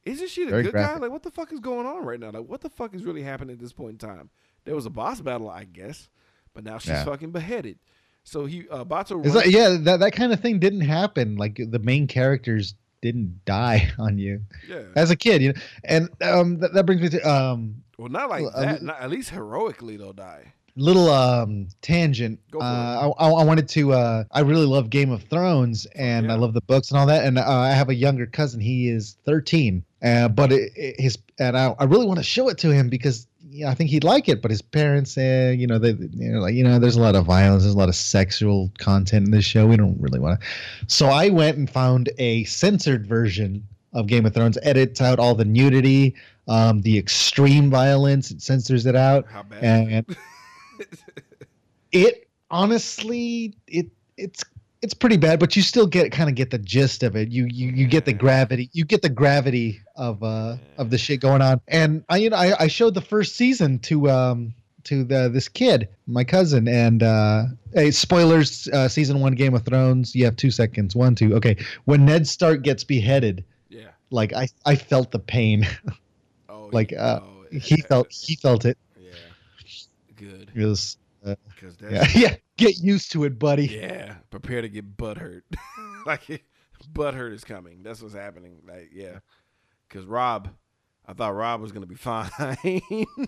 Isn't 0.05 0.29
she 0.29 0.45
the 0.45 0.51
Very 0.51 0.63
good 0.65 0.75
guy? 0.75 0.97
Like, 0.99 1.11
what 1.11 1.23
the 1.23 1.31
fuck 1.31 1.53
is 1.53 1.61
going 1.61 1.87
on 1.87 2.05
right 2.05 2.19
now? 2.21 2.31
Like, 2.31 2.47
what 2.49 2.61
the 2.61 2.71
fuck 2.71 2.95
is 2.95 3.03
really 3.05 3.23
happening 3.23 3.55
at 3.55 3.61
this 3.61 3.73
point 3.73 3.93
in 4.03 4.09
time? 4.09 4.31
There 4.65 4.75
was 4.75 4.87
a 4.87 4.91
boss 4.91 5.21
battle, 5.21 5.49
I 5.51 5.65
guess, 5.65 6.09
but 6.55 6.65
now 6.65 6.79
she's 6.79 6.91
Yeah. 6.91 7.05
fucking 7.05 7.31
beheaded. 7.33 7.79
So 8.25 8.47
he, 8.47 8.69
uh, 8.69 8.85
Batou, 8.85 9.23
that, 9.33 9.51
yeah, 9.51 9.77
that, 9.83 10.01
that 10.01 10.13
kind 10.13 10.33
of 10.33 10.41
thing 10.41 10.59
didn't 10.59 10.81
happen. 10.81 11.37
Like 11.37 11.61
the 11.65 11.79
main 11.79 12.07
characters 12.09 12.75
didn't 13.07 13.45
die 13.45 13.91
on 13.99 14.19
you 14.19 14.41
yeah. 14.69 14.83
as 14.95 15.11
a 15.11 15.17
kid, 15.17 15.43
you 15.43 15.53
know. 15.53 15.61
And 15.85 16.09
um, 16.23 16.59
that, 16.61 16.75
that 16.75 16.85
brings 16.87 17.01
me 17.03 17.09
to 17.11 17.21
um, 17.23 17.83
Well, 17.99 18.09
not 18.11 18.29
like 18.29 18.45
uh, 18.55 18.61
that. 18.61 18.83
Not, 18.83 19.01
at 19.01 19.11
least 19.11 19.31
heroically, 19.31 19.97
they'll 19.97 20.13
die. 20.13 20.53
little 20.79 21.09
um 21.11 21.69
tangent. 21.81 22.39
Go 22.51 22.59
for 22.61 22.65
uh, 22.67 23.09
I, 23.19 23.29
I 23.43 23.45
wanted 23.45 23.69
to. 23.71 23.93
Uh, 23.93 24.25
I 24.31 24.41
really 24.41 24.67
love 24.67 24.91
Game 24.91 25.11
of 25.11 25.23
Thrones, 25.25 25.87
and 25.95 26.31
I 26.31 26.35
love 26.37 26.53
the 26.53 26.61
books 26.63 26.91
and 26.91 26.99
all 27.01 27.07
that. 27.07 27.25
And 27.25 27.39
uh, 27.39 27.49
I 27.49 27.71
have 27.71 27.89
a 27.89 27.95
younger 27.95 28.27
cousin. 28.27 28.61
He 28.61 28.89
is 28.89 29.17
13, 29.25 29.83
uh, 30.03 30.29
but 30.29 30.53
it, 30.53 30.73
it- 30.77 31.01
his 31.01 31.17
and 31.39 31.57
I, 31.57 31.75
I 31.79 31.85
really 31.85 32.07
want 32.07 32.19
to 32.19 32.25
show 32.25 32.49
it 32.49 32.59
to 32.59 32.71
him 32.71 32.89
because 32.89 33.27
yeah, 33.36 33.36
I 33.65 33.75
think 33.75 33.91
he'd 33.91 34.05
like 34.05 34.29
it. 34.29 34.43
But 34.43 34.51
his 34.51 34.63
parents, 34.63 35.17
uh, 35.17 35.55
you 35.57 35.67
know, 35.67 35.79
they, 35.79 35.91
you 35.91 36.33
know, 36.33 36.41
like 36.41 36.55
you 36.55 36.65
know, 36.65 36.79
there's 36.79 36.97
a 36.97 37.01
lot 37.01 37.15
of 37.15 37.25
violence, 37.25 37.63
there's 37.63 37.75
a 37.75 37.79
lot 37.79 37.89
of 37.89 37.95
sexual 37.97 38.71
content 38.79 39.27
in 39.27 39.31
this 39.31 39.45
show. 39.45 39.67
We 39.67 39.77
don't 39.77 40.01
really 40.01 40.19
want 40.19 40.41
to. 40.41 40.47
So 40.89 41.07
I 41.07 41.29
went 41.31 41.57
and 41.57 41.69
found 41.71 42.11
a 42.19 42.45
censored 42.45 43.07
version 43.07 43.67
of 43.93 44.07
Game 44.07 44.27
of 44.27 44.35
Thrones. 44.35 44.59
Edits 44.63 45.01
out 45.01 45.19
all 45.19 45.35
the 45.35 45.45
nudity, 45.45 46.15
um, 46.49 46.83
the 46.83 46.99
extreme 46.99 47.71
violence. 47.71 48.31
It 48.31 48.43
censors 48.43 48.87
it 48.87 48.97
out 48.97 49.27
How 49.29 49.43
bad? 49.43 49.65
and 49.65 50.17
it 51.93 52.29
honestly 52.51 53.55
it 53.67 53.87
it's 54.17 54.45
it's 54.83 54.95
pretty 54.95 55.17
bad 55.17 55.41
but 55.41 55.57
you 55.57 55.63
still 55.63 55.87
get 55.87 56.13
kind 56.13 56.29
of 56.29 56.35
get 56.35 56.51
the 56.51 56.59
gist 56.59 57.03
of 57.03 57.17
it. 57.17 57.31
You 57.31 57.47
you, 57.47 57.69
you 57.71 57.87
get 57.87 58.05
the 58.05 58.13
gravity 58.13 58.71
you 58.73 58.85
get 58.85 59.03
the 59.03 59.09
gravity 59.09 59.81
of 59.97 60.23
uh 60.23 60.57
of 60.79 60.91
the 60.91 60.99
shit 60.99 61.21
going 61.21 61.43
on. 61.43 61.61
And 61.69 62.05
i 62.09 62.17
you 62.17 62.31
know 62.31 62.37
i, 62.37 62.55
I 62.65 62.67
showed 62.69 62.95
the 62.95 63.01
first 63.01 63.37
season 63.37 63.79
to 63.81 64.11
um 64.11 64.55
to 64.85 65.03
the 65.03 65.29
this 65.29 65.49
kid 65.49 65.89
my 66.07 66.23
cousin 66.23 66.69
and 66.69 67.03
uh 67.03 67.45
hey 67.75 67.91
spoilers 67.91 68.69
uh 68.69 68.89
season 68.89 69.21
one 69.21 69.35
game 69.35 69.55
of 69.55 69.65
thrones 69.65 70.15
you 70.15 70.25
have 70.25 70.37
two 70.37 70.51
seconds. 70.51 70.95
One 70.95 71.15
two. 71.15 71.35
Okay. 71.37 71.57
When 71.85 72.05
ned 72.05 72.27
stark 72.27 72.63
gets 72.63 72.85
beheaded 72.85 73.45
yeah. 73.69 73.89
like 74.11 74.33
i 74.33 74.49
i 74.65 74.77
felt 74.77 75.11
the 75.11 75.19
pain. 75.19 75.67
Oh, 76.49 76.69
like, 76.73 76.93
uh, 76.93 77.21
oh, 77.23 77.47
he 77.51 77.77
felt 77.83 78.13
he 78.13 78.37
felt 78.37 78.65
it. 78.65 78.79
Yeah. 78.99 79.11
Good. 80.17 80.51
it 80.55 80.65
was 80.65 80.99
Because 81.25 81.77
yeah. 81.83 82.07
yeah 82.15 82.37
get 82.57 82.79
used 82.79 83.13
to 83.13 83.25
it 83.25 83.39
buddy 83.39 83.67
yeah. 83.67 84.17
Prepare 84.31 84.63
to 84.63 84.69
get 84.69 84.97
butt 84.97 85.19
hurt. 85.19 85.45
like 86.07 86.45
butt 86.93 87.15
hurt 87.15 87.33
is 87.33 87.45
coming. 87.45 87.83
That's 87.83 88.03
what's 88.03 88.15
happening. 88.15 88.59
Like 88.67 88.91
yeah. 88.93 89.19
Because 89.89 90.07
Rob, 90.07 90.49
I 91.07 91.13
thought 91.13 91.35
Rob 91.35 91.61
was 91.61 91.73
gonna 91.73 91.87
be 91.87 91.95
fine. 91.97 92.31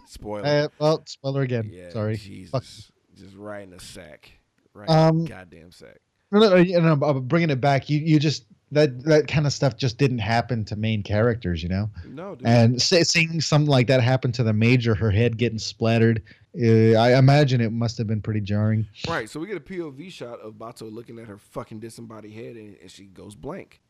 Spoiler. 0.07 0.45
Uh, 0.47 0.69
well, 0.79 1.03
spoiler 1.07 1.43
again. 1.43 1.71
yeah. 1.73 1.91
Sorry. 1.91 2.17
Jesus. 2.17 2.91
Just 3.17 3.37
right 3.37 3.63
in 3.63 3.71
the 3.71 3.81
sack. 3.81 4.31
Right 4.75 4.89
Um, 4.89 5.19
in 5.19 5.25
the 5.25 5.29
goddamn 5.31 5.73
sack. 5.73 5.99
No, 6.31 6.41
no, 6.41 6.63
no, 6.63 6.95
no, 6.95 7.21
bringing 7.21 7.51
it 7.51 7.61
back. 7.61 7.89
You, 7.89 7.99
you 7.99 8.19
just 8.19 8.45
that 8.71 9.03
that 9.05 9.29
kind 9.29 9.47
of 9.47 9.53
stuff 9.53 9.77
just 9.77 9.97
didn't 9.99 10.19
happen 10.19 10.65
to 10.67 10.77
main 10.77 11.03
characters, 11.03 11.63
you 11.63 11.69
know. 11.71 11.91
No, 12.07 12.35
dude. 12.35 12.47
And 12.47 12.83
say, 12.83 13.03
seeing 13.03 13.41
something 13.41 13.71
like 13.71 13.87
that 13.87 14.03
happen 14.03 14.31
to 14.33 14.43
the 14.43 14.53
major, 14.53 14.95
her 14.95 15.11
head 15.11 15.39
getting 15.39 15.59
splattered, 15.59 16.23
I 16.55 17.17
imagine 17.19 17.61
it 17.61 17.73
must 17.73 17.99
have 17.99 18.07
been 18.07 18.23
pretty 18.23 18.41
jarring. 18.41 18.87
Right, 19.09 19.29
so 19.29 19.39
we 19.41 19.47
get 19.47 19.57
a 19.57 19.61
POV 19.61 20.11
shot 20.11 20.41
of 20.41 20.55
Batou 20.55 20.93
looking 20.93 21.19
at 21.19 21.27
her 21.27 21.37
fucking 21.39 21.81
disembodied 21.81 22.33
head, 22.33 22.57
and, 22.57 22.77
and 22.81 22.91
she 22.91 23.05
goes 23.05 23.35
blank. 23.35 23.81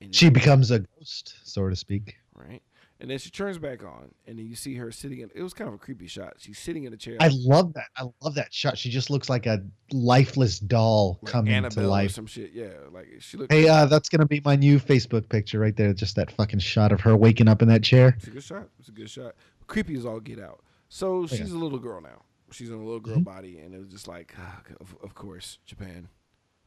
And 0.00 0.14
She 0.14 0.30
becomes 0.30 0.70
a 0.70 0.80
ghost, 0.80 1.34
so 1.44 1.68
to 1.68 1.74
speak. 1.74 2.16
right, 2.34 2.62
and 3.00 3.10
then 3.10 3.18
she 3.18 3.30
turns 3.30 3.58
back 3.58 3.82
on, 3.82 4.12
and 4.28 4.38
then 4.38 4.46
you 4.46 4.54
see 4.54 4.76
her 4.76 4.92
sitting 4.92 5.20
in. 5.20 5.30
It 5.34 5.42
was 5.42 5.52
kind 5.52 5.66
of 5.66 5.74
a 5.74 5.78
creepy 5.78 6.06
shot. 6.06 6.34
She's 6.38 6.58
sitting 6.58 6.84
in 6.84 6.92
a 6.92 6.96
chair, 6.96 7.16
I 7.20 7.30
love 7.32 7.72
that. 7.74 7.86
I 7.96 8.04
love 8.22 8.36
that 8.36 8.54
shot. 8.54 8.78
She 8.78 8.90
just 8.90 9.10
looks 9.10 9.28
like 9.28 9.46
a 9.46 9.60
lifeless 9.92 10.60
doll 10.60 11.18
like 11.22 11.32
coming 11.32 11.52
Annabelle 11.52 11.82
to 11.82 11.84
or 11.84 11.88
life. 11.88 12.12
some 12.12 12.26
shit. 12.26 12.52
Yeah, 12.54 12.68
like 12.92 13.08
she 13.18 13.36
looked. 13.36 13.52
Hey, 13.52 13.68
uh, 13.68 13.86
that's 13.86 14.08
gonna 14.08 14.24
be 14.26 14.40
my 14.44 14.54
new 14.54 14.78
Facebook 14.78 15.28
picture 15.28 15.58
right 15.58 15.76
there. 15.76 15.92
Just 15.92 16.14
that 16.14 16.30
fucking 16.30 16.60
shot 16.60 16.92
of 16.92 17.00
her 17.00 17.16
waking 17.16 17.48
up 17.48 17.60
in 17.60 17.66
that 17.68 17.82
chair. 17.82 18.14
It's 18.18 18.28
a 18.28 18.30
good 18.30 18.42
shot. 18.44 18.68
It's 18.78 18.88
a 18.88 18.92
good 18.92 19.10
shot. 19.10 19.34
Creepy 19.66 19.96
as 19.96 20.06
all 20.06 20.20
get 20.20 20.40
out. 20.40 20.60
So 20.88 21.18
Oh, 21.18 21.20
yeah. 21.22 21.36
she's 21.36 21.52
a 21.52 21.58
little 21.58 21.78
girl 21.78 22.00
now. 22.00 22.22
She's 22.50 22.68
in 22.70 22.74
a 22.76 22.82
little 22.84 23.00
girl 23.00 23.16
Mhm. 23.18 23.24
body, 23.24 23.58
and 23.58 23.74
it 23.74 23.78
was 23.78 23.88
just 23.88 24.08
like, 24.08 24.34
ah, 24.38 24.62
of, 24.80 24.96
of 25.02 25.14
course, 25.14 25.58
Japan, 25.66 26.08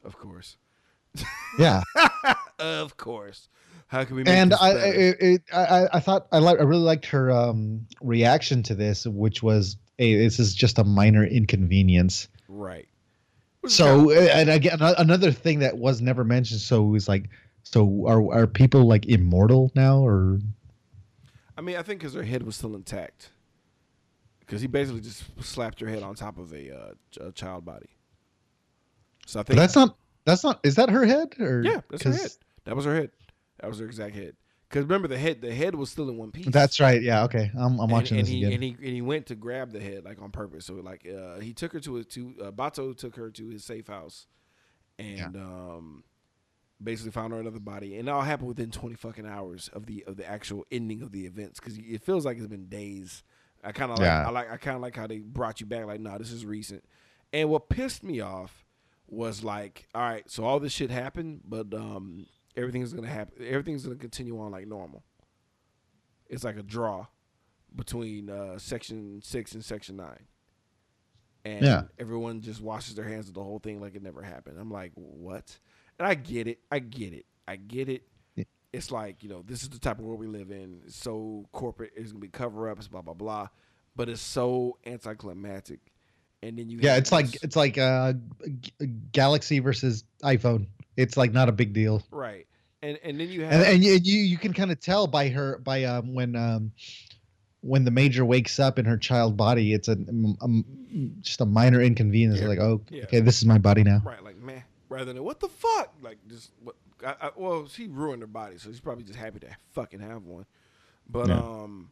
of 0.04 0.16
course, 0.16 0.56
Yeah. 1.58 1.82
of 2.58 2.96
course. 2.96 3.48
How 3.88 4.04
can 4.04 4.16
we? 4.16 4.22
Make 4.24 4.32
and 4.34 4.54
I, 4.54 4.70
it, 4.72 5.16
it, 5.20 5.42
I, 5.52 5.88
I 5.94 6.00
thought 6.00 6.26
I 6.32 6.38
like, 6.38 6.58
I 6.60 6.62
really 6.62 6.82
liked 6.84 7.04
her 7.06 7.30
um, 7.30 7.86
reaction 8.00 8.62
to 8.64 8.74
this, 8.74 9.06
which 9.06 9.42
was, 9.42 9.76
"Hey, 9.98 10.16
this 10.16 10.38
is 10.38 10.54
just 10.54 10.78
a 10.78 10.84
minor 10.84 11.24
inconvenience." 11.24 12.28
right. 12.48 12.88
Which 13.60 13.72
is 13.72 13.78
kinda- 13.78 13.92
So, 14.04 14.10
and 14.30 14.48
again, 14.50 14.78
another 14.80 15.30
thing 15.30 15.58
that 15.58 15.76
was 15.78 16.00
never 16.00 16.24
mentioned. 16.24 16.60
So 16.60 16.84
it 16.86 16.90
was 16.90 17.06
like, 17.08 17.28
so 17.64 18.06
are 18.06 18.32
are 18.32 18.46
people 18.46 18.86
like 18.86 19.04
immortal 19.06 19.70
now, 19.74 19.98
or 19.98 20.40
I 21.56 21.60
mean, 21.60 21.76
I 21.76 21.82
think 21.82 22.00
because 22.00 22.14
her 22.14 22.22
head 22.22 22.44
was 22.44 22.56
still 22.56 22.74
intact. 22.74 23.30
Because 24.52 24.60
he 24.60 24.68
basically 24.68 25.00
just 25.00 25.24
slapped 25.42 25.80
her 25.80 25.88
head 25.88 26.02
on 26.02 26.14
top 26.14 26.36
of 26.36 26.52
a, 26.52 26.76
uh, 26.76 27.28
a 27.28 27.32
child 27.32 27.64
body. 27.64 27.88
So 29.24 29.40
I 29.40 29.44
but 29.44 29.46
think 29.46 29.56
that's 29.56 29.74
not 29.74 29.96
that's 30.26 30.44
not 30.44 30.60
is 30.62 30.74
that 30.74 30.90
her 30.90 31.06
head 31.06 31.40
or 31.40 31.62
yeah, 31.62 31.80
that's 31.88 32.02
her 32.02 32.12
head. 32.12 32.32
That 32.64 32.76
was 32.76 32.84
her 32.84 32.94
head. 32.94 33.12
That 33.60 33.70
was 33.70 33.78
her 33.78 33.86
exact 33.86 34.14
head. 34.14 34.36
Because 34.68 34.82
remember, 34.82 35.08
the 35.08 35.16
head 35.16 35.40
the 35.40 35.54
head 35.54 35.74
was 35.74 35.88
still 35.88 36.10
in 36.10 36.18
one 36.18 36.32
piece. 36.32 36.48
That's 36.48 36.80
right. 36.80 37.00
Yeah. 37.00 37.24
Okay. 37.24 37.50
I'm 37.54 37.80
I'm 37.80 37.80
and, 37.80 37.92
watching 37.92 38.18
and 38.18 38.26
this 38.26 38.30
he, 38.30 38.44
again. 38.44 38.52
And 38.52 38.62
he 38.62 38.70
and 38.72 38.94
he 38.94 39.00
went 39.00 39.24
to 39.28 39.34
grab 39.34 39.72
the 39.72 39.80
head 39.80 40.04
like 40.04 40.20
on 40.20 40.30
purpose. 40.30 40.66
So 40.66 40.74
like 40.74 41.08
uh, 41.08 41.40
he 41.40 41.54
took 41.54 41.72
her 41.72 41.80
to 41.80 41.94
his 41.94 42.06
to 42.08 42.34
uh, 42.42 42.50
Batou 42.50 42.94
took 42.94 43.16
her 43.16 43.30
to 43.30 43.48
his 43.48 43.64
safe 43.64 43.86
house, 43.86 44.26
and 44.98 45.34
um, 45.34 46.04
basically 46.82 47.12
found 47.12 47.32
her 47.32 47.40
another 47.40 47.58
body. 47.58 47.96
And 47.96 48.06
it 48.06 48.10
all 48.10 48.20
happened 48.20 48.48
within 48.48 48.70
twenty 48.70 48.96
fucking 48.96 49.26
hours 49.26 49.70
of 49.72 49.86
the 49.86 50.04
of 50.06 50.18
the 50.18 50.28
actual 50.28 50.66
ending 50.70 51.00
of 51.00 51.10
the 51.10 51.24
events 51.24 51.58
because 51.58 51.78
it 51.78 52.02
feels 52.02 52.26
like 52.26 52.36
it's 52.36 52.46
been 52.48 52.66
days. 52.66 53.22
I 53.62 53.72
kind 53.72 53.92
of 53.92 53.98
like 53.98 54.06
Yeah. 54.06 54.26
I 54.26 54.30
like 54.30 54.50
I 54.50 54.56
kind 54.56 54.76
of 54.76 54.82
like 54.82 54.96
how 54.96 55.06
they 55.06 55.18
brought 55.18 55.60
you 55.60 55.66
back. 55.66 55.86
Like, 55.86 56.00
no, 56.00 56.18
this 56.18 56.30
is 56.32 56.44
recent. 56.44 56.84
And 57.32 57.48
what 57.48 57.68
pissed 57.68 58.02
me 58.02 58.20
off 58.20 58.64
was 59.08 59.42
like, 59.44 59.86
all 59.94 60.02
right, 60.02 60.28
so 60.30 60.44
all 60.44 60.58
this 60.60 60.72
shit 60.72 60.90
happened, 60.90 61.42
but 61.44 61.72
um, 61.74 62.26
everything's 62.56 62.92
gonna 62.92 63.06
happen. 63.08 63.44
Everything's 63.46 63.84
gonna 63.84 63.96
continue 63.96 64.38
on 64.40 64.50
like 64.52 64.66
normal. 64.66 65.02
It's 66.28 66.44
like 66.44 66.56
a 66.56 66.62
draw 66.62 67.06
between 67.74 68.30
uh, 68.30 68.58
section 68.58 69.20
six 69.22 69.52
and 69.52 69.64
section 69.64 69.96
nine, 69.96 70.26
and 71.44 71.62
Yeah. 71.64 71.82
everyone 71.98 72.40
just 72.40 72.60
washes 72.60 72.94
their 72.94 73.08
hands 73.08 73.28
of 73.28 73.34
the 73.34 73.42
whole 73.42 73.58
thing 73.58 73.80
like 73.80 73.94
it 73.94 74.02
never 74.02 74.22
happened. 74.22 74.58
I'm 74.58 74.70
like, 74.70 74.92
what? 74.94 75.58
And 75.98 76.06
I 76.08 76.14
get 76.14 76.46
it. 76.46 76.58
I 76.70 76.78
get 76.78 77.12
it. 77.12 77.26
I 77.46 77.56
get 77.56 77.88
it. 77.88 78.02
It's 78.72 78.90
like 78.90 79.22
you 79.22 79.28
know, 79.28 79.42
this 79.46 79.62
is 79.62 79.68
the 79.68 79.78
type 79.78 79.98
of 79.98 80.04
world 80.04 80.18
we 80.20 80.26
live 80.26 80.50
in. 80.50 80.80
It's 80.86 80.96
so 80.96 81.46
corporate. 81.52 81.92
It's 81.96 82.10
gonna 82.12 82.20
be 82.20 82.28
cover 82.28 82.70
ups, 82.70 82.88
blah 82.88 83.02
blah 83.02 83.14
blah. 83.14 83.48
But 83.94 84.08
it's 84.08 84.22
so 84.22 84.78
anticlimactic. 84.86 85.80
And 86.42 86.58
then 86.58 86.68
you 86.70 86.78
Yeah, 86.80 86.96
it's 86.96 87.12
like 87.12 87.42
it's 87.42 87.54
like 87.56 87.76
uh, 87.78 88.14
G- 88.60 88.72
Galaxy 89.12 89.58
versus 89.58 90.04
iPhone. 90.24 90.66
It's 90.96 91.16
like 91.16 91.32
not 91.32 91.48
a 91.48 91.52
big 91.52 91.72
deal. 91.72 92.02
right. 92.10 92.46
And 92.82 92.98
and 93.04 93.20
then 93.20 93.28
you 93.28 93.42
have 93.44 93.52
and, 93.52 93.62
and 93.62 93.84
you 93.84 93.92
you, 94.02 94.18
you 94.20 94.38
can 94.38 94.52
kind 94.52 94.72
of 94.72 94.80
tell 94.80 95.06
by 95.06 95.28
her 95.28 95.58
by 95.58 95.84
um 95.84 96.14
when 96.14 96.34
um 96.34 96.72
when 97.60 97.84
the 97.84 97.92
major 97.92 98.24
wakes 98.24 98.58
up 98.58 98.76
in 98.78 98.84
her 98.86 98.96
child 98.96 99.36
body 99.36 99.72
it's 99.72 99.86
a, 99.86 99.92
um, 99.92 100.64
just 101.20 101.40
a 101.40 101.46
minor 101.46 101.80
inconvenience 101.80 102.40
Yeah. 102.40 102.48
like 102.48 102.58
oh 102.58 102.80
Yeah. 102.90 103.04
okay 103.04 103.20
this 103.20 103.38
is 103.38 103.44
my 103.44 103.58
body 103.58 103.84
now 103.84 104.02
Right, 104.04 104.20
like 104.24 104.36
man, 104.36 104.64
rather 104.88 105.12
than 105.12 105.22
what 105.22 105.38
the 105.38 105.48
fuck, 105.48 105.92
like 106.02 106.18
just 106.28 106.50
what. 106.64 106.74
I, 107.04 107.14
I, 107.20 107.30
well, 107.36 107.66
she 107.68 107.88
ruined 107.88 108.22
her 108.22 108.26
body, 108.28 108.58
so 108.58 108.70
she's 108.70 108.80
probably 108.80 109.04
just 109.04 109.18
happy 109.18 109.38
to 109.40 109.48
fucking 109.72 110.00
have 110.00 110.24
one. 110.24 110.46
But 111.08 111.28
Yeah. 111.28 111.38
um, 111.38 111.90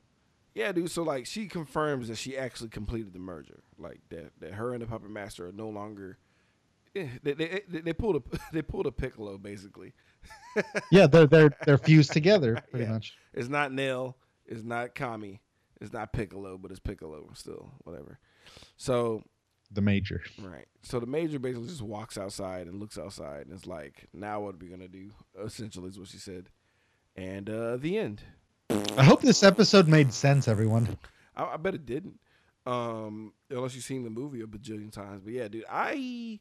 yeah, 0.55 0.73
dude. 0.73 0.91
So 0.91 1.03
like, 1.03 1.27
she 1.27 1.47
confirms 1.47 2.09
that 2.09 2.17
she 2.19 2.37
actually 2.37 2.71
completed 2.71 3.13
the 3.13 3.19
merger, 3.19 3.61
like 3.79 4.01
that 4.11 4.33
that 4.41 4.55
her 4.55 4.73
and 4.73 4.83
the 4.83 4.87
puppet 4.87 5.11
master 5.11 5.49
are 5.49 5.53
no 5.53 5.69
longer. 5.69 6.19
eh, 6.97 7.07
They, 7.23 7.33
they, 7.35 7.63
they, 7.69 7.81
they 7.81 7.93
pulled 7.93 8.17
a 8.17 8.39
they 8.53 8.63
pulled 8.63 8.87
a 8.87 8.93
piccolo 8.93 9.39
basically. 9.39 9.93
yeah 10.93 11.07
they're 11.07 11.27
they're 11.27 11.51
they're 11.65 11.79
fused 11.79 12.13
together 12.13 12.63
pretty 12.71 12.85
Yeah. 12.85 12.93
much 12.93 13.15
It's 13.33 13.49
not 13.49 13.73
Nail, 13.73 14.17
it's 14.47 14.63
not 14.65 14.95
Kami, 14.95 15.41
it's 15.81 15.93
not 15.95 16.13
Piccolo, 16.13 16.59
but 16.59 16.71
it's 16.71 16.81
Piccolo 16.81 17.31
still, 17.35 17.73
whatever. 17.85 18.19
So 18.77 19.23
the 19.71 19.81
major 19.81 20.23
Right. 20.41 20.67
So 20.83 20.99
the 20.99 21.07
major 21.07 21.39
basically 21.39 21.69
just 21.69 21.83
walks 21.83 22.17
outside 22.17 22.67
and 22.67 22.81
looks 22.81 22.99
outside 22.99 23.47
and 23.47 23.55
is 23.55 23.67
like, 23.67 24.09
now 24.13 24.41
what 24.41 24.55
are 24.55 24.59
we 24.59 24.69
gonna 24.69 24.89
do? 24.89 25.11
Essentially 25.43 25.89
is 25.89 25.99
what 25.99 26.09
she 26.09 26.19
said. 26.19 26.51
And 27.17 27.49
uh 27.51 27.77
the 27.77 27.99
end. 27.99 28.23
i 28.97 29.03
hope 29.03 29.21
this 29.21 29.43
episode 29.43 29.89
made 29.89 30.13
sense 30.13 30.47
everyone 30.47 30.97
I, 31.37 31.55
I 31.55 31.57
bet 31.57 31.75
it 31.75 31.87
didn't. 31.87 32.19
Um, 32.67 33.33
unless 33.49 33.75
you've 33.75 33.85
seen 33.85 34.05
the 34.05 34.11
movie 34.11 34.43
a 34.43 34.47
bajillion 34.47 34.93
times. 34.93 35.23
But 35.25 35.33
yeah, 35.33 35.49
dude, 35.49 35.65
I 35.69 36.41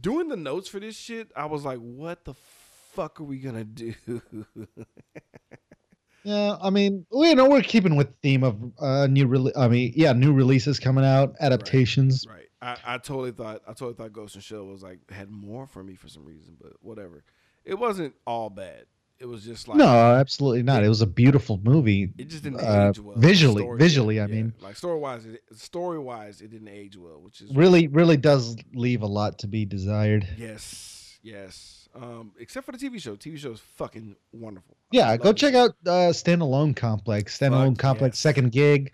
doing 0.00 0.28
the 0.28 0.36
notes 0.36 0.68
for 0.68 0.78
this 0.78 0.96
shit, 0.96 1.32
I 1.34 1.46
was 1.46 1.64
like, 1.64 1.78
what 1.78 2.24
the 2.24 2.34
fuck 2.92 3.20
are 3.20 3.24
we 3.24 3.38
gonna 3.38 3.64
do? 3.64 3.94
yeah 6.24 6.56
i 6.60 6.68
mean 6.68 7.06
we 7.10 7.28
you 7.28 7.34
know 7.34 7.48
we're 7.48 7.62
keeping 7.62 7.96
with 7.96 8.08
the 8.08 8.16
theme 8.22 8.42
of 8.42 8.56
uh 8.80 9.06
new 9.06 9.26
rele- 9.26 9.56
i 9.56 9.68
mean 9.68 9.92
yeah 9.94 10.12
new 10.12 10.32
releases 10.32 10.78
coming 10.78 11.04
out 11.04 11.34
adaptations 11.40 12.26
right. 12.28 12.47
I, 12.60 12.76
I 12.84 12.98
totally 12.98 13.30
thought 13.32 13.62
I 13.66 13.72
totally 13.72 13.94
thought 13.94 14.12
Ghost 14.12 14.34
and 14.34 14.42
Shell 14.44 14.64
was 14.66 14.82
like 14.82 14.98
had 15.10 15.30
more 15.30 15.66
for 15.66 15.82
me 15.84 15.94
for 15.94 16.08
some 16.08 16.24
reason, 16.24 16.56
but 16.60 16.72
whatever. 16.80 17.22
It 17.64 17.74
wasn't 17.78 18.14
all 18.26 18.50
bad. 18.50 18.86
It 19.20 19.26
was 19.26 19.44
just 19.44 19.66
like 19.68 19.78
no 19.78 19.86
absolutely 19.86 20.62
not 20.62 20.84
it 20.84 20.88
was 20.88 21.02
a 21.02 21.06
beautiful 21.06 21.60
movie 21.64 22.12
It 22.16 22.28
just 22.28 22.44
didn't 22.44 22.60
uh, 22.60 22.90
age 22.90 23.00
well. 23.00 23.16
visually- 23.16 23.62
Story- 23.62 23.78
visually, 23.78 24.20
I 24.20 24.26
mean. 24.28 24.54
like 24.60 24.76
story 24.76 24.98
wise, 24.98 25.26
it, 25.26 25.42
story 25.56 25.98
wise, 25.98 26.40
it 26.40 26.50
didn't 26.52 26.68
age 26.68 26.96
well, 26.96 27.20
which 27.20 27.40
is 27.40 27.52
really 27.54 27.88
really 27.88 28.16
does 28.16 28.56
leave 28.74 29.02
a 29.02 29.06
lot 29.08 29.38
to 29.40 29.48
be 29.48 29.64
desired 29.64 30.26
yes, 30.36 31.18
yes. 31.22 31.88
Um, 31.94 32.30
except 32.38 32.64
for 32.66 32.70
the 32.72 32.78
TV 32.78 33.00
show. 33.00 33.16
TV 33.16 33.38
show 33.38 33.50
is 33.50 33.60
fucking 33.60 34.14
wonderful. 34.32 34.76
Yeah, 34.92 35.16
go 35.16 35.30
it. 35.30 35.36
check 35.36 35.54
out 35.54 35.70
uh, 35.86 36.12
Standalone 36.12 36.76
Complex. 36.76 37.36
Standalone 37.38 37.70
Fuck 37.70 37.78
Complex 37.78 38.14
yes. 38.16 38.20
second 38.20 38.52
gig. 38.52 38.92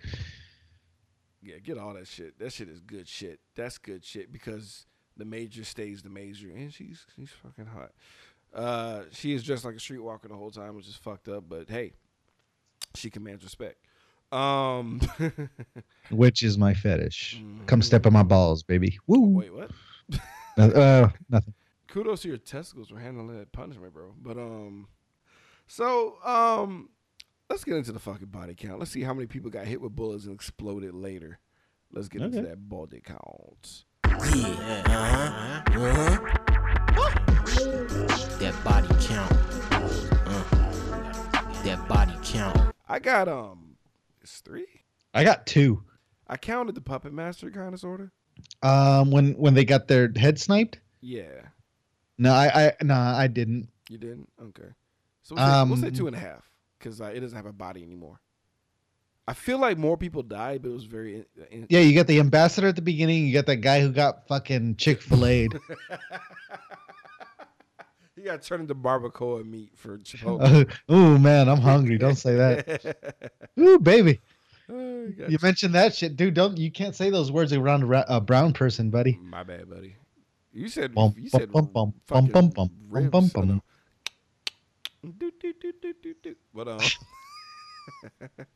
Yeah, 1.45 1.59
get 1.59 1.79
all 1.79 1.93
that 1.95 2.09
shit. 2.09 2.39
That 2.39 2.53
shit 2.53 2.69
is 2.69 2.81
good 2.81 3.07
shit. 3.07 3.41
That's 3.55 3.77
good 3.77 4.05
shit 4.05 4.33
because 4.33 4.87
the 5.17 5.25
major 5.25 5.63
stays 5.65 6.03
the 6.03 6.09
major, 6.09 6.49
and 6.49 6.73
she's 6.73 7.05
she's 7.15 7.31
fucking 7.43 7.67
hot. 7.67 7.93
Uh, 8.55 9.03
she 9.11 9.35
is 9.35 9.43
dressed 9.43 9.65
like 9.65 9.75
a 9.75 9.79
streetwalker 9.79 10.29
the 10.29 10.37
whole 10.37 10.51
time, 10.51 10.75
which 10.75 10.89
is 10.89 10.97
fucked 10.97 11.29
up. 11.29 11.45
But 11.49 11.69
hey, 11.69 11.93
she 12.95 13.11
commands 13.11 13.45
respect. 13.45 13.77
Um, 14.33 15.01
which 16.11 16.43
is 16.43 16.57
my 16.57 16.73
fetish. 16.75 17.43
Come 17.67 17.83
step 17.83 18.07
on 18.07 18.13
my 18.13 18.23
balls, 18.23 18.63
baby. 18.63 18.99
Woo. 19.07 19.19
Mm-hmm. 19.19 19.35
wait, 19.35 19.55
what? 19.55 19.71
Uh, 20.57 20.63
uh, 20.69 21.09
nothing. 21.29 21.53
kudos 21.89 22.23
to 22.23 22.29
your 22.29 22.37
testicles 22.37 22.89
for 22.89 23.01
handling 23.01 23.37
that 23.37 23.51
punishment, 23.51 23.93
bro. 23.93 24.15
But 24.17 24.37
um, 24.37 24.87
so 25.67 26.15
um, 26.25 26.91
let's 27.51 27.65
get 27.65 27.77
into 27.77 27.93
the 27.93 27.99
fucking 27.99 28.29
body 28.29 28.55
count. 28.55 28.79
Let's 28.79 28.91
see 28.91 29.03
how 29.03 29.15
many 29.15 29.27
people 29.27 29.51
got 29.51 29.67
hit 29.67 29.81
with 29.81 29.95
bullets 29.95 30.25
and 30.25 30.35
exploded 30.35 30.95
later. 30.95 31.39
Let's 31.93 32.09
get 32.09 32.23
into 32.23 32.43
that 32.43 32.69
body 32.69 33.01
count. 33.05 33.85
Yeah, 34.07 34.83
uh-huh, 34.87 35.63
uh-huh. 35.79 37.25
That 38.39 38.55
body 38.65 38.89
count. 39.07 39.33
Uh, 40.27 40.45
that 41.65 41.87
body 41.89 42.15
count. 42.23 42.75
I 42.89 42.99
got 42.99 43.29
um, 43.29 43.77
it's 44.23 44.41
three. 44.41 44.67
I 45.13 45.25
got 45.25 45.47
two. 45.47 45.83
I 46.27 46.37
counted 46.37 46.75
the 46.75 46.81
puppet 46.81 47.13
master, 47.13 47.51
kind 47.51 47.75
of, 47.75 47.81
sort 47.81 48.01
of. 48.01 48.11
Um, 48.69 49.11
when 49.11 49.33
when 49.35 49.55
they 49.55 49.65
got 49.65 49.89
their 49.89 50.11
head 50.17 50.39
sniped. 50.41 50.81
Yeah, 51.01 51.43
No, 52.19 52.33
I 52.33 52.67
I 52.67 52.73
no, 52.83 52.95
I 52.95 53.27
didn't. 53.29 53.69
you 53.89 53.99
didn't. 53.99 54.29
Okay, 54.43 54.69
so 55.23 55.35
we'll 55.35 55.45
say, 55.47 55.65
we'll 55.69 55.77
say 55.77 55.87
Um, 55.89 55.95
two 55.95 56.07
and 56.07 56.17
a 56.17 56.19
half 56.19 56.43
because 56.85 57.01
uh, 57.01 57.07
it 57.07 57.21
doesn't 57.21 57.37
have 57.37 57.47
a 57.47 57.53
body 57.53 57.83
anymore. 57.83 58.21
I 59.27 59.33
feel 59.33 59.59
like 59.59 59.79
more 59.79 59.97
people 59.97 60.23
died, 60.23 60.63
but 60.63 60.69
it 60.69 60.75
was 60.75 60.85
very. 60.85 61.25
In, 61.51 61.67
Yeah, 61.71 61.81
you 61.81 61.95
got 61.95 62.07
the 62.07 62.21
ambassador 62.21 62.69
at 62.69 62.77
the 62.77 62.83
beginning. 62.83 63.27
You 63.27 63.33
got 63.33 63.47
that 63.47 63.57
guy 63.57 63.81
who 63.81 63.91
got 63.91 64.29
fucking 64.29 64.77
Chick 64.77 65.01
Fil 65.01 65.25
A. 65.25 65.49
he 68.15 68.23
got 68.23 68.43
turned 68.43 68.61
into 68.63 68.75
barbacoa 68.75 69.47
meat 69.47 69.73
for 69.77 69.97
Chipotle. 69.99 70.71
oh 70.91 71.17
man, 71.17 71.49
I'm 71.49 71.61
hungry. 71.61 71.97
Don't 71.97 72.17
say 72.17 72.35
that. 72.35 73.33
Ooh, 73.59 73.79
baby. 73.79 74.21
Oh, 74.71 75.09
got 75.09 75.31
You 75.31 75.39
mentioned 75.43 75.75
that 75.75 75.95
shit, 75.95 76.17
dude. 76.17 76.35
Don't 76.35 76.59
you 76.59 76.71
can't 76.71 76.95
say 76.95 77.09
those 77.09 77.33
words 77.33 77.55
around 77.55 77.91
a 77.91 78.17
a 78.17 78.21
brown 78.21 78.53
person, 78.53 78.91
buddy. 78.91 79.19
My 79.23 79.43
bad, 79.43 79.71
buddy. 79.71 79.97
You 80.53 80.69
said 80.69 80.95
Bum, 80.95 81.15
you 81.17 81.31
bum, 81.31 81.41
said 81.41 81.51
bum, 81.51 81.65
bum, 81.73 81.95
bum, 82.07 82.27
bum, 82.27 82.51
bum, 82.51 82.71
bum, 83.09 83.29
so 83.29 83.41
bum. 83.41 83.63
Do, 85.13 85.31
do, 85.41 85.53
do, 85.61 85.73
do, 85.83 85.95
do, 86.03 86.15
do. 86.23 86.35
But 86.55 86.69
um, 86.69 86.81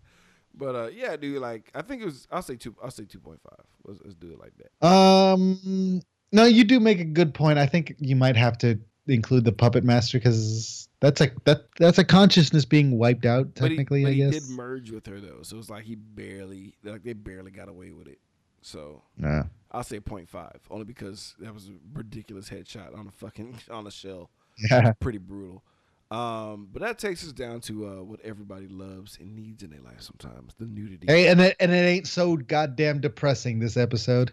but 0.54 0.74
uh, 0.74 0.88
yeah, 0.88 1.16
dude. 1.16 1.40
Like, 1.40 1.70
I 1.74 1.82
think 1.82 2.02
it 2.02 2.04
was. 2.04 2.26
I'll 2.30 2.42
say 2.42 2.56
two. 2.56 2.74
I'll 2.82 2.90
say 2.90 3.04
two 3.04 3.20
point 3.20 3.40
five. 3.42 3.64
Let's, 3.84 4.00
let's 4.02 4.14
do 4.14 4.32
it 4.32 4.38
like 4.38 4.52
that. 4.58 4.86
Um, 4.86 6.00
no, 6.32 6.44
you 6.44 6.64
do 6.64 6.80
make 6.80 7.00
a 7.00 7.04
good 7.04 7.34
point. 7.34 7.58
I 7.58 7.66
think 7.66 7.94
you 7.98 8.16
might 8.16 8.36
have 8.36 8.58
to 8.58 8.78
include 9.06 9.44
the 9.44 9.52
puppet 9.52 9.84
master 9.84 10.18
because 10.18 10.88
that's 11.00 11.20
a 11.20 11.30
that 11.44 11.66
that's 11.78 11.98
a 11.98 12.04
consciousness 12.04 12.64
being 12.64 12.98
wiped 12.98 13.24
out. 13.26 13.54
But 13.54 13.70
he, 13.70 13.76
Technically, 13.76 14.02
but 14.04 14.10
I 14.10 14.12
he 14.12 14.18
guess. 14.18 14.46
did 14.46 14.56
merge 14.56 14.90
with 14.90 15.06
her 15.06 15.20
though, 15.20 15.42
so 15.42 15.58
it's 15.58 15.70
like 15.70 15.84
he 15.84 15.94
barely, 15.94 16.74
like 16.82 17.02
they 17.02 17.12
barely 17.12 17.50
got 17.50 17.68
away 17.68 17.92
with 17.92 18.08
it. 18.08 18.18
So 18.60 19.02
Nah. 19.16 19.44
I'll 19.70 19.84
say 19.84 20.00
0.5, 20.00 20.56
only 20.70 20.84
because 20.84 21.34
that 21.38 21.54
was 21.54 21.68
a 21.68 21.72
ridiculous 21.94 22.48
headshot 22.48 22.98
on 22.98 23.06
a 23.06 23.10
fucking 23.12 23.56
on 23.70 23.86
a 23.86 23.90
shell. 23.90 24.30
Yeah. 24.70 24.92
pretty 24.98 25.18
brutal. 25.18 25.62
Um, 26.10 26.68
but 26.72 26.80
that 26.80 26.98
takes 26.98 27.22
us 27.22 27.32
down 27.32 27.60
to 27.62 27.86
uh, 27.86 28.02
what 28.02 28.20
everybody 28.24 28.66
loves 28.66 29.18
and 29.20 29.36
needs 29.36 29.62
in 29.62 29.70
their 29.70 29.82
life 29.82 30.00
sometimes 30.00 30.54
the 30.58 30.64
nudity. 30.64 31.06
Hey, 31.06 31.28
and 31.28 31.38
it 31.40 31.56
and 31.60 31.70
it 31.70 31.86
ain't 31.86 32.06
so 32.06 32.36
goddamn 32.36 33.00
depressing 33.00 33.58
this 33.58 33.76
episode. 33.76 34.32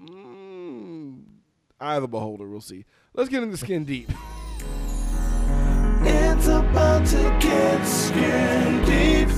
Mm, 0.00 1.24
eye 1.80 1.96
of 1.96 2.02
the 2.02 2.08
beholder, 2.08 2.48
we'll 2.48 2.60
see. 2.60 2.84
Let's 3.14 3.28
get 3.28 3.42
into 3.42 3.56
skin 3.56 3.84
deep. 3.84 4.10
It's 6.02 6.46
about 6.46 7.04
to 7.06 7.36
get 7.40 7.84
skin 7.84 8.84
deep. 8.84 9.28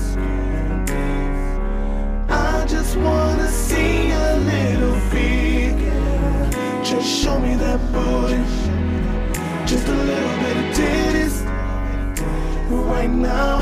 I 2.29 2.65
just 2.67 2.95
wanna 2.95 3.47
see 3.47 4.11
a 4.11 4.37
little 4.37 4.99
feet. 5.09 5.75
Just 6.85 7.09
show 7.23 7.39
me 7.39 7.55
that 7.55 7.79
booty. 7.91 8.37
Just 9.65 9.87
a 9.87 9.91
little 9.91 10.37
bit 10.39 10.57
of 10.57 10.63
titties. 10.63 10.70
Right 12.71 13.09
now, 13.09 13.59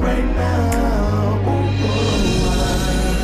right 0.00 0.24
now. 0.36 1.40
Ooh, 1.48 3.14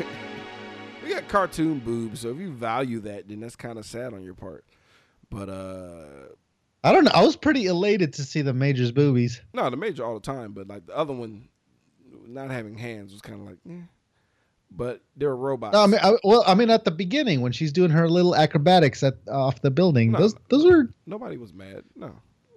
We 1.02 1.10
got 1.14 1.28
cartoon 1.28 1.78
boobs, 1.80 2.20
so 2.20 2.30
if 2.30 2.38
you 2.38 2.50
value 2.52 3.00
that, 3.00 3.28
then 3.28 3.40
that's 3.40 3.56
kind 3.56 3.78
of 3.78 3.84
sad 3.86 4.12
on 4.12 4.22
your 4.22 4.34
part. 4.34 4.64
But 5.30 5.48
uh 5.48 6.04
I 6.82 6.92
don't 6.92 7.04
know. 7.04 7.10
I 7.14 7.22
was 7.22 7.36
pretty 7.36 7.66
elated 7.66 8.14
to 8.14 8.24
see 8.24 8.40
the 8.40 8.54
major's 8.54 8.90
boobies. 8.90 9.42
no, 9.52 9.68
the 9.68 9.76
major 9.76 10.04
all 10.04 10.14
the 10.14 10.20
time, 10.20 10.52
but 10.52 10.66
like 10.66 10.86
the 10.86 10.96
other 10.96 11.12
one, 11.12 11.48
not 12.26 12.50
having 12.50 12.78
hands 12.78 13.12
was 13.12 13.20
kind 13.20 13.40
of 13.40 13.46
like, 13.46 13.58
eh. 13.68 13.82
But 14.70 15.02
they're 15.16 15.34
robots. 15.36 15.72
No, 15.74 15.82
I 15.82 15.86
mean, 15.86 16.00
I, 16.02 16.12
well, 16.24 16.44
I 16.46 16.54
mean, 16.54 16.70
at 16.70 16.84
the 16.84 16.90
beginning 16.90 17.40
when 17.40 17.52
she's 17.52 17.72
doing 17.72 17.90
her 17.90 18.08
little 18.08 18.34
acrobatics 18.34 19.02
at 19.02 19.14
off 19.28 19.60
the 19.62 19.70
building, 19.70 20.12
No, 20.12 20.18
those 20.20 20.34
those 20.48 20.64
were 20.64 20.92
Nobody 21.06 21.36
was 21.36 21.52
mad. 21.52 21.84
No, 21.96 22.08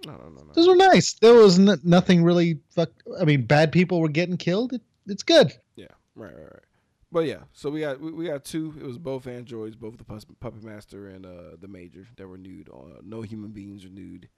no, 0.06 0.14
no, 0.14 0.30
no, 0.30 0.44
no. 0.44 0.54
those 0.54 0.68
were 0.68 0.76
nice. 0.76 1.14
There 1.14 1.34
was 1.34 1.58
n- 1.60 1.80
nothing 1.84 2.24
really 2.24 2.60
fuck. 2.72 2.90
I 3.20 3.26
mean, 3.26 3.46
bad 3.46 3.72
people 3.72 4.00
were 4.00 4.10
getting 4.10 4.38
killed. 4.38 4.74
It, 4.74 4.82
it's 5.08 5.24
good. 5.24 5.52
Yeah, 5.76 5.88
right, 6.16 6.34
right, 6.34 6.44
right. 6.44 6.64
But 7.12 7.26
yeah, 7.28 7.44
so 7.54 7.70
we 7.70 7.82
got 7.82 8.00
we, 8.00 8.12
we 8.12 8.26
got 8.26 8.44
two. 8.44 8.74
It 8.80 8.86
was 8.86 8.98
both 8.98 9.28
androids, 9.28 9.76
both 9.76 9.98
the 9.98 10.04
puppet 10.04 10.64
master 10.64 11.08
and 11.08 11.26
uh, 11.26 11.58
the 11.60 11.68
major 11.68 12.08
that 12.18 12.28
were 12.28 12.38
nude. 12.38 12.70
Uh, 12.74 13.00
no 13.04 13.22
human 13.22 13.52
beings 13.52 13.86
are 13.86 13.90
nude 13.90 14.30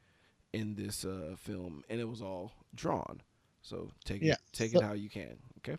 in 0.53 0.75
this 0.75 1.05
uh, 1.05 1.35
film, 1.37 1.83
and 1.89 1.99
it 2.01 2.07
was 2.07 2.21
all 2.21 2.51
drawn. 2.73 3.21
So 3.61 3.91
take 4.03 4.21
Yeah, 4.21 4.33
it 4.33 4.39
take 4.51 4.71
so- 4.71 4.79
it 4.79 4.83
how 4.83 4.93
you 4.93 5.09
can. 5.09 5.37
Okay. 5.59 5.77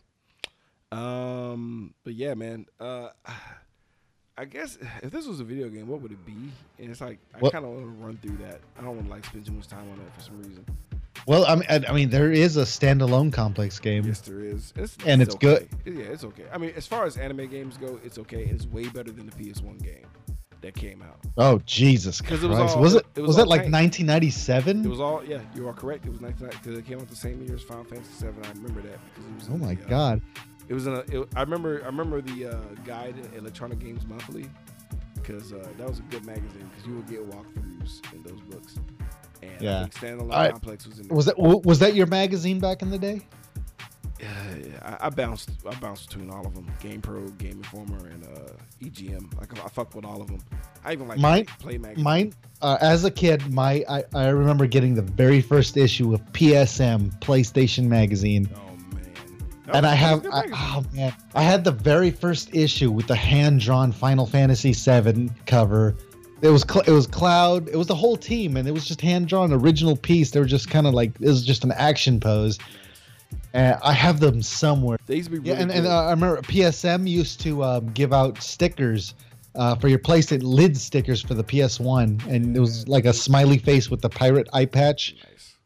Um, 0.93 1.95
but 2.05 2.15
yeah, 2.15 2.35
man. 2.35 2.67
Uh, 2.81 3.09
I 4.39 4.45
guess 4.45 4.77
if 5.03 5.11
this 5.11 5.27
was 5.27 5.41
a 5.41 5.45
video 5.45 5.69
game, 5.71 5.89
what 5.89 6.03
would 6.03 6.13
it 6.13 6.25
be? 6.27 6.35
And 6.79 6.91
it's 6.91 7.01
like 7.01 7.19
I 7.35 7.39
What- 7.39 7.53
kind 7.53 7.65
of 7.65 7.71
want 7.71 7.85
to 7.85 8.05
run 8.05 8.19
through 8.19 8.37
that. 8.47 8.61
I 8.79 8.83
don't 8.83 8.95
want 8.97 9.07
to 9.07 9.11
like 9.11 9.25
spend 9.25 9.47
too 9.47 9.53
much 9.53 9.67
time 9.67 9.89
on 9.91 9.99
that 9.99 10.15
for 10.15 10.21
some 10.21 10.39
reason. 10.43 10.65
Well, 11.27 11.47
I 11.47 11.55
mean, 11.55 11.65
I, 11.71 11.81
I 11.89 11.93
mean, 11.93 12.11
there 12.11 12.31
is 12.31 12.57
a 12.59 12.63
standalone 12.63 13.33
complex 13.33 13.81
game. 13.81 14.05
Yes, 14.05 14.21
there 14.21 14.41
is. 14.41 14.73
It's, 14.77 14.97
And 15.07 15.23
it's 15.23 15.35
okay. 15.37 15.67
Yeah, 15.87 16.03
it's 16.05 16.23
okay. 16.25 16.45
I 16.53 16.59
mean, 16.59 16.73
as 16.77 16.87
far 16.87 17.07
as 17.07 17.17
anime 17.17 17.49
games 17.49 17.79
go, 17.79 17.99
it's 18.05 18.19
okay. 18.19 18.45
It's 18.45 18.67
way 18.67 18.89
better 18.89 19.11
than 19.11 19.25
the 19.27 19.33
PS1 19.33 19.83
game 19.83 20.07
that 20.61 20.75
came 20.75 21.01
out. 21.03 21.19
Oh 21.39 21.59
Jesus 21.65 22.21
Christ! 22.21 22.43
it 22.45 22.49
was 22.49 22.77
Was, 22.77 22.95
it? 22.97 23.07
it 23.17 23.21
was 23.23 23.29
Was, 23.29 23.37
all 23.39 23.45
it 23.45 23.49
like 23.49 23.61
1997? 23.73 24.85
It 24.85 24.89
was 24.89 25.01
all 25.01 25.25
yeah. 25.25 25.41
You 25.55 25.67
are 25.69 25.73
correct. 25.73 26.05
It 26.05 26.11
was 26.11 26.21
19 26.21 26.49
because 26.51 26.79
it 26.79 26.87
came 26.87 26.99
out 27.01 27.09
the 27.09 27.17
same 27.17 27.43
year 27.43 27.55
as 27.55 27.63
Final 27.63 27.85
Fantasy 27.85 28.13
Seven. 28.13 28.45
I 28.45 28.49
remember 28.51 28.83
that 28.83 28.99
because 29.15 29.31
it 29.31 29.35
was. 29.37 29.49
oh 29.51 29.57
my 29.57 29.75
the, 29.75 29.85
uh, 29.85 29.89
God! 29.89 30.23
It 30.69 30.75
was 30.75 30.87
in 30.87 30.95
a. 30.95 30.99
It, 31.01 31.29
I 31.37 31.41
remember. 31.43 31.81
I 31.83 31.87
remember 31.87 32.21
the 32.21 32.47
uh, 32.47 32.61
guide 32.85 33.15
Electronic 33.37 33.79
Gaming 33.79 34.03
Monthly 34.09 34.47
because 35.15 35.53
uh, 35.53 35.67
that 35.79 35.89
was 35.89 35.99
a 36.01 36.03
good 36.03 36.25
magazine 36.25 36.69
because 36.71 36.87
you 36.87 36.97
would 36.97 37.09
get 37.09 37.29
walkthroughs 37.31 38.01
in 38.15 38.23
those 38.23 38.41
books. 38.43 38.77
And 39.43 39.61
Yeah. 39.61 39.83
I 39.83 39.87
think 39.89 39.95
Standalone 40.21 40.33
I- 40.33 40.51
Complex 40.51 40.87
was 40.87 40.99
in. 40.99 41.09
there. 41.09 41.17
Was 41.17 41.27
that 41.27 41.39
was 41.39 41.79
that 41.81 41.95
your 41.95 42.07
magazine 42.07 42.59
back 42.61 42.83
in 42.83 42.91
the 42.91 42.99
day? 42.99 43.23
Yeah, 44.19 44.29
yeah. 44.65 44.97
I, 45.01 45.07
I 45.09 45.11
bounced. 45.11 45.51
I 45.69 45.75
bounced 45.75 46.09
between 46.09 46.31
all 46.31 46.47
of 46.47 46.55
them: 46.55 46.67
Game 46.81 47.03
Pro, 47.03 47.27
Game 47.29 47.59
Informer, 47.59 48.07
and 48.09 48.25
uh, 48.25 48.53
EGM. 48.83 49.39
Like 49.39 49.53
I 49.63 49.69
fuck 49.69 49.95
with 49.95 50.07
all 50.07 50.23
of 50.23 50.29
them. 50.29 50.41
I 50.85 50.95
even 50.95 51.07
like 51.07 51.19
Mine- 51.19 51.45
Play 51.59 51.77
Magazine. 51.77 52.03
Mine, 52.05 52.33
uh, 52.63 52.79
as 52.81 53.05
a 53.05 53.11
kid, 53.11 53.53
my 53.53 53.85
I, 53.89 54.05
I 54.15 54.29
remember 54.29 54.67
getting 54.67 54.95
the 54.95 55.03
very 55.03 55.43
first 55.43 55.77
issue 55.77 56.15
of 56.15 56.23
PSM 56.33 57.21
PlayStation 57.21 57.89
magazine, 57.89 58.49
Oh 58.57 58.76
And 59.73 59.87
I 59.87 59.95
have 59.95 60.27
I, 60.33 60.45
oh 60.53 60.85
man, 60.93 61.13
I 61.35 61.43
had 61.43 61.65
the 61.65 61.73
very 61.73 62.11
first 62.11 62.55
issue 62.55 62.91
with 62.91 63.07
the 63.07 63.17
hand 63.17 63.61
drawn 63.61 63.93
Final 63.93 64.27
Fantasy 64.27 64.73
VII 64.73 65.31
cover. 65.47 65.97
It 66.43 66.49
was 66.51 66.65
it 66.87 66.93
was 66.93 67.07
Cloud. 67.07 67.69
It 67.69 67.77
was 67.77 67.87
the 67.87 67.95
whole 67.95 68.17
team, 68.17 68.57
and 68.57 68.69
it 68.69 68.73
was 68.73 68.85
just 68.85 69.01
hand 69.01 69.27
drawn 69.29 69.53
original 69.53 69.97
piece. 69.97 70.31
They 70.31 70.39
were 70.41 70.47
just 70.47 70.71
kind 70.71 70.87
of 70.87 70.95
like 70.95 71.13
it 71.21 71.27
was 71.27 71.45
just 71.45 71.65
an 71.65 71.73
action 71.73 72.21
pose. 72.21 72.59
And 73.55 73.77
I 73.83 73.93
have 73.93 74.21
them 74.21 74.43
somewhere. 74.43 74.99
They 75.07 75.17
used 75.17 75.31
to 75.31 75.41
be 75.41 75.49
Yeah, 75.49 75.55
really 75.55 75.63
and, 75.65 75.73
and 75.73 75.87
uh, 75.87 76.05
I 76.05 76.11
remember 76.11 76.41
PSM 76.43 77.09
used 77.09 77.41
to 77.41 77.65
um, 77.65 77.87
give 77.93 78.13
out 78.13 78.41
stickers 78.43 79.15
uh, 79.55 79.75
for 79.77 79.89
your 79.89 79.99
PlayStation 79.99 80.43
lid 80.43 80.77
stickers 80.77 81.23
for 81.23 81.35
the 81.35 81.43
PS1, 81.43 82.25
and 82.27 82.55
it 82.57 82.61
was 82.61 82.87
like 82.87 83.07
a 83.07 83.13
smiley 83.13 83.59
face 83.59 83.91
with 83.91 84.03
the 84.03 84.11
pirate 84.11 84.49
eye 84.53 84.67
patch. 84.67 85.17
nice. 85.25 85.57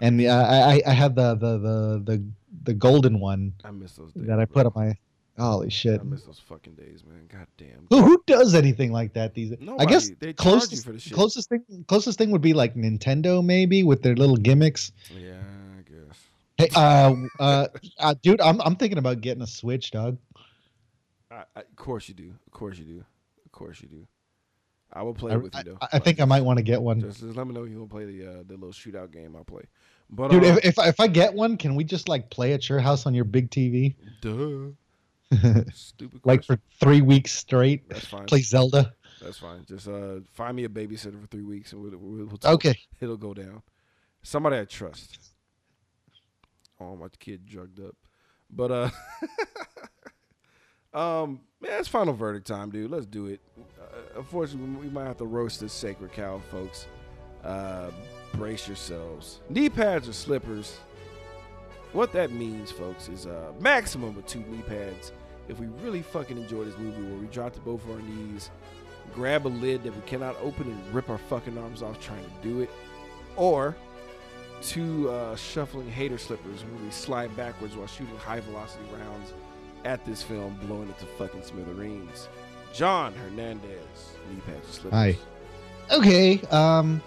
And 0.00 0.20
uh, 0.20 0.28
I 0.28 0.74
I- 0.74 0.82
I 0.86 0.92
had 0.92 1.16
the 1.16 1.34
the 1.34 1.58
the 1.58 2.02
the 2.04 2.24
the 2.68 2.74
golden 2.74 3.18
one 3.18 3.54
I 3.64 3.70
miss 3.70 3.92
those 3.92 4.12
days. 4.12 4.26
that 4.26 4.38
I 4.38 4.44
put 4.44 4.64
bro. 4.64 4.82
on 4.82 4.88
my. 4.88 4.98
Holy 5.42 5.70
shit! 5.70 6.00
I 6.00 6.02
miss 6.02 6.24
those 6.24 6.40
fucking 6.40 6.74
days, 6.74 7.02
man. 7.08 7.28
God 7.32 7.46
damn. 7.56 7.86
Who 7.90 8.02
who 8.02 8.22
does 8.26 8.54
anything 8.54 8.92
like 8.92 9.14
that 9.14 9.34
these 9.34 9.50
days? 9.50 9.68
I 9.78 9.86
guess 9.86 10.10
They 10.18 10.32
closest 10.32 10.84
for 10.84 10.92
the 10.92 10.98
shit. 10.98 11.14
closest 11.14 11.48
thing 11.48 11.62
closest 11.86 12.18
thing 12.18 12.30
would 12.32 12.42
be 12.42 12.52
like 12.54 12.74
Nintendo 12.74 13.42
maybe 13.42 13.84
with 13.84 14.02
their 14.02 14.16
little 14.16 14.36
gimmicks. 14.36 14.92
Yeah, 15.16 15.34
I 15.78 15.82
guess. 15.88 16.18
Hey, 16.58 16.68
uh, 16.74 17.14
uh, 17.38 17.68
uh, 17.98 18.14
dude, 18.20 18.40
I'm 18.40 18.60
I'm 18.60 18.76
thinking 18.76 18.98
about 18.98 19.20
getting 19.20 19.42
a 19.42 19.46
Switch, 19.46 19.92
dog. 19.92 20.18
I, 21.30 21.44
I, 21.56 21.60
of 21.60 21.76
course 21.76 22.08
you 22.08 22.14
do. 22.14 22.34
Of 22.46 22.52
course 22.52 22.76
you 22.76 22.84
do. 22.84 23.04
Of 23.46 23.52
course 23.52 23.80
you 23.80 23.88
do. 23.88 24.06
I 24.92 25.02
will 25.02 25.14
play 25.14 25.32
I, 25.32 25.36
with 25.36 25.54
I, 25.54 25.60
you 25.60 25.64
though. 25.64 25.78
I 25.92 26.00
think 26.00 26.20
I 26.20 26.24
might 26.24 26.42
want 26.42 26.56
to 26.56 26.64
get 26.64 26.82
one. 26.82 27.00
Just, 27.00 27.20
just 27.20 27.36
let 27.36 27.46
me 27.46 27.54
know 27.54 27.62
if 27.62 27.70
you 27.70 27.78
want 27.78 27.90
to 27.90 27.94
play 27.94 28.04
the 28.06 28.26
uh, 28.26 28.42
the 28.44 28.54
little 28.54 28.72
shootout 28.72 29.12
game. 29.12 29.36
I'll 29.36 29.44
play. 29.44 29.62
But 30.10 30.30
Dude, 30.30 30.44
uh, 30.44 30.46
if, 30.46 30.64
if 30.64 30.78
I- 30.78 30.88
if 30.88 31.00
I 31.00 31.06
get 31.06 31.34
one, 31.34 31.56
can 31.56 31.74
we 31.74 31.84
just 31.84 32.08
like 32.08 32.30
play 32.30 32.52
at 32.54 32.68
your 32.68 32.78
house 32.80 33.04
on 33.06 33.14
your 33.14 33.24
big 33.24 33.50
TV, 33.50 33.94
duh, 34.22 34.70
stupid. 35.74 36.20
like 36.24 36.42
for 36.44 36.58
three 36.80 37.02
weeks 37.02 37.32
straight? 37.32 37.88
that's 37.88 38.06
fine. 38.06 38.24
Play 38.26 38.40
Zelda. 38.40 38.94
That's 39.20 39.36
fine. 39.38 39.64
Just 39.66 39.86
uh, 39.88 40.20
find 40.32 40.56
me 40.56 40.64
a 40.64 40.68
babysitter 40.68 41.20
for 41.20 41.26
three 41.26 41.42
weeks, 41.42 41.72
and 41.72 41.82
we'll, 41.82 41.90
we'll, 41.98 42.26
we'll 42.26 42.38
Okay. 42.54 42.78
it'll 43.00 43.16
go 43.16 43.34
down. 43.34 43.62
Somebody 44.22 44.58
I 44.58 44.64
trust. 44.64 45.18
Oh, 46.80 46.96
my 46.96 47.08
kid 47.18 47.44
drugged 47.44 47.80
up. 47.80 47.96
But 48.50 48.70
uh 48.70 48.90
um 50.98 51.40
man, 51.60 51.78
it's 51.80 51.88
final 51.88 52.14
verdict 52.14 52.46
time, 52.46 52.70
dude. 52.70 52.90
Let's 52.90 53.04
do 53.06 53.26
it. 53.26 53.40
Uh, 53.80 54.18
unfortunately, 54.18 54.86
we 54.86 54.88
might 54.88 55.04
have 55.06 55.18
to 55.18 55.26
roast 55.26 55.60
this 55.60 55.72
sacred 55.72 56.12
cow, 56.12 56.40
folks. 56.50 56.86
Uh 57.44 57.90
brace 58.34 58.66
yourselves. 58.66 59.40
Knee 59.48 59.68
pads 59.68 60.08
or 60.08 60.12
slippers. 60.12 60.78
What 61.92 62.12
that 62.12 62.30
means, 62.30 62.70
folks, 62.70 63.08
is 63.08 63.26
a 63.26 63.52
maximum 63.60 64.16
of 64.16 64.26
two 64.26 64.40
knee 64.40 64.62
pads. 64.62 65.12
If 65.48 65.58
we 65.58 65.66
really 65.82 66.02
fucking 66.02 66.36
enjoy 66.36 66.64
this 66.64 66.76
movie 66.76 67.02
where 67.02 67.18
we 67.18 67.26
drop 67.28 67.54
to 67.54 67.60
both 67.60 67.82
of 67.84 67.90
our 67.92 68.02
knees, 68.02 68.50
grab 69.14 69.46
a 69.46 69.48
lid 69.48 69.82
that 69.84 69.94
we 69.94 70.02
cannot 70.02 70.36
open 70.42 70.70
and 70.70 70.94
rip 70.94 71.08
our 71.08 71.18
fucking 71.18 71.56
arms 71.56 71.82
off 71.82 71.98
trying 72.00 72.22
to 72.22 72.30
do 72.42 72.60
it, 72.60 72.70
or 73.36 73.74
two 74.60 75.08
uh, 75.08 75.36
shuffling 75.36 75.88
hater 75.88 76.18
slippers 76.18 76.64
where 76.64 76.84
we 76.84 76.90
slide 76.90 77.34
backwards 77.36 77.76
while 77.76 77.86
shooting 77.86 78.16
high 78.16 78.40
velocity 78.40 78.84
rounds 78.92 79.32
at 79.84 80.04
this 80.04 80.22
film, 80.22 80.58
blowing 80.66 80.88
it 80.88 80.98
to 80.98 81.06
fucking 81.06 81.42
smithereens. 81.42 82.28
John 82.74 83.14
Hernandez, 83.14 83.70
knee 84.30 84.40
pads 84.46 84.68
or 84.68 84.72
slippers. 84.72 84.92
Hi. 84.92 85.16
Okay. 85.90 86.40
Um. 86.50 87.00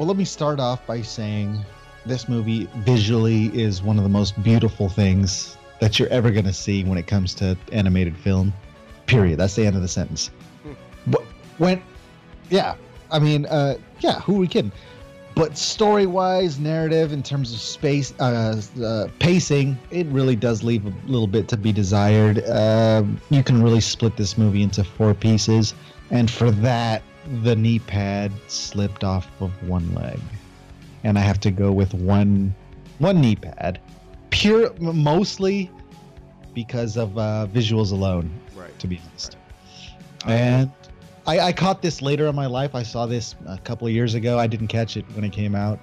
Well, 0.00 0.06
let 0.06 0.16
me 0.16 0.24
start 0.24 0.60
off 0.60 0.86
by 0.86 1.02
saying 1.02 1.62
this 2.06 2.26
movie 2.26 2.66
visually 2.76 3.48
is 3.48 3.82
one 3.82 3.98
of 3.98 4.02
the 4.02 4.08
most 4.08 4.42
beautiful 4.42 4.88
things 4.88 5.58
that 5.78 5.98
you're 5.98 6.08
ever 6.08 6.30
gonna 6.30 6.54
see 6.54 6.84
when 6.84 6.96
it 6.96 7.06
comes 7.06 7.34
to 7.34 7.54
animated 7.72 8.16
film. 8.16 8.54
Period. 9.04 9.38
That's 9.38 9.56
the 9.56 9.66
end 9.66 9.76
of 9.76 9.82
the 9.82 9.88
sentence. 9.88 10.30
But 11.06 11.20
when, 11.58 11.82
yeah, 12.48 12.76
I 13.10 13.18
mean, 13.18 13.44
uh, 13.44 13.74
yeah, 13.98 14.20
who 14.20 14.36
are 14.36 14.38
we 14.38 14.48
kidding? 14.48 14.72
But 15.34 15.58
story-wise, 15.58 16.58
narrative 16.58 17.12
in 17.12 17.22
terms 17.22 17.52
of 17.52 17.60
space, 17.60 18.14
uh, 18.20 18.58
uh, 18.82 19.08
pacing, 19.18 19.78
it 19.90 20.06
really 20.06 20.34
does 20.34 20.62
leave 20.62 20.86
a 20.86 20.94
little 21.08 21.26
bit 21.26 21.46
to 21.48 21.58
be 21.58 21.72
desired. 21.72 22.42
Um, 22.48 23.20
you 23.28 23.42
can 23.42 23.62
really 23.62 23.82
split 23.82 24.16
this 24.16 24.38
movie 24.38 24.62
into 24.62 24.82
four 24.82 25.12
pieces, 25.12 25.74
and 26.10 26.30
for 26.30 26.50
that, 26.52 27.02
the 27.42 27.54
knee 27.56 27.78
pad 27.78 28.32
slipped 28.48 29.04
off 29.04 29.28
of 29.40 29.50
one 29.68 29.92
leg, 29.94 30.20
and 31.04 31.18
I 31.18 31.22
have 31.22 31.40
to 31.40 31.50
go 31.50 31.72
with 31.72 31.94
one, 31.94 32.54
one 32.98 33.20
knee 33.20 33.36
pad, 33.36 33.80
pure, 34.30 34.72
mostly 34.80 35.70
because 36.54 36.96
of 36.96 37.16
uh, 37.16 37.46
visuals 37.52 37.92
alone 37.92 38.30
Right. 38.56 38.76
to 38.80 38.86
be 38.86 39.00
honest. 39.06 39.36
And 40.26 40.70
I, 41.26 41.40
I 41.40 41.52
caught 41.52 41.80
this 41.82 42.02
later 42.02 42.26
in 42.26 42.34
my 42.34 42.46
life. 42.46 42.74
I 42.74 42.82
saw 42.82 43.06
this 43.06 43.34
a 43.46 43.58
couple 43.58 43.86
of 43.86 43.92
years 43.92 44.14
ago. 44.14 44.38
I 44.38 44.46
didn't 44.46 44.68
catch 44.68 44.96
it 44.96 45.04
when 45.14 45.24
it 45.24 45.30
came 45.30 45.54
out. 45.54 45.78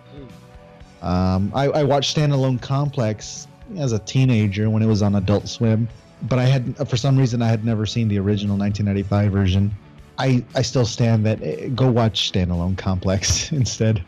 Um, 1.02 1.52
I, 1.56 1.66
I 1.70 1.84
watched 1.84 2.16
Standalone 2.18 2.62
Complex 2.62 3.48
as 3.78 3.92
a 3.94 4.00
teenager 4.00 4.70
when 4.70 4.82
it 4.82 4.88
was 4.88 5.02
on 5.02 5.16
Adult 5.16 5.48
Swim, 5.48 5.88
but 6.24 6.40
I 6.40 6.46
had, 6.46 6.76
for 6.90 6.98
some 6.98 7.18
reason, 7.18 7.42
I 7.42 7.48
had 7.48 7.64
never 7.64 7.86
seen 7.86 8.08
the 8.08 8.18
original 8.20 8.58
1995 8.58 9.32
version. 9.32 9.72
I, 10.20 10.44
I 10.56 10.62
still 10.62 10.86
stand 10.86 11.26
that 11.26 11.42
eh, 11.44 11.70
go 11.70 11.90
watch 11.92 12.32
Standalone 12.32 12.78
Complex 12.78 13.52
instead. 13.52 14.04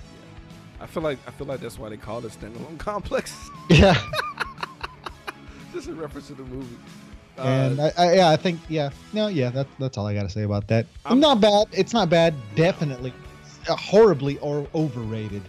I 0.81 0.85
feel 0.87 1.03
like 1.03 1.19
I 1.27 1.31
feel 1.31 1.45
like 1.47 1.59
that's 1.59 1.77
why 1.77 1.89
they 1.89 1.97
call 1.97 2.25
it 2.25 2.31
standalone 2.31 2.77
complex. 2.79 3.49
Yeah, 3.69 3.93
Just 5.73 5.87
a 5.87 5.93
reference 5.93 6.27
to 6.27 6.33
the 6.33 6.43
movie. 6.43 6.77
Uh, 7.37 7.41
and 7.43 7.79
I, 7.81 7.91
I, 7.97 8.13
yeah, 8.15 8.29
I 8.29 8.35
think 8.35 8.59
yeah, 8.69 8.89
no, 9.13 9.27
yeah, 9.27 9.49
that's 9.49 9.69
that's 9.77 9.97
all 9.97 10.07
I 10.07 10.13
got 10.13 10.23
to 10.23 10.29
say 10.29 10.43
about 10.43 10.67
that. 10.69 10.87
I'm- 11.05 11.19
not 11.19 11.39
bad. 11.41 11.67
It's 11.71 11.93
not 11.93 12.09
bad. 12.09 12.33
Definitely, 12.55 13.13
uh, 13.69 13.75
horribly 13.75 14.39
or 14.39 14.67
overrated. 14.73 15.43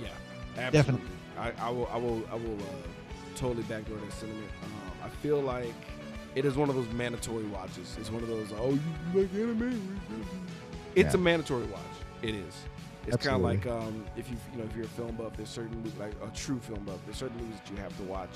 Yeah, 0.00 0.08
absolutely. 0.56 0.70
Definitely. 0.70 1.08
I, 1.38 1.66
I 1.66 1.70
will. 1.70 1.88
I 1.92 1.96
will. 1.96 2.22
I 2.30 2.34
will 2.36 2.58
uh, 2.60 3.34
totally 3.34 3.64
backdoor 3.64 3.98
that 3.98 4.12
sentiment. 4.12 4.48
Um, 4.62 4.92
I 5.04 5.08
feel 5.08 5.40
like 5.40 5.74
it 6.34 6.44
is 6.44 6.56
one 6.56 6.68
of 6.68 6.74
those 6.74 6.88
mandatory 6.92 7.44
watches. 7.46 7.96
It's 8.00 8.10
one 8.10 8.22
of 8.22 8.28
those. 8.28 8.52
Oh, 8.58 8.70
you, 9.14 9.20
like 9.20 9.32
anime? 9.34 10.00
It's 10.94 11.14
Yeah. 11.14 11.20
a 11.20 11.22
mandatory 11.22 11.64
watch. 11.66 11.80
It 12.22 12.34
is. 12.34 12.54
It's 13.06 13.16
kind 13.16 13.36
of 13.36 13.42
like 13.42 13.66
um, 13.66 14.04
if 14.16 14.30
you 14.30 14.36
you 14.52 14.58
know 14.58 14.64
if 14.64 14.76
you're 14.76 14.84
a 14.84 14.88
film 14.88 15.16
buff, 15.16 15.36
there's 15.36 15.48
certain 15.48 15.82
like 15.98 16.12
a 16.22 16.34
true 16.36 16.60
film 16.60 16.84
buff. 16.84 16.98
There's 17.04 17.16
certain 17.16 17.36
movies 17.38 17.56
that 17.64 17.70
you 17.70 17.76
have 17.78 17.96
to 17.96 18.02
watch 18.04 18.30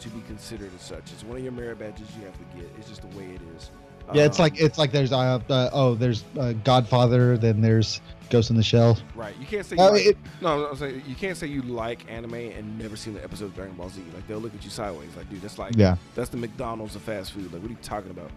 to 0.00 0.08
be 0.10 0.20
considered 0.22 0.70
as 0.74 0.82
such. 0.82 1.12
It's 1.12 1.22
one 1.24 1.36
of 1.36 1.42
your 1.42 1.52
merit 1.52 1.78
badges 1.78 2.06
you 2.18 2.24
have 2.24 2.36
to 2.38 2.56
get. 2.58 2.70
It's 2.78 2.88
just 2.88 3.02
the 3.02 3.08
way 3.18 3.24
it 3.26 3.40
is. 3.56 3.70
Yeah, 4.14 4.24
it's 4.24 4.38
Um, 4.38 4.44
like 4.44 4.58
it's 4.60 4.78
like 4.78 4.92
there's 4.92 5.12
uh, 5.12 5.40
uh 5.50 5.70
oh 5.72 5.94
there's 5.94 6.24
uh, 6.38 6.54
Godfather, 6.64 7.36
then 7.36 7.60
there's 7.60 8.00
Ghost 8.30 8.50
in 8.50 8.56
the 8.56 8.62
Shell. 8.62 8.98
right. 9.14 9.34
You 9.38 9.46
can't 9.46 9.64
say 9.64 9.76
you 9.76 9.82
Uh, 9.82 9.90
like, 9.92 10.06
it- 10.06 10.16
no. 10.40 10.66
I'm 10.66 10.76
saying 10.76 11.02
you 11.06 11.14
can't 11.14 11.36
say 11.36 11.46
you 11.46 11.62
like 11.62 12.10
anime 12.10 12.34
and 12.34 12.78
never 12.78 12.96
seen 12.96 13.14
the 13.14 13.22
episode 13.22 13.46
of 13.46 13.54
Dragon 13.54 13.74
Ball 13.76 13.88
Z. 13.88 14.02
Like 14.14 14.26
they'll 14.26 14.38
look 14.38 14.54
at 14.54 14.64
you 14.64 14.70
sideways. 14.70 15.10
Like, 15.16 15.28
dude, 15.30 15.42
that's 15.42 15.58
like 15.58 15.74
Yeah, 15.76 15.96
that's 16.14 16.30
the 16.30 16.36
McDonald's 16.36 16.96
of 16.96 17.02
fast 17.02 17.32
food. 17.32 17.52
Like, 17.52 17.62
what 17.62 17.68
are 17.70 17.74
you 17.74 17.78
talking 17.82 18.10
about? 18.10 18.30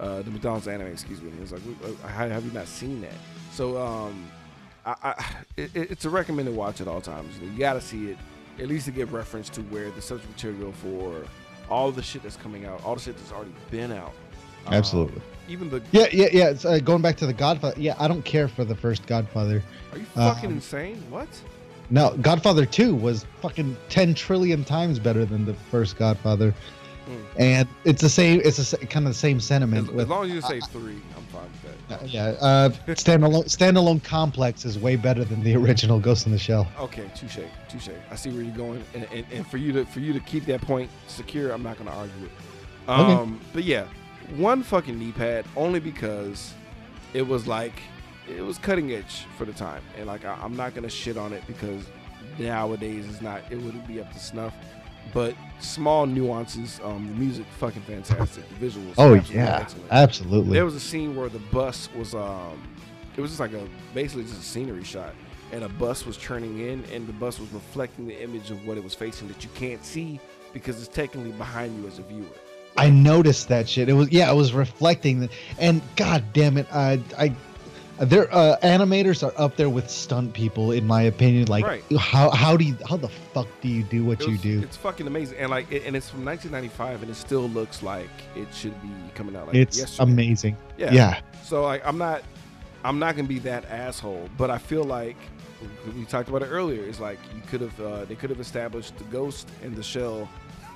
Uh, 0.00 0.22
the 0.22 0.30
McDonald's 0.30 0.68
anime, 0.68 0.86
excuse 0.88 1.20
me. 1.20 1.32
It's 1.42 1.50
like, 1.52 1.62
uh, 1.84 2.06
how 2.08 2.28
have 2.28 2.44
you 2.44 2.52
not 2.52 2.68
seen 2.68 3.00
that? 3.00 3.12
So, 3.52 3.76
um, 3.80 4.30
I, 4.86 4.94
I 5.02 5.24
it, 5.56 5.70
it's 5.74 6.04
a 6.04 6.10
recommended 6.10 6.54
watch 6.54 6.80
at 6.80 6.86
all 6.88 7.00
times. 7.00 7.36
You, 7.40 7.46
know, 7.46 7.52
you 7.52 7.58
got 7.58 7.72
to 7.74 7.80
see 7.80 8.10
it 8.10 8.18
at 8.60 8.68
least 8.68 8.86
to 8.86 8.92
get 8.92 9.10
reference 9.10 9.48
to 9.50 9.60
where 9.62 9.90
the 9.90 10.00
subject 10.02 10.30
material 10.30 10.72
for 10.72 11.24
all 11.68 11.90
the 11.92 12.02
shit 12.02 12.22
that's 12.22 12.36
coming 12.36 12.64
out, 12.64 12.82
all 12.84 12.94
the 12.94 13.00
shit 13.00 13.16
that's 13.16 13.32
already 13.32 13.52
been 13.70 13.90
out. 13.92 14.12
Um, 14.66 14.74
absolutely. 14.74 15.20
Even 15.48 15.70
the 15.70 15.82
Yeah, 15.92 16.06
yeah, 16.12 16.28
yeah. 16.32 16.48
It's, 16.50 16.64
uh, 16.64 16.78
going 16.78 17.02
back 17.02 17.16
to 17.18 17.26
the 17.26 17.32
Godfather. 17.32 17.74
Yeah, 17.80 17.94
I 17.98 18.08
don't 18.08 18.24
care 18.24 18.48
for 18.48 18.64
the 18.64 18.74
first 18.74 19.06
Godfather. 19.06 19.62
are 19.92 19.98
you 19.98 20.04
fucking 20.06 20.46
Um, 20.50 20.54
insane? 20.56 21.02
What? 21.10 21.28
No, 21.90 22.16
Godfather 22.20 22.66
Two 22.66 22.94
was 22.94 23.24
fucking 23.40 23.76
ten 23.88 24.14
trillion 24.14 24.64
times 24.64 24.98
better 24.98 25.24
than 25.24 25.46
the 25.46 25.54
first 25.70 25.96
Godfather, 25.96 26.54
Mm. 27.08 27.16
and 27.38 27.68
it's 27.86 28.02
the 28.02 28.08
same. 28.10 28.42
It's 28.44 28.74
a 28.74 28.76
kind 28.86 29.06
of 29.06 29.12
the 29.14 29.18
same 29.18 29.40
sentiment 29.40 29.88
as 29.88 29.94
with 29.94 30.08
long 30.10 30.26
as 30.26 30.30
you 30.32 30.42
say 30.42 30.60
three, 30.60 31.00
I'm 31.16 31.22
fine 31.32 31.48
with 31.62 31.88
that. 31.88 32.02
uh, 32.02 32.04
yeah. 32.04 32.24
Uh, 32.38 32.68
standalone 32.88 33.44
standalone 33.46 34.02
complex 34.04 34.66
is 34.66 34.78
way 34.78 34.96
better 34.96 35.24
than 35.24 35.42
the 35.42 35.56
original 35.56 35.98
Ghost 35.98 36.26
in 36.26 36.32
the 36.32 36.38
Shell. 36.38 36.68
Okay, 36.78 37.10
touche, 37.14 37.38
touche. 37.70 37.88
I 38.10 38.14
see 38.16 38.28
where 38.28 38.42
you're 38.42 38.54
going, 38.54 38.84
and, 38.92 39.06
and, 39.10 39.24
and 39.32 39.46
for 39.46 39.56
you 39.56 39.72
to 39.72 39.86
for 39.86 40.00
you 40.00 40.12
to 40.12 40.20
keep 40.20 40.44
that 40.44 40.60
point 40.60 40.90
secure, 41.06 41.52
I'm 41.52 41.62
not 41.62 41.78
gonna 41.78 41.92
argue 41.92 42.26
it. 42.26 42.30
Okay. 42.90 43.12
Um, 43.14 43.40
but 43.54 43.64
yeah, 43.64 43.84
one 44.36 44.62
fucking 44.62 44.98
knee 44.98 45.12
pad 45.12 45.44
only 45.56 45.80
because 45.80 46.54
it 47.14 47.26
was 47.26 47.46
like 47.46 47.72
it 48.28 48.42
was 48.42 48.58
cutting 48.58 48.92
edge 48.92 49.24
for 49.36 49.44
the 49.44 49.52
time, 49.52 49.82
and 49.96 50.06
like 50.06 50.24
I, 50.24 50.38
I'm 50.42 50.56
not 50.56 50.74
gonna 50.74 50.90
shit 50.90 51.16
on 51.16 51.32
it 51.32 51.42
because 51.46 51.84
nowadays 52.38 53.06
it's 53.08 53.22
not 53.22 53.42
it 53.50 53.56
wouldn't 53.56 53.86
be 53.86 54.00
up 54.00 54.12
to 54.12 54.18
snuff. 54.18 54.54
But 55.14 55.34
small 55.58 56.04
nuances, 56.04 56.80
um, 56.84 57.08
the 57.08 57.14
music 57.14 57.46
fucking 57.58 57.82
fantastic, 57.82 58.44
the 58.50 58.66
visuals. 58.66 58.94
Oh 58.98 59.14
yeah, 59.14 59.60
excellent. 59.62 59.86
absolutely. 59.90 60.52
There 60.52 60.66
was 60.66 60.74
a 60.74 60.80
scene 60.80 61.16
where 61.16 61.30
the 61.30 61.38
bus 61.38 61.88
was 61.96 62.14
um 62.14 62.62
it 63.16 63.20
was 63.20 63.30
just 63.30 63.40
like 63.40 63.52
a 63.52 63.66
basically 63.94 64.24
just 64.24 64.40
a 64.40 64.44
scenery 64.44 64.84
shot 64.84 65.14
and 65.50 65.64
a 65.64 65.68
bus 65.70 66.04
was 66.06 66.16
turning 66.18 66.60
in 66.60 66.84
and 66.92 67.06
the 67.06 67.12
bus 67.14 67.40
was 67.40 67.50
reflecting 67.52 68.06
the 68.06 68.22
image 68.22 68.50
of 68.50 68.64
what 68.66 68.76
it 68.76 68.84
was 68.84 68.94
facing 68.94 69.26
that 69.28 69.42
you 69.42 69.50
can't 69.54 69.84
see 69.84 70.20
because 70.52 70.78
it's 70.78 70.94
technically 70.94 71.32
behind 71.32 71.76
you 71.80 71.88
as 71.88 71.98
a 71.98 72.02
viewer. 72.02 72.26
I 72.78 72.90
noticed 72.90 73.48
that 73.48 73.68
shit. 73.68 73.88
It 73.88 73.94
was 73.94 74.10
yeah, 74.10 74.30
it 74.30 74.34
was 74.34 74.52
reflecting 74.52 75.28
and 75.58 75.82
god 75.96 76.24
damn 76.32 76.56
it, 76.56 76.66
I 76.72 77.00
I 77.18 77.34
their 78.00 78.32
uh, 78.32 78.56
animators 78.62 79.26
are 79.26 79.32
up 79.42 79.56
there 79.56 79.68
with 79.68 79.90
stunt 79.90 80.32
people 80.32 80.70
in 80.70 80.86
my 80.86 81.02
opinion. 81.02 81.48
Like 81.48 81.64
Right. 81.64 81.82
how 81.98 82.30
how 82.30 82.56
do 82.56 82.64
you 82.64 82.76
how 82.88 82.96
the 82.96 83.08
fuck 83.08 83.48
do 83.60 83.66
you 83.68 83.82
do 83.82 84.04
what 84.04 84.20
It 84.20 84.28
you 84.28 84.38
do? 84.38 84.60
It's 84.62 84.76
fucking 84.76 85.06
amazing 85.08 85.38
and 85.38 85.50
like 85.50 85.70
it, 85.72 85.82
and 85.84 85.96
it's 85.96 86.08
from 86.08 86.24
1995 86.24 87.02
and 87.02 87.10
it 87.10 87.14
still 87.16 87.48
looks 87.48 87.82
like 87.82 88.08
it 88.36 88.46
should 88.54 88.80
be 88.82 88.88
coming 89.14 89.34
out 89.34 89.48
like 89.48 89.56
It's 89.56 89.76
yesterday. 89.78 90.12
amazing. 90.12 90.56
Yeah. 90.76 90.92
Yeah. 90.92 91.20
So 91.42 91.62
like 91.64 91.84
I'm 91.84 91.98
not 91.98 92.22
I'm 92.84 93.00
not 93.00 93.16
gonna 93.16 93.26
be 93.26 93.40
that 93.40 93.64
asshole, 93.68 94.28
but 94.38 94.48
I 94.50 94.58
feel 94.58 94.84
like 94.84 95.16
we 95.96 96.04
talked 96.04 96.28
about 96.28 96.42
it 96.42 96.46
earlier. 96.52 96.84
It's 96.84 97.00
like 97.00 97.18
you 97.34 97.42
could 97.48 97.62
have 97.62 97.80
uh, 97.80 98.04
they 98.04 98.14
could 98.14 98.30
have 98.30 98.38
established 98.38 98.96
the 98.96 99.04
ghost 99.04 99.48
and 99.64 99.74
the 99.74 99.82
shell 99.82 100.28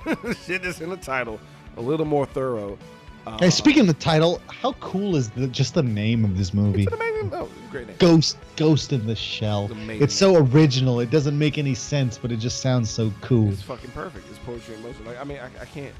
shit 0.45 0.63
that's 0.63 0.81
in 0.81 0.89
the 0.89 0.97
title 0.97 1.39
a 1.77 1.81
little 1.81 2.05
more 2.05 2.25
thorough. 2.25 2.77
Uh, 3.25 3.37
Hey, 3.39 3.49
speaking 3.49 3.81
of 3.81 3.87
the 3.87 3.93
title, 3.93 4.41
how 4.47 4.73
cool 4.73 5.15
is 5.15 5.29
the 5.29 5.47
just 5.47 5.73
the 5.75 5.83
name 5.83 6.25
of 6.25 6.37
this 6.37 6.53
movie? 6.53 6.85
amazing, 6.91 7.31
a 7.33 7.47
great 7.71 7.87
name. 7.87 7.95
Ghost 7.99 8.37
Ghost 8.57 8.91
in 8.91 9.05
the 9.07 9.15
Shell. 9.15 9.69
It's. 9.71 10.01
It's 10.01 10.13
so 10.13 10.35
original. 10.35 10.99
It 10.99 11.09
doesn't 11.09 11.37
make 11.37 11.57
any 11.57 11.73
sense, 11.73 12.17
but 12.17 12.31
it 12.31 12.37
just 12.37 12.59
sounds 12.61 12.89
so 12.89 13.13
cool. 13.21 13.49
It's 13.51 13.61
fucking 13.61 13.91
perfect. 13.91 14.27
It's 14.29 14.39
poetry 14.39 14.75
in 14.75 14.81
motion. 14.83 15.05
Like 15.05 15.19
I 15.19 15.23
mean, 15.23 15.37
I, 15.39 15.45
I 15.61 15.65
can't. 15.65 15.93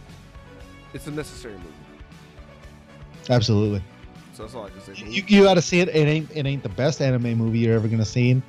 It's 0.93 1.07
a 1.07 1.11
necessary 1.11 1.55
movie. 1.55 1.67
Absolutely. 3.29 3.81
So 4.33 4.43
that's 4.43 4.55
all 4.55 4.65
I 4.65 4.69
can 4.69 4.81
say. 4.81 4.93
You, 5.05 5.23
you 5.27 5.43
got 5.43 5.53
to 5.53 5.61
see 5.61 5.79
it. 5.79 5.89
It 5.89 6.07
ain't 6.07 6.29
it 6.35 6.45
ain't 6.45 6.63
the 6.63 6.69
best 6.69 7.01
anime 7.01 7.37
movie 7.37 7.59
you're 7.59 7.75
ever 7.75 7.87
gonna 7.87 8.03
see. 8.03 8.41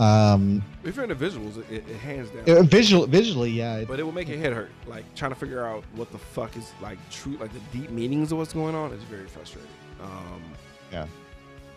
Um, 0.00 0.62
if 0.84 0.96
you're 0.96 1.04
into 1.04 1.14
visuals, 1.16 1.58
it, 1.70 1.84
it, 1.88 1.96
hands 1.96 2.30
down. 2.30 2.58
uh, 2.58 2.62
visual 2.62 3.06
visually, 3.06 3.50
yeah. 3.50 3.76
it- 3.78 3.88
but 3.88 4.00
it 4.00 4.02
will 4.02 4.12
make 4.12 4.28
your 4.28 4.38
head 4.38 4.52
hurt. 4.52 4.70
Like 4.86 5.04
trying 5.14 5.30
to 5.32 5.36
figure 5.36 5.64
out 5.64 5.84
what 5.94 6.10
the 6.12 6.18
fuck 6.18 6.56
is 6.56 6.72
like 6.80 6.98
true, 7.10 7.36
like 7.38 7.52
the 7.52 7.78
deep 7.78 7.90
meanings 7.90 8.32
of 8.32 8.38
what's 8.38 8.52
going 8.52 8.74
on 8.74 8.92
is 8.92 9.02
very 9.04 9.26
frustrating. 9.28 9.70
Um, 10.02 10.42
Yeah. 10.92 11.06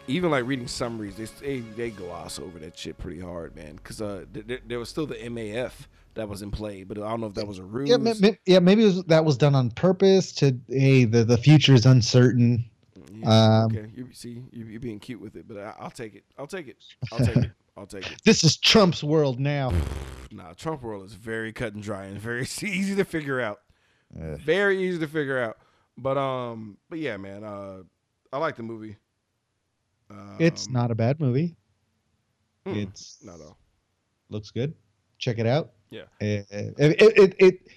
Even 0.07 0.29
like 0.29 0.45
reading 0.45 0.67
summaries, 0.67 1.15
they 1.17 1.25
they, 1.45 1.59
they 1.61 1.89
gloss 1.89 2.37
over 2.39 2.59
that 2.59 2.77
shit 2.77 2.97
pretty 2.97 3.19
hard, 3.19 3.55
man. 3.55 3.75
Because 3.75 4.01
uh, 4.01 4.25
th- 4.33 4.45
th- 4.47 4.61
there 4.67 4.77
was 4.77 4.87
still 4.87 5.07
the 5.07 5.15
MAF 5.15 5.71
that 6.13 6.29
was 6.29 6.43
in 6.43 6.51
play, 6.51 6.83
but 6.83 6.97
I 6.99 7.09
don't 7.09 7.21
know 7.21 7.27
if 7.27 7.33
that 7.33 7.47
was 7.47 7.57
a 7.57 7.63
ruse. 7.63 7.89
Yeah, 7.89 8.31
yeah, 8.45 8.59
maybe 8.59 8.83
it 8.83 8.85
was, 8.85 9.03
that 9.05 9.25
was 9.25 9.35
done 9.35 9.55
on 9.55 9.71
purpose 9.71 10.31
to 10.33 10.55
hey, 10.69 11.05
the 11.05 11.23
the 11.25 11.37
future 11.37 11.73
is 11.73 11.87
uncertain. 11.87 12.63
Yeah, 13.13 13.63
um, 13.63 13.75
okay, 13.75 13.87
you 13.95 14.07
see, 14.13 14.43
you, 14.51 14.65
you're 14.65 14.79
being 14.79 14.99
cute 14.99 15.19
with 15.21 15.35
it, 15.37 15.47
but 15.47 15.57
I, 15.57 15.73
I'll 15.79 15.89
take 15.89 16.13
it. 16.15 16.23
I'll 16.37 16.45
take 16.47 16.67
it. 16.67 16.77
I'll 17.11 17.19
take 17.25 17.37
it. 17.37 17.51
I'll 17.77 17.85
take 17.85 18.09
it. 18.11 18.21
This 18.23 18.43
is 18.43 18.57
Trump's 18.57 19.03
world 19.03 19.39
now. 19.39 19.73
Nah, 20.31 20.53
Trump 20.53 20.81
world 20.81 21.05
is 21.05 21.13
very 21.13 21.51
cut 21.53 21.73
and 21.73 21.83
dry 21.83 22.05
and 22.05 22.17
very 22.19 22.41
easy 22.61 22.95
to 22.95 23.03
figure 23.05 23.39
out. 23.41 23.59
Uh. 24.17 24.35
Very 24.37 24.81
easy 24.87 24.99
to 24.99 25.07
figure 25.07 25.39
out. 25.39 25.57
But 25.97 26.17
um, 26.17 26.77
but 26.89 26.99
yeah, 26.99 27.17
man. 27.17 27.43
Uh, 27.43 27.83
I 28.31 28.37
like 28.37 28.55
the 28.55 28.63
movie. 28.63 28.97
Um, 30.09 30.35
it's 30.39 30.69
not 30.69 30.91
a 30.91 30.95
bad 30.95 31.19
movie. 31.19 31.55
mm, 32.65 32.75
It's 32.75 33.17
not 33.23 33.39
all. 33.41 33.57
looks 34.29 34.51
good. 34.51 34.73
Check 35.17 35.39
it 35.39 35.47
out. 35.47 35.71
Yeah. 35.89 36.01
Uh, 36.21 36.25
it, 36.25 36.75
it, 36.77 37.17
it, 37.17 37.35
it 37.39 37.67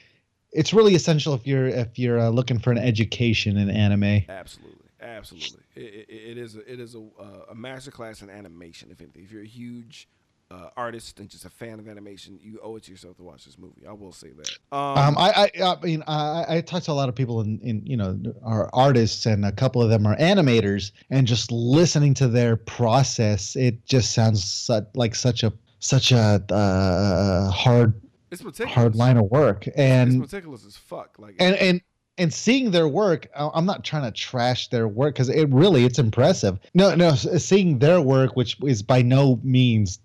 it's 0.52 0.72
really 0.74 0.94
essential 0.94 1.34
if 1.34 1.46
you're 1.46 1.68
if 1.68 1.98
you're 1.98 2.18
uh, 2.18 2.28
looking 2.28 2.58
for 2.58 2.70
an 2.72 2.78
education 2.78 3.56
in 3.56 3.70
anime. 3.70 4.22
Absolutely, 4.28 4.77
absolutely. 5.16 5.60
It, 5.74 6.06
it, 6.09 6.14
it 6.30 6.39
is 6.39 6.56
a, 6.56 6.72
it 6.72 6.80
is 6.80 6.94
a 6.94 6.98
uh, 6.98 7.47
a 7.51 7.55
masterclass 7.55 8.22
in 8.22 8.30
animation. 8.30 8.90
If 8.90 9.01
anything, 9.01 9.24
if 9.24 9.32
you're 9.32 9.43
a 9.43 9.47
huge 9.47 10.09
uh, 10.51 10.70
artist 10.76 11.20
and 11.20 11.28
just 11.28 11.44
a 11.44 11.51
fan 11.51 11.78
of 11.78 11.89
animation, 11.89 12.39
you 12.43 12.59
owe 12.62 12.76
it 12.76 12.85
to 12.85 12.90
yourself 12.90 13.16
to 13.18 13.22
watch 13.22 13.44
this 13.44 13.59
movie. 13.59 13.86
I 13.86 13.93
will 13.93 14.12
say 14.12 14.30
that. 14.30 14.51
Um, 14.72 15.16
I, 15.18 15.51
I, 15.59 15.62
I 15.62 15.80
mean, 15.82 16.02
I, 16.06 16.44
I 16.48 16.60
talk 16.62 16.82
to 16.85 16.93
a 16.93 16.94
lot 16.94 17.09
of 17.09 17.14
people 17.14 17.40
in, 17.43 17.60
in, 17.60 17.85
you 17.85 17.97
know, 17.97 18.18
are 18.43 18.70
artists, 18.72 19.26
and 19.26 19.44
a 19.44 19.52
couple 19.52 19.82
of 19.82 19.90
them 19.90 20.06
are 20.06 20.16
animators, 20.16 20.93
and 21.10 21.26
just 21.26 21.52
listening 21.52 22.14
to 22.14 22.28
their 22.28 22.56
process, 22.56 23.56
it 23.56 23.85
just 23.85 24.12
sounds 24.12 24.43
su- 24.43 24.86
like 24.94 25.14
such 25.14 25.43
a 25.43 25.52
such 25.80 26.12
a 26.12 26.43
uh, 26.51 27.51
hard 27.51 28.01
it's 28.30 28.43
meticulous. 28.43 28.74
hard 28.74 28.97
line 28.97 29.16
of 29.16 29.30
work, 29.30 29.66
It's 29.66 29.76
and 29.76 30.18
meticulous 30.18 30.66
as 30.66 30.76
fuck. 30.76 31.16
Like 31.18 31.36
and 31.39 31.55
and 31.56 31.80
and 32.19 32.35
seeing 32.35 32.73
their 32.73 32.89
work, 32.89 33.28
I'm 33.35 33.65
not 33.65 33.85
trying 33.85 34.03
to 34.03 34.11
trash 34.11 34.69
their 34.69 34.89
work 34.89 35.15
because 35.15 35.28
it 35.28 35.49
really 35.51 35.85
it's 35.85 35.99
impressive. 35.99 36.59
No, 36.74 36.95
no, 36.95 37.15
seeing 37.15 37.78
their 37.78 38.01
work, 38.01 38.36
which 38.36 38.57
is 38.62 38.82
by 38.82 39.03
no 39.03 39.40
means 39.43 40.01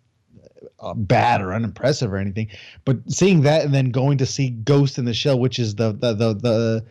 uh, 0.80 0.94
bad 0.94 1.42
or 1.42 1.54
unimpressive 1.54 2.14
or 2.14 2.18
anything, 2.18 2.50
but 2.86 2.98
seeing 3.08 3.42
that 3.42 3.66
and 3.66 3.74
then 3.74 3.90
going 3.90 4.18
to 4.20 4.26
see 4.26 4.52
Ghost 4.52 4.98
in 4.98 5.06
the 5.06 5.14
Shell, 5.14 5.40
which 5.40 5.58
is 5.60 5.76
the 5.76 5.92
the 5.92 6.14
the 6.14 6.34
the, 6.34 6.86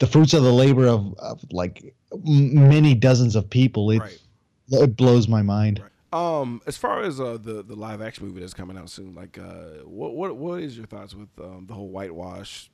the 0.00 0.06
fruits 0.06 0.34
of 0.34 0.42
the 0.42 0.52
labor 0.52 0.86
of, 0.86 1.14
of 1.18 1.44
like 1.52 1.94
many 2.24 2.94
dozens 2.94 3.36
of 3.36 3.48
people, 3.48 3.90
it 3.90 3.98
right. 4.00 4.18
it 4.70 4.96
blows 4.96 5.28
my 5.28 5.42
mind. 5.42 5.80
Right. 5.80 5.90
Um, 6.14 6.62
as 6.66 6.76
far 6.76 7.02
as 7.02 7.20
uh, 7.20 7.38
the 7.40 7.62
the 7.62 7.74
live 7.74 8.00
action 8.00 8.26
movie 8.26 8.40
that's 8.40 8.54
coming 8.54 8.78
out 8.78 8.88
soon, 8.88 9.14
like, 9.14 9.38
uh, 9.38 9.84
what 9.84 10.14
what 10.14 10.36
what 10.36 10.62
is 10.62 10.76
your 10.76 10.86
thoughts 10.86 11.14
with 11.14 11.28
um, 11.40 11.66
the 11.68 11.74
whole 11.74 11.88
whitewash 11.88 12.70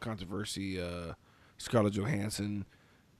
controversy? 0.00 0.80
Uh, 0.80 1.14
Scarlett 1.58 1.94
Johansson, 1.94 2.64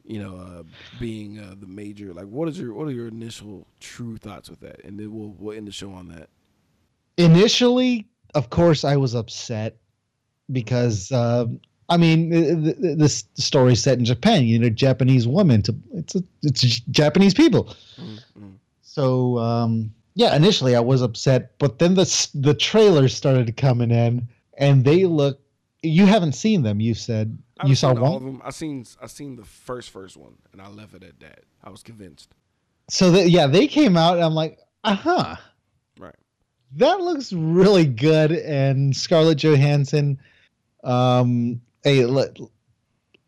you 0.05 0.21
know, 0.23 0.37
uh, 0.37 0.63
being 1.01 1.39
uh, 1.41 1.55
the 1.59 1.67
major. 1.67 2.13
Like, 2.15 2.27
what 2.27 2.49
is 2.49 2.59
your 2.59 2.73
what 2.75 2.87
are 2.89 2.93
your 2.93 3.09
initial 3.09 3.67
true 3.81 4.17
thoughts 4.17 4.49
with 4.49 4.61
that? 4.61 4.85
And 4.85 4.99
then 4.99 5.13
we'll 5.13 5.35
we'll 5.39 5.57
end 5.57 5.67
the 5.67 5.73
show 5.73 5.91
on 5.93 6.09
that. 6.09 6.29
initially 7.17 8.07
of 8.35 8.51
course 8.51 8.85
i 8.85 8.97
was 8.97 9.15
upset 9.15 9.77
because 10.53 11.11
uh, 11.13 11.47
i 11.89 11.97
mean 11.97 12.29
this 12.99 13.25
story 13.35 13.75
set 13.75 13.99
in 13.99 14.05
japan 14.05 14.45
you 14.45 14.59
know 14.59 14.69
japanese 14.69 15.27
woman 15.27 15.63
to 15.63 15.75
it's 15.95 16.15
a, 16.15 16.23
it's 16.43 16.61
japanese 16.91 17.35
people 17.35 17.75
Mm-hmm. 17.99 18.51
so 18.83 19.39
um, 19.39 19.93
yeah 20.15 20.37
initially 20.37 20.77
i 20.77 20.81
was 20.81 21.03
upset 21.03 21.59
but 21.59 21.79
then 21.79 21.95
the 21.95 22.29
the 22.35 22.55
trailers 22.55 23.15
started 23.17 23.57
coming 23.57 23.91
in 23.91 24.29
and 24.59 24.85
they 24.85 25.05
look 25.07 25.41
you 25.83 26.07
haven't 26.07 26.33
seen 26.33 26.63
them 26.63 26.81
you 26.81 26.95
said 26.95 27.39
you 27.65 27.75
saw 27.75 27.91
seen 27.91 27.99
all 27.99 28.13
one 28.15 28.15
of 28.17 28.23
them. 28.25 28.43
I 28.45 28.51
seen 28.51 28.85
I 29.01 29.07
seen 29.07 29.37
the 29.37 29.45
first 29.45 29.91
first 29.91 30.17
one, 30.17 30.35
and 30.53 30.61
I 30.61 30.69
left 30.69 30.95
it 30.95 31.05
at 31.05 31.19
that. 31.21 31.41
I 31.63 31.71
was 31.71 31.83
convinced. 31.83 32.35
so 32.91 33.11
that 33.13 33.31
yeah 33.31 33.47
they 33.47 33.67
came 33.67 33.97
out 33.97 34.15
and 34.17 34.25
i'm 34.25 34.35
like 34.35 34.59
uh-huh 34.85 35.37
Right. 35.99 36.15
that 36.77 37.01
looks 37.01 37.33
really 37.33 37.85
good 37.87 38.33
and 38.33 38.97
scarlett 38.97 39.39
johansson 39.39 40.19
Um, 40.85 41.61
hey, 41.83 42.05
let, 42.07 42.39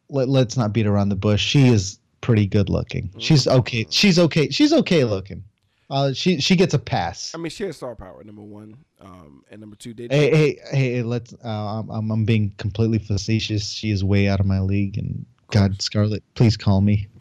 let 0.09 0.29
let's 0.29 0.57
not 0.57 0.73
beat 0.73 0.87
around 0.87 1.09
the 1.09 1.17
bush. 1.17 1.43
She 1.45 1.67
is 1.69 1.99
pretty 2.21 2.47
good 2.47 2.69
looking. 2.69 3.11
She's 3.19 3.47
okay. 3.49 3.87
She's 3.91 4.19
okay. 4.19 4.49
She's 4.51 4.73
okay 4.73 5.05
looking. 5.05 5.43
Uh, 5.91 6.13
she 6.13 6.41
she 6.41 6.55
gets 6.55 6.73
a 6.73 6.79
pass. 6.79 7.33
I 7.35 7.39
mean, 7.39 7.51
she 7.51 7.65
has 7.65 7.77
star 7.77 7.97
power. 7.97 8.23
Number 8.23 8.43
one, 8.43 8.77
um, 9.01 9.43
and 9.51 9.61
number 9.61 9.75
two, 9.77 9.93
they 9.93 10.07
Hey, 10.09 10.31
hey, 10.31 10.59
hey! 10.71 11.03
Let's. 11.03 11.35
Uh, 11.45 11.83
I'm, 11.91 12.11
I'm 12.11 12.25
being 12.25 12.55
completely 12.59 12.99
facetious. 12.99 13.69
She 13.71 13.91
is 13.91 14.05
way 14.05 14.29
out 14.29 14.39
of 14.39 14.47
my 14.47 14.61
league, 14.61 14.99
and 14.99 15.27
God, 15.51 15.83
Scarlett, 15.83 16.23
please 16.35 16.57
call 16.57 16.81
me. 16.81 17.09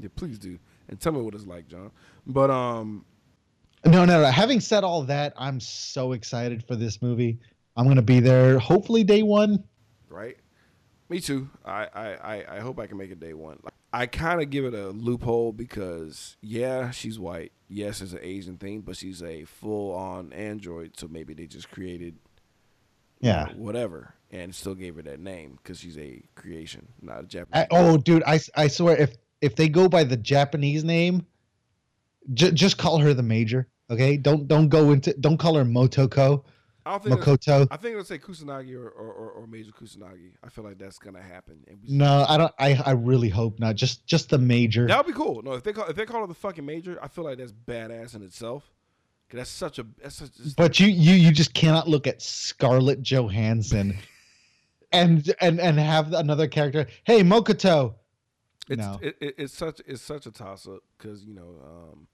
Yeah, 0.00 0.08
please 0.16 0.38
do, 0.40 0.58
and 0.88 1.00
tell 1.00 1.12
me 1.12 1.20
what 1.20 1.34
it's 1.34 1.46
like, 1.46 1.68
John. 1.68 1.92
But 2.26 2.50
um, 2.50 3.04
No, 3.84 4.04
no, 4.04 4.22
no. 4.22 4.24
Having 4.24 4.58
said 4.58 4.82
all 4.82 5.02
that, 5.04 5.32
I'm 5.36 5.60
so 5.60 6.12
excited 6.12 6.64
for 6.66 6.74
this 6.74 7.00
movie. 7.00 7.38
I'm 7.76 7.86
gonna 7.86 8.02
be 8.02 8.18
there. 8.18 8.58
Hopefully, 8.58 9.04
day 9.04 9.22
one. 9.22 9.62
right? 10.08 10.36
Me 11.08 11.20
too. 11.20 11.48
I 11.64 11.86
I 11.94 12.06
I, 12.14 12.56
I 12.56 12.60
hope 12.60 12.80
I 12.80 12.88
can 12.88 12.96
make 12.98 13.12
it 13.12 13.20
day 13.20 13.34
one. 13.34 13.58
Like, 13.62 13.74
I 13.94 14.06
kind 14.06 14.42
of 14.42 14.50
give 14.50 14.64
it 14.64 14.74
a 14.74 14.88
loophole 14.90 15.52
because 15.52 16.36
yeah, 16.42 16.90
she's 16.90 17.18
white. 17.18 17.52
Yes, 17.68 18.00
it's 18.00 18.12
an 18.12 18.18
Asian 18.22 18.56
thing, 18.56 18.80
but 18.80 18.96
she's 18.96 19.22
a 19.22 19.44
full 19.44 19.94
on 19.94 20.32
android. 20.32 20.98
So 20.98 21.06
maybe 21.08 21.32
they 21.34 21.46
just 21.46 21.70
created 21.70 22.16
Yeah. 23.20 23.48
whatever 23.54 24.14
and 24.30 24.54
still 24.54 24.74
gave 24.74 24.96
her 24.96 25.02
that 25.02 25.20
name 25.20 25.58
because 25.62 25.78
she's 25.78 25.96
a 25.96 26.22
creation, 26.34 26.88
not 27.00 27.20
a 27.24 27.26
Japanese. 27.26 27.66
oh, 27.70 27.96
dude, 27.96 28.22
I, 28.26 28.40
I 28.56 28.66
swear, 28.68 28.96
if 28.96 29.14
if 29.40 29.54
they 29.56 29.68
go 29.68 29.88
by 29.88 30.04
the 30.04 30.16
Japanese 30.16 30.82
name, 30.84 31.26
j- 32.32 32.50
just 32.52 32.78
call 32.78 32.98
her 32.98 33.14
the 33.14 33.22
Major. 33.22 33.68
Okay, 33.90 34.16
don't 34.16 34.48
don't 34.48 34.68
go 34.70 34.90
into 34.92 35.12
don't 35.20 35.36
call 35.38 35.54
her 35.56 35.64
Motoko 35.64 36.42
I 36.86 36.98
think. 36.98 37.20
Makoto. 37.20 37.66
I 37.70 37.76
think 37.76 37.96
let's 37.96 38.08
say 38.08 38.18
Kusanagi 38.18 38.74
or, 38.74 38.88
or, 38.88 39.12
or, 39.12 39.30
or 39.30 39.46
Major 39.46 39.72
Kusanagi. 39.72 40.32
I 40.42 40.48
feel 40.48 40.64
like 40.64 40.78
that's 40.78 40.98
gonna 40.98 41.22
happen. 41.22 41.64
No, 41.86 42.26
I 42.28 42.36
don't. 42.36 42.52
I 42.58 42.80
I 42.84 42.90
really 42.92 43.28
hope 43.28 43.58
not. 43.58 43.76
Just 43.76 44.06
just 44.06 44.30
the 44.30 44.38
Major. 44.38 44.86
that 44.86 44.96
would 44.98 45.12
be 45.12 45.16
cool. 45.18 45.42
No, 45.42 45.52
if 45.52 45.62
they 45.62 45.72
call 45.72 45.86
if 45.86 45.96
they 45.96 46.04
call 46.06 46.20
her 46.20 46.26
the 46.26 46.34
fucking 46.34 46.64
Major, 46.64 46.98
I 47.02 47.08
feel 47.08 47.24
like 47.24 47.38
that's 47.38 47.52
badass 47.52 48.14
in 48.14 48.22
itself. 48.22 48.70
Cause 49.30 49.38
that's 49.38 49.50
such 49.50 49.78
a 49.78 49.86
that's 50.02 50.16
such. 50.16 50.30
But 50.56 50.78
you 50.78 50.86
you 50.88 51.14
you 51.14 51.32
just 51.32 51.54
cannot 51.54 51.88
look 51.88 52.06
at 52.06 52.20
Scarlett 52.20 53.02
Johansson 53.02 53.96
and 54.92 55.34
and 55.40 55.58
and 55.58 55.78
have 55.78 56.12
another 56.12 56.46
character. 56.46 56.86
Hey, 57.04 57.22
Mokoto. 57.22 57.94
It's 58.68 58.78
No. 58.78 58.98
it, 59.02 59.16
it, 59.20 59.34
it's 59.38 59.54
such 59.56 59.80
it's 59.86 60.02
such 60.02 60.26
a 60.26 60.30
toss 60.30 60.66
up 60.66 60.80
because 60.96 61.24
you 61.24 61.34
know 61.34 61.56
um, 61.64 62.06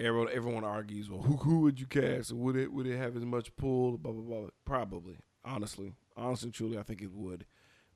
everyone 0.00 0.28
everyone 0.32 0.64
argues 0.64 1.10
well 1.10 1.22
who 1.22 1.36
who 1.36 1.60
would 1.60 1.80
you 1.80 1.86
cast? 1.86 2.32
Would 2.32 2.56
it 2.56 2.72
would 2.72 2.86
it 2.86 2.96
have 2.96 3.16
as 3.16 3.24
much 3.24 3.54
pull? 3.56 3.98
Blah 3.98 4.12
blah 4.12 4.22
blah. 4.22 4.48
Probably. 4.64 5.16
Honestly. 5.44 5.92
Honestly 6.16 6.50
truly 6.50 6.78
I 6.78 6.82
think 6.82 7.02
it 7.02 7.12
would. 7.12 7.46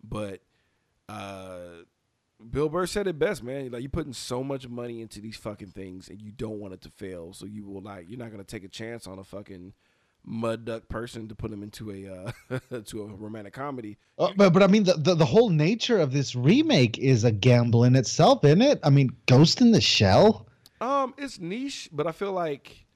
But 0.03 0.41
uh, 1.09 1.85
Bill 2.51 2.69
Burr 2.69 2.87
said 2.87 3.07
it 3.07 3.19
best 3.19 3.43
man. 3.43 3.71
Like 3.71 3.83
you're 3.83 3.91
putting 3.91 4.13
so 4.13 4.45
much 4.45 4.69
money 4.69 5.01
into 5.01 5.21
these 5.21 5.37
fucking 5.37 5.69
things 5.69 6.09
and 6.09 6.21
you 6.21 6.31
don't 6.31 6.61
want 6.61 6.75
it 6.75 6.83
to 6.83 6.91
fail. 6.91 7.33
So 7.33 7.47
you 7.47 7.65
will 7.65 7.81
like 7.81 8.07
you're 8.09 8.19
not 8.19 8.31
gonna 8.31 8.45
take 8.45 8.65
a 8.65 8.69
chance 8.69 9.07
on 9.07 9.19
a 9.19 9.25
fucking 9.25 9.73
mud 10.27 10.65
duck 10.65 10.89
person 10.89 11.29
to 11.29 11.35
put 11.35 11.53
him 11.53 11.63
into 11.63 11.91
a 11.91 12.33
uh, 12.51 12.81
to 12.85 13.03
a 13.03 13.07
romantic 13.07 13.53
comedy. 13.53 13.97
Uh, 14.19 14.31
but 14.37 14.53
but 14.53 14.63
I 14.63 14.67
mean 14.67 14.85
the, 14.85 14.95
the 14.95 15.15
the 15.15 15.25
whole 15.25 15.51
nature 15.51 15.99
of 15.99 16.13
this 16.13 16.35
remake 16.35 16.99
is 16.99 17.25
a 17.25 17.33
gamble 17.33 17.85
in 17.85 17.97
itself, 17.97 18.45
isn't 18.45 18.63
it? 18.63 18.81
I 18.83 18.91
mean, 18.91 19.11
Ghost 19.27 19.61
in 19.61 19.73
the 19.73 19.81
Shell. 19.81 20.47
Um, 20.81 21.15
it's 21.17 21.39
niche, 21.39 21.89
but 21.93 22.07
I 22.07 22.13
feel 22.13 22.33
like 22.33 22.87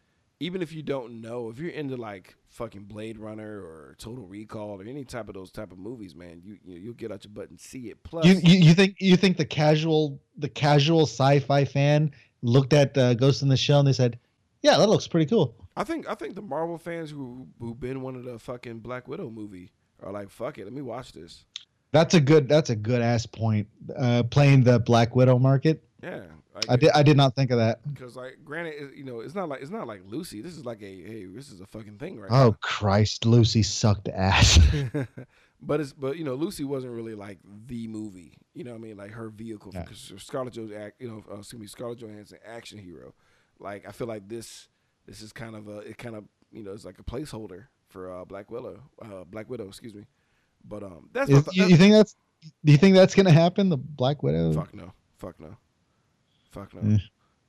even 0.40 0.62
if 0.62 0.72
you 0.72 0.82
don't 0.82 1.20
know, 1.20 1.48
if 1.48 1.58
you're 1.58 1.70
into 1.70 1.96
like 1.96 2.36
fucking 2.48 2.84
Blade 2.84 3.18
Runner 3.18 3.60
or 3.60 3.96
Total 3.98 4.24
Recall 4.26 4.80
or 4.80 4.82
any 4.82 5.04
type 5.04 5.28
of 5.28 5.34
those 5.34 5.50
type 5.50 5.72
of 5.72 5.78
movies, 5.78 6.14
man, 6.14 6.40
you, 6.44 6.58
you 6.64 6.78
you'll 6.80 6.94
get 6.94 7.12
out 7.12 7.24
your 7.24 7.32
butt 7.32 7.50
and 7.50 7.58
see 7.58 7.88
it. 7.90 8.02
Plus, 8.02 8.24
You, 8.26 8.34
you 8.42 8.58
you 8.58 8.74
think 8.74 8.96
you 8.98 9.16
think 9.16 9.36
the 9.36 9.44
casual 9.44 10.20
the 10.36 10.48
casual 10.48 11.02
sci-fi 11.02 11.64
fan 11.64 12.12
looked 12.42 12.72
at 12.72 12.96
uh, 12.96 13.14
Ghost 13.14 13.42
in 13.42 13.48
the 13.48 13.56
Shell 13.56 13.80
and 13.80 13.88
they 13.88 13.92
said, 13.92 14.18
"Yeah, 14.62 14.76
that 14.78 14.88
looks 14.88 15.08
pretty 15.08 15.26
cool." 15.26 15.54
I 15.76 15.84
think 15.84 16.08
I 16.08 16.14
think 16.14 16.34
the 16.34 16.42
Marvel 16.42 16.78
fans 16.78 17.10
who 17.10 17.46
who 17.60 17.74
been 17.74 18.02
one 18.02 18.16
of 18.16 18.24
the 18.24 18.38
fucking 18.38 18.80
Black 18.80 19.08
Widow 19.08 19.30
movie 19.30 19.70
are 20.02 20.12
like, 20.12 20.30
fuck 20.30 20.58
it, 20.58 20.64
let 20.64 20.72
me 20.72 20.82
watch 20.82 21.12
this. 21.12 21.44
That's 21.92 22.14
a 22.14 22.20
good 22.20 22.48
that's 22.48 22.70
a 22.70 22.76
good 22.76 23.00
ass 23.00 23.26
point. 23.26 23.66
Uh, 23.96 24.22
playing 24.24 24.64
the 24.64 24.78
Black 24.78 25.16
Widow 25.16 25.38
market. 25.38 25.84
Yeah, 26.02 26.22
like, 26.54 26.64
I 26.68 26.76
did 26.76 26.90
I 26.90 27.02
did 27.02 27.16
not 27.16 27.34
think 27.34 27.50
of 27.50 27.58
that. 27.58 27.80
because 27.92 28.14
like 28.14 28.38
granted, 28.44 28.92
you 28.96 29.02
know, 29.04 29.20
it's 29.20 29.34
not 29.34 29.48
like 29.48 29.60
it's 29.62 29.70
not 29.70 29.86
like 29.88 30.02
Lucy. 30.06 30.40
This 30.40 30.56
is 30.56 30.64
like 30.64 30.80
a 30.80 30.84
hey, 30.84 31.26
this 31.26 31.50
is 31.50 31.60
a 31.60 31.66
fucking 31.66 31.98
thing 31.98 32.20
right 32.20 32.30
Oh 32.30 32.56
Christ, 32.60 33.26
Lucy 33.26 33.62
sucked 33.64 34.08
ass. 34.08 34.60
but 35.60 35.80
it's 35.80 35.92
but 35.92 36.16
you 36.16 36.24
know 36.24 36.34
Lucy 36.34 36.62
wasn't 36.62 36.92
really 36.92 37.14
like 37.14 37.38
the 37.66 37.88
movie. 37.88 38.38
You 38.54 38.62
know 38.64 38.70
what 38.72 38.78
I 38.78 38.80
mean? 38.82 38.96
Like 38.96 39.10
her 39.10 39.28
vehicle 39.28 39.72
Yeah. 39.74 39.82
because 39.82 40.12
Scarlett 40.18 40.54
Johansson, 40.54 40.80
act, 40.80 41.00
you 41.00 41.08
know, 41.08 41.24
uh, 41.30 41.38
excuse 41.38 41.60
me, 41.60 41.66
Scarlett 41.66 41.98
Johansson 41.98 42.38
action 42.46 42.78
hero. 42.78 43.12
Like 43.58 43.88
I 43.88 43.90
feel 43.90 44.06
like 44.06 44.28
this 44.28 44.68
this 45.06 45.20
is 45.20 45.32
kind 45.32 45.56
of 45.56 45.66
a 45.66 45.78
it 45.78 45.98
kind 45.98 46.14
of 46.14 46.24
you 46.52 46.62
know 46.62 46.72
it's 46.72 46.84
like 46.84 47.00
a 47.00 47.04
placeholder 47.04 47.66
for 47.88 48.12
uh, 48.12 48.24
Black 48.24 48.50
Widow, 48.52 48.82
uh, 49.02 49.24
Black 49.24 49.50
Widow, 49.50 49.66
excuse 49.66 49.94
me. 49.94 50.04
But 50.64 50.82
um, 50.82 51.08
that's, 51.12 51.28
Is- 51.30 51.36
my 51.36 51.42
th- 51.52 51.56
you, 51.56 51.66
you 51.70 51.76
think 51.76 51.92
that's 51.94 52.14
do 52.64 52.70
you 52.70 52.78
think 52.78 52.94
that's 52.94 53.16
gonna 53.16 53.32
happen? 53.32 53.68
The 53.68 53.76
Black 53.76 54.22
Widow. 54.22 54.52
Fuck 54.52 54.74
no. 54.74 54.92
Fuck 55.18 55.40
no. 55.40 55.56
Fuck 56.50 56.74
no. 56.74 56.80
Mm. 56.82 57.00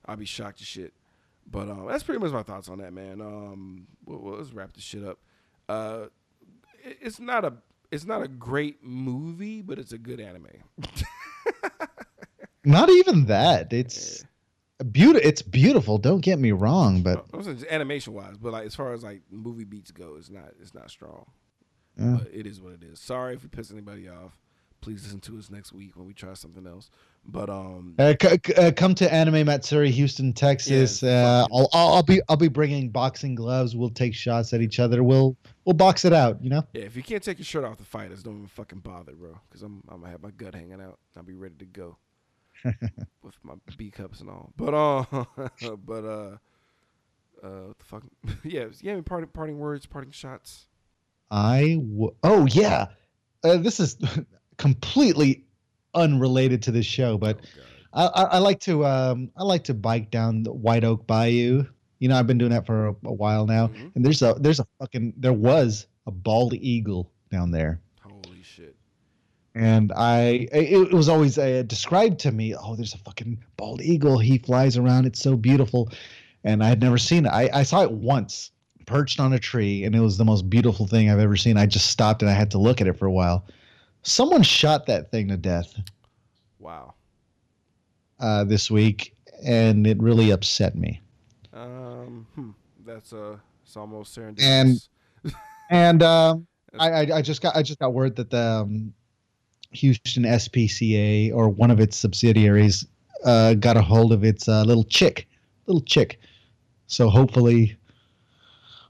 I'll 0.05 0.15
be 0.17 0.25
shocked 0.25 0.61
as 0.61 0.67
shit. 0.67 0.93
But 1.51 1.69
um, 1.69 1.87
that's 1.87 2.03
pretty 2.03 2.19
much 2.19 2.31
my 2.31 2.43
thoughts 2.43 2.69
on 2.69 2.77
that, 2.79 2.93
man. 2.93 3.21
Um, 3.21 3.87
well, 4.05 4.19
well, 4.19 4.37
let's 4.37 4.51
wrap 4.51 4.73
this 4.73 4.83
shit 4.83 5.03
up. 5.03 5.19
Uh, 5.67 6.05
it- 6.83 6.97
it's 7.01 7.19
not 7.19 7.43
a 7.45 7.53
it's 7.91 8.05
not 8.05 8.21
a 8.21 8.27
great 8.27 8.83
movie, 8.83 9.61
but 9.63 9.79
it's 9.79 9.91
a 9.93 9.97
good 9.97 10.19
anime. 10.19 10.45
Not 12.65 12.89
even 12.89 13.25
that. 13.25 13.71
It's 13.73 14.23
beautiful. 14.91 15.27
It's 15.27 15.41
beautiful. 15.41 15.97
Don't 15.97 16.19
get 16.21 16.39
me 16.39 16.51
wrong, 16.51 17.01
but 17.01 17.25
I 17.33 17.37
was 17.37 17.45
saying 17.45 17.65
animation 17.69 18.13
wise, 18.13 18.37
but 18.37 18.51
like 18.51 18.65
as 18.65 18.75
far 18.75 18.93
as 18.93 19.03
like 19.03 19.21
movie 19.31 19.63
beats 19.63 19.91
go, 19.91 20.15
it's 20.17 20.29
not 20.29 20.51
it's 20.61 20.73
not 20.73 20.91
strong. 20.91 21.25
Yeah. 21.97 22.17
But 22.19 22.33
it 22.33 22.45
is 22.45 22.61
what 22.61 22.73
it 22.73 22.83
is. 22.83 22.99
Sorry 22.99 23.33
if 23.35 23.43
we 23.43 23.49
piss 23.49 23.71
anybody 23.71 24.07
off. 24.09 24.37
Please 24.81 25.03
listen 25.03 25.19
to 25.21 25.37
us 25.37 25.49
next 25.49 25.73
week 25.73 25.95
when 25.97 26.05
we 26.07 26.13
try 26.13 26.33
something 26.33 26.65
else. 26.65 26.89
But 27.25 27.49
um, 27.49 27.95
Uh, 27.99 28.13
c- 28.21 28.39
c- 28.45 28.53
uh, 28.53 28.71
come 28.71 28.95
to 28.95 29.13
Anime 29.13 29.45
Matsuri, 29.45 29.91
Houston, 29.91 30.31
Texas. 30.33 31.03
Yeah, 31.03 31.09
uh, 31.09 31.47
I'll, 31.51 31.69
I'll, 31.73 31.93
I'll 31.95 32.03
be 32.03 32.21
I'll 32.29 32.37
be 32.37 32.47
bringing 32.47 32.89
boxing 32.89 33.35
gloves. 33.35 33.75
We'll 33.75 33.89
take 33.89 34.13
shots 34.15 34.53
at 34.53 34.61
each 34.61 34.79
other. 34.79 35.03
We'll 35.03 35.35
we'll 35.65 35.73
box 35.73 36.05
it 36.05 36.13
out. 36.13 36.41
You 36.41 36.49
know. 36.49 36.63
Yeah, 36.73 36.83
if 36.83 36.95
you 36.95 37.03
can't 37.03 37.21
take 37.21 37.37
your 37.39 37.45
shirt 37.45 37.65
off 37.65 37.77
to 37.77 37.83
fight 37.83 38.11
us, 38.11 38.23
don't 38.23 38.35
even 38.37 38.47
fucking 38.47 38.79
bother, 38.79 39.11
bro. 39.13 39.37
Because 39.49 39.63
I'm, 39.63 39.83
I'm 39.89 39.99
gonna 39.99 40.11
have 40.11 40.23
my 40.23 40.31
gut 40.31 40.55
hanging 40.55 40.81
out. 40.81 40.97
I'll 41.17 41.23
be 41.23 41.33
ready 41.33 41.55
to 41.59 41.65
go 41.65 41.97
with 42.63 43.35
my 43.43 43.55
B 43.77 43.91
cups 43.91 44.21
and 44.21 44.29
all. 44.29 44.51
But 44.55 44.73
uh, 44.73 45.03
but 45.85 46.05
uh, 46.05 46.37
uh, 47.43 47.67
what 47.67 47.79
the 47.79 47.85
fuck? 47.85 48.03
yeah, 48.45 48.65
yeah. 48.81 48.99
Parting, 49.05 49.29
parting 49.29 49.59
words, 49.59 49.85
parting 49.85 50.11
shots. 50.11 50.67
I 51.29 51.75
w- 51.75 52.15
oh 52.23 52.45
yeah, 52.47 52.87
uh, 53.43 53.57
this 53.57 53.79
is 53.79 53.97
completely 54.59 55.43
unrelated 55.95 56.61
to 56.63 56.71
this 56.71 56.85
show, 56.85 57.17
but 57.17 57.39
Oh, 57.91 58.05
I, 58.15 58.21
I, 58.21 58.23
I 58.23 58.37
like 58.37 58.59
to 58.61 58.85
um 58.85 59.31
I 59.35 59.41
like 59.43 59.63
to 59.63 59.73
bike 59.73 60.11
down 60.11 60.43
the 60.43 60.53
White 60.53 60.83
Oak 60.83 61.07
Bayou. 61.07 61.65
You 61.97 62.07
know, 62.07 62.15
I've 62.19 62.27
been 62.27 62.37
doing 62.37 62.51
that 62.51 62.67
for 62.67 62.89
a, 62.89 62.95
a 63.05 63.13
while 63.13 63.47
now, 63.47 63.69
Mhm. 63.69 63.95
and 63.95 64.05
there's 64.05 64.21
a 64.21 64.35
there's 64.39 64.59
a 64.59 64.67
fucking 64.79 65.13
there 65.17 65.33
was 65.33 65.87
a 66.05 66.11
bald 66.11 66.53
eagle 66.53 67.09
down 67.31 67.49
there. 67.49 67.81
Holy 68.01 68.43
shit! 68.43 68.75
and 69.55 69.91
I 69.93 70.47
it, 70.51 70.91
it 70.91 70.93
was 70.93 71.09
always 71.09 71.39
uh, 71.39 71.63
described 71.65 72.19
to 72.19 72.31
me. 72.31 72.53
Oh, 72.53 72.75
there's 72.75 72.93
a 72.93 72.99
fucking 72.99 73.43
bald 73.57 73.81
eagle. 73.81 74.19
He 74.19 74.37
flies 74.37 74.77
around. 74.77 75.07
It's 75.07 75.19
so 75.19 75.35
beautiful, 75.35 75.89
and 76.43 76.63
I 76.63 76.67
had 76.69 76.81
never 76.81 76.99
seen 76.99 77.25
it. 77.25 77.29
I, 77.29 77.49
I 77.51 77.63
saw 77.63 77.81
it 77.81 77.91
once, 77.91 78.51
perched 78.85 79.19
on 79.19 79.33
a 79.33 79.39
tree, 79.39 79.83
and 79.83 79.95
it 79.95 79.99
was 79.99 80.17
the 80.17 80.25
most 80.25 80.47
beautiful 80.47 80.85
thing 80.85 81.09
I've 81.09 81.19
ever 81.19 81.35
seen. 81.35 81.57
I 81.57 81.65
just 81.65 81.87
stopped 81.89 82.21
and 82.21 82.29
I 82.29 82.35
had 82.35 82.51
to 82.51 82.59
look 82.59 82.81
at 82.81 82.87
it 82.87 82.99
for 82.99 83.07
a 83.07 83.11
while. 83.11 83.45
Someone 84.09 84.43
shot 84.43 84.85
that 84.87 85.11
thing 85.11 85.27
to 85.27 85.37
death 85.37 85.73
Wow. 86.59 86.95
uh, 88.19 88.43
this 88.43 88.69
week, 88.71 89.13
and 89.45 89.85
it 89.85 90.01
really 90.01 90.31
upset 90.31 90.75
me. 90.75 91.01
Um, 91.53 92.25
hmm, 92.35 92.49
that's 92.85 93.13
uh, 93.13 93.37
it's 93.63 93.77
almost 93.77 94.17
serendipitous. 94.17 94.39
And- 95.23 95.33
And 95.71 96.01
um, 96.01 96.47
I, 96.79 96.89
I 96.89 97.17
I 97.17 97.21
just 97.21 97.41
got 97.43 97.55
I 97.55 97.61
just 97.61 97.77
got 97.77 97.93
word 97.93 98.15
that 98.15 98.31
the 98.31 98.41
um, 98.63 98.91
Houston 99.69 100.23
SPCA 100.23 101.31
or 101.31 101.47
one 101.47 101.69
of 101.69 101.79
its 101.79 101.95
subsidiaries 101.95 102.87
uh, 103.23 103.53
got 103.53 103.77
a 103.77 103.81
hold 103.83 104.11
of 104.11 104.23
its 104.23 104.47
uh, 104.49 104.63
little 104.63 104.83
chick, 104.85 105.27
little 105.67 105.83
chick. 105.83 106.19
So 106.87 107.07
hopefully, 107.07 107.77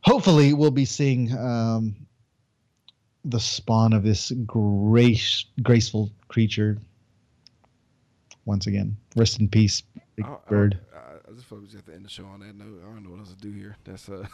hopefully 0.04 0.54
we'll 0.54 0.72
be 0.72 0.86
seeing 0.86 1.38
um, 1.38 1.96
the 3.26 3.40
spawn 3.40 3.94
of 3.94 4.04
this 4.04 4.32
grace 4.46 5.46
graceful 5.62 6.10
creature 6.28 6.78
once 8.46 8.68
again. 8.68 8.98
Rest 9.16 9.40
in 9.40 9.48
peace, 9.48 9.84
big 10.16 10.26
I- 10.26 10.34
I- 10.34 10.38
bird. 10.50 10.80
I, 10.96 10.98
I 11.30 11.34
just 11.34 11.46
focus 11.46 11.76
at 11.76 11.86
the 11.86 11.92
end 11.94 12.02
of 12.02 12.04
the 12.06 12.10
show 12.10 12.26
on 12.26 12.40
that 12.40 12.56
note. 12.56 12.82
I 12.84 12.86
don't 12.94 13.04
know 13.04 13.12
what 13.12 13.20
else 13.20 13.30
to 13.30 13.36
do 13.36 13.52
here. 13.52 13.76
That's 13.84 14.10
uh, 14.10 14.26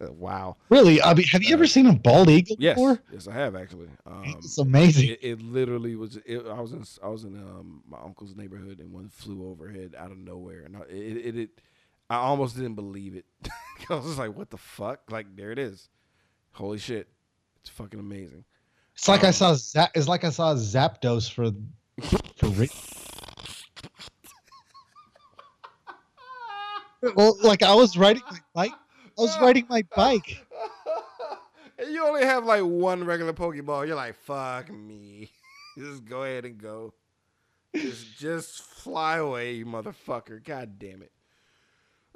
wow. 0.00 0.56
Really? 0.70 1.02
I 1.02 1.12
mean, 1.14 1.26
have 1.32 1.42
you 1.42 1.52
ever 1.54 1.66
seen 1.66 1.86
a 1.86 1.92
bald 1.92 2.30
eagle 2.30 2.56
Yes, 2.58 2.74
before? 2.76 2.98
yes, 3.12 3.28
I 3.28 3.32
have 3.34 3.54
actually. 3.54 3.88
Um, 4.06 4.22
it's 4.38 4.56
amazing. 4.58 5.10
it, 5.10 5.18
it 5.22 5.42
literally 5.42 5.94
was. 5.96 6.16
It, 6.24 6.46
I 6.46 6.60
was 6.60 6.72
in 6.72 6.84
I 7.02 7.08
was 7.08 7.24
in 7.24 7.36
um, 7.36 7.82
my 7.88 7.98
uncle's 8.02 8.34
neighborhood, 8.34 8.78
and 8.78 8.92
one 8.92 9.08
flew 9.10 9.48
overhead 9.50 9.94
out 9.98 10.10
of 10.10 10.18
nowhere, 10.18 10.60
and 10.62 10.76
I, 10.76 10.80
it, 10.88 11.16
it, 11.26 11.36
it 11.36 11.50
I 12.08 12.16
almost 12.16 12.56
didn't 12.56 12.74
believe 12.74 13.14
it. 13.16 13.26
I 13.90 13.94
was 13.94 14.06
just 14.06 14.18
like, 14.18 14.34
"What 14.36 14.50
the 14.50 14.56
fuck?" 14.58 15.00
Like 15.10 15.36
there 15.36 15.50
it 15.52 15.58
is. 15.58 15.88
Holy 16.52 16.78
shit! 16.78 17.08
It's 17.64 17.70
fucking 17.70 17.98
amazing. 17.98 18.44
It's 18.94 19.08
like 19.08 19.24
I 19.24 19.28
um, 19.28 19.32
saw. 19.32 19.54
Zap, 19.54 19.90
it's 19.94 20.06
like 20.06 20.22
I 20.22 20.30
saw 20.30 20.54
Zapdos 20.54 21.32
for 21.32 21.50
for 22.36 22.48
Rick. 22.50 22.70
well, 27.16 27.38
like 27.42 27.62
I 27.62 27.74
was 27.74 27.96
riding 27.96 28.22
my 28.30 28.38
bike. 28.54 28.72
I 29.18 29.20
was 29.20 29.40
riding 29.40 29.66
my 29.70 29.82
bike. 29.96 30.44
and 31.78 31.90
you 31.90 32.04
only 32.04 32.24
have 32.24 32.44
like 32.44 32.62
one 32.62 33.04
regular 33.04 33.32
Pokeball. 33.32 33.86
You're 33.86 33.96
like, 33.96 34.14
fuck 34.14 34.70
me. 34.70 35.30
just 35.78 36.04
go 36.04 36.24
ahead 36.24 36.44
and 36.44 36.58
go. 36.58 36.92
Just, 37.74 38.18
just 38.18 38.62
fly 38.62 39.16
away, 39.16 39.54
you 39.54 39.66
motherfucker. 39.66 40.44
God 40.44 40.78
damn 40.78 41.02
it. 41.02 41.12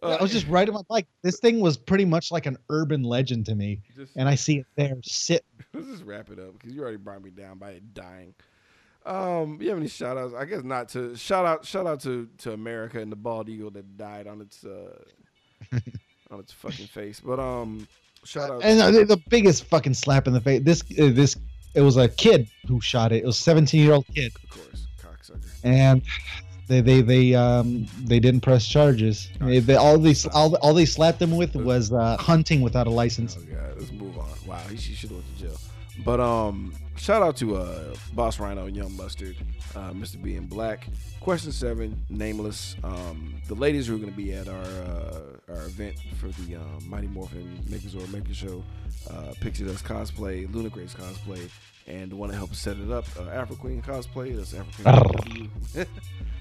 Uh, 0.03 0.17
I 0.19 0.23
was 0.23 0.31
just 0.31 0.47
riding 0.47 0.75
my 0.75 0.83
bike. 0.89 1.07
This 1.23 1.41
thing 1.41 1.61
was 1.61 1.77
pretty 1.77 2.05
much 2.05 2.31
like 2.31 2.47
an 2.47 2.57
urban 2.71 3.03
legend 3.03 3.47
to 3.47 3.55
me, 3.55 3.81
just, 3.97 4.17
and 4.17 4.29
I 4.29 4.37
see 4.37 4.59
it 4.59 4.67
there 4.77 4.97
sit. 5.03 5.45
let's 5.75 5.89
just 5.89 6.05
wrap 6.05 6.31
it 6.31 6.39
up 6.39 6.53
because 6.59 6.75
you 6.75 6.83
already 6.83 6.99
brought 6.99 7.23
me 7.23 7.31
down 7.31 7.59
by 7.59 7.71
it 7.71 7.95
dying. 7.95 8.35
Um, 9.05 9.59
you 9.61 9.71
have 9.71 9.79
any 9.79 9.89
shout 9.89 10.17
outs? 10.19 10.35
I 10.35 10.45
guess 10.45 10.63
not 10.63 10.89
to 10.91 11.17
shout 11.17 11.47
out 11.47 11.65
shout 11.65 11.87
out 11.87 12.01
to, 12.01 12.29
to 12.39 12.53
America 12.53 13.01
and 13.01 13.11
the 13.11 13.17
bald 13.17 13.49
eagle 13.49 13.71
that 13.71 13.97
died 13.97 14.27
on 14.27 14.41
its 14.41 14.65
uh 14.65 14.99
on 16.31 16.41
its 16.41 16.53
fucking 16.53 16.87
face. 16.87 17.21
But 17.21 17.41
um 17.41 17.89
shout 18.25 18.51
out 18.51 18.63
And 18.63 18.81
uh, 18.81 18.91
the, 18.91 19.05
the 19.05 19.17
biggest 19.29 19.65
fucking 19.65 19.95
slap 19.95 20.27
in 20.27 20.33
the 20.33 20.41
face. 20.41 20.63
This 20.63 20.83
uh, 20.99 21.11
this 21.13 21.37
it 21.75 21.81
was 21.81 21.97
a 21.97 22.09
kid 22.09 22.49
who 22.67 22.81
shot 22.81 23.13
it. 23.13 23.23
It 23.23 23.27
was 23.27 23.39
a 23.39 23.43
17 23.43 23.83
year 23.83 23.95
old 23.95 24.07
kid, 24.15 24.33
of 24.43 24.51
course, 24.51 24.87
cocksucker. 25.01 25.49
and 25.65 26.03
they 26.69 26.81
they 26.81 27.01
they 27.01 27.35
um 27.35 27.87
they 28.05 28.21
didn't 28.21 28.43
press 28.43 28.67
charges. 28.67 29.29
They, 29.41 29.59
they 29.59 29.75
all 29.75 29.99
they 29.99 30.15
all, 30.33 30.55
all 30.57 30.75
they 30.75 30.85
slapped 30.85 31.21
him 31.21 31.37
with 31.37 31.55
was 31.55 31.93
uh, 31.93 32.17
hunting 32.19 32.61
without 32.61 32.87
a 32.87 32.91
license. 32.91 33.37
Oh 33.39 33.45
god, 33.53 33.77
let's 33.79 33.93
move 33.93 34.19
on. 34.19 34.29
Wow, 34.47 34.59
he 34.71 34.77
should 34.77 35.11
have 35.11 35.19
went 35.19 35.39
to 35.39 35.45
jail. 35.45 35.61
But 36.05 36.21
um, 36.21 36.75
shout 36.99 37.23
out 37.23 37.37
to 37.37 37.57
uh, 37.57 37.95
Boss 38.13 38.39
Rhino 38.39 38.67
and 38.67 38.77
Young 38.77 38.97
Mustard, 38.97 39.37
uh, 39.75 39.93
Mr. 39.93 40.23
B 40.23 40.35
in 40.35 40.47
Black. 40.47 40.89
Question 41.21 41.53
seven, 41.53 42.05
nameless. 42.09 42.77
Um, 42.83 43.35
the 43.47 43.55
ladies 43.55 43.87
who 43.87 43.95
are 43.95 43.99
going 43.99 44.11
to 44.11 44.17
be 44.17 44.33
at 44.33 44.49
our 44.49 44.55
uh, 44.55 45.21
our 45.49 45.65
event 45.67 45.97
for 46.21 46.29
the 46.29 46.57
um, 46.57 46.85
Mighty 46.87 47.07
Morphin 47.07 47.59
Makerzord 47.69 48.13
Maker 48.13 48.35
Show, 48.35 48.63
uh, 49.11 49.33
Pixie 49.41 49.65
Dust 49.65 49.85
cosplay, 49.85 50.53
Luna 50.53 50.69
Grace 50.69 50.95
cosplay, 50.95 51.49
and 51.87 52.11
the 52.11 52.17
one 52.17 52.31
that 52.31 52.37
helped 52.37 52.57
set 52.57 52.77
it 52.77 52.91
up, 52.91 53.05
uh, 53.19 53.31
Afro 53.31 53.57
Queen 53.57 53.83
cosplay. 53.83 54.37
That's 54.37 54.55
Afro 54.55 55.03
Queen. 55.23 55.51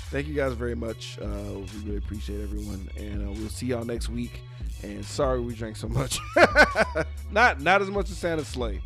Thank 0.10 0.28
you 0.28 0.34
guys 0.34 0.54
very 0.54 0.76
much. 0.76 1.18
Uh, 1.22 1.26
we 1.60 1.80
really 1.86 1.98
appreciate 1.98 2.42
everyone, 2.42 2.90
and 2.98 3.28
uh, 3.28 3.32
we'll 3.32 3.50
see 3.50 3.68
y'all 3.68 3.86
next 3.86 4.10
week. 4.10 4.42
And 4.84 5.04
sorry 5.04 5.40
we 5.40 5.54
drank 5.54 5.76
so 5.76 5.88
much. 5.88 6.20
not 7.32 7.62
not 7.62 7.82
as 7.82 7.90
much 7.90 8.10
as 8.10 8.18
Santa 8.18 8.46
Slay, 8.46 8.82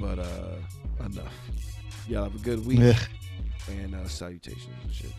but 0.00 0.18
uh, 0.18 0.56
enough. 1.00 1.32
Y'all 2.08 2.24
have 2.24 2.34
a 2.34 2.38
good 2.38 2.66
week. 2.66 2.80
Yeah. 2.80 2.98
And 3.68 3.94
uh, 3.94 4.06
salutations 4.08 4.68
and 4.82 4.92
shit. 4.92 5.12